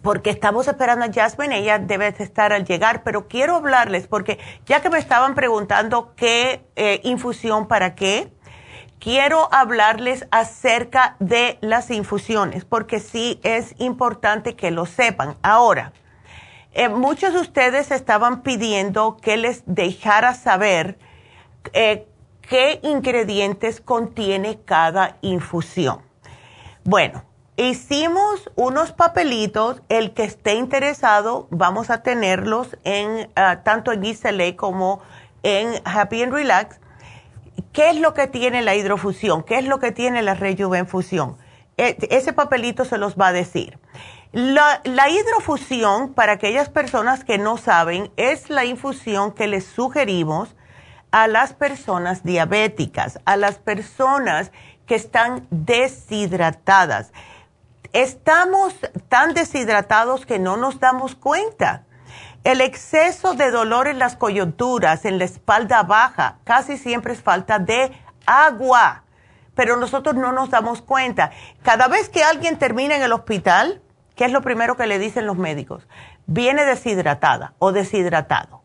porque 0.00 0.30
estamos 0.30 0.66
esperando 0.68 1.04
a 1.04 1.12
Jasmine, 1.12 1.58
ella 1.58 1.78
debe 1.78 2.08
estar 2.08 2.50
al 2.50 2.64
llegar, 2.64 3.02
pero 3.02 3.28
quiero 3.28 3.56
hablarles 3.56 4.06
porque 4.06 4.38
ya 4.64 4.80
que 4.80 4.88
me 4.88 4.98
estaban 4.98 5.34
preguntando 5.34 6.14
qué 6.16 6.64
eh, 6.76 7.02
infusión 7.04 7.68
para 7.68 7.94
qué, 7.94 8.32
quiero 8.98 9.52
hablarles 9.52 10.26
acerca 10.30 11.16
de 11.18 11.58
las 11.60 11.90
infusiones, 11.90 12.64
porque 12.64 13.00
sí 13.00 13.38
es 13.42 13.74
importante 13.78 14.56
que 14.56 14.70
lo 14.70 14.86
sepan. 14.86 15.36
Ahora, 15.42 15.92
eh, 16.72 16.88
muchos 16.88 17.34
de 17.34 17.40
ustedes 17.40 17.90
estaban 17.90 18.40
pidiendo 18.40 19.18
que 19.18 19.36
les 19.36 19.62
dejara 19.66 20.32
saber 20.32 20.98
eh, 21.74 22.06
qué 22.40 22.80
ingredientes 22.82 23.82
contiene 23.82 24.60
cada 24.64 25.18
infusión. 25.20 26.00
Bueno, 26.82 27.24
hicimos 27.56 28.50
unos 28.56 28.92
papelitos, 28.92 29.82
el 29.88 30.14
que 30.14 30.24
esté 30.24 30.54
interesado, 30.54 31.46
vamos 31.50 31.90
a 31.90 32.02
tenerlos 32.02 32.76
en 32.84 33.30
ah, 33.36 33.60
tanto 33.62 33.92
en 33.92 34.02
Gisele 34.02 34.56
como 34.56 35.00
en 35.42 35.80
Happy 35.84 36.22
and 36.22 36.32
Relax 36.32 36.78
¿Qué 37.72 37.90
es 37.90 37.96
lo 37.96 38.12
que 38.12 38.26
tiene 38.26 38.62
la 38.62 38.74
hidrofusión? 38.74 39.42
¿Qué 39.42 39.58
es 39.58 39.64
lo 39.64 39.78
que 39.78 39.92
tiene 39.92 40.22
la 40.22 40.34
rejuvenfusión? 40.34 41.36
E, 41.78 41.96
ese 42.10 42.32
papelito 42.32 42.84
se 42.84 42.98
los 42.98 43.16
va 43.16 43.28
a 43.28 43.32
decir. 43.32 43.78
La, 44.32 44.80
la, 44.84 45.08
hidrofusión, 45.08 46.12
para 46.12 46.32
aquellas 46.32 46.68
personas 46.68 47.24
que 47.24 47.38
no 47.38 47.56
saben, 47.56 48.10
es 48.16 48.50
la 48.50 48.64
infusión 48.64 49.32
que 49.32 49.46
les 49.46 49.64
sugerimos 49.64 50.54
a 51.10 51.28
las 51.28 51.52
personas 51.52 52.24
diabéticas, 52.24 53.20
a 53.24 53.36
las 53.36 53.58
personas 53.58 54.52
que 54.86 54.94
están 54.94 55.46
deshidratadas. 55.50 57.12
Estamos 57.92 58.74
tan 59.08 59.34
deshidratados 59.34 60.24
que 60.24 60.38
no 60.38 60.56
nos 60.56 60.80
damos 60.80 61.14
cuenta. 61.14 61.84
El 62.42 62.62
exceso 62.62 63.34
de 63.34 63.50
dolor 63.50 63.86
en 63.86 63.98
las 63.98 64.16
coyunturas, 64.16 65.04
en 65.04 65.18
la 65.18 65.24
espalda 65.24 65.82
baja, 65.82 66.38
casi 66.44 66.78
siempre 66.78 67.12
es 67.12 67.22
falta 67.22 67.58
de 67.58 67.92
agua, 68.24 69.04
pero 69.54 69.76
nosotros 69.76 70.14
no 70.14 70.32
nos 70.32 70.48
damos 70.48 70.80
cuenta. 70.80 71.32
Cada 71.62 71.86
vez 71.88 72.08
que 72.08 72.24
alguien 72.24 72.58
termina 72.58 72.96
en 72.96 73.02
el 73.02 73.12
hospital, 73.12 73.82
¿qué 74.16 74.24
es 74.24 74.32
lo 74.32 74.40
primero 74.40 74.76
que 74.76 74.86
le 74.86 74.98
dicen 74.98 75.26
los 75.26 75.36
médicos? 75.36 75.86
Viene 76.26 76.64
deshidratada 76.64 77.52
o 77.58 77.72
deshidratado. 77.72 78.62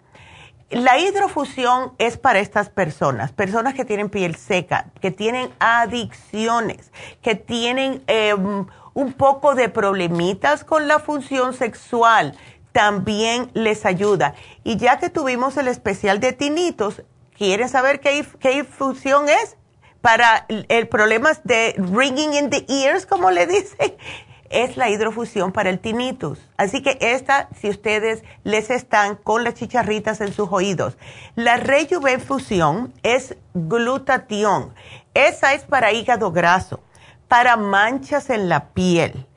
La 0.69 0.97
hidrofusión 0.97 1.93
es 1.97 2.17
para 2.17 2.39
estas 2.39 2.69
personas, 2.69 3.31
personas 3.31 3.73
que 3.73 3.85
tienen 3.85 4.09
piel 4.09 4.35
seca, 4.35 4.87
que 4.99 5.11
tienen 5.11 5.49
adicciones, 5.59 6.91
que 7.21 7.35
tienen 7.35 8.03
em, 8.07 8.65
un 8.97 9.13
poco 9.13 9.53
de 9.53 9.69
problemitas 9.69 10.63
con 10.63 10.87
la 10.87 10.97
función 10.97 11.53
sexual, 11.53 12.35
también 12.71 13.51
les 13.53 13.85
ayuda. 13.85 14.33
Y 14.63 14.77
ya 14.77 14.97
que 14.97 15.11
tuvimos 15.11 15.55
el 15.57 15.67
especial 15.67 16.19
de 16.19 16.33
tinitos, 16.33 17.03
¿quieren 17.37 17.69
saber 17.69 17.99
qué, 17.99 18.25
qué 18.39 18.53
infusión 18.53 19.29
es? 19.29 19.55
Para 20.01 20.47
el 20.49 20.87
problema 20.87 21.29
de 21.43 21.75
ringing 21.77 22.33
in 22.33 22.49
the 22.49 22.65
ears, 22.67 23.05
como 23.05 23.29
le 23.29 23.45
dicen, 23.45 23.95
es 24.49 24.77
la 24.77 24.89
hidrofusión 24.89 25.51
para 25.51 25.69
el 25.69 25.77
tinnitus. 25.77 26.39
Así 26.57 26.81
que 26.81 26.97
esta, 26.99 27.49
si 27.61 27.69
ustedes 27.69 28.23
les 28.43 28.71
están 28.71 29.15
con 29.15 29.43
las 29.43 29.53
chicharritas 29.53 30.21
en 30.21 30.33
sus 30.33 30.49
oídos. 30.51 30.97
La 31.35 31.57
rejuvenfusión 31.57 32.95
es 33.03 33.35
glutatión. 33.53 34.73
Esa 35.13 35.53
es 35.53 35.63
para 35.65 35.93
hígado 35.93 36.31
graso, 36.31 36.79
para 37.27 37.57
manchas 37.57 38.29
en 38.29 38.49
la 38.49 38.69
piel 38.69 39.27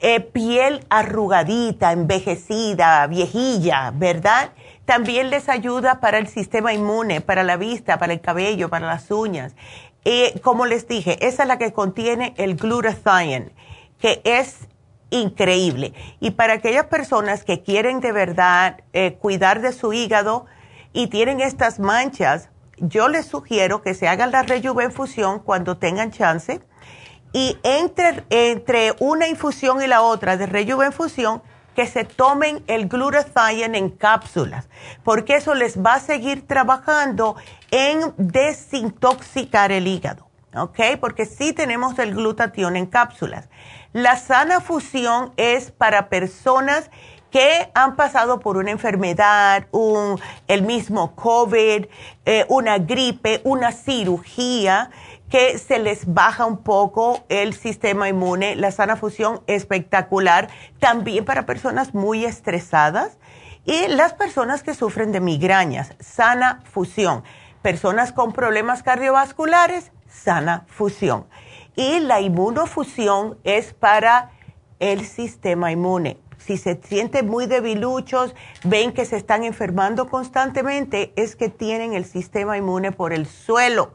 eh, 0.00 0.20
piel 0.20 0.84
arrugadita, 0.90 1.92
envejecida, 1.92 3.06
viejilla, 3.06 3.92
¿verdad? 3.94 4.50
También 4.84 5.30
les 5.30 5.48
ayuda 5.48 6.00
para 6.00 6.18
el 6.18 6.28
sistema 6.28 6.74
inmune, 6.74 7.22
para 7.22 7.42
la 7.42 7.56
vista, 7.56 7.98
para 7.98 8.12
el 8.12 8.20
cabello, 8.20 8.68
para 8.68 8.86
las 8.86 9.10
uñas. 9.10 9.54
Eh, 10.04 10.38
como 10.42 10.66
les 10.66 10.86
dije, 10.86 11.16
esa 11.26 11.42
es 11.42 11.48
la 11.48 11.58
que 11.58 11.72
contiene 11.72 12.34
el 12.36 12.56
glutathione, 12.56 13.52
que 13.98 14.20
es 14.24 14.68
increíble. 15.08 15.94
Y 16.20 16.32
para 16.32 16.54
aquellas 16.54 16.86
personas 16.86 17.42
que 17.42 17.62
quieren 17.62 18.00
de 18.00 18.12
verdad 18.12 18.82
eh, 18.92 19.14
cuidar 19.14 19.62
de 19.62 19.72
su 19.72 19.94
hígado 19.94 20.44
y 20.92 21.06
tienen 21.06 21.40
estas 21.40 21.80
manchas, 21.80 22.50
yo 22.76 23.08
les 23.08 23.24
sugiero 23.24 23.80
que 23.80 23.94
se 23.94 24.08
hagan 24.08 24.30
la 24.30 24.42
rejuvenfusión 24.42 25.38
cuando 25.38 25.78
tengan 25.78 26.10
chance 26.10 26.60
y 27.36 27.58
entre, 27.64 28.24
entre 28.30 28.94
una 28.98 29.28
infusión 29.28 29.82
y 29.82 29.86
la 29.86 30.00
otra 30.00 30.38
de 30.38 30.46
rejuvenfusión, 30.46 31.42
que 31.74 31.86
se 31.86 32.04
tomen 32.04 32.64
el 32.66 32.88
glutathione 32.88 33.76
en 33.76 33.90
cápsulas, 33.90 34.70
porque 35.04 35.36
eso 35.36 35.54
les 35.54 35.78
va 35.78 35.96
a 35.96 36.00
seguir 36.00 36.46
trabajando 36.46 37.36
en 37.70 38.14
desintoxicar 38.16 39.70
el 39.70 39.86
hígado, 39.86 40.26
¿ok? 40.54 40.80
Porque 40.98 41.26
sí 41.26 41.52
tenemos 41.52 41.98
el 41.98 42.14
glutatión 42.14 42.74
en 42.74 42.86
cápsulas. 42.86 43.50
La 43.92 44.16
sana 44.16 44.62
fusión 44.62 45.34
es 45.36 45.70
para 45.70 46.08
personas 46.08 46.90
que 47.30 47.70
han 47.74 47.96
pasado 47.96 48.40
por 48.40 48.56
una 48.56 48.70
enfermedad, 48.70 49.66
un, 49.72 50.18
el 50.48 50.62
mismo 50.62 51.14
COVID, 51.14 51.84
eh, 52.24 52.46
una 52.48 52.78
gripe, 52.78 53.42
una 53.44 53.72
cirugía, 53.72 54.90
que 55.30 55.58
se 55.58 55.78
les 55.78 56.12
baja 56.12 56.46
un 56.46 56.58
poco 56.58 57.24
el 57.28 57.54
sistema 57.54 58.08
inmune. 58.08 58.56
La 58.56 58.70
sana 58.70 58.96
fusión 58.96 59.42
espectacular, 59.46 60.48
también 60.78 61.24
para 61.24 61.46
personas 61.46 61.94
muy 61.94 62.24
estresadas 62.24 63.18
y 63.64 63.88
las 63.88 64.14
personas 64.14 64.62
que 64.62 64.74
sufren 64.74 65.12
de 65.12 65.20
migrañas, 65.20 65.94
sana 65.98 66.62
fusión. 66.70 67.24
Personas 67.62 68.12
con 68.12 68.32
problemas 68.32 68.82
cardiovasculares, 68.82 69.90
sana 70.08 70.64
fusión. 70.68 71.26
Y 71.74 71.98
la 71.98 72.20
inmunofusión 72.20 73.38
es 73.42 73.74
para 73.74 74.30
el 74.78 75.04
sistema 75.04 75.72
inmune. 75.72 76.18
Si 76.38 76.58
se 76.58 76.80
sienten 76.80 77.26
muy 77.26 77.46
debiluchos, 77.46 78.36
ven 78.62 78.92
que 78.92 79.04
se 79.04 79.16
están 79.16 79.42
enfermando 79.42 80.08
constantemente, 80.08 81.12
es 81.16 81.34
que 81.34 81.48
tienen 81.48 81.92
el 81.92 82.04
sistema 82.04 82.56
inmune 82.56 82.92
por 82.92 83.12
el 83.12 83.26
suelo 83.26 83.90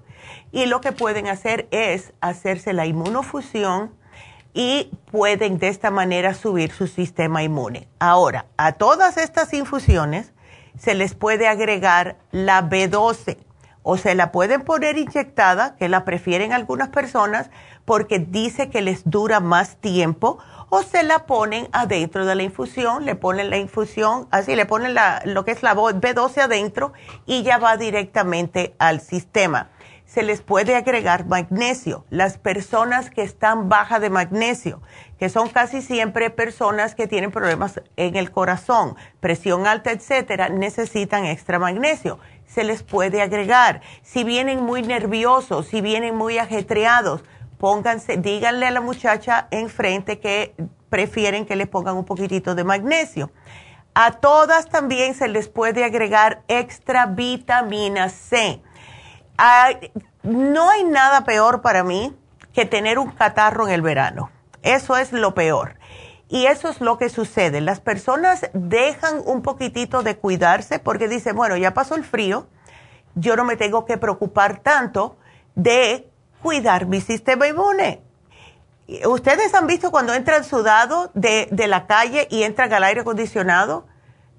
y 0.51 0.65
lo 0.65 0.81
que 0.81 0.91
pueden 0.91 1.27
hacer 1.27 1.67
es 1.71 2.13
hacerse 2.21 2.73
la 2.73 2.85
inmunofusión 2.85 3.91
y 4.53 4.91
pueden 5.11 5.57
de 5.57 5.69
esta 5.69 5.91
manera 5.91 6.33
subir 6.33 6.71
su 6.71 6.87
sistema 6.87 7.43
inmune. 7.43 7.87
Ahora, 7.99 8.47
a 8.57 8.73
todas 8.73 9.17
estas 9.17 9.53
infusiones 9.53 10.33
se 10.77 10.93
les 10.93 11.15
puede 11.15 11.47
agregar 11.47 12.17
la 12.31 12.69
B12 12.69 13.37
o 13.83 13.97
se 13.97 14.13
la 14.13 14.31
pueden 14.31 14.61
poner 14.61 14.97
inyectada, 14.97 15.75
que 15.75 15.89
la 15.89 16.05
prefieren 16.05 16.53
algunas 16.53 16.89
personas 16.89 17.49
porque 17.85 18.19
dice 18.19 18.69
que 18.69 18.81
les 18.81 19.09
dura 19.09 19.39
más 19.39 19.77
tiempo, 19.77 20.37
o 20.69 20.83
se 20.83 21.03
la 21.03 21.25
ponen 21.25 21.67
adentro 21.73 22.25
de 22.25 22.35
la 22.35 22.43
infusión, 22.43 23.05
le 23.05 23.15
ponen 23.15 23.49
la 23.49 23.57
infusión, 23.57 24.27
así 24.31 24.55
le 24.55 24.65
ponen 24.65 24.93
la, 24.93 25.21
lo 25.25 25.43
que 25.43 25.51
es 25.51 25.63
la 25.63 25.75
B12 25.75 26.37
adentro 26.37 26.93
y 27.25 27.43
ya 27.43 27.57
va 27.57 27.75
directamente 27.75 28.73
al 28.79 29.01
sistema 29.01 29.69
se 30.13 30.23
les 30.23 30.41
puede 30.41 30.75
agregar 30.75 31.25
magnesio. 31.25 32.03
Las 32.09 32.37
personas 32.37 33.09
que 33.09 33.21
están 33.21 33.69
baja 33.69 34.01
de 34.01 34.09
magnesio, 34.09 34.81
que 35.17 35.29
son 35.29 35.47
casi 35.47 35.81
siempre 35.81 36.29
personas 36.29 36.95
que 36.95 37.07
tienen 37.07 37.31
problemas 37.31 37.81
en 37.95 38.17
el 38.17 38.29
corazón, 38.29 38.97
presión 39.21 39.67
alta, 39.67 39.91
etcétera, 39.91 40.49
necesitan 40.49 41.23
extra 41.23 41.59
magnesio. 41.59 42.19
Se 42.45 42.65
les 42.65 42.83
puede 42.83 43.21
agregar. 43.21 43.79
Si 44.01 44.25
vienen 44.25 44.61
muy 44.65 44.81
nerviosos, 44.81 45.67
si 45.67 45.79
vienen 45.79 46.17
muy 46.17 46.39
ajetreados, 46.39 47.23
pónganse, 47.57 48.17
díganle 48.17 48.67
a 48.67 48.71
la 48.71 48.81
muchacha 48.81 49.47
enfrente 49.49 50.19
que 50.19 50.53
prefieren 50.89 51.45
que 51.45 51.55
le 51.55 51.67
pongan 51.67 51.95
un 51.95 52.03
poquitito 52.03 52.53
de 52.53 52.65
magnesio. 52.65 53.31
A 53.93 54.11
todas 54.19 54.67
también 54.67 55.13
se 55.13 55.29
les 55.29 55.47
puede 55.47 55.85
agregar 55.85 56.43
extra 56.49 57.05
vitamina 57.05 58.09
C. 58.09 58.61
no 60.23 60.69
hay 60.69 60.83
nada 60.83 61.23
peor 61.23 61.61
para 61.61 61.83
mí 61.83 62.15
que 62.53 62.65
tener 62.65 62.99
un 62.99 63.11
catarro 63.11 63.67
en 63.67 63.73
el 63.73 63.81
verano. 63.81 64.29
Eso 64.61 64.97
es 64.97 65.11
lo 65.11 65.33
peor. 65.33 65.77
Y 66.29 66.45
eso 66.45 66.69
es 66.69 66.79
lo 66.79 66.97
que 66.97 67.09
sucede. 67.09 67.59
Las 67.59 67.81
personas 67.81 68.49
dejan 68.53 69.21
un 69.25 69.41
poquitito 69.41 70.01
de 70.01 70.17
cuidarse 70.17 70.79
porque 70.79 71.07
dicen, 71.07 71.35
bueno, 71.35 71.57
ya 71.57 71.73
pasó 71.73 71.95
el 71.95 72.05
frío, 72.05 72.47
yo 73.15 73.35
no 73.35 73.43
me 73.43 73.57
tengo 73.57 73.85
que 73.85 73.97
preocupar 73.97 74.59
tanto 74.59 75.17
de 75.55 76.09
cuidar 76.41 76.85
mi 76.85 77.01
sistema 77.01 77.47
inmune. 77.47 78.01
Ustedes 79.05 79.53
han 79.53 79.67
visto 79.67 79.91
cuando 79.91 80.13
entran 80.13 80.43
sudados 80.43 81.09
de, 81.13 81.47
de, 81.51 81.67
la 81.67 81.85
calle 81.87 82.27
y 82.29 82.43
entran 82.43 82.71
al 82.73 82.83
aire 82.83 83.01
acondicionado, 83.01 83.85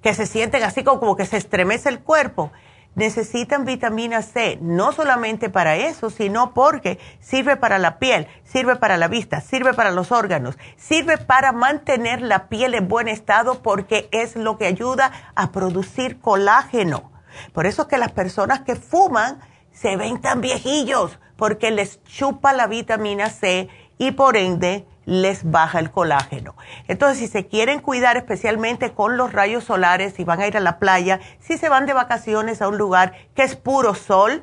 que 0.03 0.15
se 0.15 0.27
sienten 0.27 0.63
así 0.63 0.85
como, 0.85 1.01
como 1.01 1.17
que 1.17 1.27
se 1.27 1.37
estremece 1.37 1.89
el 1.89 2.01
cuerpo. 2.01 2.53
Necesitan 2.95 3.65
vitamina 3.65 4.21
C, 4.21 4.59
no 4.61 4.93
solamente 4.93 5.49
para 5.49 5.77
eso, 5.77 6.11
sino 6.11 6.53
porque 6.53 6.99
sirve 7.21 7.57
para 7.57 7.79
la 7.79 7.99
piel, 7.99 8.29
sirve 8.45 8.77
para 8.77 8.99
la 8.99 9.09
vista, 9.09 9.41
sirve 9.41 9.73
para 9.73 9.91
los 9.91 10.13
órganos, 10.13 10.59
sirve 10.77 11.17
para 11.17 11.53
mantener 11.53 12.21
la 12.21 12.49
piel 12.49 12.75
en 12.75 12.89
buen 12.89 13.09
estado 13.09 13.63
porque 13.63 14.09
es 14.13 14.37
lo 14.37 14.59
que 14.59 14.67
ayuda 14.67 15.11
a 15.35 15.53
producir 15.53 16.21
colágeno. 16.21 17.11
Por 17.55 17.65
eso 17.65 17.83
es 17.83 17.89
que 17.89 17.97
las 17.97 18.13
personas 18.13 18.61
que 18.61 18.77
fuman 18.77 19.41
se 19.73 19.97
ven 19.97 20.21
tan 20.21 20.43
viejillos, 20.43 21.19
porque 21.37 21.71
les 21.71 22.03
chupa 22.05 22.53
la 22.53 22.67
vitamina 22.67 23.31
C 23.31 23.69
y 23.97 24.11
por 24.11 24.37
ende 24.37 24.87
les 25.05 25.51
baja 25.51 25.79
el 25.79 25.91
colágeno. 25.91 26.55
Entonces, 26.89 27.19
si 27.19 27.29
se 27.29 27.47
quieren 27.47 27.81
cuidar 27.81 28.17
especialmente 28.17 28.93
con 28.93 29.17
los 29.17 29.33
rayos 29.33 29.65
solares, 29.65 30.15
si 30.15 30.25
van 30.25 30.41
a 30.41 30.47
ir 30.47 30.57
a 30.57 30.61
la 30.61 30.79
playa, 30.79 31.21
si 31.41 31.59
se 31.59 31.69
van 31.69 31.87
de 31.87 31.93
vacaciones 31.93 32.63
a 32.63 32.69
un 32.69 32.79
lugar 32.79 33.15
que 33.35 33.43
es 33.43 33.57
puro 33.57 33.95
sol, 33.95 34.43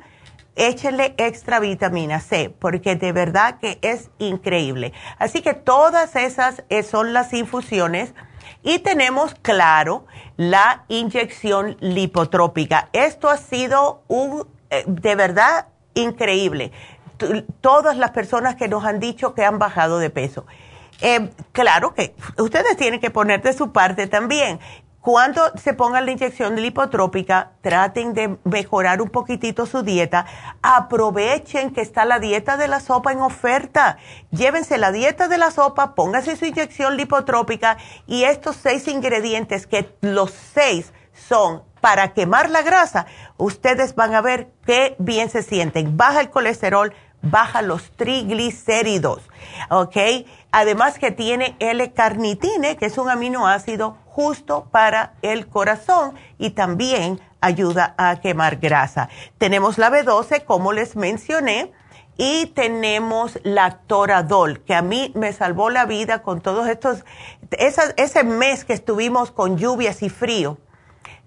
échenle 0.56 1.16
extra 1.18 1.60
vitamina 1.60 2.20
C, 2.20 2.54
porque 2.60 2.96
de 2.96 3.12
verdad 3.14 3.60
que 3.60 3.80
es 3.82 4.10
increíble. 4.20 4.94
Así 5.18 5.42
que 5.42 5.54
todas 5.54 6.16
esas 6.16 6.64
eh, 6.70 6.84
son 6.84 7.14
las 7.14 7.34
infusiones. 7.34 8.14
Y 8.62 8.80
tenemos, 8.80 9.36
claro, 9.36 10.06
la 10.36 10.84
inyección 10.90 11.78
lipotrópica. 11.80 12.90
Esto 12.92 13.30
ha 13.30 13.38
sido 13.38 14.04
un, 14.08 14.48
eh, 14.70 14.84
de 14.86 15.16
verdad, 15.16 15.68
increíble 15.94 16.72
todas 17.62 17.98
las 17.98 18.12
personas 18.12 18.56
que 18.56 18.68
nos 18.68 18.86
han 18.86 19.00
dicho 19.00 19.34
que 19.34 19.46
han 19.46 19.60
bajado 19.60 20.00
de 20.00 20.10
peso. 20.10 20.46
Eh, 21.02 21.30
claro 21.52 21.94
que 21.94 22.16
ustedes 22.38 22.76
tienen 22.76 23.00
que 23.00 23.10
poner 23.10 23.42
de 23.42 23.54
su 23.54 23.72
parte 23.72 24.08
también. 24.08 24.60
Cuando 25.02 25.42
se 25.58 25.74
pongan 25.74 26.06
la 26.06 26.12
inyección 26.12 26.58
lipotrópica, 26.58 27.52
traten 27.62 28.14
de 28.14 28.38
mejorar 28.44 29.02
un 29.02 29.10
poquitito 29.10 29.66
su 29.66 29.82
dieta. 29.82 30.26
Aprovechen 30.62 31.72
que 31.72 31.80
está 31.80 32.04
la 32.04 32.20
dieta 32.20 32.58
de 32.58 32.68
la 32.68 32.82
sopa 32.82 33.14
en 33.14 33.22
oferta. 33.22 33.98
Llévense 34.32 34.78
la 34.78 34.92
dieta 34.92 35.30
de 35.30 35.38
la 35.38 35.52
sopa, 35.52 35.96
pónganse 35.96 36.36
su 36.36 36.46
inyección 36.46 36.98
lipotrópica 36.98 37.78
y 38.08 38.26
estos 38.26 38.58
seis 38.58 38.90
ingredientes, 38.90 39.68
que 39.68 39.96
los 40.02 40.32
seis 40.32 40.92
son 41.14 41.64
para 41.82 42.14
quemar 42.14 42.50
la 42.50 42.62
grasa, 42.62 43.06
ustedes 43.38 43.96
van 43.96 44.14
a 44.14 44.22
ver 44.22 44.52
qué 44.66 44.96
bien 45.00 45.30
se 45.30 45.44
sienten. 45.44 45.98
Baja 45.98 46.22
el 46.22 46.30
colesterol, 46.30 46.94
baja 47.22 47.62
los 47.62 47.92
triglicéridos, 47.92 49.22
¿ok? 49.70 49.98
Además 50.52 50.98
que 51.00 51.12
tiene 51.12 51.56
L-carnitine, 51.60 52.78
que 52.78 52.86
es 52.86 52.98
un 52.98 53.10
aminoácido 53.10 53.98
justo 54.06 54.68
para 54.72 55.14
el 55.22 55.48
corazón 55.48 56.14
y 56.38 56.52
también 56.52 57.20
ayuda 57.42 57.94
a 57.98 58.20
quemar 58.20 58.58
grasa. 58.58 59.10
Tenemos 59.38 59.78
la 59.78 59.90
B12, 59.90 60.44
como 60.46 60.74
les 60.74 60.96
mencioné, 60.96 61.72
y 62.18 62.48
tenemos 62.48 63.40
la 63.44 63.80
Toradol, 63.88 64.60
que 64.66 64.76
a 64.76 64.82
mí 64.82 65.14
me 65.16 65.32
salvó 65.32 65.70
la 65.70 65.86
vida 65.86 66.22
con 66.22 66.42
todos 66.42 66.68
estos, 66.68 67.06
ese 67.52 68.24
mes 68.26 68.66
que 68.66 68.74
estuvimos 68.74 69.32
con 69.32 69.58
lluvias 69.58 70.04
y 70.04 70.10
frío, 70.10 70.58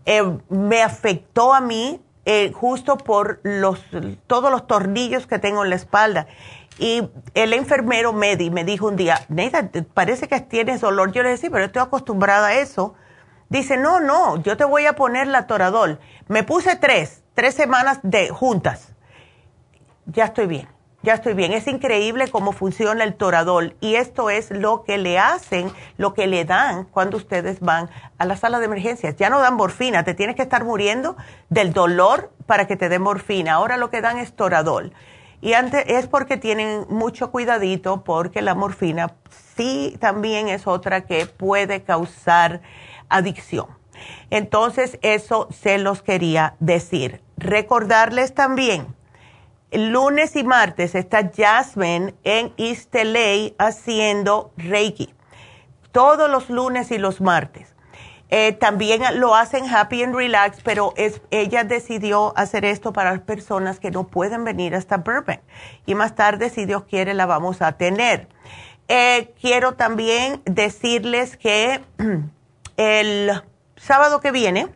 eh, 0.05 0.23
me 0.51 0.83
afectó 0.83 1.55
a 1.55 1.63
mí 1.63 2.03
eh, 2.25 2.53
justo 2.53 2.97
por 2.99 3.41
los, 3.43 3.81
todos 4.27 4.51
los 4.51 4.67
tornillos 4.67 5.27
que 5.27 5.39
tengo 5.39 5.65
en 5.65 5.71
la 5.71 5.77
espalda. 5.77 6.27
Y 6.79 7.09
el 7.35 7.53
enfermero 7.53 8.13
Medi 8.13 8.51
me 8.51 8.65
dijo 8.65 8.89
un 8.89 8.97
día, 8.97 9.21
Neida, 9.29 9.71
parece 9.95 10.29
que 10.29 10.41
tienes 10.41 10.81
dolor. 10.81 11.13
Yo 11.13 11.23
le 11.23 11.31
decía, 11.31 11.51
pero 11.51 11.65
estoy 11.65 11.83
acostumbrada 11.83 12.49
a 12.49 12.55
eso. 12.55 12.95
Dice, 13.49 13.77
no, 13.77 14.01
no, 14.01 14.43
yo 14.43 14.57
te 14.57 14.65
voy 14.65 14.87
a 14.87 14.95
poner 14.95 15.27
la 15.27 15.47
toradol. 15.47 16.01
Me 16.29 16.43
puse 16.43 16.77
tres, 16.77 17.23
tres 17.35 17.55
semanas 17.55 18.01
de 18.03 18.31
juntas. 18.31 18.95
Ya 20.07 20.25
estoy 20.25 20.47
bien 20.47 20.69
ya 21.03 21.15
estoy 21.15 21.35
bien. 21.35 21.53
Es 21.53 21.67
increíble 21.67 22.29
cómo 22.29 22.53
funciona 22.53 23.05
el 23.05 23.15
toradol 23.15 23.77
y 23.81 23.97
esto 23.97 24.31
es 24.31 24.51
lo 24.51 24.85
que 24.85 24.99
le 24.99 25.19
hacen, 25.19 25.71
lo 25.97 26.15
que 26.15 26.27
le 26.27 26.45
dan 26.45 26.85
cuando 26.85 27.17
ustedes 27.17 27.61
van 27.61 27.91
a 28.19 28.25
la 28.25 28.37
sala 28.37 28.59
de 28.59 28.67
emergencias. 28.67 29.17
Ya 29.17 29.29
no 29.29 29.41
dan 29.41 29.55
morfina, 29.55 30.05
te 30.05 30.15
tienes 30.15 30.37
que 30.37 30.43
estar 30.43 30.65
muriendo 30.65 31.17
del 31.49 31.73
dolor 31.73 32.31
para 32.47 32.67
que 32.67 32.77
te 32.77 32.89
den 32.89 33.03
morfina. 33.03 33.55
Ahora 33.55 33.77
lo 33.77 33.91
que 33.91 34.01
dan 34.01 34.19
es 34.19 34.35
toradol. 34.35 34.93
Y 35.41 35.55
antes 35.55 35.85
es 35.89 36.07
porque 36.07 36.37
tienen 36.37 36.87
mucho 36.89 37.33
cuidadito 37.33 38.05
porque 38.05 38.43
la 38.43 38.55
morfina 38.55 39.15
sí 39.57 39.97
también 39.99 40.49
es 40.49 40.69
otra 40.69 41.01
que 41.01 41.27
puede 41.27 41.83
causar 41.83 42.61
adicción. 43.09 43.67
Entonces, 44.31 44.99
eso 45.03 45.49
se 45.51 45.79
los 45.79 46.03
quería 46.03 46.55
decir. 46.61 47.23
Recordarles 47.37 48.35
también 48.35 48.87
lunes 49.73 50.37
y 50.37 50.45
martes 50.45 50.95
está 50.95 51.31
Jasmine 51.35 52.15
en 52.25 52.53
East 52.57 52.95
LA 52.95 53.53
haciendo 53.59 54.53
Reiki. 54.57 55.15
Todos 55.93 56.31
los 56.31 56.51
lunes 56.51 56.91
y 56.91 56.99
los 56.99 57.21
martes. 57.21 57.75
Eh, 58.35 58.53
también 58.53 59.03
lo 59.21 59.35
hacen 59.35 59.69
Happy 59.69 60.03
and 60.03 60.15
Relax, 60.15 60.63
pero 60.63 60.95
ella 61.31 61.65
decidió 61.65 62.33
hacer 62.35 62.65
esto 62.65 62.95
para 62.95 63.11
las 63.11 63.21
personas 63.21 63.79
que 63.79 63.91
no 63.91 64.07
pueden 64.07 64.45
venir 64.45 64.75
hasta 64.75 64.97
Burbank. 64.97 65.41
Y 65.85 65.95
más 65.95 66.15
tarde, 66.15 66.49
si 66.49 66.65
Dios 66.65 66.85
quiere, 66.85 67.13
la 67.13 67.27
vamos 67.27 67.61
a 67.61 67.73
tener. 67.73 68.29
Eh, 68.89 69.35
quiero 69.39 69.75
también 69.75 70.41
decirles 70.47 71.37
que 71.37 71.83
el 72.79 73.43
sábado 73.77 74.21
que 74.21 74.31
viene, 74.31 74.69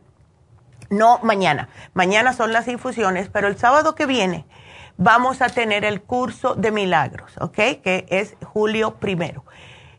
no 0.90 1.18
mañana, 1.22 1.70
mañana 1.94 2.34
son 2.34 2.52
las 2.52 2.68
infusiones, 2.68 3.30
pero 3.30 3.48
el 3.48 3.56
sábado 3.56 3.94
que 3.94 4.04
viene 4.04 4.44
vamos 4.96 5.42
a 5.42 5.48
tener 5.48 5.84
el 5.84 6.02
curso 6.02 6.54
de 6.54 6.70
milagros, 6.70 7.32
¿ok? 7.40 7.56
Que 7.82 8.06
es 8.08 8.36
julio 8.42 8.96
primero. 8.96 9.44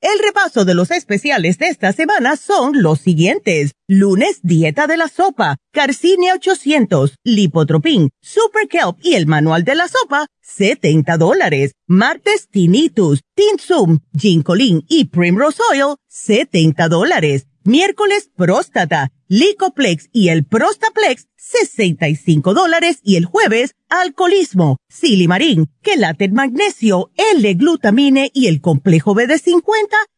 El 0.00 0.16
repaso 0.24 0.64
de 0.64 0.74
los 0.74 0.92
especiales 0.92 1.58
de 1.58 1.66
esta 1.66 1.92
semana 1.92 2.36
son 2.36 2.82
los 2.82 3.00
siguientes. 3.00 3.72
Lunes, 3.88 4.38
dieta 4.44 4.86
de 4.86 4.96
la 4.96 5.08
sopa, 5.08 5.56
Carcinia 5.72 6.34
800, 6.34 7.16
Lipotropin, 7.24 8.10
Super 8.22 8.68
Kelp 8.68 8.98
y 9.02 9.14
el 9.14 9.26
manual 9.26 9.64
de 9.64 9.74
la 9.74 9.88
sopa, 9.88 10.28
70 10.40 11.16
dólares. 11.16 11.72
Martes, 11.88 12.48
Tinnitus, 12.48 13.22
Tinsum, 13.34 13.98
Ginkolin 14.16 14.84
y 14.88 15.06
Primrose 15.06 15.62
Oil, 15.72 15.96
70 16.06 16.88
dólares. 16.88 17.48
Miércoles, 17.64 18.30
próstata, 18.34 19.10
Licoplex 19.28 20.08
y 20.12 20.30
el 20.30 20.44
Prostaplex, 20.44 21.28
65 21.36 22.54
dólares. 22.54 23.00
Y 23.02 23.16
el 23.16 23.26
jueves, 23.26 23.74
alcoholismo, 23.88 24.78
Silimarín, 24.88 25.68
quelate 25.82 26.28
magnesio, 26.28 27.10
L-glutamine 27.16 28.30
y 28.32 28.46
el 28.46 28.60
complejo 28.60 29.14
BD50 29.14 29.62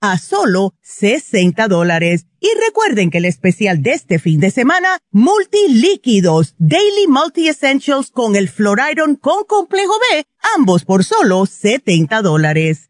a 0.01 0.19
solo 0.19 0.75
60 0.83 1.67
dólares. 1.69 2.27
Y 2.41 2.49
recuerden 2.67 3.11
que 3.11 3.19
el 3.19 3.25
especial 3.25 3.83
de 3.83 3.93
este 3.93 4.19
fin 4.19 4.41
de 4.41 4.51
semana, 4.51 4.99
multilíquidos, 5.11 6.55
Daily 6.59 7.07
Multi 7.09 7.49
Essentials 7.49 8.11
con 8.11 8.37
el 8.37 8.49
Floriron 8.49 9.17
con 9.17 9.45
complejo 9.45 9.95
B, 10.13 10.25
ambos 10.57 10.85
por 10.85 11.05
solo 11.05 11.47
70 11.47 12.23
dólares. 12.23 12.90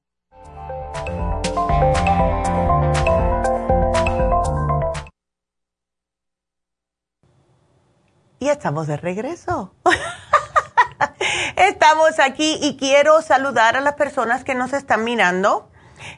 Y 8.41 8.49
estamos 8.49 8.87
de 8.87 8.97
regreso. 8.97 9.71
estamos 11.55 12.17
aquí 12.17 12.57
y 12.59 12.75
quiero 12.75 13.21
saludar 13.21 13.77
a 13.77 13.81
las 13.81 13.93
personas 13.93 14.43
que 14.43 14.55
nos 14.55 14.73
están 14.73 15.03
mirando. 15.03 15.69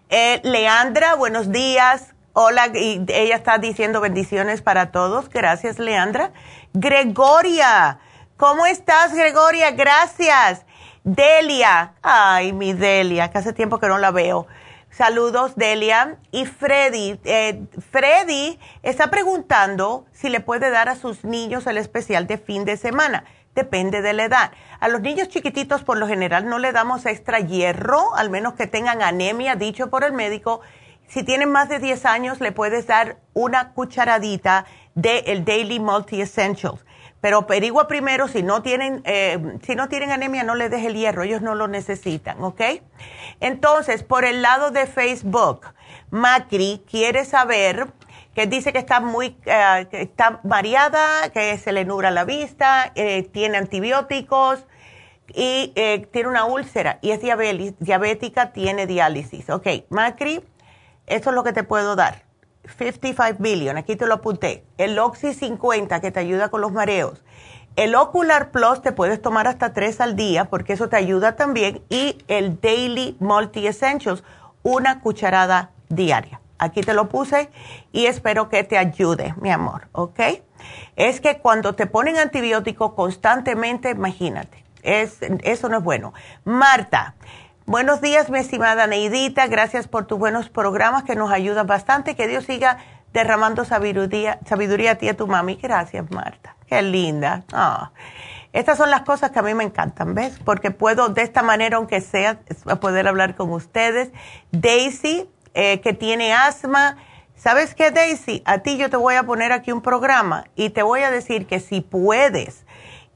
Eh, 0.08 0.40
Leandra, 0.46 1.16
buenos 1.16 1.52
días. 1.52 2.16
Hola, 2.32 2.68
y 2.68 3.04
ella 3.10 3.36
está 3.36 3.58
diciendo 3.58 4.00
bendiciones 4.00 4.62
para 4.62 4.94
todos. 4.94 5.28
Gracias, 5.28 5.80
Leandra. 5.80 6.32
Gregoria, 6.72 8.00
¿cómo 8.38 8.66
estás, 8.68 9.14
Gregoria? 9.14 9.72
Gracias. 9.72 10.66
Delia, 11.04 11.96
ay, 12.02 12.54
mi 12.54 12.72
Delia, 12.72 13.32
que 13.32 13.40
hace 13.40 13.52
tiempo 13.52 13.80
que 13.80 13.88
no 13.88 13.98
la 13.98 14.12
veo. 14.12 14.48
Saludos, 14.94 15.56
Delia. 15.56 16.20
Y 16.32 16.46
Freddy, 16.46 17.20
eh, 17.24 17.66
Freddy 17.92 18.60
está 18.84 19.10
preguntando 19.10 20.06
si 20.12 20.30
le 20.30 20.40
puede 20.40 20.70
dar 20.70 20.88
a 20.88 20.96
sus 20.96 21.24
niños 21.24 21.66
el 21.66 21.78
especial 21.78 22.28
de 22.28 22.38
fin 22.38 22.64
de 22.64 22.78
semana. 22.78 23.24
Depende 23.56 24.04
de 24.04 24.14
la 24.14 24.26
edad. 24.26 24.52
A 24.80 24.88
los 24.90 25.02
niños 25.02 25.30
chiquititos, 25.30 25.84
por 25.84 25.98
lo 25.98 26.08
general, 26.08 26.48
no 26.48 26.60
le 26.60 26.72
damos 26.72 27.08
extra 27.08 27.40
hierro, 27.40 28.16
al 28.16 28.30
menos 28.30 28.54
que 28.54 28.68
tengan 28.68 29.02
anemia, 29.02 29.56
dicho 29.56 29.90
por 29.90 30.04
el 30.04 30.14
médico. 30.14 30.62
Si 31.08 31.24
tienen 31.24 31.52
más 31.52 31.70
de 31.70 31.80
10 31.80 32.06
años, 32.06 32.40
le 32.40 32.52
puedes 32.52 32.86
dar 32.86 33.18
una 33.34 33.74
cucharadita 33.74 34.66
del 34.94 35.24
el 35.26 35.44
Daily 35.44 35.80
Multi 35.80 36.22
Essentials 36.22 36.86
pero 37.24 37.38
averigua 37.38 37.88
primero 37.88 38.28
si 38.28 38.44
no 38.44 38.62
tienen 38.62 39.02
eh, 39.06 39.58
si 39.66 39.76
no 39.76 39.88
tienen 39.88 40.12
anemia 40.12 40.44
no 40.44 40.56
les 40.56 40.70
deje 40.70 40.88
el 40.88 40.96
hierro 40.96 41.24
ellos 41.24 41.42
no 41.42 41.56
lo 41.56 41.70
necesitan 41.70 42.44
¿ok? 42.44 42.62
entonces 43.40 44.04
por 44.04 44.26
el 44.26 44.42
lado 44.42 44.72
de 44.72 44.88
Facebook 44.88 45.68
Macri 46.10 46.84
quiere 46.86 47.24
saber 47.24 47.88
que 48.36 48.46
dice 48.46 48.74
que 48.74 48.80
está 48.80 49.00
muy 49.00 49.38
eh, 49.46 49.88
está 49.94 50.42
mareada 50.44 51.30
que 51.30 51.58
se 51.58 51.72
le 51.72 51.86
nubla 51.86 52.12
la 52.12 52.26
vista 52.26 52.92
eh, 52.96 53.24
tiene 53.32 53.58
antibióticos 53.58 54.66
y 55.34 55.72
tiene 56.12 56.28
una 56.28 56.44
úlcera 56.44 57.00
y 57.02 57.12
es 57.12 57.22
diabética 57.80 58.52
tiene 58.52 58.86
diálisis 58.86 59.50
¿ok? 59.50 59.68
Macri 59.88 60.44
eso 61.08 61.30
es 61.30 61.36
lo 61.36 61.46
que 61.46 61.54
te 61.54 61.64
puedo 61.64 61.96
dar 61.96 62.33
55 62.78 63.38
billion, 63.40 63.78
aquí 63.78 63.96
te 63.96 64.06
lo 64.06 64.16
apunté. 64.16 64.64
El 64.78 64.98
Oxy 65.00 65.34
50 65.34 66.00
que 66.00 66.12
te 66.12 66.20
ayuda 66.20 66.50
con 66.50 66.62
los 66.62 66.72
mareos. 66.72 67.24
El 67.76 67.96
Ocular 67.96 68.52
Plus 68.52 68.82
te 68.82 68.92
puedes 68.92 69.22
tomar 69.22 69.48
hasta 69.48 69.74
tres 69.74 70.00
al 70.00 70.16
día 70.16 70.46
porque 70.46 70.74
eso 70.74 70.90
te 70.90 70.96
ayuda 70.96 71.36
también. 71.36 71.82
Y 71.90 72.20
el 72.28 72.60
Daily 72.62 73.18
Multi 73.20 73.66
Essentials, 73.66 74.24
una 74.62 75.02
cucharada 75.02 75.72
diaria. 75.90 76.40
Aquí 76.60 76.82
te 76.82 76.94
lo 76.94 77.10
puse 77.10 77.50
y 77.92 78.06
espero 78.06 78.48
que 78.48 78.64
te 78.64 78.78
ayude, 78.78 79.34
mi 79.42 79.52
amor, 79.52 79.88
¿ok? 79.92 80.20
Es 80.96 81.20
que 81.20 81.40
cuando 81.40 81.76
te 81.76 81.88
ponen 81.88 82.18
antibiótico 82.18 82.96
constantemente, 82.96 83.90
imagínate, 83.90 84.64
es, 84.84 85.18
eso 85.44 85.68
no 85.68 85.80
es 85.80 85.84
bueno. 85.84 86.14
Marta, 86.46 87.16
Buenos 87.66 88.02
días, 88.02 88.30
mi 88.30 88.40
estimada 88.40 88.88
Neidita. 88.88 89.48
Gracias 89.48 89.88
por 89.88 90.06
tus 90.06 90.20
buenos 90.20 90.50
programas 90.50 91.04
que 91.04 91.16
nos 91.16 91.32
ayudan 91.32 91.66
bastante. 91.66 92.14
Que 92.14 92.28
Dios 92.28 92.44
siga 92.44 92.78
derramando 93.14 93.64
sabiduría, 93.64 94.38
sabiduría 94.46 94.92
a 94.92 94.96
ti 94.96 95.06
y 95.06 95.10
a 95.10 95.16
tu 95.16 95.28
mami. 95.28 95.56
Gracias, 95.56 96.12
Marta. 96.12 96.58
Qué 96.68 96.82
linda. 96.82 97.46
Ah. 97.54 97.92
Estas 98.52 98.78
son 98.78 98.92
las 98.92 99.04
cosas 99.04 99.32
que 99.32 99.40
a 99.40 99.44
mí 99.44 99.54
me 99.54 99.64
encantan, 99.64 100.14
¿ves? 100.14 100.38
Porque 100.44 100.72
puedo 100.72 101.08
de 101.08 101.22
esta 101.22 101.42
manera, 101.42 101.78
aunque 101.78 102.02
sea, 102.02 102.42
poder 102.82 103.08
hablar 103.08 103.36
con 103.36 103.50
ustedes. 103.54 104.12
Daisy, 104.52 105.30
eh, 105.54 105.80
que 105.80 105.94
tiene 105.94 106.34
asma. 106.34 106.98
¿Sabes 107.38 107.76
qué, 107.76 107.92
Daisy? 107.92 108.44
A 108.44 108.58
ti 108.58 108.78
yo 108.78 108.90
te 108.90 108.98
voy 108.98 109.16
a 109.16 109.24
poner 109.24 109.54
aquí 109.54 109.72
un 109.72 109.82
programa 109.82 110.44
y 110.58 110.72
te 110.72 110.84
voy 110.84 111.04
a 111.04 111.12
decir 111.12 111.48
que 111.48 111.62
si 111.62 111.80
puedes 111.80 112.66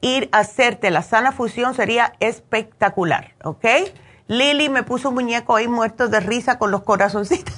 ir 0.00 0.30
a 0.32 0.38
hacerte 0.38 0.90
la 0.90 1.02
sana 1.02 1.32
fusión 1.32 1.74
sería 1.74 2.14
espectacular, 2.18 3.34
¿ok? 3.44 3.66
Lili 4.28 4.68
me 4.68 4.84
puso 4.84 5.08
un 5.08 5.16
muñeco 5.16 5.56
ahí 5.56 5.66
muerto 5.68 6.08
de 6.08 6.20
risa 6.20 6.58
con 6.58 6.70
los 6.70 6.82
corazoncitos. 6.82 7.54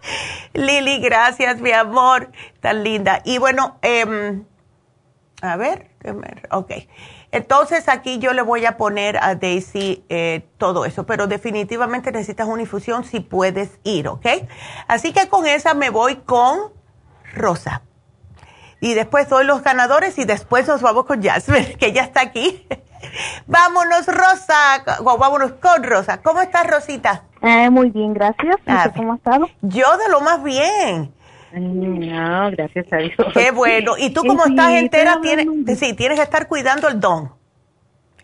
Lili, 0.52 0.98
gracias, 0.98 1.60
mi 1.60 1.72
amor, 1.72 2.30
tan 2.60 2.82
linda. 2.82 3.20
Y 3.24 3.38
bueno, 3.38 3.78
eh, 3.82 4.42
a 5.42 5.56
ver, 5.56 5.90
ok. 6.50 6.72
Entonces 7.32 7.88
aquí 7.88 8.18
yo 8.18 8.32
le 8.32 8.42
voy 8.42 8.64
a 8.64 8.78
poner 8.78 9.18
a 9.22 9.34
Daisy 9.34 10.04
eh, 10.08 10.48
todo 10.56 10.86
eso, 10.86 11.04
pero 11.04 11.26
definitivamente 11.26 12.10
necesitas 12.12 12.48
una 12.48 12.62
infusión 12.62 13.04
si 13.04 13.20
puedes 13.20 13.78
ir, 13.84 14.08
¿ok? 14.08 14.26
Así 14.88 15.12
que 15.12 15.28
con 15.28 15.46
esa 15.46 15.74
me 15.74 15.90
voy 15.90 16.16
con 16.16 16.72
Rosa. 17.34 17.82
Y 18.80 18.94
después 18.94 19.28
doy 19.28 19.44
los 19.44 19.62
ganadores 19.62 20.18
y 20.18 20.24
después 20.24 20.66
nos 20.68 20.80
vamos 20.80 21.04
con 21.04 21.22
Jasmine, 21.22 21.74
que 21.78 21.92
ya 21.92 22.02
está 22.02 22.22
aquí. 22.22 22.66
Vámonos, 23.46 24.06
Rosa. 24.06 24.84
vámonos 25.02 25.52
con 25.52 25.82
Rosa. 25.82 26.22
¿Cómo 26.22 26.40
estás, 26.40 26.66
Rosita? 26.66 27.24
Eh, 27.42 27.70
muy 27.70 27.90
bien, 27.90 28.14
gracias. 28.14 28.56
Ah, 28.66 28.90
¿Cómo 28.94 29.12
has 29.12 29.18
estado? 29.18 29.48
Yo 29.62 29.96
de 29.98 30.08
lo 30.10 30.20
más 30.20 30.42
bien. 30.42 31.12
No, 31.52 32.50
gracias 32.50 32.92
a 32.92 32.96
Dios. 32.98 33.14
Qué 33.32 33.50
bueno. 33.50 33.94
Y 33.98 34.10
tú 34.10 34.22
como 34.24 34.44
estás 34.44 34.72
entera, 34.72 35.20
tienes, 35.22 35.46
sí, 35.78 35.94
tienes 35.94 36.18
que 36.18 36.24
estar 36.24 36.48
cuidando 36.48 36.88
el 36.88 37.00
don. 37.00 37.30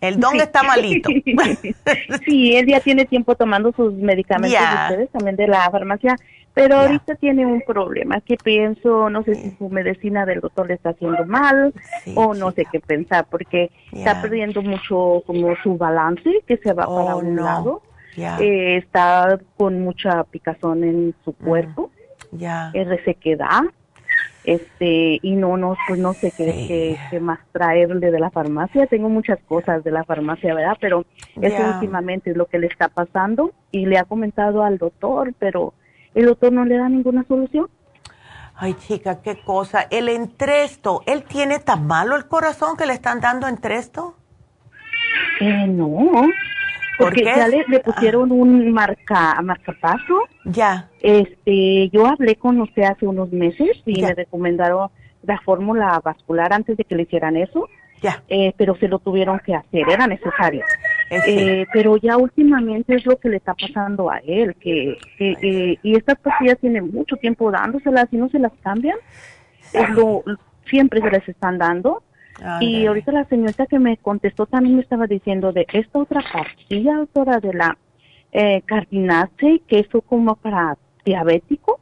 El 0.01 0.19
don 0.19 0.35
está 0.35 0.63
malito. 0.63 1.09
sí, 2.25 2.55
él 2.55 2.67
ya 2.67 2.81
tiene 2.81 3.05
tiempo 3.05 3.35
tomando 3.35 3.71
sus 3.71 3.93
medicamentos 3.93 4.59
ustedes 4.89 5.09
también 5.11 5.37
de 5.37 5.47
la 5.47 5.69
farmacia, 5.71 6.17
pero 6.53 6.75
ahorita 6.77 7.15
tiene 7.15 7.45
un 7.45 7.61
problema 7.61 8.21
que 8.21 8.37
pienso, 8.37 9.09
no 9.09 9.23
sé 9.23 9.35
si 9.35 9.51
su 9.57 9.69
medicina 9.69 10.25
del 10.25 10.39
doctor 10.39 10.67
le 10.67 10.75
está 10.75 10.89
haciendo 10.89 11.25
mal 11.25 11.73
o 12.15 12.33
no 12.33 12.51
sé 12.51 12.65
qué 12.71 12.79
pensar, 12.79 13.25
porque 13.29 13.71
está 13.91 14.21
perdiendo 14.21 14.61
mucho 14.61 15.23
como 15.25 15.55
su 15.63 15.77
balance, 15.77 16.29
que 16.47 16.57
se 16.57 16.73
va 16.73 16.85
para 16.85 17.15
oh, 17.15 17.19
un 17.19 17.35
lado. 17.35 17.81
Eh, 18.15 18.77
está 18.77 19.39
con 19.57 19.81
mucha 19.81 20.23
picazón 20.25 20.83
en 20.83 21.15
su 21.25 21.31
mm. 21.31 21.45
cuerpo 21.45 21.89
ya. 22.31 22.69
es 22.71 22.87
resequedad, 22.87 23.61
este, 24.43 25.19
y 25.21 25.35
no, 25.35 25.57
no, 25.57 25.75
pues 25.87 25.99
no 25.99 26.13
sé 26.13 26.31
qué, 26.35 26.97
qué, 27.09 27.19
más 27.19 27.39
traerle 27.51 28.11
de 28.11 28.19
la 28.19 28.29
farmacia. 28.29 28.87
Tengo 28.87 29.09
muchas 29.09 29.39
cosas 29.47 29.83
de 29.83 29.91
la 29.91 30.03
farmacia, 30.03 30.53
¿verdad? 30.53 30.77
Pero 30.79 31.05
eso 31.41 31.57
últimamente 31.73 32.31
es 32.31 32.37
lo 32.37 32.45
que 32.45 32.59
le 32.59 32.67
está 32.67 32.89
pasando 32.89 33.53
y 33.71 33.85
le 33.85 33.97
ha 33.97 34.03
comentado 34.03 34.63
al 34.63 34.77
doctor, 34.77 35.33
pero 35.39 35.73
el 36.15 36.25
doctor 36.25 36.51
no 36.51 36.65
le 36.65 36.77
da 36.77 36.89
ninguna 36.89 37.23
solución. 37.27 37.67
Ay, 38.55 38.75
chica, 38.75 39.21
qué 39.21 39.41
cosa. 39.43 39.87
El 39.89 40.09
entresto, 40.09 41.01
¿él 41.05 41.23
tiene 41.23 41.59
tan 41.59 41.87
malo 41.87 42.15
el 42.15 42.27
corazón 42.27 42.77
que 42.77 42.85
le 42.85 42.93
están 42.93 43.19
dando 43.19 43.47
entresto? 43.47 44.15
Eh, 45.39 45.67
no, 45.67 46.11
porque 46.97 47.23
ya 47.23 47.47
le, 47.47 47.63
pusieron 47.79 48.31
un 48.31 48.71
marca 48.71 49.41
marcapaso. 49.41 50.21
Ya. 50.45 50.89
Este, 51.01 51.89
yo 51.89 52.05
hablé 52.05 52.35
con 52.35 52.61
usted 52.61 52.83
hace 52.83 53.07
unos 53.07 53.31
meses 53.31 53.81
y 53.85 54.01
me 54.01 54.13
recomendaron 54.13 54.89
la 55.23 55.39
fórmula 55.41 55.99
vascular 56.03 56.53
antes 56.53 56.77
de 56.77 56.83
que 56.83 56.95
le 56.95 57.03
hicieran 57.03 57.35
eso. 57.35 57.67
Ya. 58.03 58.21
Eh, 58.27 58.53
pero 58.57 58.75
se 58.75 58.87
lo 58.87 58.99
tuvieron 58.99 59.39
que 59.39 59.55
hacer, 59.55 59.89
era 59.89 60.05
necesario. 60.05 60.63
Eh, 61.09 61.65
pero 61.73 61.97
ya 61.97 62.17
últimamente 62.17 62.95
es 62.95 63.05
lo 63.05 63.17
que 63.17 63.29
le 63.29 63.37
está 63.37 63.53
pasando 63.53 64.11
a 64.11 64.17
él, 64.17 64.55
que, 64.59 64.97
que 65.17 65.79
y 65.81 65.95
estas 65.95 66.19
pastillas 66.19 66.59
tienen 66.59 66.91
mucho 66.91 67.15
tiempo 67.15 67.49
dándoselas 67.49 68.07
y 68.11 68.17
no 68.17 68.29
se 68.29 68.39
las 68.39 68.51
cambian. 68.61 68.97
lo, 69.95 70.23
siempre 70.65 71.01
se 71.01 71.09
les 71.09 71.27
están 71.29 71.57
dando 71.57 72.03
y 72.59 72.85
ahorita 72.85 73.11
la 73.11 73.25
señorita 73.25 73.67
que 73.67 73.79
me 73.79 73.97
contestó 73.97 74.45
también 74.45 74.75
me 74.75 74.81
estaba 74.81 75.07
diciendo 75.07 75.51
de 75.53 75.65
esta 75.71 75.99
otra 75.99 76.23
pastilla, 76.31 76.97
autora 76.97 77.39
de 77.39 77.53
la 77.53 77.77
eh, 78.31 78.61
Cardinace, 78.65 79.61
que 79.67 79.79
es 79.79 79.87
como 80.07 80.35
para 80.35 80.77
diabéticos. 81.05 81.79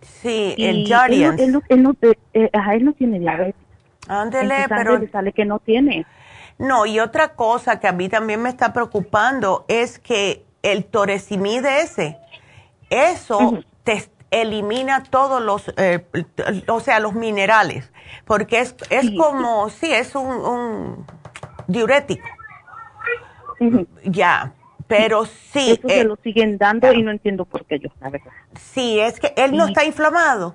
Sí, 0.00 0.54
el 0.58 0.86
Jardiance. 0.86 1.44
Él, 1.44 1.56
eh, 1.70 2.14
eh, 2.34 2.50
él 2.72 2.84
no 2.84 2.92
tiene 2.92 3.20
diabetes. 3.20 3.54
Ándele, 4.08 4.66
pero... 4.68 5.00
sale 5.10 5.32
que 5.32 5.44
no 5.44 5.58
tiene. 5.58 6.06
No, 6.58 6.86
y 6.86 7.00
otra 7.00 7.34
cosa 7.34 7.80
que 7.80 7.88
a 7.88 7.92
mí 7.92 8.08
también 8.08 8.40
me 8.40 8.48
está 8.48 8.72
preocupando 8.72 9.64
es 9.68 9.98
que 9.98 10.44
el 10.62 10.84
torecimide 10.84 11.80
ese, 11.80 12.18
eso 12.90 13.58
te 13.82 14.08
elimina 14.30 15.02
todos 15.02 15.42
los, 15.42 15.72
eh, 15.76 16.06
o 16.68 16.80
sea, 16.80 17.00
los 17.00 17.14
minerales, 17.14 17.92
porque 18.24 18.60
es, 18.60 18.74
es 18.90 19.10
como, 19.16 19.68
sí, 19.68 19.92
es 19.92 20.14
un, 20.14 21.04
diurético. 21.66 22.26
Ya, 24.04 24.52
pero 24.86 25.24
sí. 25.24 25.72
Eso 25.72 25.88
se 25.88 26.00
eh, 26.00 26.04
lo 26.04 26.16
siguen 26.16 26.58
dando 26.58 26.92
y 26.92 27.02
no 27.02 27.10
entiendo 27.10 27.44
por 27.44 27.64
qué 27.64 27.78
yo, 27.78 27.88
Sí, 28.58 29.00
es 29.00 29.20
que 29.20 29.32
él 29.36 29.56
no 29.56 29.66
está 29.66 29.84
inflamado. 29.84 30.54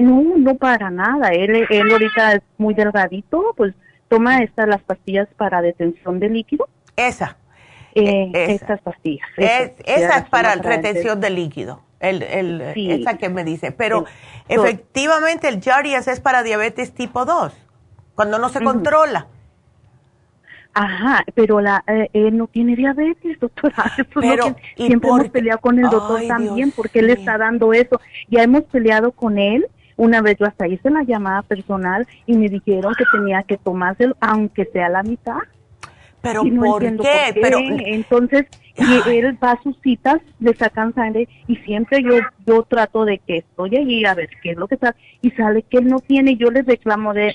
No, 0.00 0.36
no 0.38 0.54
para 0.56 0.90
nada. 0.90 1.28
Él, 1.28 1.66
él 1.68 1.92
ahorita 1.92 2.34
es 2.34 2.42
muy 2.58 2.74
delgadito, 2.74 3.54
pues 3.56 3.74
toma 4.08 4.42
estas 4.42 4.68
las 4.68 4.82
pastillas 4.82 5.28
para 5.36 5.62
detención 5.62 6.18
de 6.18 6.28
líquido. 6.28 6.68
Esa. 6.96 7.36
Eh, 7.94 8.30
Estas 8.34 8.80
pastillas. 8.82 9.26
esa 9.36 10.18
es 10.18 10.28
para 10.28 10.54
retención 10.54 11.20
de 11.20 11.30
líquido 11.30 11.82
el, 12.00 12.22
el, 12.22 12.60
esa 12.60 13.16
que 13.18 13.28
me 13.28 13.44
dice. 13.44 13.72
Pero 13.72 14.06
efectivamente 14.48 15.48
el 15.48 15.62
Jarias 15.62 16.08
es 16.08 16.20
para 16.20 16.42
diabetes 16.42 16.92
tipo 16.92 17.24
2, 17.24 17.52
cuando 18.14 18.38
no 18.38 18.48
se 18.48 18.60
controla. 18.62 19.28
Ajá, 20.72 21.24
pero 21.34 21.60
la, 21.60 21.82
eh, 21.88 22.08
él 22.12 22.36
no 22.36 22.46
tiene 22.46 22.76
diabetes, 22.76 23.38
doctora. 23.40 23.92
pero, 24.14 24.56
siempre 24.76 25.10
hemos 25.10 25.28
peleado 25.28 25.60
con 25.60 25.78
el 25.78 25.90
doctor 25.90 26.22
también 26.28 26.70
porque 26.70 27.00
él 27.00 27.10
está 27.10 27.38
dando 27.38 27.72
eso. 27.72 28.00
Ya 28.28 28.42
hemos 28.42 28.64
peleado 28.64 29.12
con 29.12 29.38
él. 29.38 29.66
Una 30.00 30.22
vez 30.22 30.38
yo 30.38 30.46
hasta 30.46 30.66
hice 30.66 30.88
la 30.88 31.02
llamada 31.02 31.42
personal 31.42 32.08
y 32.24 32.34
me 32.34 32.48
dijeron 32.48 32.94
que 32.96 33.04
tenía 33.12 33.42
que 33.42 33.58
tomárselo, 33.58 34.16
aunque 34.18 34.64
sea 34.64 34.88
la 34.88 35.02
mitad. 35.02 35.36
Pero 36.22 36.42
¿por, 36.42 36.80
qué? 36.80 37.38
Pero 37.38 37.58
entonces 37.58 38.46
y 38.78 39.10
él 39.10 39.36
va 39.44 39.50
a 39.50 39.62
sus 39.62 39.78
citas, 39.82 40.22
le 40.38 40.54
sacan 40.54 40.94
sangre 40.94 41.28
y 41.46 41.56
siempre 41.56 42.02
yo 42.02 42.14
yo 42.46 42.62
trato 42.62 43.04
de 43.04 43.18
que 43.18 43.38
estoy 43.38 43.76
allí 43.76 44.06
a 44.06 44.14
ver 44.14 44.30
qué 44.42 44.52
es 44.52 44.56
lo 44.56 44.68
que 44.68 44.76
está 44.76 44.96
y 45.20 45.32
sale 45.32 45.64
que 45.64 45.76
él 45.76 45.88
no 45.88 45.98
tiene, 45.98 46.36
yo 46.36 46.50
le 46.50 46.62
reclamo 46.62 47.12
de 47.12 47.34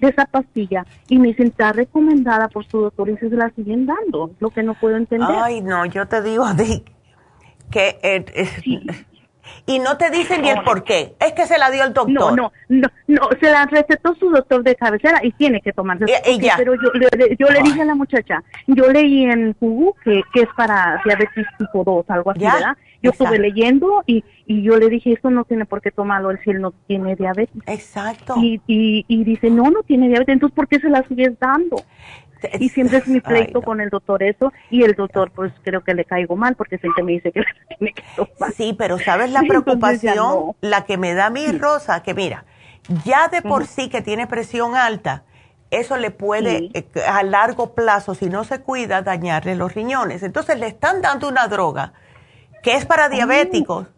de 0.00 0.08
esa 0.08 0.24
pastilla 0.26 0.84
y 1.08 1.20
me 1.20 1.28
dicen 1.28 1.46
está 1.46 1.72
recomendada 1.72 2.48
por 2.48 2.66
su 2.66 2.80
doctor 2.80 3.08
y 3.08 3.16
se 3.18 3.28
la 3.30 3.50
siguen 3.50 3.86
dando, 3.86 4.32
lo 4.40 4.50
que 4.50 4.64
no 4.64 4.74
puedo 4.74 4.96
entender. 4.96 5.28
Ay, 5.30 5.60
no, 5.60 5.86
yo 5.86 6.08
te 6.08 6.22
digo 6.22 6.52
de 6.54 6.82
que 7.70 7.98
eh, 8.02 8.24
y 9.66 9.78
no 9.78 9.96
te 9.96 10.10
dicen 10.10 10.42
ni 10.42 10.50
el 10.50 10.62
por 10.62 10.84
qué. 10.84 11.14
Es 11.20 11.32
que 11.32 11.46
se 11.46 11.58
la 11.58 11.70
dio 11.70 11.84
el 11.84 11.92
doctor. 11.92 12.14
No, 12.14 12.30
no, 12.36 12.52
no, 12.68 12.88
no, 13.06 13.28
se 13.40 13.50
la 13.50 13.66
recetó 13.66 14.14
su 14.14 14.30
doctor 14.30 14.62
de 14.62 14.74
cabecera 14.76 15.20
y 15.22 15.32
tiene 15.32 15.60
que 15.60 15.72
tomarse. 15.72 16.04
Pero 16.56 16.74
yo, 16.74 16.90
le, 16.92 17.36
yo 17.38 17.46
le 17.48 17.62
dije 17.62 17.82
a 17.82 17.84
la 17.84 17.94
muchacha, 17.94 18.42
yo 18.66 18.88
leí 18.90 19.24
en 19.24 19.56
Google 19.60 19.92
que, 20.04 20.22
que 20.32 20.42
es 20.42 20.48
para 20.56 21.00
diabetes 21.04 21.46
tipo 21.58 21.84
2, 21.84 22.04
algo 22.08 22.30
así, 22.30 22.40
¿verdad? 22.40 22.76
Yo 23.02 23.10
estuve 23.10 23.38
leyendo 23.38 24.02
y, 24.06 24.24
y 24.46 24.62
yo 24.62 24.78
le 24.78 24.88
dije, 24.88 25.12
eso 25.12 25.30
no 25.30 25.44
tiene 25.44 25.66
por 25.66 25.82
qué 25.82 25.90
tomarlo 25.90 26.30
él 26.30 26.38
si 26.42 26.50
él 26.50 26.62
no 26.62 26.72
tiene 26.86 27.16
diabetes. 27.16 27.62
Exacto. 27.66 28.34
Y, 28.38 28.62
y, 28.66 29.04
y 29.08 29.24
dice, 29.24 29.50
no, 29.50 29.70
no 29.70 29.82
tiene 29.82 30.08
diabetes, 30.08 30.32
entonces 30.32 30.56
¿por 30.56 30.68
qué 30.68 30.80
se 30.80 30.88
la 30.88 31.06
sigues 31.06 31.38
dando? 31.38 31.76
Y 32.58 32.68
siempre 32.68 32.98
es 32.98 33.08
mi 33.08 33.20
pleito 33.22 33.62
con 33.62 33.80
el 33.80 33.90
doctor 33.90 34.22
eso 34.22 34.52
y 34.70 34.82
el 34.82 34.94
doctor 34.94 35.30
pues 35.30 35.52
creo 35.62 35.82
que 35.82 35.94
le 35.94 36.04
caigo 36.04 36.36
mal 36.36 36.54
porque 36.54 36.78
siempre 36.78 37.02
me 37.02 37.12
dice 37.12 37.32
que 37.32 37.42
tiene 37.78 37.92
que 37.92 38.02
tomar. 38.16 38.52
Sí, 38.52 38.74
pero 38.76 38.98
¿sabes 38.98 39.30
la 39.30 39.42
preocupación? 39.48 40.54
La 40.60 40.84
que 40.84 40.96
me 40.96 41.14
da 41.14 41.30
mi 41.30 41.46
Rosa, 41.48 42.02
que 42.02 42.14
mira, 42.14 42.44
ya 43.04 43.28
de 43.28 43.42
por 43.42 43.66
sí 43.66 43.88
que 43.88 44.02
tiene 44.02 44.26
presión 44.26 44.76
alta, 44.76 45.24
eso 45.70 45.96
le 45.96 46.10
puede 46.10 46.70
eh, 46.74 46.86
a 47.06 47.22
largo 47.22 47.74
plazo, 47.74 48.14
si 48.14 48.26
no 48.26 48.44
se 48.44 48.60
cuida, 48.60 49.02
dañarle 49.02 49.56
los 49.56 49.74
riñones. 49.74 50.22
Entonces 50.22 50.58
le 50.58 50.68
están 50.68 51.02
dando 51.02 51.28
una 51.28 51.48
droga 51.48 51.92
que 52.62 52.76
es 52.76 52.86
para 52.86 53.08
diabéticos, 53.08 53.88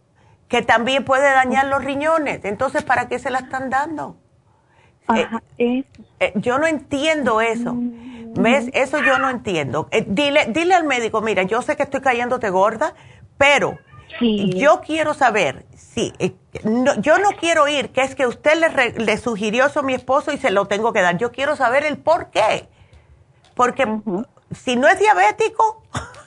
que 0.49 0.63
también 0.63 1.05
puede 1.05 1.31
dañar 1.31 1.67
los 1.67 1.85
riñones. 1.85 2.45
Entonces, 2.45 2.83
¿para 2.83 3.09
qué 3.09 3.19
se 3.19 3.31
la 3.31 3.39
están 3.39 3.71
dando? 3.71 4.17
Eh, 5.59 5.85
eh, 6.21 6.33
yo 6.37 6.59
no 6.59 6.67
entiendo 6.67 7.41
eso. 7.41 7.75
Mm. 7.75 8.35
¿Ves? 8.35 8.71
Eso 8.75 8.99
yo 9.03 9.19
no 9.19 9.31
entiendo. 9.31 9.89
Eh, 9.91 10.05
dile, 10.07 10.47
dile 10.49 10.75
al 10.75 10.85
médico, 10.85 11.23
mira, 11.23 11.45
yo 11.45 11.63
sé 11.63 11.77
que 11.77 11.85
estoy 11.85 12.01
cayéndote 12.01 12.51
gorda, 12.51 12.95
pero 13.39 13.79
Sí. 14.19 14.51
Yo 14.55 14.81
quiero 14.81 15.15
saber, 15.15 15.67
sí, 15.75 16.13
eh, 16.19 16.33
yo 17.01 17.19
no 17.19 17.31
quiero 17.39 17.69
ir, 17.69 17.91
que 17.91 18.01
es 18.03 18.15
que 18.15 18.27
usted 18.27 18.53
le, 18.59 19.05
le, 19.05 19.17
sugirió 19.19 19.67
eso 19.67 19.81
a 19.81 19.83
mi 19.83 19.95
esposo 19.95 20.33
y 20.33 20.39
se 20.39 20.51
lo 20.51 20.67
tengo 20.67 20.93
que 20.93 21.03
dar. 21.03 21.19
Yo 21.19 21.33
quiero 21.33 21.57
saber 21.57 21.85
el 21.85 21.99
por 21.99 22.31
qué. 22.31 22.69
Porque 23.55 23.87
si 24.53 24.77
no 24.77 24.89
es 24.89 24.99
diabético, 24.99 25.83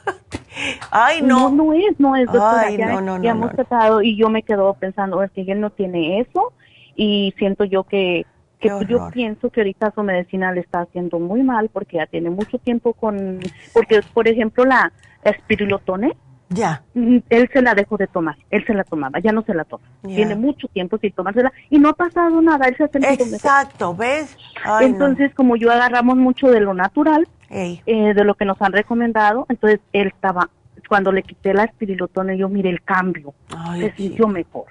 ay, 0.91 1.21
no. 1.21 1.49
No, 1.49 1.65
no 1.65 1.73
es, 1.73 1.99
no 1.99 2.15
es, 2.15 2.25
doctora. 2.25 2.61
Ay, 2.61 2.77
ya, 2.77 2.87
no, 2.87 3.01
no, 3.01 3.23
ya 3.23 3.31
hemos 3.31 3.51
tratado 3.53 4.01
y 4.01 4.15
yo 4.17 4.29
me 4.29 4.43
quedo 4.43 4.73
pensando, 4.75 5.23
es 5.23 5.31
que 5.31 5.41
él 5.41 5.59
no 5.59 5.71
tiene 5.71 6.19
eso 6.19 6.53
y 6.95 7.33
siento 7.37 7.63
yo 7.63 7.83
que 7.85 8.25
que 8.59 8.69
yo 8.87 9.09
pienso 9.11 9.49
que 9.49 9.61
ahorita 9.61 9.91
su 9.95 10.03
medicina 10.03 10.51
le 10.51 10.61
está 10.61 10.81
haciendo 10.81 11.19
muy 11.19 11.43
mal 11.43 11.69
porque 11.69 11.97
ya 11.97 12.05
tiene 12.07 12.29
mucho 12.29 12.57
tiempo 12.57 12.93
con, 12.93 13.39
porque 13.73 14.01
por 14.13 14.27
ejemplo 14.27 14.65
la 14.65 14.91
espirulotone, 15.23 16.15
ya. 16.49 16.81
Mm, 16.95 17.17
él 17.29 17.49
se 17.53 17.61
la 17.61 17.75
dejó 17.75 17.97
de 17.97 18.07
tomar, 18.07 18.35
él 18.49 18.65
se 18.65 18.73
la 18.73 18.83
tomaba, 18.83 19.19
ya 19.19 19.31
no 19.31 19.43
se 19.43 19.53
la 19.53 19.63
toma. 19.65 19.83
Tiene 20.01 20.35
mucho 20.35 20.67
tiempo 20.67 20.97
sin 20.97 21.11
tomársela 21.11 21.53
y 21.69 21.77
no 21.77 21.89
ha 21.89 21.93
pasado 21.93 22.41
nada, 22.41 22.67
él 22.67 22.75
se 22.75 22.83
ha 22.83 22.87
Exacto, 22.87 23.95
¿ves? 23.95 24.35
entonces, 24.81 25.33
como 25.35 25.55
yo 25.55 25.71
agarramos 25.71 26.17
mucho 26.17 26.49
de 26.49 26.59
lo 26.59 26.73
natural, 26.73 27.27
eh, 27.51 28.13
de 28.13 28.23
lo 28.23 28.35
que 28.35 28.45
nos 28.45 28.61
han 28.61 28.73
recomendado, 28.73 29.45
entonces 29.49 29.79
él 29.93 30.07
estaba, 30.07 30.49
cuando 30.87 31.11
le 31.11 31.21
quité 31.21 31.53
la 31.53 31.65
espirilotone, 31.65 32.37
yo 32.37 32.49
miré 32.49 32.71
el 32.71 32.81
cambio, 32.81 33.33
se 33.77 33.93
sintió 33.95 34.27
mejor. 34.27 34.65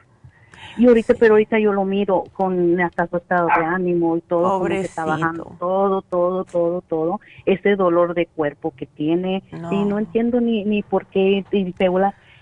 Y 0.77 0.87
ahorita, 0.87 1.15
pero 1.19 1.35
ahorita 1.35 1.59
yo 1.59 1.73
lo 1.73 1.85
miro 1.85 2.25
con 2.33 2.81
hasta 2.81 3.07
su 3.07 3.17
estado 3.17 3.49
de 3.49 3.65
ánimo 3.65 4.17
y 4.17 4.21
todo, 4.23 4.61
como 4.61 4.67
está 4.69 5.05
bajando, 5.05 5.57
todo, 5.59 6.03
todo, 6.03 6.45
todo, 6.45 6.83
todo, 6.83 7.21
ese 7.47 7.77
dolor 7.77 8.15
de 8.15 8.27
cuerpo 8.27 8.73
que 8.77 8.87
tiene, 8.87 9.43
y 9.71 9.85
no 9.85 9.99
entiendo 9.99 10.41
ni, 10.41 10.65
ni 10.65 10.83
por 10.83 11.07
qué, 11.07 11.45
y 11.51 11.75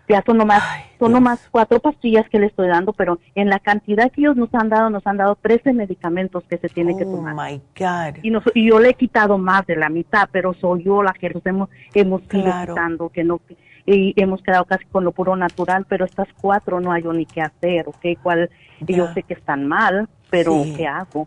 ya 0.08 0.22
son 0.24 0.38
nomás, 0.38 0.62
son 0.98 1.12
nomás 1.12 1.48
cuatro 1.50 1.80
pastillas 1.80 2.28
que 2.28 2.38
le 2.38 2.46
estoy 2.46 2.68
dando, 2.68 2.92
pero 2.92 3.18
en 3.34 3.48
la 3.48 3.58
cantidad 3.58 4.10
que 4.10 4.20
ellos 4.20 4.36
nos 4.36 4.54
han 4.54 4.68
dado, 4.68 4.88
nos 4.88 5.04
han 5.06 5.16
dado 5.16 5.36
13 5.36 5.72
medicamentos 5.72 6.44
que 6.48 6.58
se 6.58 6.68
tiene 6.68 6.96
que 6.96 7.04
oh 7.04 7.16
tomar. 7.16 7.34
my 7.34 7.60
God. 7.76 8.20
Y, 8.22 8.32
y 8.54 8.68
yo 8.68 8.78
le 8.78 8.90
he 8.90 8.94
quitado 8.94 9.36
más 9.36 9.66
de 9.66 9.76
la 9.76 9.88
mitad, 9.88 10.28
pero 10.30 10.54
soy 10.54 10.84
yo 10.84 11.02
la 11.02 11.12
que 11.12 11.30
los 11.30 11.44
hemos, 11.44 11.68
hemos 11.92 12.22
ido 12.32 12.52
quitando, 12.66 13.08
que 13.08 13.24
no, 13.24 13.40
y 13.86 14.20
hemos 14.20 14.42
quedado 14.42 14.64
casi 14.64 14.84
con 14.86 15.04
lo 15.04 15.12
puro 15.12 15.36
natural, 15.36 15.86
pero 15.88 16.04
estas 16.04 16.28
cuatro 16.40 16.80
no 16.80 16.92
hay 16.92 17.02
ni 17.04 17.24
qué 17.24 17.40
hacer, 17.40 17.88
¿ok? 17.88 18.18
Cuál, 18.22 18.50
yo 18.80 19.12
sé 19.14 19.22
que 19.22 19.34
están 19.34 19.66
mal, 19.66 20.08
pero 20.28 20.64
¿qué 20.76 20.86
hago? 20.86 21.26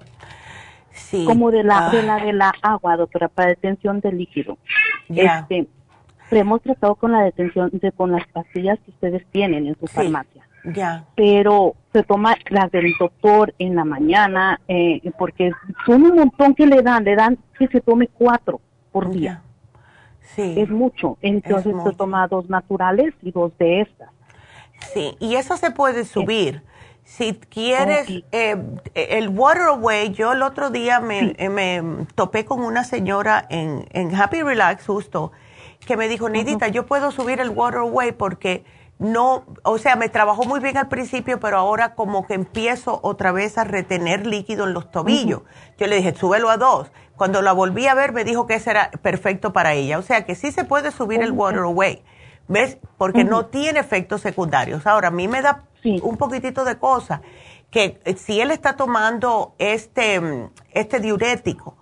Sí. 0.92 1.24
Como 1.26 1.52
de 1.52 1.64
la, 1.64 1.90
de 1.90 2.04
la 2.04 2.18
de 2.18 2.34
la 2.34 2.54
agua, 2.62 2.98
doctora, 2.98 3.30
para 3.30 3.50
detención 3.50 4.02
de 4.02 4.12
líquido. 4.12 4.58
Este, 5.08 5.68
hemos 6.32 6.62
tratado 6.62 6.96
con 6.96 7.14
la 7.14 7.22
detención 7.22 7.70
de 7.72 7.92
con 7.94 8.12
las 8.12 8.28
pastillas 8.28 8.78
que 8.80 8.92
ustedes 8.92 9.26
tienen 9.32 9.68
en 9.68 9.80
su 9.80 9.88
farmacia. 9.88 10.46
Ya. 10.66 11.06
Pero 11.16 11.76
se 11.94 12.04
toma 12.04 12.36
las 12.50 12.70
del 12.72 12.94
doctor 13.00 13.54
en 13.60 13.76
la 13.76 13.86
mañana, 13.86 14.60
eh, 14.68 15.02
porque 15.18 15.52
son 15.86 16.04
un 16.04 16.16
montón 16.16 16.54
que 16.54 16.68
le 16.68 16.82
dan, 16.82 17.06
le 17.06 17.16
dan 17.16 17.38
que 17.58 17.68
se 17.68 17.80
tome 17.80 18.08
cuatro 18.08 18.60
por 18.92 19.10
día. 19.10 19.42
Sí. 20.36 20.56
Es 20.58 20.70
mucho. 20.70 21.18
Entonces 21.22 21.74
toma 21.98 22.28
dos 22.28 22.50
naturales 22.50 23.14
y 23.22 23.32
dos 23.32 23.52
de 23.58 23.82
estas. 23.82 24.10
Sí, 24.94 25.16
y 25.20 25.36
eso 25.36 25.58
se 25.58 25.72
puede 25.72 26.06
subir. 26.06 26.64
Si 27.04 27.34
quieres, 27.34 28.08
eh, 28.32 28.56
el 28.94 29.30
Waterway, 29.30 30.12
yo 30.12 30.34
el 30.34 30.44
otro 30.44 30.70
día 30.70 31.00
me, 31.00 31.34
eh, 31.38 31.50
me 31.50 32.06
topé 32.14 32.46
con 32.46 32.62
una 32.62 32.84
señora 32.84 33.46
en, 33.50 33.88
en, 33.92 34.16
Happy 34.16 34.44
Relax 34.44 34.86
justo, 34.86 35.32
que 35.86 35.98
me 35.98 36.08
dijo, 36.08 36.30
Nidita, 36.30 36.68
yo 36.68 36.86
puedo 36.86 37.10
subir 37.10 37.40
el 37.40 37.50
Waterway 37.50 38.12
porque 38.12 38.64
no, 39.00 39.46
o 39.64 39.78
sea, 39.78 39.96
me 39.96 40.10
trabajó 40.10 40.44
muy 40.44 40.60
bien 40.60 40.78
al 40.78 40.88
principio, 40.88 41.40
pero 41.40 41.58
ahora 41.58 41.96
como 41.96 42.28
que 42.28 42.36
empiezo 42.36 43.00
otra 43.02 43.32
vez 43.32 43.58
a 43.58 43.64
retener 43.64 44.28
líquido 44.28 44.68
en 44.68 44.74
los 44.74 44.92
tobillos. 44.92 45.42
Yo 45.80 45.88
le 45.88 45.96
dije, 45.96 46.14
súbelo 46.14 46.50
a 46.50 46.58
dos. 46.58 46.92
Cuando 47.20 47.42
la 47.42 47.52
volví 47.52 47.86
a 47.86 47.94
ver, 47.96 48.14
me 48.14 48.24
dijo 48.24 48.48
que 48.48 48.54
ese 48.54 48.72
era 48.72 48.92
perfecto 48.92 49.52
para 49.52 49.74
ella. 49.74 50.00
O 50.00 50.02
sea, 50.02 50.26
que 50.26 50.36
sí 50.36 50.54
se 50.54 50.64
puede 50.64 50.90
subir 50.90 51.22
el 51.22 51.34
Water 51.34 51.64
Away. 51.64 52.02
¿Ves? 52.48 52.78
Porque 52.98 53.26
no 53.26 53.48
tiene 53.48 53.82
efectos 53.82 54.22
secundarios. 54.22 54.88
Ahora, 54.88 55.10
a 55.10 55.12
mí 55.12 55.28
me 55.28 55.42
da 55.42 55.66
un 55.84 56.16
poquitito 56.16 56.64
de 56.64 56.78
cosa 56.78 57.22
que 57.72 58.00
eh, 58.06 58.16
si 58.16 58.40
él 58.40 58.52
está 58.52 58.78
tomando 58.78 59.54
este, 59.58 60.22
mm, 60.22 60.50
este 60.72 61.02
diurético, 61.02 61.76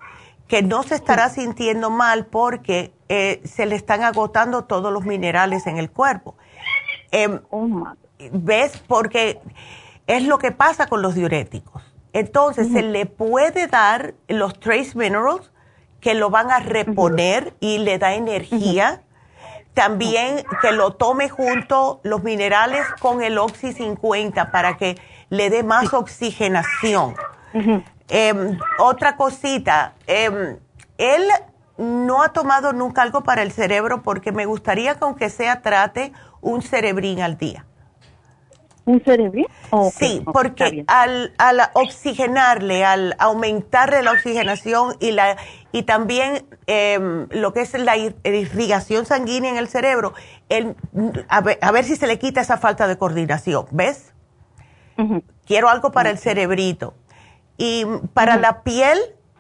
que 0.48 0.64
no 0.64 0.82
se 0.82 0.96
estará 0.96 1.30
sintiendo 1.30 1.92
mal 1.92 2.26
porque 2.26 2.92
eh, 3.08 3.40
se 3.46 3.68
le 3.68 3.76
están 3.76 4.04
agotando 4.04 4.64
todos 4.64 4.92
los 4.92 5.06
minerales 5.06 5.68
en 5.68 5.78
el 5.78 5.92
cuerpo. 5.92 6.36
Em, 7.12 7.42
oh, 7.52 7.86
¿Ves? 8.32 8.82
Porque 8.88 9.40
es 10.08 10.24
lo 10.26 10.40
que 10.40 10.52
pasa 10.52 10.88
con 10.88 11.04
los 11.04 11.14
diuréticos. 11.14 11.84
Entonces, 12.18 12.70
se 12.72 12.82
le 12.82 13.06
puede 13.06 13.68
dar 13.68 14.16
los 14.28 14.60
trace 14.60 14.94
minerals 14.96 15.52
que 16.02 16.16
lo 16.16 16.32
van 16.32 16.50
a 16.50 16.58
reponer 16.58 17.54
y 17.60 17.78
le 17.78 18.00
da 18.00 18.16
energía. 18.16 19.04
También 19.76 20.44
que 20.60 20.72
lo 20.72 20.94
tome 20.94 21.30
junto 21.30 22.00
los 22.02 22.24
minerales 22.24 22.88
con 23.02 23.22
el 23.22 23.38
Oxy 23.38 23.72
50 23.72 24.50
para 24.50 24.78
que 24.78 24.98
le 25.30 25.52
dé 25.52 25.62
más 25.62 25.94
oxigenación. 25.94 27.14
Em, 28.10 28.58
otra 28.80 29.16
cosita, 29.16 29.94
em, 30.08 30.58
él 30.98 31.24
no 31.78 32.24
ha 32.24 32.30
tomado 32.30 32.74
nunca 32.74 33.04
algo 33.04 33.22
para 33.22 33.44
el 33.44 33.52
cerebro 33.52 34.02
porque 34.02 34.32
me 34.32 34.48
gustaría 34.48 34.96
que 34.96 35.04
aunque 35.04 35.30
sea 35.30 35.62
trate 35.62 36.14
un 36.42 36.64
cerebrín 36.64 37.22
al 37.22 37.38
día. 37.38 37.68
¿Un 38.88 39.02
cerebrín? 39.02 39.48
sí, 39.92 40.24
porque 40.32 40.86
al, 40.88 41.34
al, 41.38 41.60
oxigenarle, 41.74 42.86
al 42.86 43.18
aumentarle 43.20 44.02
la 44.02 44.14
oxigenación 44.14 44.96
y, 45.02 45.12
la, 45.12 45.36
y 45.74 45.84
también 45.84 46.48
em, 46.68 47.28
lo 47.32 47.52
que 47.52 47.60
es 47.60 47.74
la 47.74 47.98
irrigación 47.98 49.06
sanguínea 49.06 49.52
en 49.52 49.58
el 49.58 49.68
cerebro, 49.68 50.14
el, 50.48 50.78
a, 51.28 51.42
ver, 51.42 51.84
si 51.84 51.98
se 51.98 52.08
le 52.08 52.18
quita 52.18 52.40
esa 52.40 52.56
falta 52.56 52.88
de 52.88 52.98
coordinación, 52.98 53.66
¿ves? 53.72 54.14
Quiero 55.46 55.68
algo 55.68 55.92
para 55.92 56.10
el 56.10 56.18
cerebrito. 56.18 56.94
Y 57.58 57.84
para 58.14 58.38
la 58.38 58.64
piel, 58.64 58.98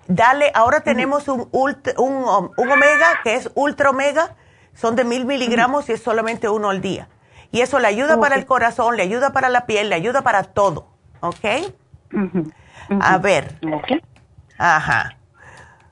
dale, 0.10 0.52
ahora 0.56 0.82
tenemos 0.82 1.30
un, 1.30 1.48
un, 1.54 1.78
un, 1.98 2.70
omega 2.70 3.22
que 3.24 3.36
es 3.36 3.50
ultra 3.56 3.92
omega, 3.92 4.36
son 4.74 4.98
de 4.98 5.06
mil 5.06 5.24
miligramos 5.24 5.88
y 5.88 5.94
es 5.94 6.02
solamente 6.02 6.50
uno 6.50 6.70
al 6.70 6.82
día. 6.82 7.08
Y 7.52 7.62
eso 7.62 7.80
le 7.80 7.88
ayuda 7.88 8.20
para 8.20 8.36
el 8.36 8.46
corazón, 8.46 8.98
le 8.98 9.04
ayuda 9.04 9.32
para 9.32 9.50
la 9.50 9.66
piel, 9.66 9.90
le 9.90 9.96
ayuda 9.96 10.22
para 10.22 10.44
todo. 10.44 10.88
¿Ok? 11.22 11.46
A 12.90 13.18
ver. 13.18 13.56
Ajá. 14.58 15.18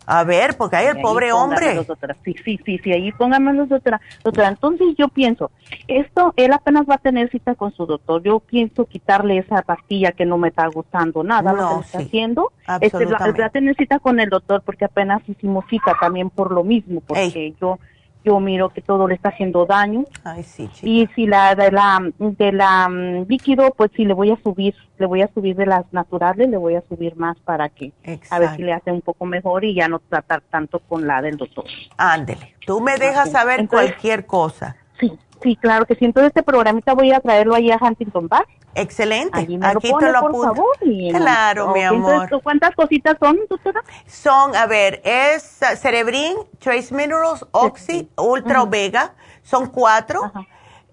A 0.07 0.23
ver, 0.23 0.55
porque 0.55 0.75
hay 0.75 0.87
el 0.87 1.01
pobre 1.01 1.31
hombre. 1.31 1.83
Sí, 2.23 2.35
sí, 2.43 2.59
sí, 2.63 2.77
sí, 2.83 2.91
ahí 2.91 3.11
pónganme 3.11 3.53
doctora. 3.65 3.99
Doctora, 4.23 4.49
entonces 4.49 4.95
yo 4.97 5.07
pienso, 5.07 5.51
esto, 5.87 6.33
él 6.37 6.53
apenas 6.53 6.85
va 6.87 6.95
a 6.95 6.99
tener 6.99 7.29
cita 7.31 7.55
con 7.55 7.73
su 7.73 7.85
doctor. 7.85 8.21
Yo 8.21 8.39
pienso 8.39 8.85
quitarle 8.85 9.39
esa 9.39 9.63
pastilla 9.63 10.11
que 10.11 10.25
no 10.25 10.37
me 10.37 10.49
está 10.49 10.67
gustando 10.67 11.23
nada, 11.23 11.53
no, 11.53 11.57
lo 11.57 11.79
que 11.79 11.85
está 11.85 11.97
haciendo. 11.99 12.51
Este, 12.81 13.05
va, 13.05 13.45
a 13.45 13.49
tener 13.49 13.75
cita 13.75 13.99
con 13.99 14.19
el 14.19 14.29
doctor 14.29 14.61
porque 14.63 14.85
apenas 14.85 15.27
hicimos 15.27 15.65
cita 15.69 15.95
también 15.99 16.29
por 16.29 16.51
lo 16.51 16.63
mismo, 16.63 17.01
porque 17.01 17.55
yo 17.59 17.79
yo 18.25 18.39
miro 18.39 18.69
que 18.69 18.81
todo 18.81 19.07
le 19.07 19.15
está 19.15 19.29
haciendo 19.29 19.65
daño. 19.65 20.05
Ay, 20.23 20.43
sí, 20.43 20.69
Y 20.81 21.07
si 21.15 21.27
la 21.27 21.55
de 21.55 21.71
la 21.71 21.99
de 22.19 22.51
la 22.51 22.89
mm, 22.89 23.27
líquido, 23.27 23.71
pues 23.77 23.91
sí 23.95 24.03
le 24.05 24.13
voy 24.13 24.31
a 24.31 24.37
subir, 24.41 24.75
le 24.97 25.05
voy 25.05 25.21
a 25.21 25.29
subir 25.33 25.55
de 25.55 25.65
las 25.65 25.85
naturales, 25.93 26.49
le 26.49 26.57
voy 26.57 26.75
a 26.75 26.83
subir 26.89 27.15
más 27.15 27.37
para 27.39 27.69
que 27.69 27.93
a 28.29 28.39
ver 28.39 28.55
si 28.55 28.63
le 28.63 28.73
hace 28.73 28.91
un 28.91 29.01
poco 29.01 29.25
mejor 29.25 29.63
y 29.63 29.75
ya 29.75 29.87
no 29.87 29.99
tratar 29.99 30.41
tanto 30.49 30.79
con 30.79 31.05
la 31.07 31.21
del 31.21 31.37
doctor. 31.37 31.65
Ándele. 31.97 32.55
Tú 32.65 32.81
me 32.81 32.97
dejas 32.97 33.31
saber 33.31 33.67
cualquier 33.67 34.25
cosa. 34.25 34.75
Sí, 34.99 35.11
sí, 35.45 35.55
claro 35.55 35.85
que 35.85 35.95
sí. 35.95 36.05
Entonces 36.05 36.29
este 36.29 36.43
programita 36.43 36.93
voy 36.93 37.11
a 37.11 37.19
traerlo 37.19 37.55
ahí 37.55 37.71
a 37.71 37.77
Huntington 37.79 38.27
Park. 38.27 38.49
Excelente. 38.73 39.39
Aquí 39.39 39.93
te 39.99 40.11
lo 40.11 40.17
apunto. 40.17 40.31
Por 40.31 40.55
favor, 40.55 40.77
claro, 41.11 41.71
mi 41.73 41.83
amor. 41.83 42.41
¿Cuántas 42.43 42.75
cositas 42.75 43.15
son, 43.19 43.39
doctora? 43.49 43.81
Son, 44.05 44.55
a 44.55 44.65
ver, 44.65 45.01
es 45.05 45.59
Cerebrin, 45.77 46.35
Trace 46.59 46.93
Minerals, 46.93 47.45
Oxy, 47.51 48.09
Ultra 48.17 48.63
Omega. 48.63 49.13
Son 49.43 49.67
cuatro. 49.67 50.31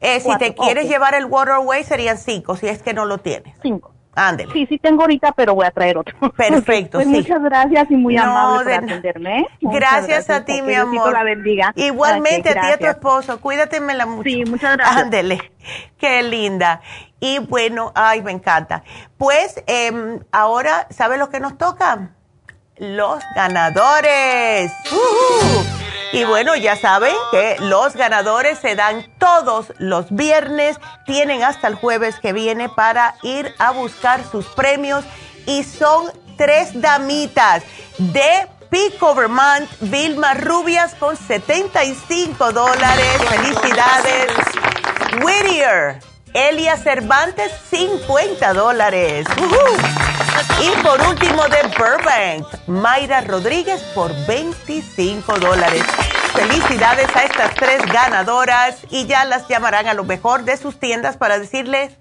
Eh, 0.00 0.20
si 0.20 0.36
te 0.36 0.54
quieres 0.54 0.88
llevar 0.88 1.14
el 1.14 1.26
Waterway 1.26 1.84
serían 1.84 2.18
cinco, 2.18 2.56
si 2.56 2.68
es 2.68 2.82
que 2.82 2.92
no 2.92 3.06
lo 3.06 3.18
tienes. 3.18 3.54
Cinco. 3.62 3.91
Ándele. 4.14 4.52
Sí, 4.52 4.66
sí 4.66 4.78
tengo 4.78 5.02
ahorita, 5.02 5.32
pero 5.32 5.54
voy 5.54 5.66
a 5.66 5.70
traer 5.70 5.96
otro. 5.96 6.14
Perfecto, 6.36 6.98
pues 6.98 7.06
sí. 7.06 7.14
Muchas 7.14 7.42
gracias 7.42 7.90
y 7.90 7.96
muy 7.96 8.16
amable 8.16 8.64
por 8.64 8.84
atenderme. 8.84 9.40
¿eh? 9.40 9.46
Gracias, 9.60 10.28
a 10.28 10.44
ti, 10.44 10.60
mi 10.62 10.74
amor. 10.74 11.12
la 11.12 11.24
bendiga. 11.24 11.72
Igualmente 11.76 12.50
a 12.50 12.52
ti 12.52 12.66
y 12.68 12.72
a 12.72 12.78
tu 12.78 12.86
esposo. 12.86 13.40
Cuídateme 13.40 13.94
mucho. 14.06 14.28
Sí, 14.28 14.44
muchas 14.44 14.76
gracias. 14.76 15.02
Ándele. 15.02 15.52
Qué 15.98 16.22
linda. 16.22 16.80
Y 17.20 17.38
bueno, 17.38 17.92
ay, 17.94 18.22
me 18.22 18.32
encanta. 18.32 18.82
Pues 19.16 19.62
eh, 19.66 20.18
ahora, 20.30 20.86
¿sabe 20.90 21.16
lo 21.16 21.30
que 21.30 21.40
nos 21.40 21.56
toca? 21.56 22.10
Los 22.76 23.22
ganadores. 23.34 24.72
Uh 24.90 25.81
Y 26.12 26.24
bueno, 26.24 26.54
ya 26.56 26.76
saben 26.76 27.14
que 27.30 27.56
los 27.60 27.94
ganadores 27.94 28.58
se 28.58 28.74
dan 28.76 29.06
todos 29.18 29.72
los 29.78 30.10
viernes, 30.10 30.78
tienen 31.06 31.42
hasta 31.42 31.68
el 31.68 31.74
jueves 31.74 32.20
que 32.20 32.34
viene 32.34 32.68
para 32.68 33.16
ir 33.22 33.54
a 33.58 33.70
buscar 33.70 34.22
sus 34.30 34.46
premios. 34.46 35.04
Y 35.46 35.64
son 35.64 36.12
tres 36.36 36.80
damitas 36.80 37.62
de 37.98 38.46
Pico 38.68 39.14
Vermont, 39.14 39.68
Vilma 39.80 40.34
Rubias 40.34 40.94
con 40.94 41.16
75 41.16 42.52
dólares. 42.52 43.22
Felicidades. 43.28 44.32
Whittier, 45.22 45.98
Elia 46.34 46.76
Cervantes, 46.76 47.52
50 47.70 48.54
dólares. 48.54 49.26
Y 50.60 50.82
por 50.82 51.00
último 51.00 51.42
de 51.48 51.62
Burbank, 51.76 52.68
Mayra 52.68 53.20
Rodríguez 53.22 53.82
por 53.94 54.12
25 54.26 55.38
dólares. 55.38 55.82
Felicidades 56.34 57.14
a 57.14 57.24
estas 57.24 57.54
tres 57.54 57.84
ganadoras 57.86 58.78
y 58.90 59.06
ya 59.06 59.24
las 59.24 59.46
llamarán 59.48 59.86
a 59.86 59.94
lo 59.94 60.04
mejor 60.04 60.44
de 60.44 60.56
sus 60.56 60.78
tiendas 60.80 61.16
para 61.16 61.38
decirles, 61.38 61.98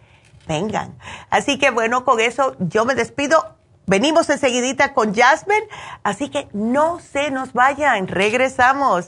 vengan. 0.48 0.98
Así 1.30 1.60
que 1.60 1.70
bueno, 1.70 2.06
con 2.06 2.20
eso 2.20 2.56
yo 2.60 2.86
me 2.86 2.96
despido 2.96 3.58
Venimos 3.88 4.30
enseguidita 4.30 4.94
con 4.94 5.14
Jasmine, 5.14 5.68
así 6.04 6.30
que 6.30 6.48
no 6.54 7.00
se 7.00 7.30
nos 7.32 7.52
vayan, 7.52 8.08
regresamos. 8.08 9.08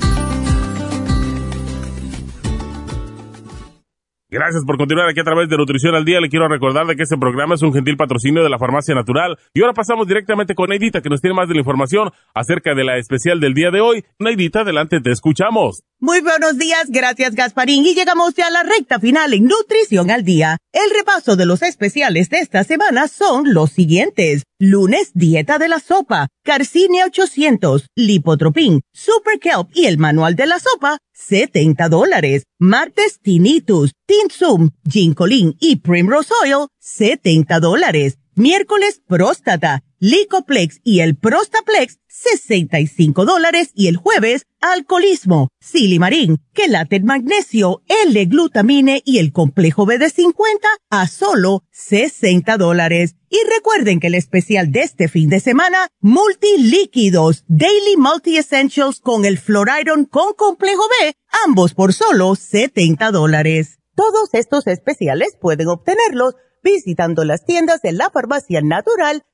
Gracias 4.33 4.63
por 4.63 4.77
continuar 4.77 5.09
aquí 5.09 5.19
a 5.19 5.25
través 5.25 5.49
de 5.49 5.57
Nutrición 5.57 5.93
al 5.93 6.05
Día. 6.05 6.21
Le 6.21 6.29
quiero 6.29 6.47
recordar 6.47 6.87
de 6.87 6.95
que 6.95 7.03
este 7.03 7.17
programa 7.17 7.55
es 7.55 7.61
un 7.63 7.73
gentil 7.73 7.97
patrocinio 7.97 8.41
de 8.41 8.49
la 8.49 8.57
Farmacia 8.57 8.95
Natural. 8.95 9.37
Y 9.53 9.59
ahora 9.59 9.73
pasamos 9.73 10.07
directamente 10.07 10.55
con 10.55 10.69
Neidita, 10.69 11.01
que 11.01 11.09
nos 11.09 11.19
tiene 11.19 11.35
más 11.35 11.49
de 11.49 11.55
la 11.55 11.59
información 11.59 12.11
acerca 12.33 12.73
de 12.73 12.85
la 12.85 12.97
especial 12.97 13.41
del 13.41 13.53
día 13.53 13.71
de 13.71 13.81
hoy. 13.81 14.05
Neidita, 14.19 14.61
adelante, 14.61 15.01
te 15.01 15.11
escuchamos. 15.11 15.83
Muy 15.99 16.21
buenos 16.21 16.57
días, 16.57 16.85
gracias 16.87 17.35
Gasparín. 17.35 17.85
Y 17.85 17.93
llegamos 17.93 18.33
ya 18.33 18.47
a 18.47 18.51
la 18.51 18.63
recta 18.63 19.01
final 19.01 19.33
en 19.33 19.47
Nutrición 19.47 20.09
al 20.09 20.23
Día. 20.23 20.59
El 20.71 20.97
repaso 20.97 21.35
de 21.35 21.45
los 21.45 21.61
especiales 21.61 22.29
de 22.29 22.37
esta 22.37 22.63
semana 22.63 23.09
son 23.09 23.53
los 23.53 23.71
siguientes. 23.71 24.43
Lunes, 24.63 25.09
dieta 25.15 25.57
de 25.57 25.67
la 25.67 25.79
sopa, 25.79 26.27
Carcinia 26.43 27.07
800, 27.07 27.87
Lipotropin, 27.95 28.81
Super 28.93 29.39
Kelp 29.39 29.71
y 29.73 29.87
el 29.87 29.97
manual 29.97 30.35
de 30.35 30.45
la 30.45 30.59
sopa, 30.59 30.99
70 31.13 31.89
dólares. 31.89 32.43
Martes, 32.59 33.17
Tinnitus, 33.23 33.93
Tinsum, 34.05 34.69
Ginkolin 34.87 35.55
y 35.59 35.77
Primrose 35.77 36.31
Oil, 36.43 36.67
70 36.77 37.59
dólares. 37.59 38.19
Miércoles, 38.35 39.01
próstata, 39.07 39.81
Licoplex 40.03 40.81
y 40.83 41.01
el 41.01 41.15
Prostaplex, 41.15 41.99
65 42.07 43.23
dólares. 43.23 43.69
Y 43.75 43.85
el 43.87 43.97
jueves, 43.97 44.47
alcoholismo, 44.59 45.49
silimarín, 45.59 46.39
quelate 46.53 46.99
magnesio, 47.01 47.83
L-glutamine 47.87 49.03
y 49.05 49.19
el 49.19 49.31
complejo 49.31 49.85
B 49.85 49.99
de 49.99 50.09
50 50.09 50.67
a 50.89 51.07
solo 51.07 51.65
60 51.69 52.57
dólares. 52.57 53.15
Y 53.29 53.37
recuerden 53.47 53.99
que 53.99 54.07
el 54.07 54.15
especial 54.15 54.71
de 54.71 54.81
este 54.81 55.07
fin 55.07 55.29
de 55.29 55.39
semana, 55.39 55.89
multilíquidos, 55.99 57.45
Daily 57.47 57.95
Multi 57.95 58.37
Essentials 58.37 59.01
con 59.01 59.23
el 59.23 59.37
Floriron 59.37 60.05
con 60.05 60.33
complejo 60.33 60.81
B, 60.99 61.13
ambos 61.45 61.75
por 61.75 61.93
solo 61.93 62.33
70 62.33 63.11
dólares. 63.11 63.77
Todos 63.95 64.29
estos 64.33 64.65
especiales 64.65 65.37
pueden 65.39 65.67
obtenerlos 65.67 66.33
visitando 66.63 67.23
las 67.23 67.45
tiendas 67.45 67.83
de 67.83 67.91
la 67.91 68.09
farmacia 68.09 68.61
natural 68.61 69.23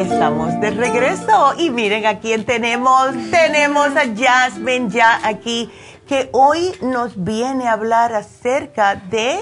Estamos 0.00 0.58
de 0.60 0.70
regreso 0.70 1.54
y 1.58 1.70
miren 1.70 2.06
a 2.06 2.20
quién 2.20 2.44
tenemos. 2.44 3.10
Tenemos 3.30 3.88
a 3.96 4.04
Jasmine 4.16 4.88
ya 4.88 5.20
aquí, 5.26 5.70
que 6.08 6.30
hoy 6.32 6.72
nos 6.80 7.22
viene 7.22 7.68
a 7.68 7.72
hablar 7.72 8.14
acerca 8.14 8.94
de... 8.94 9.38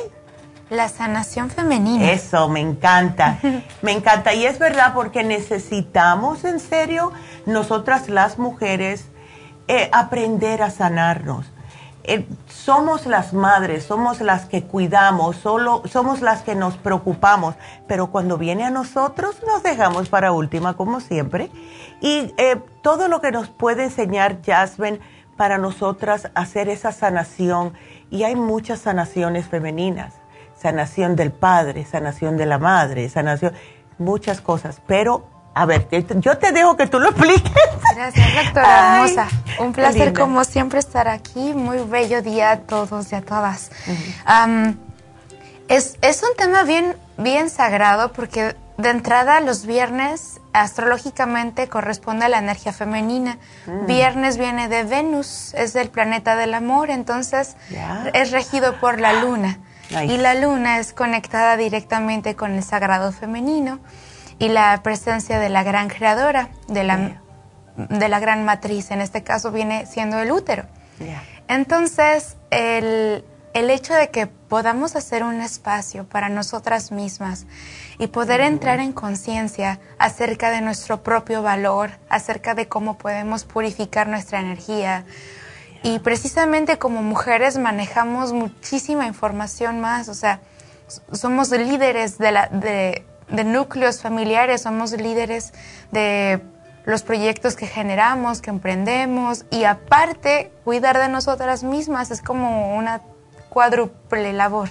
La 0.70 0.88
sanación 0.88 1.48
femenina. 1.48 2.10
Eso, 2.10 2.48
me 2.48 2.60
encanta. 2.60 3.38
me 3.82 3.92
encanta. 3.92 4.34
Y 4.34 4.44
es 4.44 4.58
verdad 4.58 4.92
porque 4.94 5.22
necesitamos, 5.22 6.44
en 6.44 6.60
serio, 6.60 7.12
nosotras 7.46 8.08
las 8.08 8.38
mujeres, 8.38 9.06
eh, 9.68 9.88
aprender 9.92 10.62
a 10.62 10.70
sanarnos 10.70 11.46
eh, 12.08 12.26
somos 12.68 13.06
las 13.06 13.32
madres, 13.32 13.84
somos 13.84 14.20
las 14.20 14.44
que 14.44 14.62
cuidamos, 14.62 15.36
solo, 15.36 15.82
somos 15.86 16.20
las 16.20 16.42
que 16.42 16.54
nos 16.54 16.76
preocupamos, 16.76 17.54
pero 17.86 18.08
cuando 18.08 18.36
viene 18.36 18.64
a 18.64 18.70
nosotros 18.70 19.40
nos 19.46 19.62
dejamos 19.62 20.10
para 20.10 20.32
última, 20.32 20.76
como 20.76 21.00
siempre. 21.00 21.50
Y 22.02 22.34
eh, 22.36 22.60
todo 22.82 23.08
lo 23.08 23.22
que 23.22 23.32
nos 23.32 23.48
puede 23.48 23.84
enseñar 23.84 24.42
Jasmine 24.44 25.00
para 25.38 25.56
nosotras 25.56 26.30
hacer 26.34 26.68
esa 26.68 26.92
sanación, 26.92 27.72
y 28.10 28.24
hay 28.24 28.36
muchas 28.36 28.80
sanaciones 28.80 29.46
femeninas, 29.46 30.16
sanación 30.54 31.16
del 31.16 31.32
padre, 31.32 31.86
sanación 31.86 32.36
de 32.36 32.44
la 32.44 32.58
madre, 32.58 33.08
sanación, 33.08 33.54
muchas 33.96 34.42
cosas, 34.42 34.82
pero 34.86 35.26
a 35.54 35.66
ver, 35.66 35.88
yo 36.20 36.38
te 36.38 36.52
dejo 36.52 36.76
que 36.76 36.86
tú 36.86 37.00
lo 37.00 37.10
expliques. 37.10 37.52
Gracias, 37.96 38.44
doctora 38.44 38.96
hermosa. 38.96 39.28
Un 39.58 39.72
placer 39.72 40.12
como 40.12 40.44
siempre 40.44 40.78
estar 40.78 41.08
aquí. 41.08 41.52
Muy 41.52 41.78
bello 41.78 42.22
día 42.22 42.52
a 42.52 42.58
todos 42.58 43.10
y 43.12 43.16
a 43.16 43.22
todas. 43.22 43.70
es, 45.68 45.98
es, 46.00 46.22
un 46.22 46.36
tema 46.36 46.62
bien, 46.62 46.94
bien 47.16 47.50
sagrado 47.50 48.12
porque 48.12 48.54
de 48.76 48.90
entrada 48.90 49.40
los 49.40 49.66
viernes 49.66 50.40
astrológicamente 50.52 51.68
corresponde 51.68 52.26
a 52.26 52.28
la 52.28 52.38
energía 52.38 52.72
femenina. 52.72 53.38
Mm. 53.66 53.86
Viernes 53.86 54.38
viene 54.38 54.68
de 54.68 54.84
Venus, 54.84 55.54
es 55.54 55.72
del 55.72 55.90
planeta 55.90 56.36
del 56.36 56.54
amor, 56.54 56.90
entonces 56.90 57.56
es 58.12 58.30
regido 58.30 58.78
por 58.78 59.00
la 59.00 59.14
luna. 59.14 59.58
Y 59.90 60.18
la 60.18 60.34
luna 60.34 60.78
es 60.78 60.92
conectada 60.92 61.56
directamente 61.56 62.36
con 62.36 62.52
el 62.52 62.62
sagrado 62.62 63.10
femenino 63.10 63.80
y 64.38 64.48
la 64.48 64.82
presencia 64.82 65.38
de 65.38 65.48
la 65.48 65.62
gran 65.62 65.88
creadora, 65.88 66.50
de 66.68 66.84
la 66.84 67.20
de 67.78 68.08
la 68.08 68.18
gran 68.18 68.44
matriz, 68.44 68.90
en 68.90 69.00
este 69.00 69.22
caso 69.22 69.52
viene 69.52 69.86
siendo 69.86 70.18
el 70.18 70.32
útero. 70.32 70.64
Entonces, 71.46 72.36
el, 72.50 73.24
el 73.54 73.70
hecho 73.70 73.94
de 73.94 74.10
que 74.10 74.26
podamos 74.26 74.96
hacer 74.96 75.22
un 75.22 75.40
espacio 75.40 76.04
para 76.04 76.28
nosotras 76.28 76.90
mismas 76.90 77.46
y 77.98 78.08
poder 78.08 78.40
entrar 78.40 78.80
en 78.80 78.92
conciencia 78.92 79.78
acerca 79.98 80.50
de 80.50 80.60
nuestro 80.60 81.04
propio 81.04 81.42
valor, 81.42 81.92
acerca 82.08 82.54
de 82.54 82.66
cómo 82.66 82.98
podemos 82.98 83.44
purificar 83.44 84.08
nuestra 84.08 84.40
energía. 84.40 85.04
Y 85.84 86.00
precisamente 86.00 86.78
como 86.78 87.02
mujeres 87.02 87.58
manejamos 87.58 88.32
muchísima 88.32 89.06
información 89.06 89.80
más, 89.80 90.08
o 90.08 90.14
sea, 90.14 90.40
somos 91.12 91.50
líderes 91.50 92.18
de, 92.18 92.32
la, 92.32 92.48
de, 92.48 93.04
de 93.30 93.44
núcleos 93.44 94.02
familiares, 94.02 94.62
somos 94.62 94.92
líderes 94.92 95.52
de 95.90 96.40
los 96.84 97.02
proyectos 97.02 97.54
que 97.54 97.66
generamos, 97.66 98.40
que 98.40 98.50
emprendemos 98.50 99.44
y 99.50 99.64
aparte 99.64 100.50
cuidar 100.64 100.98
de 100.98 101.08
nosotras 101.08 101.62
mismas 101.62 102.10
es 102.10 102.22
como 102.22 102.76
una 102.76 103.02
cuádruple 103.50 104.32
labor. 104.32 104.70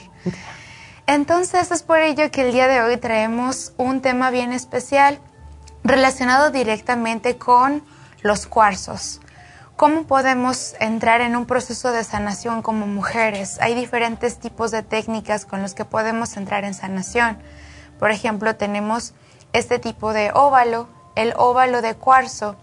Entonces 1.06 1.72
es 1.72 1.84
por 1.84 2.00
ello 2.00 2.30
que 2.32 2.42
el 2.42 2.52
día 2.52 2.68
de 2.68 2.82
hoy 2.82 2.98
traemos 2.98 3.74
un 3.78 4.02
tema 4.02 4.30
bien 4.32 4.52
especial 4.52 5.20
relacionado 5.84 6.52
directamente 6.52 7.38
con 7.38 7.84
los 8.24 8.48
cuarzos. 8.48 9.22
¿Cómo 9.76 10.08
podemos 10.08 10.74
entrar 10.80 11.22
en 11.22 11.36
un 11.36 11.46
proceso 11.46 11.92
de 11.92 12.04
sanación 12.04 12.64
como 12.64 12.88
mujeres? 12.88 13.60
Hay 13.62 13.76
diferentes 13.76 14.40
tipos 14.40 14.72
de 14.72 14.82
técnicas 14.82 15.46
con 15.46 15.62
los 15.62 15.76
que 15.76 15.86
podemos 15.86 16.36
entrar 16.36 16.64
en 16.64 16.74
sanación. 16.74 17.38
Por 18.00 18.12
ejemplo, 18.12 18.56
tenemos 18.56 19.14
este 19.54 19.80
tipo 19.80 20.14
de 20.14 20.32
óvalo. 20.34 20.88
El 21.16 21.34
óvalo 21.36 21.82
de 21.82 21.96
cuarzo 21.96 22.56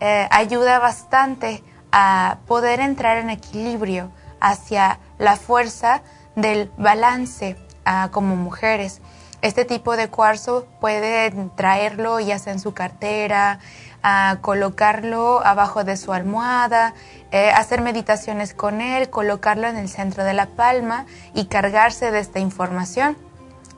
eh, 0.00 0.28
ayuda 0.30 0.78
bastante 0.78 1.62
a 1.92 2.38
poder 2.46 2.80
entrar 2.80 3.18
en 3.18 3.30
equilibrio 3.30 4.10
hacia 4.40 4.98
la 5.18 5.36
fuerza 5.36 6.02
del 6.36 6.70
balance 6.76 7.56
ah, 7.84 8.08
como 8.12 8.36
mujeres. 8.36 9.00
Este 9.40 9.64
tipo 9.64 9.96
de 9.96 10.08
cuarzo 10.08 10.66
puede 10.80 11.30
traerlo 11.54 12.18
ya 12.18 12.38
sea 12.38 12.52
en 12.52 12.58
su 12.58 12.74
cartera, 12.74 13.60
a 14.02 14.38
colocarlo 14.40 15.44
abajo 15.44 15.84
de 15.84 15.96
su 15.96 16.12
almohada, 16.12 16.94
eh, 17.30 17.50
hacer 17.50 17.80
meditaciones 17.80 18.54
con 18.54 18.80
él, 18.80 19.10
colocarlo 19.10 19.68
en 19.68 19.76
el 19.76 19.88
centro 19.88 20.24
de 20.24 20.32
la 20.34 20.46
palma 20.46 21.06
y 21.34 21.46
cargarse 21.46 22.10
de 22.10 22.18
esta 22.18 22.40
información, 22.40 23.16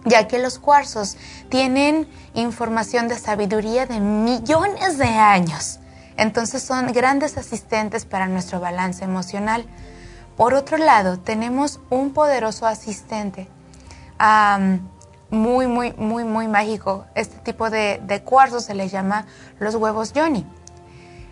ya 0.05 0.29
que 0.29 0.39
los 0.39 0.59
cuarzos 0.59 1.17
tienen 1.49 2.09
información 2.35 3.09
de 3.09 3.19
sabiduría 3.19 3.87
de 3.87 4.01
millones 4.01 4.99
de 4.99 5.09
años. 5.09 5.79
Entonces 6.17 6.63
son 6.63 6.93
grandes 6.93 7.37
asistentes 7.37 8.05
para 8.05 8.27
nuestro 8.27 8.61
balance 8.61 9.05
emocional. 9.05 9.65
Por 10.37 10.55
otro 10.55 10.77
lado, 10.79 11.19
tenemos 11.19 11.81
un 11.91 12.13
poderoso 12.13 12.67
asistente 12.67 13.49
muy, 15.31 15.67
muy, 15.67 15.93
muy, 15.93 16.25
muy 16.25 16.49
mágico. 16.49 17.07
Este 17.15 17.37
tipo 17.39 17.71
de, 17.71 18.01
de 18.05 18.23
cuarzo 18.23 18.61
se 18.61 18.75
le 18.75 18.89
llama 18.89 19.27
los 19.59 19.75
huevos 19.75 20.13
Johnny. 20.15 20.47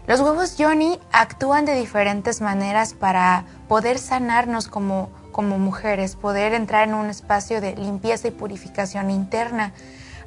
Los 0.07 0.21
huevos 0.21 0.55
Johnny 0.59 0.99
actúan 1.13 1.67
de 1.67 1.75
diferentes 1.75 2.41
maneras 2.41 2.95
para 2.95 3.45
poder 3.69 3.99
sanarnos 3.99 4.69
como, 4.69 5.11
como 5.39 5.57
mujeres, 5.57 6.17
poder 6.17 6.53
entrar 6.53 6.89
en 6.89 6.95
un 6.95 7.11
espacio 7.11 7.61
de 7.61 7.77
limpieza 7.77 8.27
y 8.27 8.33
purificación 8.33 9.09
interna. 9.09 9.73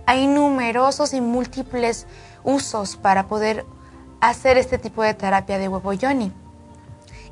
Hay 0.06 0.26
numerosos 0.26 1.14
y 1.14 1.20
múltiples 1.20 2.08
usos 2.46 2.96
para 2.96 3.28
poder 3.28 3.66
hacer 4.22 4.58
este 4.58 4.78
tipo 4.78 5.04
de 5.04 5.14
terapia 5.14 5.58
de 5.58 5.68
huevo 5.68 5.92
Johnny. 6.02 6.32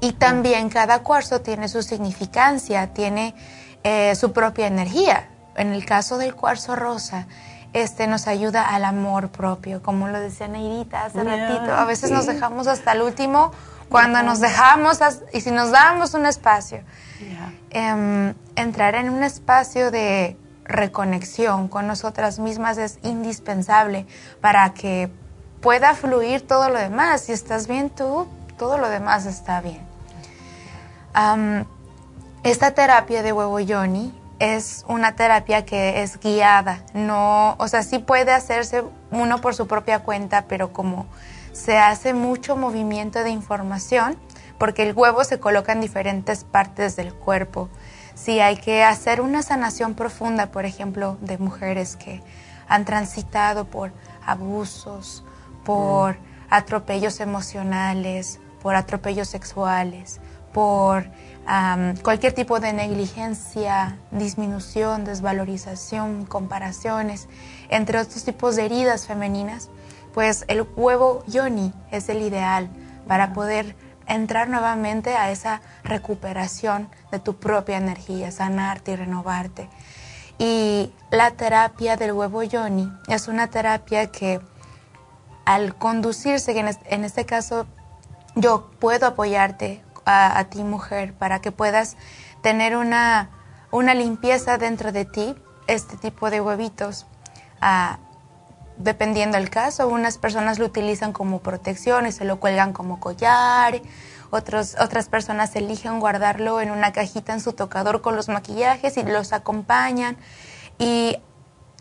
Y 0.01 0.11
también 0.11 0.67
cada 0.67 1.03
cuarzo 1.03 1.39
tiene 1.39 1.69
su 1.69 1.81
significancia, 1.81 2.93
tiene 2.93 3.33
eh, 3.85 4.13
su 4.15 4.33
propia 4.33 4.67
energía. 4.67 5.29
En 5.55 5.71
el 5.71 5.85
caso 5.85 6.17
del 6.17 6.35
cuarzo 6.35 6.75
rosa, 6.75 7.27
este 7.71 8.07
nos 8.07 8.27
ayuda 8.27 8.67
al 8.67 8.83
amor 8.83 9.29
propio, 9.29 9.81
como 9.81 10.09
lo 10.09 10.19
decía 10.19 10.49
Neidita 10.49 11.05
hace 11.05 11.23
ratito. 11.23 11.73
A 11.73 11.85
veces 11.85 12.11
nos 12.11 12.25
dejamos 12.25 12.67
hasta 12.67 12.91
el 12.91 13.03
último 13.03 13.53
cuando 13.87 14.21
nos 14.21 14.41
dejamos 14.41 14.99
y 15.31 15.39
si 15.39 15.51
nos 15.51 15.71
damos 15.71 16.13
un 16.13 16.25
espacio. 16.25 16.83
Em, 17.69 18.33
entrar 18.55 18.95
en 18.95 19.09
un 19.09 19.23
espacio 19.23 19.91
de 19.91 20.37
reconexión 20.63 21.67
con 21.67 21.87
nosotras 21.87 22.39
mismas 22.39 22.77
es 22.77 22.99
indispensable 23.03 24.05
para 24.41 24.73
que 24.73 25.09
pueda 25.61 25.95
fluir 25.95 26.45
todo 26.45 26.69
lo 26.69 26.79
demás. 26.79 27.21
Si 27.21 27.31
estás 27.31 27.67
bien 27.67 27.89
tú, 27.89 28.27
todo 28.57 28.77
lo 28.77 28.89
demás 28.89 29.25
está 29.25 29.61
bien. 29.61 29.81
Esta 32.43 32.71
terapia 32.71 33.21
de 33.21 33.33
huevo 33.33 33.59
yoni 33.59 34.13
es 34.39 34.85
una 34.87 35.15
terapia 35.15 35.65
que 35.65 36.01
es 36.01 36.19
guiada, 36.19 36.83
no, 36.93 37.55
o 37.57 37.67
sea, 37.67 37.83
sí 37.83 37.99
puede 37.99 38.31
hacerse 38.31 38.83
uno 39.11 39.41
por 39.41 39.53
su 39.53 39.67
propia 39.67 39.99
cuenta, 39.99 40.45
pero 40.47 40.71
como 40.71 41.05
se 41.51 41.77
hace 41.77 42.13
mucho 42.13 42.55
movimiento 42.55 43.23
de 43.23 43.31
información, 43.31 44.17
porque 44.59 44.83
el 44.83 44.95
huevo 44.95 45.23
se 45.23 45.39
coloca 45.39 45.71
en 45.71 45.81
diferentes 45.81 46.43
partes 46.43 46.95
del 46.95 47.13
cuerpo. 47.13 47.69
Si 48.13 48.39
hay 48.41 48.57
que 48.57 48.83
hacer 48.83 49.21
una 49.21 49.41
sanación 49.41 49.95
profunda, 49.95 50.51
por 50.51 50.65
ejemplo, 50.65 51.17
de 51.21 51.37
mujeres 51.37 51.95
que 51.95 52.21
han 52.67 52.85
transitado 52.85 53.65
por 53.65 53.91
abusos, 54.23 55.23
por 55.63 56.15
mm. 56.15 56.19
atropellos 56.49 57.21
emocionales, 57.21 58.39
por 58.61 58.75
atropellos 58.75 59.29
sexuales, 59.29 60.19
por 60.53 61.09
cualquier 62.03 62.33
tipo 62.33 62.59
de 62.59 62.73
negligencia, 62.73 63.97
disminución, 64.11 65.03
desvalorización, 65.03 66.25
comparaciones, 66.25 67.27
entre 67.69 67.99
otros 67.99 68.23
tipos 68.23 68.55
de 68.55 68.65
heridas 68.65 69.07
femeninas, 69.07 69.69
pues 70.13 70.45
el 70.47 70.61
huevo 70.75 71.23
yoni 71.25 71.73
es 71.91 72.07
el 72.09 72.21
ideal 72.21 72.69
para 73.07 73.33
poder 73.33 73.75
entrar 74.09 74.49
nuevamente 74.49 75.15
a 75.15 75.31
esa 75.31 75.61
recuperación 75.83 76.89
de 77.11 77.19
tu 77.19 77.37
propia 77.37 77.77
energía, 77.77 78.31
sanarte 78.31 78.91
y 78.91 78.95
renovarte. 78.97 79.69
Y 80.37 80.91
la 81.11 81.31
terapia 81.31 81.95
del 81.95 82.13
huevo 82.13 82.43
yoni 82.43 82.91
es 83.07 83.27
una 83.27 83.47
terapia 83.47 84.11
que 84.11 84.41
al 85.45 85.75
conducirse, 85.75 86.57
en 86.57 87.03
este 87.03 87.25
caso 87.25 87.65
yo 88.35 88.69
puedo 88.79 89.07
apoyarte 89.07 89.83
a, 90.05 90.43
ti 90.45 90.63
mujer 90.63 91.13
para 91.13 91.39
que 91.39 91.51
puedas 91.51 91.97
tener 92.41 92.75
una, 92.75 93.29
una, 93.71 93.93
limpieza 93.93 94.57
dentro 94.57 94.91
de 94.91 95.05
ti, 95.05 95.35
este 95.67 95.97
tipo 95.97 96.29
de 96.29 96.41
huevitos. 96.41 97.05
Dependiendo 98.79 99.37
del 99.37 99.49
caso, 99.49 99.87
unas 99.87 100.17
personas 100.17 100.57
lo 100.57 100.65
utilizan 100.65 101.13
como 101.13 101.39
protección 101.39 102.07
y 102.07 102.11
se 102.11 102.25
lo 102.25 102.39
cuelgan 102.39 102.73
como 102.73 102.99
collar, 102.99 103.81
otros, 104.31 104.75
otras 104.79 105.09
personas 105.09 105.55
eligen 105.55 105.99
guardarlo 105.99 106.61
en 106.61 106.71
una 106.71 106.91
cajita 106.91 107.33
en 107.33 107.41
su 107.41 107.53
tocador 107.53 108.01
con 108.01 108.15
los 108.15 108.29
maquillajes 108.29 108.97
y 108.97 109.03
los 109.03 109.33
acompañan. 109.33 110.17
Y 110.77 111.17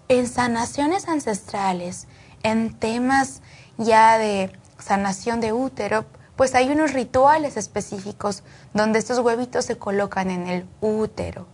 en 0.08 0.26
sanaciones 0.26 1.08
ancestrales, 1.08 2.08
en 2.42 2.78
temas 2.78 3.42
ya 3.76 4.18
de 4.18 4.50
sanación 4.78 5.40
de 5.40 5.52
útero, 5.52 6.06
pues 6.36 6.54
hay 6.54 6.70
unos 6.70 6.92
rituales 6.92 7.56
específicos 7.56 8.42
donde 8.72 8.98
estos 8.98 9.18
huevitos 9.18 9.64
se 9.64 9.76
colocan 9.76 10.30
en 10.30 10.48
el 10.48 10.66
útero. 10.80 11.46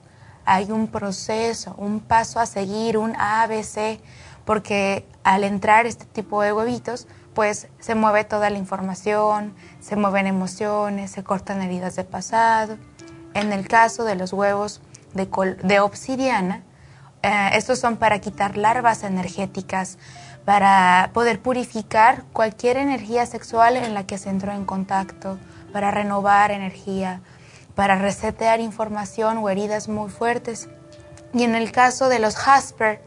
Hay 0.44 0.70
un 0.70 0.88
proceso, 0.88 1.74
un 1.78 2.00
paso 2.00 2.38
a 2.38 2.46
seguir, 2.46 2.98
un 2.98 3.16
ABC, 3.16 3.98
porque 4.44 5.06
al 5.22 5.44
entrar 5.44 5.86
este 5.86 6.04
tipo 6.04 6.42
de 6.42 6.52
huevitos, 6.52 7.06
pues 7.34 7.68
se 7.80 7.94
mueve 7.94 8.24
toda 8.24 8.48
la 8.50 8.58
información, 8.58 9.54
se 9.80 9.96
mueven 9.96 10.26
emociones, 10.26 11.10
se 11.10 11.24
cortan 11.24 11.62
heridas 11.62 11.96
de 11.96 12.04
pasado. 12.04 12.78
En 13.34 13.52
el 13.52 13.66
caso 13.66 14.04
de 14.04 14.14
los 14.14 14.32
huevos 14.32 14.80
de, 15.14 15.80
obsidiana, 15.80 16.62
eh, 17.22 17.50
estos 17.54 17.80
son 17.80 17.96
para 17.96 18.20
quitar 18.20 18.56
larvas 18.56 19.02
energéticas, 19.02 19.98
para 20.44 21.10
poder 21.12 21.40
purificar 21.40 22.24
cualquier 22.32 22.76
energía 22.76 23.26
sexual 23.26 23.76
en 23.76 23.94
la 23.94 24.06
que 24.06 24.18
se 24.18 24.30
entró 24.30 24.52
en 24.52 24.64
contacto, 24.64 25.38
para 25.72 25.90
renovar 25.90 26.52
energía, 26.52 27.20
para 27.74 27.96
resetear 27.96 28.60
información 28.60 29.38
o 29.38 29.48
heridas 29.48 29.88
muy 29.88 30.10
fuertes. 30.10 30.68
Y 31.32 31.42
en 31.42 31.56
el 31.56 31.72
caso 31.72 32.08
de 32.08 32.20
los 32.20 32.36
Jasper, 32.36 33.02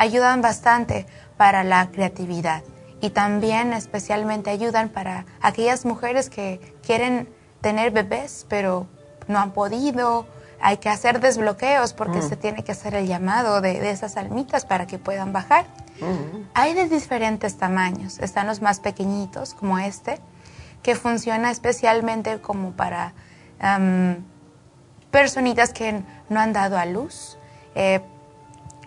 ayudan 0.00 0.40
bastante 0.40 1.06
para 1.36 1.62
la 1.62 1.90
creatividad 1.90 2.62
y 3.02 3.10
también 3.10 3.74
especialmente 3.74 4.48
ayudan 4.48 4.88
para 4.88 5.26
aquellas 5.42 5.84
mujeres 5.84 6.30
que 6.30 6.74
quieren 6.82 7.28
tener 7.60 7.90
bebés 7.90 8.46
pero 8.48 8.86
no 9.28 9.38
han 9.38 9.52
podido. 9.52 10.26
Hay 10.62 10.78
que 10.78 10.88
hacer 10.88 11.20
desbloqueos 11.20 11.92
porque 11.92 12.18
mm. 12.18 12.28
se 12.28 12.36
tiene 12.36 12.64
que 12.64 12.72
hacer 12.72 12.94
el 12.94 13.06
llamado 13.06 13.60
de, 13.60 13.78
de 13.80 13.90
esas 13.90 14.16
almitas 14.16 14.64
para 14.64 14.86
que 14.86 14.98
puedan 14.98 15.32
bajar. 15.32 15.66
Hay 16.54 16.72
de 16.72 16.88
diferentes 16.88 17.58
tamaños. 17.58 18.18
Están 18.20 18.46
los 18.46 18.62
más 18.62 18.80
pequeñitos, 18.80 19.52
como 19.52 19.78
este, 19.78 20.18
que 20.82 20.94
funciona 20.94 21.50
especialmente 21.50 22.40
como 22.40 22.72
para 22.72 23.12
personitas 25.10 25.74
que 25.74 26.02
no 26.30 26.40
han 26.40 26.54
dado 26.54 26.78
a 26.78 26.86
luz. 26.86 27.36
Eh, 27.74 28.00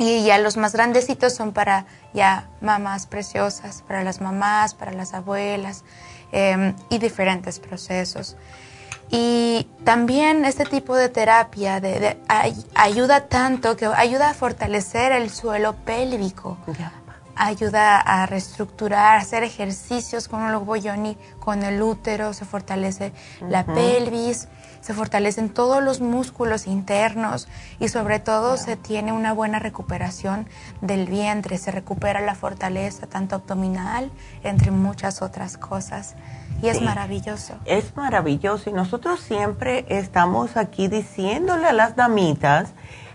y 0.10 0.24
ya 0.26 0.38
los 0.38 0.58
más 0.58 0.74
grandecitos 0.74 1.34
son 1.34 1.54
para 1.54 1.86
ya 2.14 2.48
mamás 2.62 3.08
preciosas, 3.08 3.84
para 3.88 4.04
las 4.04 4.22
mamás, 4.22 4.74
para 4.74 4.92
las 4.92 5.14
abuelas 5.14 5.84
em, 6.32 6.76
y 6.90 6.98
diferentes 6.98 7.60
procesos. 7.60 8.36
Y 9.10 9.68
también 9.84 10.46
este 10.46 10.66
tipo 10.66 10.96
de 10.96 11.10
terapia 11.10 11.80
de, 11.80 12.18
ayuda 12.74 13.28
tanto 13.28 13.78
que 13.78 13.86
ayuda 13.86 14.32
a 14.32 14.34
fortalecer 14.34 15.12
el 15.12 15.30
suelo 15.30 15.76
pélvico, 15.76 16.58
ayuda 17.36 18.00
a 18.00 18.26
reestructurar, 18.26 19.18
hacer 19.18 19.44
ejercicios 19.44 20.28
con 20.28 20.48
el 20.48 20.58
boyoni, 20.58 21.18
con 21.40 21.64
el 21.64 21.82
útero, 21.82 22.34
se 22.34 22.46
fortalece 22.46 23.12
la 23.42 23.66
pelvis 23.66 24.48
se 24.84 24.94
fortalecen 24.94 25.48
todos 25.48 25.82
los 25.82 26.02
músculos 26.02 26.68
internos 26.68 27.48
y 27.80 27.88
sobre 27.88 28.20
todo 28.20 28.58
se 28.58 28.76
tiene 28.76 29.14
una 29.14 29.32
buena 29.32 29.60
recuperación 29.60 30.46
del 30.82 31.08
vientre, 31.08 31.58
se 31.58 31.72
recupera 31.72 32.20
la 32.20 32.36
fortaleza 32.36 33.08
tanto 33.08 33.36
abdominal, 33.36 34.12
entre 34.44 34.72
muchas 34.72 35.22
otras 35.22 35.58
cosas. 35.58 36.16
Y 36.62 36.68
es 36.68 36.82
maravilloso. 36.82 37.54
Es 37.64 37.96
maravilloso 37.96 38.70
y 38.70 38.74
nosotros 38.74 39.22
siempre 39.22 39.86
estamos 39.88 40.58
aquí 40.58 40.90
diciéndole 40.90 41.68
a 41.68 41.74
las 41.74 41.96
damitas 41.96 42.74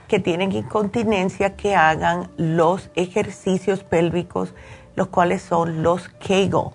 que 0.08 0.18
tienen 0.18 0.52
incontinencia 0.52 1.54
que 1.54 1.76
hagan 1.76 2.30
los 2.38 2.90
ejercicios 2.94 3.84
pélvicos, 3.84 4.54
los 4.96 5.08
cuales 5.08 5.42
son 5.42 5.82
los 5.82 6.08
Kegel. 6.08 6.70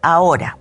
Ahora, 0.00 0.58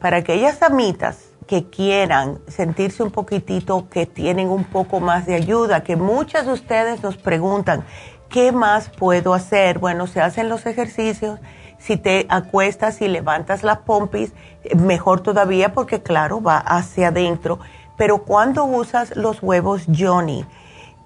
para 0.00 0.16
aquellas 0.16 0.58
damitas 0.58 1.29
que 1.50 1.68
quieran 1.68 2.38
sentirse 2.46 3.02
un 3.02 3.10
poquitito, 3.10 3.88
que 3.90 4.06
tienen 4.06 4.50
un 4.50 4.62
poco 4.62 5.00
más 5.00 5.26
de 5.26 5.34
ayuda, 5.34 5.82
que 5.82 5.96
muchas 5.96 6.46
de 6.46 6.52
ustedes 6.52 7.02
nos 7.02 7.16
preguntan, 7.16 7.84
¿qué 8.28 8.52
más 8.52 8.88
puedo 8.88 9.34
hacer? 9.34 9.80
Bueno, 9.80 10.06
se 10.06 10.20
hacen 10.20 10.48
los 10.48 10.64
ejercicios, 10.64 11.40
si 11.76 11.96
te 11.96 12.26
acuestas 12.28 13.02
y 13.02 13.08
levantas 13.08 13.64
las 13.64 13.78
pompis, 13.78 14.32
mejor 14.76 15.22
todavía 15.22 15.72
porque 15.72 16.00
claro, 16.00 16.40
va 16.40 16.58
hacia 16.58 17.08
adentro, 17.08 17.58
pero 17.96 18.18
cuando 18.18 18.64
usas 18.64 19.16
los 19.16 19.42
huevos 19.42 19.86
Johnny, 19.92 20.46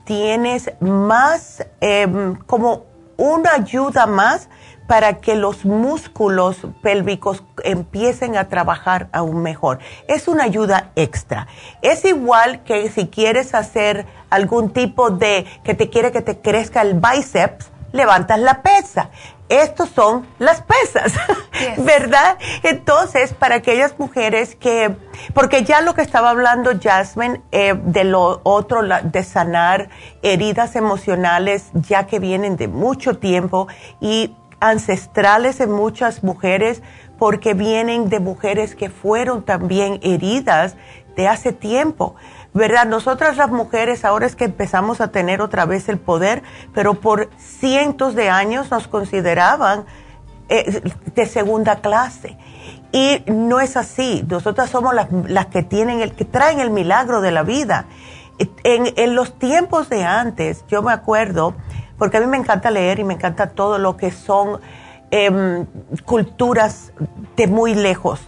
tienes 0.05 0.71
más 0.79 1.67
em, 1.81 2.35
como 2.45 2.85
una 3.17 3.53
ayuda 3.55 4.07
más 4.07 4.49
para 4.87 5.21
que 5.21 5.35
los 5.35 5.65
músculos 5.65 6.59
pélvicos 6.83 7.43
empiecen 7.63 8.37
a 8.37 8.49
trabajar 8.49 9.09
aún 9.13 9.43
mejor. 9.43 9.79
Es 10.09 10.29
una 10.29 10.45
ayuda 10.45 10.91
extra. 10.95 11.47
Es 11.81 12.05
igual 12.05 12.63
que 12.65 12.91
si 12.91 13.09
quieres 13.09 13.55
hacer 13.55 14.07
algún 14.31 14.71
tipo 14.71 15.11
de 15.11 15.47
que 15.65 15.75
te 15.75 15.89
quiere 15.89 16.13
que 16.13 16.21
te 16.21 16.39
crezca 16.39 16.83
el 16.83 16.95
bíceps, 16.95 17.71
levantas 17.93 18.41
la 18.41 18.61
pesa. 18.61 19.11
Estos 19.49 19.91
son 19.91 20.27
las 20.39 20.63
pesas, 20.63 21.13
¿verdad? 21.79 22.39
Entonces, 22.63 23.35
para 23.35 23.57
aquellas 23.57 23.99
mujeres 23.99 24.57
que, 24.57 24.97
porque 25.35 25.65
ya 25.65 25.83
lo 25.83 25.95
que 25.95 26.01
estaba 26.01 26.31
hablando 26.31 26.73
Jasmine 26.81 27.43
eh, 27.53 27.75
de 27.77 28.05
lo 28.05 28.41
otro, 28.43 28.81
de 28.83 29.23
sanar 29.23 29.91
heridas 30.23 30.77
emocionales, 30.77 31.71
ya 31.75 32.07
que 32.07 32.19
vienen 32.19 32.57
de 32.57 32.69
mucho 32.69 33.19
tiempo 33.19 33.69
y 34.01 34.35
ancestrales 34.61 35.61
en 35.61 35.73
muchas 35.73 36.25
mujeres 36.25 36.83
porque 37.19 37.53
vienen 37.53 38.09
de 38.09 38.21
mujeres 38.21 38.75
que 38.75 38.89
fueron 38.89 39.45
también 39.45 40.01
heridas 40.03 40.77
de 41.17 41.29
hace 41.29 41.53
tiempo. 41.53 42.17
¿Verdad? 42.55 42.87
Nosotras 42.87 43.37
las 43.37 43.51
mujeres 43.51 44.05
ahora 44.05 44.27
es 44.27 44.37
que 44.37 44.45
empezamos 44.45 45.01
a 45.01 45.09
tener 45.09 45.43
otra 45.43 45.67
vez 45.67 45.89
el 45.89 45.99
poder, 45.99 46.43
pero 46.73 46.95
por 46.95 47.29
cientos 47.37 48.15
de 48.15 48.31
años 48.31 48.71
nos 48.71 48.87
consideraban 48.87 49.85
eh, 50.49 50.81
de 51.15 51.27
segunda 51.27 51.81
clase. 51.81 52.39
Y 52.93 53.25
no 53.27 53.59
es 53.59 53.77
así. 53.77 54.25
Nosotras 54.29 54.71
somos 54.71 54.95
las, 54.95 55.09
las, 55.27 55.47
que 55.47 55.65
tienen 55.65 56.01
el, 56.01 56.13
que 56.13 56.25
traen 56.25 56.61
el 56.61 56.71
milagro 56.71 57.21
de 57.21 57.33
la 57.33 57.43
vida. 57.43 57.87
En, 58.63 58.93
en 58.97 59.15
los 59.17 59.37
tiempos 59.39 59.89
de 59.89 60.05
antes, 60.05 60.65
yo 60.69 60.81
me 60.81 60.93
acuerdo 60.93 61.55
porque 61.99 62.19
a 62.19 62.21
mí 62.21 62.27
me 62.27 62.37
encanta 62.37 62.71
leer 62.71 62.99
y 62.99 63.05
me 63.05 63.15
encanta 63.15 63.51
todo 63.51 63.79
lo 63.79 63.97
que 63.97 64.11
son 64.11 64.61
em, 65.11 65.67
culturas 66.05 66.93
de 67.37 67.47
muy 67.47 67.75
lejos. 67.75 68.21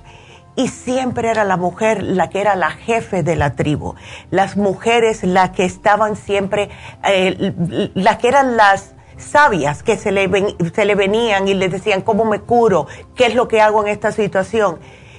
Y 0.57 0.69
siempre 0.69 1.31
era 1.31 1.45
la 1.45 1.59
mujer 1.59 2.03
la 2.03 2.31
que 2.31 2.41
era 2.41 2.57
la 2.57 2.71
jefe 2.71 3.23
de 3.23 3.37
la 3.37 3.55
tribu. 3.55 3.95
Las 4.31 4.57
mujeres 4.57 5.23
las 5.23 5.51
que 5.51 5.65
estaban 5.65 6.17
siempre, 6.17 6.71
eh, 7.05 7.91
las 7.95 8.17
que 8.17 8.29
eran 8.29 8.57
las 8.57 8.95
sabias 9.19 9.83
que 9.83 9.97
se 9.97 10.13
le, 10.13 10.31
se 10.75 10.85
le 10.85 10.95
venían 10.95 11.49
y 11.49 11.55
le 11.55 11.69
decían 11.69 12.03
cómo 12.03 12.25
me 12.25 12.41
curo, 12.41 12.87
qué 13.15 13.27
es 13.27 13.35
lo 13.35 13.49
que 13.49 13.61
hago 13.61 13.83
en 13.83 13.89
esta 13.89 14.13
situación. 14.13 14.79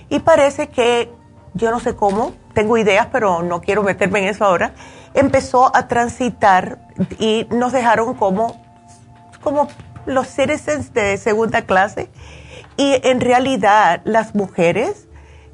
Y 0.10 0.20
parece 0.20 0.70
que, 0.70 1.12
yo 1.54 1.72
no 1.72 1.80
sé 1.80 1.96
cómo, 1.96 2.34
tengo 2.54 2.78
ideas, 2.78 3.08
pero 3.12 3.44
no 3.44 3.62
quiero 3.62 3.84
meterme 3.84 4.20
en 4.20 4.30
eso 4.30 4.46
ahora, 4.46 4.74
empezó 5.14 5.76
a 5.76 5.88
transitar 5.88 6.80
y 7.20 7.48
nos 7.52 7.72
dejaron 7.72 8.14
como, 8.14 8.62
como 9.42 9.68
los 10.06 10.28
citizens 10.28 10.94
de 10.94 11.18
segunda 11.18 11.64
clase. 11.64 12.10
Y 12.78 13.00
en 13.04 13.20
realidad 13.22 14.02
las 14.06 14.36
mujeres 14.36 15.07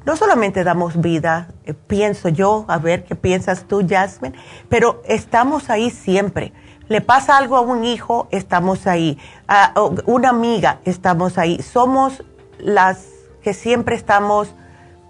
no 0.04 0.16
solamente 0.16 0.64
damos 0.64 1.00
vida, 1.00 1.48
eh, 1.64 1.74
pienso 1.74 2.28
yo, 2.28 2.64
a 2.68 2.78
ver 2.78 3.04
qué 3.04 3.14
piensas 3.14 3.64
tú, 3.64 3.84
Jasmine, 3.88 4.36
pero 4.68 5.02
estamos 5.06 5.70
ahí 5.70 5.90
siempre. 5.90 6.52
Le 6.88 7.00
pasa 7.00 7.38
algo 7.38 7.56
a 7.56 7.62
un 7.62 7.84
hijo, 7.84 8.28
estamos 8.30 8.86
ahí. 8.86 9.18
A 9.48 9.72
una 10.04 10.28
amiga, 10.28 10.80
estamos 10.84 11.38
ahí. 11.38 11.62
Somos 11.62 12.22
las 12.58 13.06
que 13.42 13.54
siempre 13.54 13.96
estamos 13.96 14.54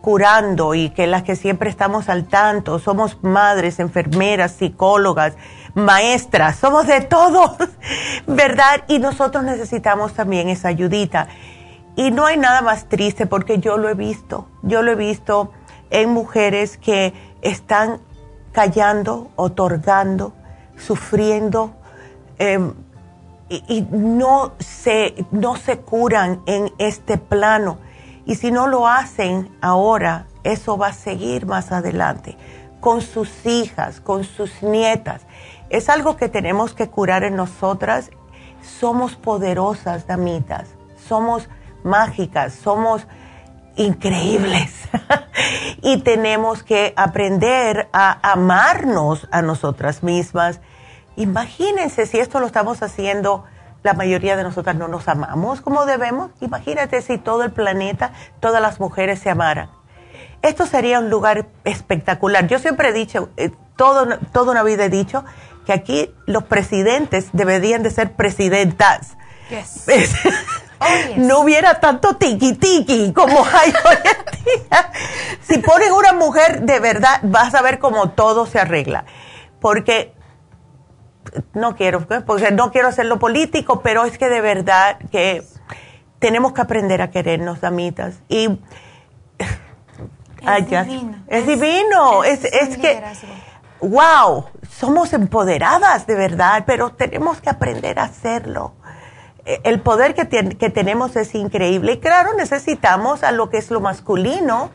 curando 0.01 0.75
y 0.75 0.91
que 0.91 1.07
las 1.07 1.23
que 1.23 1.35
siempre 1.35 1.71
estamos 1.71 2.09
al 2.09 2.27
tanto, 2.29 2.79
somos 2.79 3.19
madres, 3.23 3.81
enfermeras, 3.81 4.53
psicólogas, 4.53 5.35
maestras, 5.75 6.57
somos 6.57 6.87
de 6.87 7.01
todos, 7.01 7.57
¿verdad? 8.27 8.85
Y 8.87 8.99
nosotros 8.99 9.43
necesitamos 9.43 10.13
también 10.13 10.51
esa 10.51 10.69
ayudita. 10.69 11.29
Y 11.97 12.11
no 12.11 12.27
hay 12.27 12.37
nada 12.37 12.61
más 12.61 12.89
triste 12.89 13.27
porque 13.27 13.59
yo 13.59 13.77
lo 13.77 13.89
he 13.89 13.95
visto, 13.95 14.49
yo 14.63 14.83
lo 14.83 14.93
he 14.93 14.97
visto 14.97 15.53
en 15.91 16.11
mujeres 16.11 16.77
que 16.77 17.13
están 17.43 18.01
callando, 18.53 19.31
otorgando, 19.37 20.33
sufriendo 20.77 21.73
em, 22.39 22.75
y, 23.49 23.63
y, 23.69 23.87
no, 23.91 24.53
se, 24.59 25.15
no 25.31 25.57
se 25.57 25.79
curan 25.79 26.43
en 26.47 26.73
este 26.79 27.19
plano 27.19 27.79
y 28.27 28.37
si 28.37 28.51
no 28.51 28.67
lo 28.67 28.89
hacen 28.89 29.55
ahora, 29.61 30.27
eso 30.45 30.79
va 30.79 30.89
a 30.89 30.93
seguir 30.93 31.47
más 31.47 31.73
adelante, 31.73 32.37
con 32.81 33.03
sus 33.03 33.45
hijas, 33.45 34.01
con 34.01 34.25
sus 34.25 34.63
nietas. 34.63 35.23
Es 35.69 35.89
algo 35.89 36.17
que 36.17 36.29
tenemos 36.29 36.73
que 36.73 36.89
curar 36.89 37.25
en 37.25 37.37
nosotras. 37.37 38.11
Somos 38.63 39.15
poderosas, 39.17 40.07
damitas. 40.07 40.69
Somos 41.07 41.49
mágicas, 41.85 42.55
somos 42.55 43.07
increíbles. 43.77 44.73
y 45.83 45.99
tenemos 45.99 46.63
que 46.63 46.93
aprender 46.97 47.89
a 47.93 48.33
amarnos 48.33 49.29
a 49.31 49.43
nosotras 49.43 50.03
mismas. 50.03 50.61
Imagínense 51.17 52.07
si 52.07 52.19
esto 52.19 52.41
lo 52.41 52.47
estamos 52.47 52.83
haciendo 52.83 53.45
la 53.85 53.93
mayoría 53.93 54.35
de 54.35 54.43
nosotras 54.43 54.75
no 54.75 54.89
nos 54.89 55.07
amamos 55.09 55.61
como 55.61 55.85
debemos. 55.85 56.31
Imagínate 56.41 57.03
si 57.03 57.19
todo 57.19 57.45
el 57.45 57.53
planeta, 57.53 58.13
todas 58.41 58.61
las 58.61 58.81
mujeres 58.81 59.21
se 59.21 59.29
amaran. 59.31 59.69
Esto 60.41 60.67
sería 60.67 60.99
un 60.99 61.11
lugar 61.11 61.47
espectacular. 61.65 62.47
Yo 62.49 62.59
siempre 62.59 62.89
he 62.89 62.93
dicho, 62.93 63.29
eh, 63.37 63.51
todo, 63.77 64.19
toda 64.33 64.53
una 64.53 64.63
vida 64.63 64.87
he 64.87 64.89
dicho, 64.89 65.25
que 65.67 65.75
aquí 65.75 66.15
los 66.27 66.45
presidentes 66.45 67.29
deberían 67.33 67.83
de 67.83 67.91
ser 67.91 68.13
presidentas. 68.13 69.17
Oh, 70.81 70.87
no 71.17 71.41
hubiera 71.41 71.81
tanto 71.81 72.17
tiki 72.17 72.55
tiki 72.55 73.13
como 73.13 73.45
hay 73.53 73.73
hoy 73.85 73.97
en 74.05 74.45
día. 74.45 74.91
Si 75.43 75.59
ponen 75.59 75.93
una 75.93 76.13
mujer 76.13 76.63
de 76.63 76.81
verdad, 76.81 77.21
vas 77.23 77.55
a 77.55 77.63
ver 77.63 77.79
cómo 77.79 78.11
todo 78.11 78.47
se 78.47 78.59
arregla. 78.59 79.05
Porque 79.61 80.15
no 81.55 81.77
quiero, 81.77 82.07
porque 82.27 82.51
no 82.51 82.71
quiero 82.71 82.89
hacerlo 82.89 83.19
político, 83.19 83.81
pero 83.81 84.05
es 84.05 84.19
que 84.19 84.29
de 84.29 84.41
verdad 84.41 84.99
que 85.11 85.43
tenemos 86.19 86.53
que 86.53 86.61
aprender 86.61 87.03
a 87.03 87.11
querernos, 87.11 87.61
damitas. 87.61 88.17
Y 88.29 88.59
es 90.47 90.69
divino. 90.69 91.25
Es, 91.27 91.47
divino. 91.47 92.25
Es, 92.25 92.45
es, 92.45 92.77
que, 92.77 93.03
wow, 93.81 94.47
somos 94.71 95.13
empoderadas 95.13 96.07
de 96.07 96.15
verdad, 96.15 96.65
pero 96.67 96.91
tenemos 96.91 97.41
que 97.41 97.51
aprender 97.51 97.99
a 97.99 98.05
hacerlo. 98.05 98.75
El 99.45 99.81
poder 99.81 100.15
que, 100.15 100.27
que 100.27 100.71
tenemos 100.71 101.17
es 101.17 101.35
increíble. 101.35 101.93
Y 101.93 102.01
claro, 102.01 102.35
necesitamos 102.35 103.23
a 103.23 103.33
lo 103.33 103.51
que 103.51 103.59
es 103.59 103.71
lo 103.71 103.81
masculino 103.81 104.71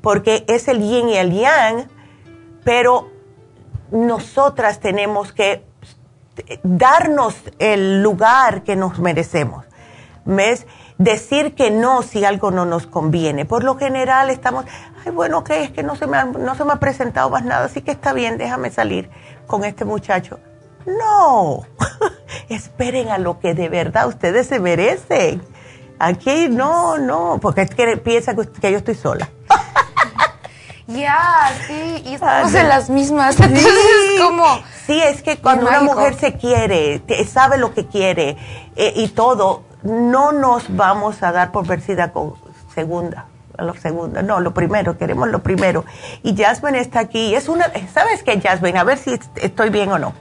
porque 0.00 0.44
es 0.48 0.68
el 0.68 0.80
yin 0.80 1.08
y 1.08 1.16
el 1.16 1.32
yang, 1.32 1.88
pero 2.62 3.10
nosotras 3.90 4.80
tenemos 4.80 5.32
que 5.32 5.64
darnos 6.62 7.36
el 7.58 8.02
lugar 8.02 8.62
que 8.64 8.76
nos 8.76 8.98
merecemos. 8.98 9.64
¿Ves? 10.24 10.66
Decir 10.98 11.54
que 11.54 11.70
no 11.70 12.02
si 12.02 12.24
algo 12.24 12.50
no 12.50 12.64
nos 12.64 12.86
conviene. 12.86 13.44
Por 13.44 13.64
lo 13.64 13.76
general 13.76 14.30
estamos, 14.30 14.64
ay, 15.04 15.12
bueno, 15.12 15.38
ok, 15.38 15.50
es 15.50 15.70
que 15.70 15.82
no 15.82 15.96
se, 15.96 16.06
me 16.06 16.16
ha, 16.16 16.24
no 16.24 16.54
se 16.54 16.64
me 16.64 16.72
ha 16.72 16.76
presentado 16.76 17.30
más 17.30 17.44
nada, 17.44 17.66
así 17.66 17.82
que 17.82 17.90
está 17.90 18.12
bien, 18.12 18.38
déjame 18.38 18.70
salir 18.70 19.10
con 19.46 19.64
este 19.64 19.84
muchacho. 19.84 20.38
No, 20.86 21.62
esperen 22.48 23.08
a 23.08 23.18
lo 23.18 23.40
que 23.40 23.54
de 23.54 23.68
verdad 23.68 24.08
ustedes 24.08 24.46
se 24.46 24.60
merecen. 24.60 25.42
Aquí 25.98 26.48
no, 26.48 26.98
no, 26.98 27.38
porque 27.40 27.62
es 27.62 27.70
que 27.74 27.96
piensa 27.96 28.34
que 28.34 28.72
yo 28.72 28.78
estoy 28.78 28.94
sola. 28.94 29.28
Ya, 30.86 31.50
sí, 31.66 32.02
y 32.04 32.14
estamos 32.14 32.52
en 32.54 32.68
las 32.68 32.90
mismas. 32.90 33.40
Entonces, 33.40 33.72
sí, 33.72 34.22
como. 34.22 34.44
Sí, 34.86 35.00
es 35.00 35.22
que 35.22 35.38
cuando 35.38 35.66
una 35.66 35.80
mujer 35.80 36.14
se 36.14 36.34
quiere, 36.34 37.02
sabe 37.26 37.56
lo 37.56 37.72
que 37.72 37.86
quiere 37.86 38.36
eh, 38.76 38.92
y 38.94 39.08
todo, 39.08 39.62
no 39.82 40.32
nos 40.32 40.76
vamos 40.76 41.22
a 41.22 41.32
dar 41.32 41.52
por 41.52 41.66
vencida 41.66 42.12
con 42.12 42.34
segunda. 42.74 43.26
Lo 43.56 43.72
segunda, 43.74 44.20
no, 44.20 44.40
lo 44.40 44.52
primero, 44.52 44.98
queremos 44.98 45.28
lo 45.28 45.42
primero. 45.42 45.84
Y 46.22 46.36
Jasmine 46.36 46.80
está 46.80 47.00
aquí. 47.00 47.34
Es 47.34 47.48
una, 47.48 47.70
¿sabes 47.92 48.22
qué, 48.22 48.38
Jasmine? 48.40 48.78
A 48.78 48.84
ver 48.84 48.98
si 48.98 49.18
estoy 49.36 49.70
bien 49.70 49.92
o 49.92 49.98
no. 49.98 50.12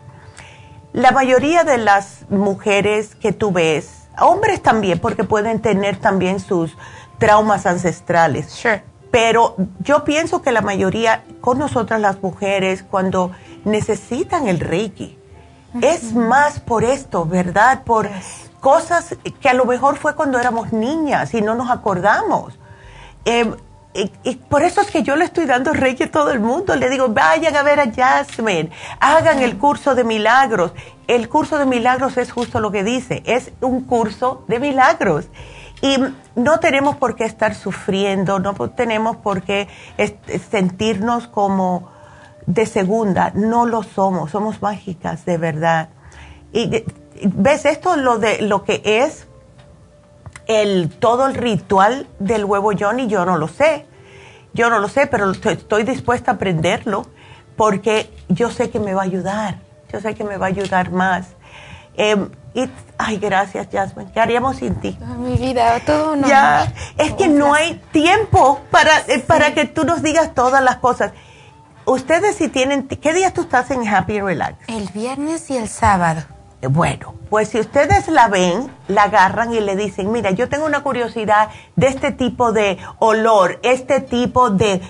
La 0.93 1.11
mayoría 1.11 1.63
de 1.63 1.77
las 1.77 2.25
mujeres 2.29 3.15
que 3.15 3.33
tú 3.33 3.51
ves, 3.51 4.07
hombres 4.19 4.61
también, 4.61 4.99
porque 4.99 5.23
pueden 5.23 5.61
tener 5.61 5.97
también 5.97 6.39
sus 6.39 6.77
traumas 7.19 7.65
ancestrales. 7.65 8.51
Sure 8.51 8.93
pero 9.13 9.55
yo 9.77 10.03
pienso 10.05 10.41
que 10.41 10.51
la 10.51 10.61
mayoría, 10.61 11.23
con 11.39 11.59
nosotras 11.59 12.01
las 12.01 12.23
mujeres, 12.23 12.81
cuando 12.81 13.29
necesitan 13.63 14.47
el 14.47 14.59
Reiki, 14.59 15.19
es 15.83 16.15
más 16.15 16.59
por 16.59 16.83
esto, 16.83 17.23
¿verdad? 17.23 17.83
Por 17.83 18.09
cosas 18.59 19.15
que 19.39 19.49
a 19.49 19.53
lo 19.53 19.65
mejor 19.65 19.97
fue 19.97 20.15
cuando 20.15 20.39
éramos 20.39 20.73
niñas 20.73 21.31
y 21.35 21.43
no 21.43 21.53
nos 21.53 21.69
acordamos. 21.69 22.57
Em, 23.23 23.53
y, 23.93 24.35
por 24.35 24.63
eso 24.63 24.81
es 24.81 24.89
que 24.89 25.03
yo 25.03 25.15
le 25.15 25.25
estoy 25.25 25.45
dando 25.45 25.71
Reiki 25.71 26.03
a 26.03 26.11
todo 26.11 26.31
el 26.31 26.39
mundo. 26.39 26.75
Le 26.75 26.89
digo, 26.89 27.09
vayan 27.09 27.55
a 27.55 27.61
ver 27.61 27.79
a 27.79 27.91
Jasmine, 27.91 28.71
hagan 28.99 29.39
el 29.39 29.57
curso 29.57 29.93
de 29.93 30.03
milagros. 30.03 30.73
El 31.07 31.29
curso 31.29 31.59
de 31.59 31.65
milagros 31.65 32.17
es 32.17 32.31
justo 32.31 32.59
lo 32.59 32.71
que 32.71 32.83
dice, 32.83 33.21
es 33.25 33.51
un 33.61 33.81
curso 33.81 34.45
de 34.47 34.59
milagros. 34.59 35.27
Y 35.81 35.97
no 36.35 36.59
tenemos 36.59 36.95
por 36.95 37.15
qué 37.15 37.25
estar 37.25 37.53
sufriendo, 37.55 38.39
no 38.39 38.53
tenemos 38.71 39.17
por 39.17 39.43
qué 39.43 39.67
sentirnos 40.49 41.27
como 41.27 41.91
de 42.45 42.65
segunda, 42.65 43.31
no 43.35 43.65
lo 43.65 43.83
somos, 43.83 44.31
somos 44.31 44.61
mágicas 44.61 45.25
de 45.25 45.37
verdad. 45.37 45.89
Y 46.51 46.83
ves 47.25 47.65
esto 47.65 47.95
lo 47.95 48.17
de 48.17 48.41
lo 48.41 48.63
que 48.63 48.81
es 48.83 49.27
el 50.47 50.89
todo 50.89 51.27
el 51.27 51.35
ritual 51.35 52.07
del 52.19 52.45
huevo 52.45 52.71
Johnny, 52.77 53.07
yo 53.07 53.25
no 53.25 53.37
lo 53.37 53.47
sé. 53.47 53.85
Yo 54.53 54.69
no 54.69 54.79
lo 54.79 54.87
sé, 54.87 55.07
pero 55.07 55.31
estoy 55.31 55.83
dispuesta 55.83 56.31
a 56.31 56.33
aprenderlo 56.35 57.07
porque 57.55 58.11
yo 58.29 58.51
sé 58.51 58.69
que 58.69 58.79
me 58.79 58.93
va 58.93 59.01
a 59.01 59.05
ayudar. 59.05 59.59
Yo 59.91 59.99
sé 59.99 60.15
que 60.15 60.23
me 60.23 60.37
va 60.37 60.47
a 60.47 60.49
ayudar 60.49 60.91
más. 60.91 61.27
Em, 61.95 62.29
y, 62.53 62.69
ay, 62.97 63.17
gracias, 63.17 63.67
Jasmine. 63.71 64.11
¿Qué 64.11 64.19
haríamos 64.19 64.57
sin 64.57 64.75
ti? 64.75 64.97
mi 65.17 65.35
vida, 65.37 65.79
todo 65.85 66.15
no. 66.15 66.27
Ya, 66.27 66.71
es 66.97 67.13
que 67.13 67.27
no 67.27 67.53
hay 67.53 67.81
tiempo 67.91 68.61
para, 68.69 68.99
eh, 69.07 69.19
para 69.19 69.53
que 69.53 69.65
tú 69.65 69.83
nos 69.83 70.03
digas 70.03 70.33
todas 70.35 70.63
las 70.63 70.77
cosas. 70.77 71.13
Ustedes 71.85 72.35
si 72.35 72.47
tienen, 72.47 72.87
¿qué 72.87 73.13
días 73.13 73.33
tú 73.33 73.41
estás 73.41 73.69
en 73.71 73.87
Happy 73.87 74.21
Relax? 74.21 74.57
El 74.67 74.87
viernes 74.89 75.49
y 75.49 75.57
el 75.57 75.67
sábado. 75.67 76.21
Eh, 76.63 76.67
bueno, 76.67 77.15
pues 77.29 77.49
si 77.49 77.59
ustedes 77.59 78.07
la 78.07 78.29
ven, 78.29 78.71
la 78.87 79.03
agarran 79.03 79.53
y 79.53 79.59
le 79.59 79.75
dicen, 79.75 80.13
mira, 80.13 80.31
yo 80.31 80.47
tengo 80.47 80.65
una 80.65 80.81
curiosidad 80.81 81.49
de 81.75 81.87
este 81.87 82.13
tipo 82.13 82.53
de 82.53 82.77
olor, 82.99 83.59
este 83.63 83.99
tipo 83.99 84.49
de 84.49 84.81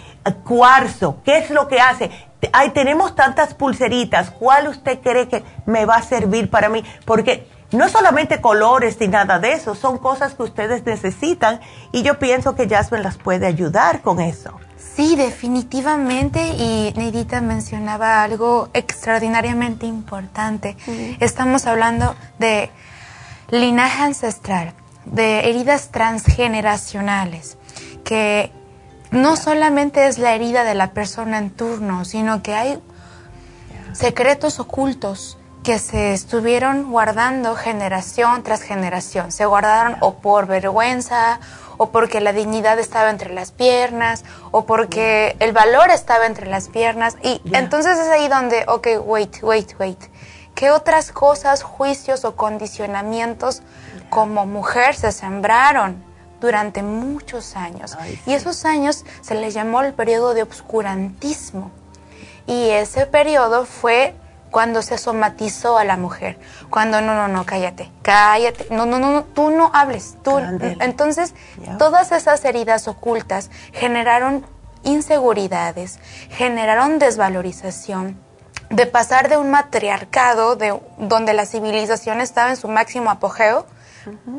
cuarzo, 0.43 1.17
¿qué 1.25 1.39
es 1.39 1.49
lo 1.49 1.67
que 1.67 1.79
hace? 1.79 2.11
Ay, 2.51 2.69
tenemos 2.71 3.15
tantas 3.15 3.55
pulseritas, 3.55 4.29
¿cuál 4.29 4.67
usted 4.67 4.99
cree 5.01 5.27
que 5.27 5.43
me 5.65 5.85
va 5.85 5.95
a 5.95 6.03
servir 6.03 6.51
para 6.51 6.69
mí? 6.69 6.83
Porque 7.05 7.47
no 7.71 7.89
solamente 7.89 8.39
colores 8.39 8.99
ni 8.99 9.07
nada 9.07 9.39
de 9.39 9.53
eso, 9.53 9.73
son 9.73 9.97
cosas 9.97 10.35
que 10.35 10.43
ustedes 10.43 10.85
necesitan 10.85 11.59
y 11.91 12.03
yo 12.03 12.19
pienso 12.19 12.55
que 12.55 12.69
Jasmine 12.69 13.03
las 13.03 13.17
puede 13.17 13.47
ayudar 13.47 14.01
con 14.01 14.19
eso. 14.19 14.59
Sí, 14.95 15.15
definitivamente. 15.15 16.49
Y 16.49 16.93
Neidita 16.95 17.41
mencionaba 17.41 18.23
algo 18.23 18.69
extraordinariamente 18.73 19.85
importante. 19.85 20.77
Estamos 21.19 21.65
hablando 21.65 22.15
de 22.37 22.69
linaje 23.49 24.03
ancestral, 24.03 24.73
de 25.05 25.49
heridas 25.49 25.89
transgeneracionales, 25.89 27.57
que 28.03 28.51
no 29.11 29.35
solamente 29.35 30.07
es 30.07 30.19
la 30.19 30.33
herida 30.35 30.63
de 30.63 30.75
la 30.75 30.91
persona 30.91 31.37
en 31.39 31.49
turno, 31.49 32.05
sino 32.05 32.43
que 32.43 32.53
hay 32.53 32.79
secretos 33.93 34.59
ocultos 34.59 35.37
que 35.63 35.79
se 35.79 36.13
estuvieron 36.13 36.91
guardando 36.91 37.55
generación 37.55 38.43
tras 38.43 38.61
generación. 38.61 39.31
Se 39.31 39.45
guardaron 39.45 39.95
o 40.01 40.15
por 40.15 40.45
vergüenza, 40.45 41.39
o 41.77 41.89
porque 41.89 42.21
la 42.21 42.33
dignidad 42.33 42.79
estaba 42.79 43.09
entre 43.09 43.33
las 43.33 43.51
piernas, 43.51 44.23
o 44.51 44.65
porque 44.65 45.35
el 45.39 45.53
valor 45.53 45.89
estaba 45.89 46.25
entre 46.25 46.47
las 46.47 46.69
piernas. 46.69 47.17
Y 47.23 47.41
entonces 47.53 47.97
es 47.97 48.07
ahí 48.07 48.27
donde, 48.27 48.65
ok, 48.67 48.87
wait, 49.05 49.41
wait, 49.41 49.79
wait. 49.79 49.99
¿Qué 50.55 50.71
otras 50.71 51.11
cosas, 51.11 51.63
juicios 51.63 52.25
o 52.25 52.35
condicionamientos 52.35 53.63
como 54.09 54.45
mujer 54.45 54.95
se 54.95 55.11
sembraron 55.11 56.03
durante 56.39 56.83
muchos 56.83 57.55
años? 57.55 57.97
Y 58.25 58.33
esos 58.33 58.63
años 58.65 59.03
se 59.21 59.35
les 59.35 59.53
llamó 59.53 59.81
el 59.81 59.93
periodo 59.93 60.33
de 60.33 60.43
obscurantismo. 60.43 61.71
Y 62.45 62.69
ese 62.69 63.05
periodo 63.05 63.65
fue 63.65 64.15
cuando 64.53 64.83
se 64.83 64.99
somatizó 64.99 65.79
a 65.79 65.83
la 65.83 65.97
mujer, 65.97 66.37
cuando 66.69 67.01
no, 67.01 67.15
no, 67.15 67.27
no, 67.27 67.43
cállate, 67.43 67.91
cállate, 68.03 68.67
no, 68.69 68.85
no, 68.85 68.99
no, 68.99 69.23
tú 69.23 69.49
no 69.49 69.71
hables, 69.73 70.15
tú. 70.23 70.37
Entonces, 70.79 71.33
todas 71.79 72.11
esas 72.11 72.45
heridas 72.45 72.87
ocultas 72.87 73.49
generaron 73.73 74.45
inseguridades, 74.83 75.97
generaron 76.29 76.99
desvalorización, 76.99 78.21
de 78.69 78.85
pasar 78.85 79.27
de 79.27 79.37
un 79.37 79.49
matriarcado 79.49 80.55
de, 80.55 80.79
donde 80.99 81.33
la 81.33 81.47
civilización 81.47 82.21
estaba 82.21 82.51
en 82.51 82.55
su 82.55 82.67
máximo 82.67 83.09
apogeo, 83.09 83.65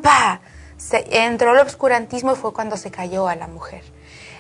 pa, 0.00 0.40
se 0.76 1.24
entró 1.24 1.54
el 1.54 1.58
obscurantismo 1.58 2.34
y 2.34 2.36
fue 2.36 2.52
cuando 2.52 2.76
se 2.76 2.92
cayó 2.92 3.26
a 3.26 3.34
la 3.34 3.48
mujer. 3.48 3.82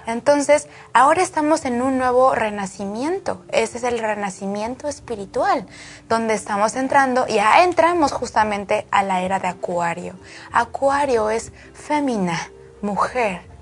Entonces, 0.06 0.68
ahora 0.92 1.22
estamos 1.22 1.64
en 1.64 1.82
un 1.82 1.98
nuevo 1.98 2.34
renacimiento. 2.34 3.44
Ese 3.50 3.78
es 3.78 3.84
el 3.84 3.98
renacimiento 3.98 4.88
espiritual, 4.88 5.66
donde 6.08 6.34
estamos 6.34 6.76
entrando, 6.76 7.26
ya 7.26 7.64
entramos 7.64 8.12
justamente 8.12 8.86
a 8.90 9.02
la 9.02 9.22
era 9.22 9.38
de 9.38 9.48
Acuario. 9.48 10.14
Acuario 10.52 11.30
es 11.30 11.52
femina, 11.72 12.50
mujer 12.82 13.53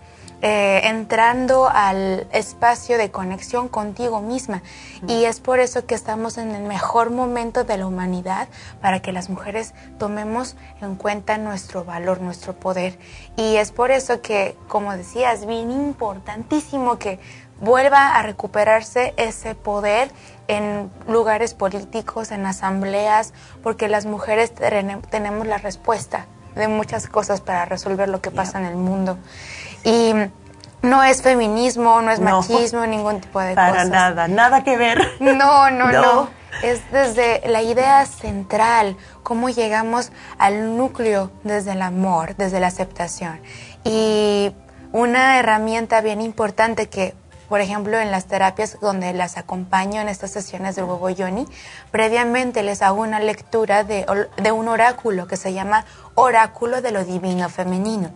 eh, 0.45 0.81
entrando 0.89 1.69
al 1.69 2.27
espacio 2.33 2.99
de 2.99 3.13
conexión 3.13 3.69
contigo 3.69 4.21
misma. 4.21 4.61
Y 5.07 5.25
es 5.25 5.39
por 5.39 5.61
eso 5.61 5.87
que 5.87 5.95
estamos 5.95 6.37
en 6.37 6.51
el 6.51 6.65
mejor 6.65 7.11
momento 7.11 7.63
de 7.63 7.77
la 7.77 7.87
humanidad 7.87 8.49
para 8.81 9.01
que 9.01 9.13
las 9.13 9.31
mujeres 9.31 9.73
tomemos 9.99 10.57
en 10.81 10.97
cuenta 10.97 11.39
nuestro 11.39 11.85
valor, 11.85 12.21
nuestro 12.21 12.55
poder. 12.55 12.99
Y 13.37 13.55
es 13.55 13.71
por 13.71 13.93
eso 13.93 14.21
que, 14.21 14.57
como 14.67 14.97
decía, 14.97 15.33
es 15.33 15.47
bien 15.47 15.71
importantísimo 15.71 16.99
que 16.99 17.21
vuelva 17.61 18.17
a 18.17 18.23
recuperarse 18.23 19.15
ese 19.17 19.55
poder 19.55 20.11
en 20.49 20.91
lugares 21.07 21.55
políticos, 21.55 22.33
en 22.33 22.45
asambleas, 22.47 23.33
porque 23.63 23.87
las 23.87 24.07
mujeres 24.07 24.53
tenemos 25.09 25.47
la 25.47 25.59
respuesta 25.59 26.27
de 26.57 26.69
muchas 26.69 27.07
cosas 27.07 27.41
para 27.41 27.65
resolver 27.65 28.09
lo 28.09 28.21
que 28.21 28.31
pasa 28.31 28.59
en 28.59 28.67
el 28.67 28.77
mundo. 28.77 29.19
Y 29.85 30.15
no 30.83 31.05
es 31.05 31.23
feminismo, 31.23 32.03
no 32.03 32.11
es 32.11 32.21
machismo, 32.21 32.87
ningún 32.87 33.21
tipo 33.21 33.41
de 33.41 33.55
para 33.55 33.71
cosas. 33.71 33.89
Para 33.89 34.09
nada, 34.11 34.29
nada 34.29 34.65
que 34.65 34.77
ver. 34.77 35.01
No, 35.21 35.71
no, 35.71 35.93
no, 35.93 36.29
Es 36.63 36.81
desde 36.91 37.43
la 37.49 37.63
idea 37.63 38.05
central, 38.07 38.97
cómo 39.23 39.49
llegamos 39.49 40.11
al 40.39 40.77
núcleo 40.77 41.31
desde 41.45 41.73
el 41.73 41.83
amor, 41.83 42.37
desde 42.37 42.61
la 42.61 42.67
aceptación. 42.67 43.41
Y 43.85 44.53
una 44.93 45.39
herramienta 45.39 46.01
bien 46.01 46.21
importante 46.21 46.89
que, 46.89 47.15
por 47.49 47.61
ejemplo, 47.61 47.99
en 47.99 48.11
las 48.11 48.27
terapias 48.27 48.79
donde 48.81 49.13
las 49.13 49.39
acompaño 49.39 50.01
en 50.01 50.09
estas 50.09 50.33
sesiones 50.33 50.75
del 50.77 50.85
huevo 50.85 51.09
yoni, 51.11 51.47
previamente 51.91 52.63
les 52.63 52.83
hago 52.83 53.03
una 53.03 53.21
lectura 53.21 53.85
de, 53.85 54.05
de 54.37 54.53
un 54.53 54.69
oráculo 54.69 55.27
que 55.27 55.37
se 55.37 55.53
llama 55.53 55.85
Oráculo 56.15 56.83
de 56.83 56.91
lo 56.91 57.05
Divino 57.05 57.49
Femenino. 57.49 58.11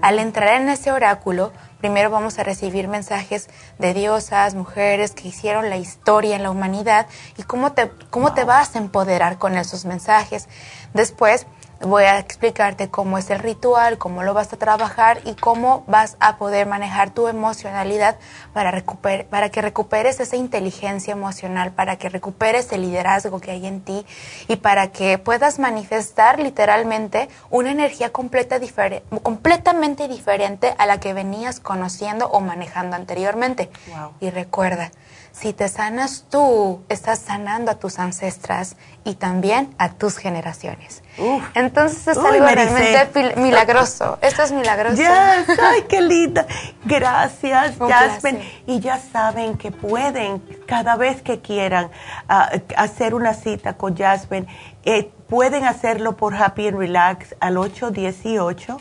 Al 0.00 0.18
entrar 0.18 0.60
en 0.60 0.68
ese 0.68 0.92
oráculo, 0.92 1.52
Primero 1.84 2.08
vamos 2.08 2.38
a 2.38 2.44
recibir 2.44 2.88
mensajes 2.88 3.50
de 3.78 3.92
diosas, 3.92 4.54
mujeres 4.54 5.10
que 5.10 5.28
hicieron 5.28 5.68
la 5.68 5.76
historia 5.76 6.34
en 6.34 6.42
la 6.42 6.50
humanidad 6.50 7.06
y 7.36 7.42
cómo 7.42 7.72
te, 7.72 7.90
cómo 8.08 8.32
te 8.32 8.44
vas 8.44 8.74
a 8.74 8.78
empoderar 8.78 9.36
con 9.36 9.54
esos 9.54 9.84
mensajes. 9.84 10.48
Después 10.94 11.46
voy 11.84 12.04
a 12.04 12.18
explicarte 12.18 12.88
cómo 12.88 13.18
es 13.18 13.30
el 13.30 13.38
ritual, 13.38 13.98
cómo 13.98 14.22
lo 14.22 14.34
vas 14.34 14.52
a 14.52 14.56
trabajar 14.56 15.20
y 15.24 15.34
cómo 15.34 15.84
vas 15.86 16.16
a 16.20 16.36
poder 16.36 16.66
manejar 16.66 17.10
tu 17.10 17.28
emocionalidad 17.28 18.16
para, 18.52 18.70
recuper 18.70 19.26
para 19.26 19.50
que 19.50 19.62
recuperes 19.62 20.20
esa 20.20 20.36
inteligencia 20.36 21.12
emocional, 21.12 21.72
para 21.72 21.96
que 21.96 22.08
recuperes 22.08 22.72
el 22.72 22.82
liderazgo 22.82 23.40
que 23.40 23.50
hay 23.50 23.66
en 23.66 23.80
ti 23.80 24.04
y 24.48 24.56
para 24.56 24.88
que 24.88 25.18
puedas 25.18 25.58
manifestar 25.58 26.38
literalmente 26.38 27.28
una 27.50 27.70
energía 27.70 28.10
completa 28.10 28.58
completamente 29.22 30.08
diferente 30.08 30.74
a 30.78 30.86
la 30.86 31.00
que 31.00 31.14
venías 31.14 31.60
conociendo 31.60 32.28
o 32.28 32.40
manejando 32.40 32.96
anteriormente. 32.96 33.70
Y 34.20 34.30
recuerda, 34.30 34.90
si 35.34 35.52
te 35.52 35.68
sanas 35.68 36.26
tú, 36.30 36.84
estás 36.88 37.18
sanando 37.18 37.72
a 37.72 37.74
tus 37.74 37.98
ancestras 37.98 38.76
y 39.02 39.16
también 39.16 39.74
a 39.78 39.90
tus 39.90 40.16
generaciones. 40.16 41.02
Entonces 41.54 42.06
es 42.06 42.18
algo 42.18 42.46
realmente 42.46 43.34
milagroso. 43.36 44.16
Esto 44.22 44.44
es 44.44 44.52
milagroso. 44.52 45.02
ay, 45.60 45.82
qué 45.88 46.00
linda. 46.02 46.46
Gracias, 46.84 47.74
Jasmine. 47.76 48.48
Y 48.66 48.78
ya 48.78 48.98
saben 48.98 49.58
que 49.58 49.72
pueden, 49.72 50.38
cada 50.66 50.94
vez 50.94 51.20
que 51.20 51.40
quieran, 51.40 51.90
ah, 52.28 52.50
hacer 52.76 53.12
una 53.12 53.34
cita 53.34 53.76
con 53.76 53.96
Jasmine, 53.96 54.46
eh, 54.84 55.10
pueden 55.28 55.64
hacerlo 55.64 56.16
por 56.16 56.36
Happy 56.36 56.68
and 56.68 56.78
Relax 56.78 57.34
al 57.40 57.58
818. 57.58 58.78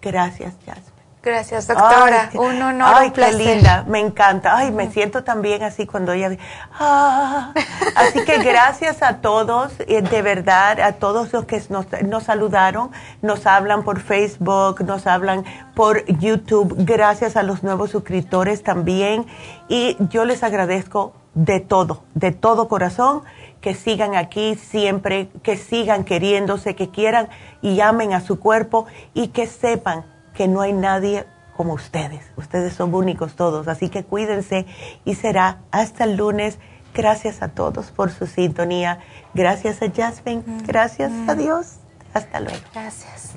Gracias, 0.00 0.54
Jasmine. 0.64 0.96
Gracias, 1.26 1.66
doctora. 1.66 2.30
un 2.34 2.62
honor, 2.62 2.94
ay, 2.94 3.10
qué 3.10 3.32
linda. 3.32 3.84
Me 3.88 3.98
encanta. 3.98 4.56
Ay, 4.56 4.70
me 4.70 4.92
siento 4.92 5.24
también 5.24 5.64
así 5.64 5.84
cuando 5.84 6.12
ella... 6.12 6.36
Ah. 6.78 7.52
Así 7.96 8.24
que 8.24 8.38
gracias 8.38 9.02
a 9.02 9.16
todos, 9.16 9.72
eh, 9.88 10.02
de 10.02 10.22
verdad, 10.22 10.78
a 10.78 10.92
todos 10.92 11.32
los 11.32 11.44
que 11.44 11.60
nos, 11.68 11.86
nos 12.04 12.22
saludaron, 12.22 12.92
nos 13.22 13.44
hablan 13.44 13.82
por 13.82 13.98
Facebook, 13.98 14.84
nos 14.84 15.08
hablan 15.08 15.44
por 15.74 16.06
YouTube. 16.06 16.76
Gracias 16.78 17.36
a 17.36 17.42
los 17.42 17.64
nuevos 17.64 17.90
suscriptores 17.90 18.62
también. 18.62 19.26
Y 19.68 19.96
yo 19.98 20.26
les 20.26 20.44
agradezco 20.44 21.12
de 21.36 21.60
todo, 21.60 22.02
de 22.14 22.32
todo 22.32 22.66
corazón, 22.66 23.22
que 23.60 23.74
sigan 23.74 24.16
aquí 24.16 24.56
siempre, 24.56 25.28
que 25.42 25.56
sigan 25.56 26.04
queriéndose, 26.04 26.74
que 26.74 26.90
quieran 26.90 27.28
y 27.62 27.80
amen 27.80 28.12
a 28.12 28.20
su 28.20 28.40
cuerpo 28.40 28.86
y 29.14 29.28
que 29.28 29.46
sepan 29.46 30.04
que 30.34 30.48
no 30.48 30.62
hay 30.62 30.72
nadie 30.72 31.26
como 31.56 31.74
ustedes. 31.74 32.24
Ustedes 32.36 32.72
son 32.72 32.92
únicos 32.94 33.36
todos, 33.36 33.68
así 33.68 33.88
que 33.88 34.02
cuídense 34.04 34.66
y 35.04 35.14
será 35.14 35.58
hasta 35.70 36.04
el 36.04 36.16
lunes. 36.16 36.58
Gracias 36.94 37.42
a 37.42 37.48
todos 37.48 37.90
por 37.90 38.10
su 38.10 38.26
sintonía. 38.26 39.00
Gracias 39.34 39.82
a 39.82 39.90
Jasmine. 39.90 40.42
Gracias 40.66 41.12
a 41.28 41.34
Dios. 41.34 41.76
Hasta 42.14 42.40
luego. 42.40 42.58
Gracias. 42.72 43.36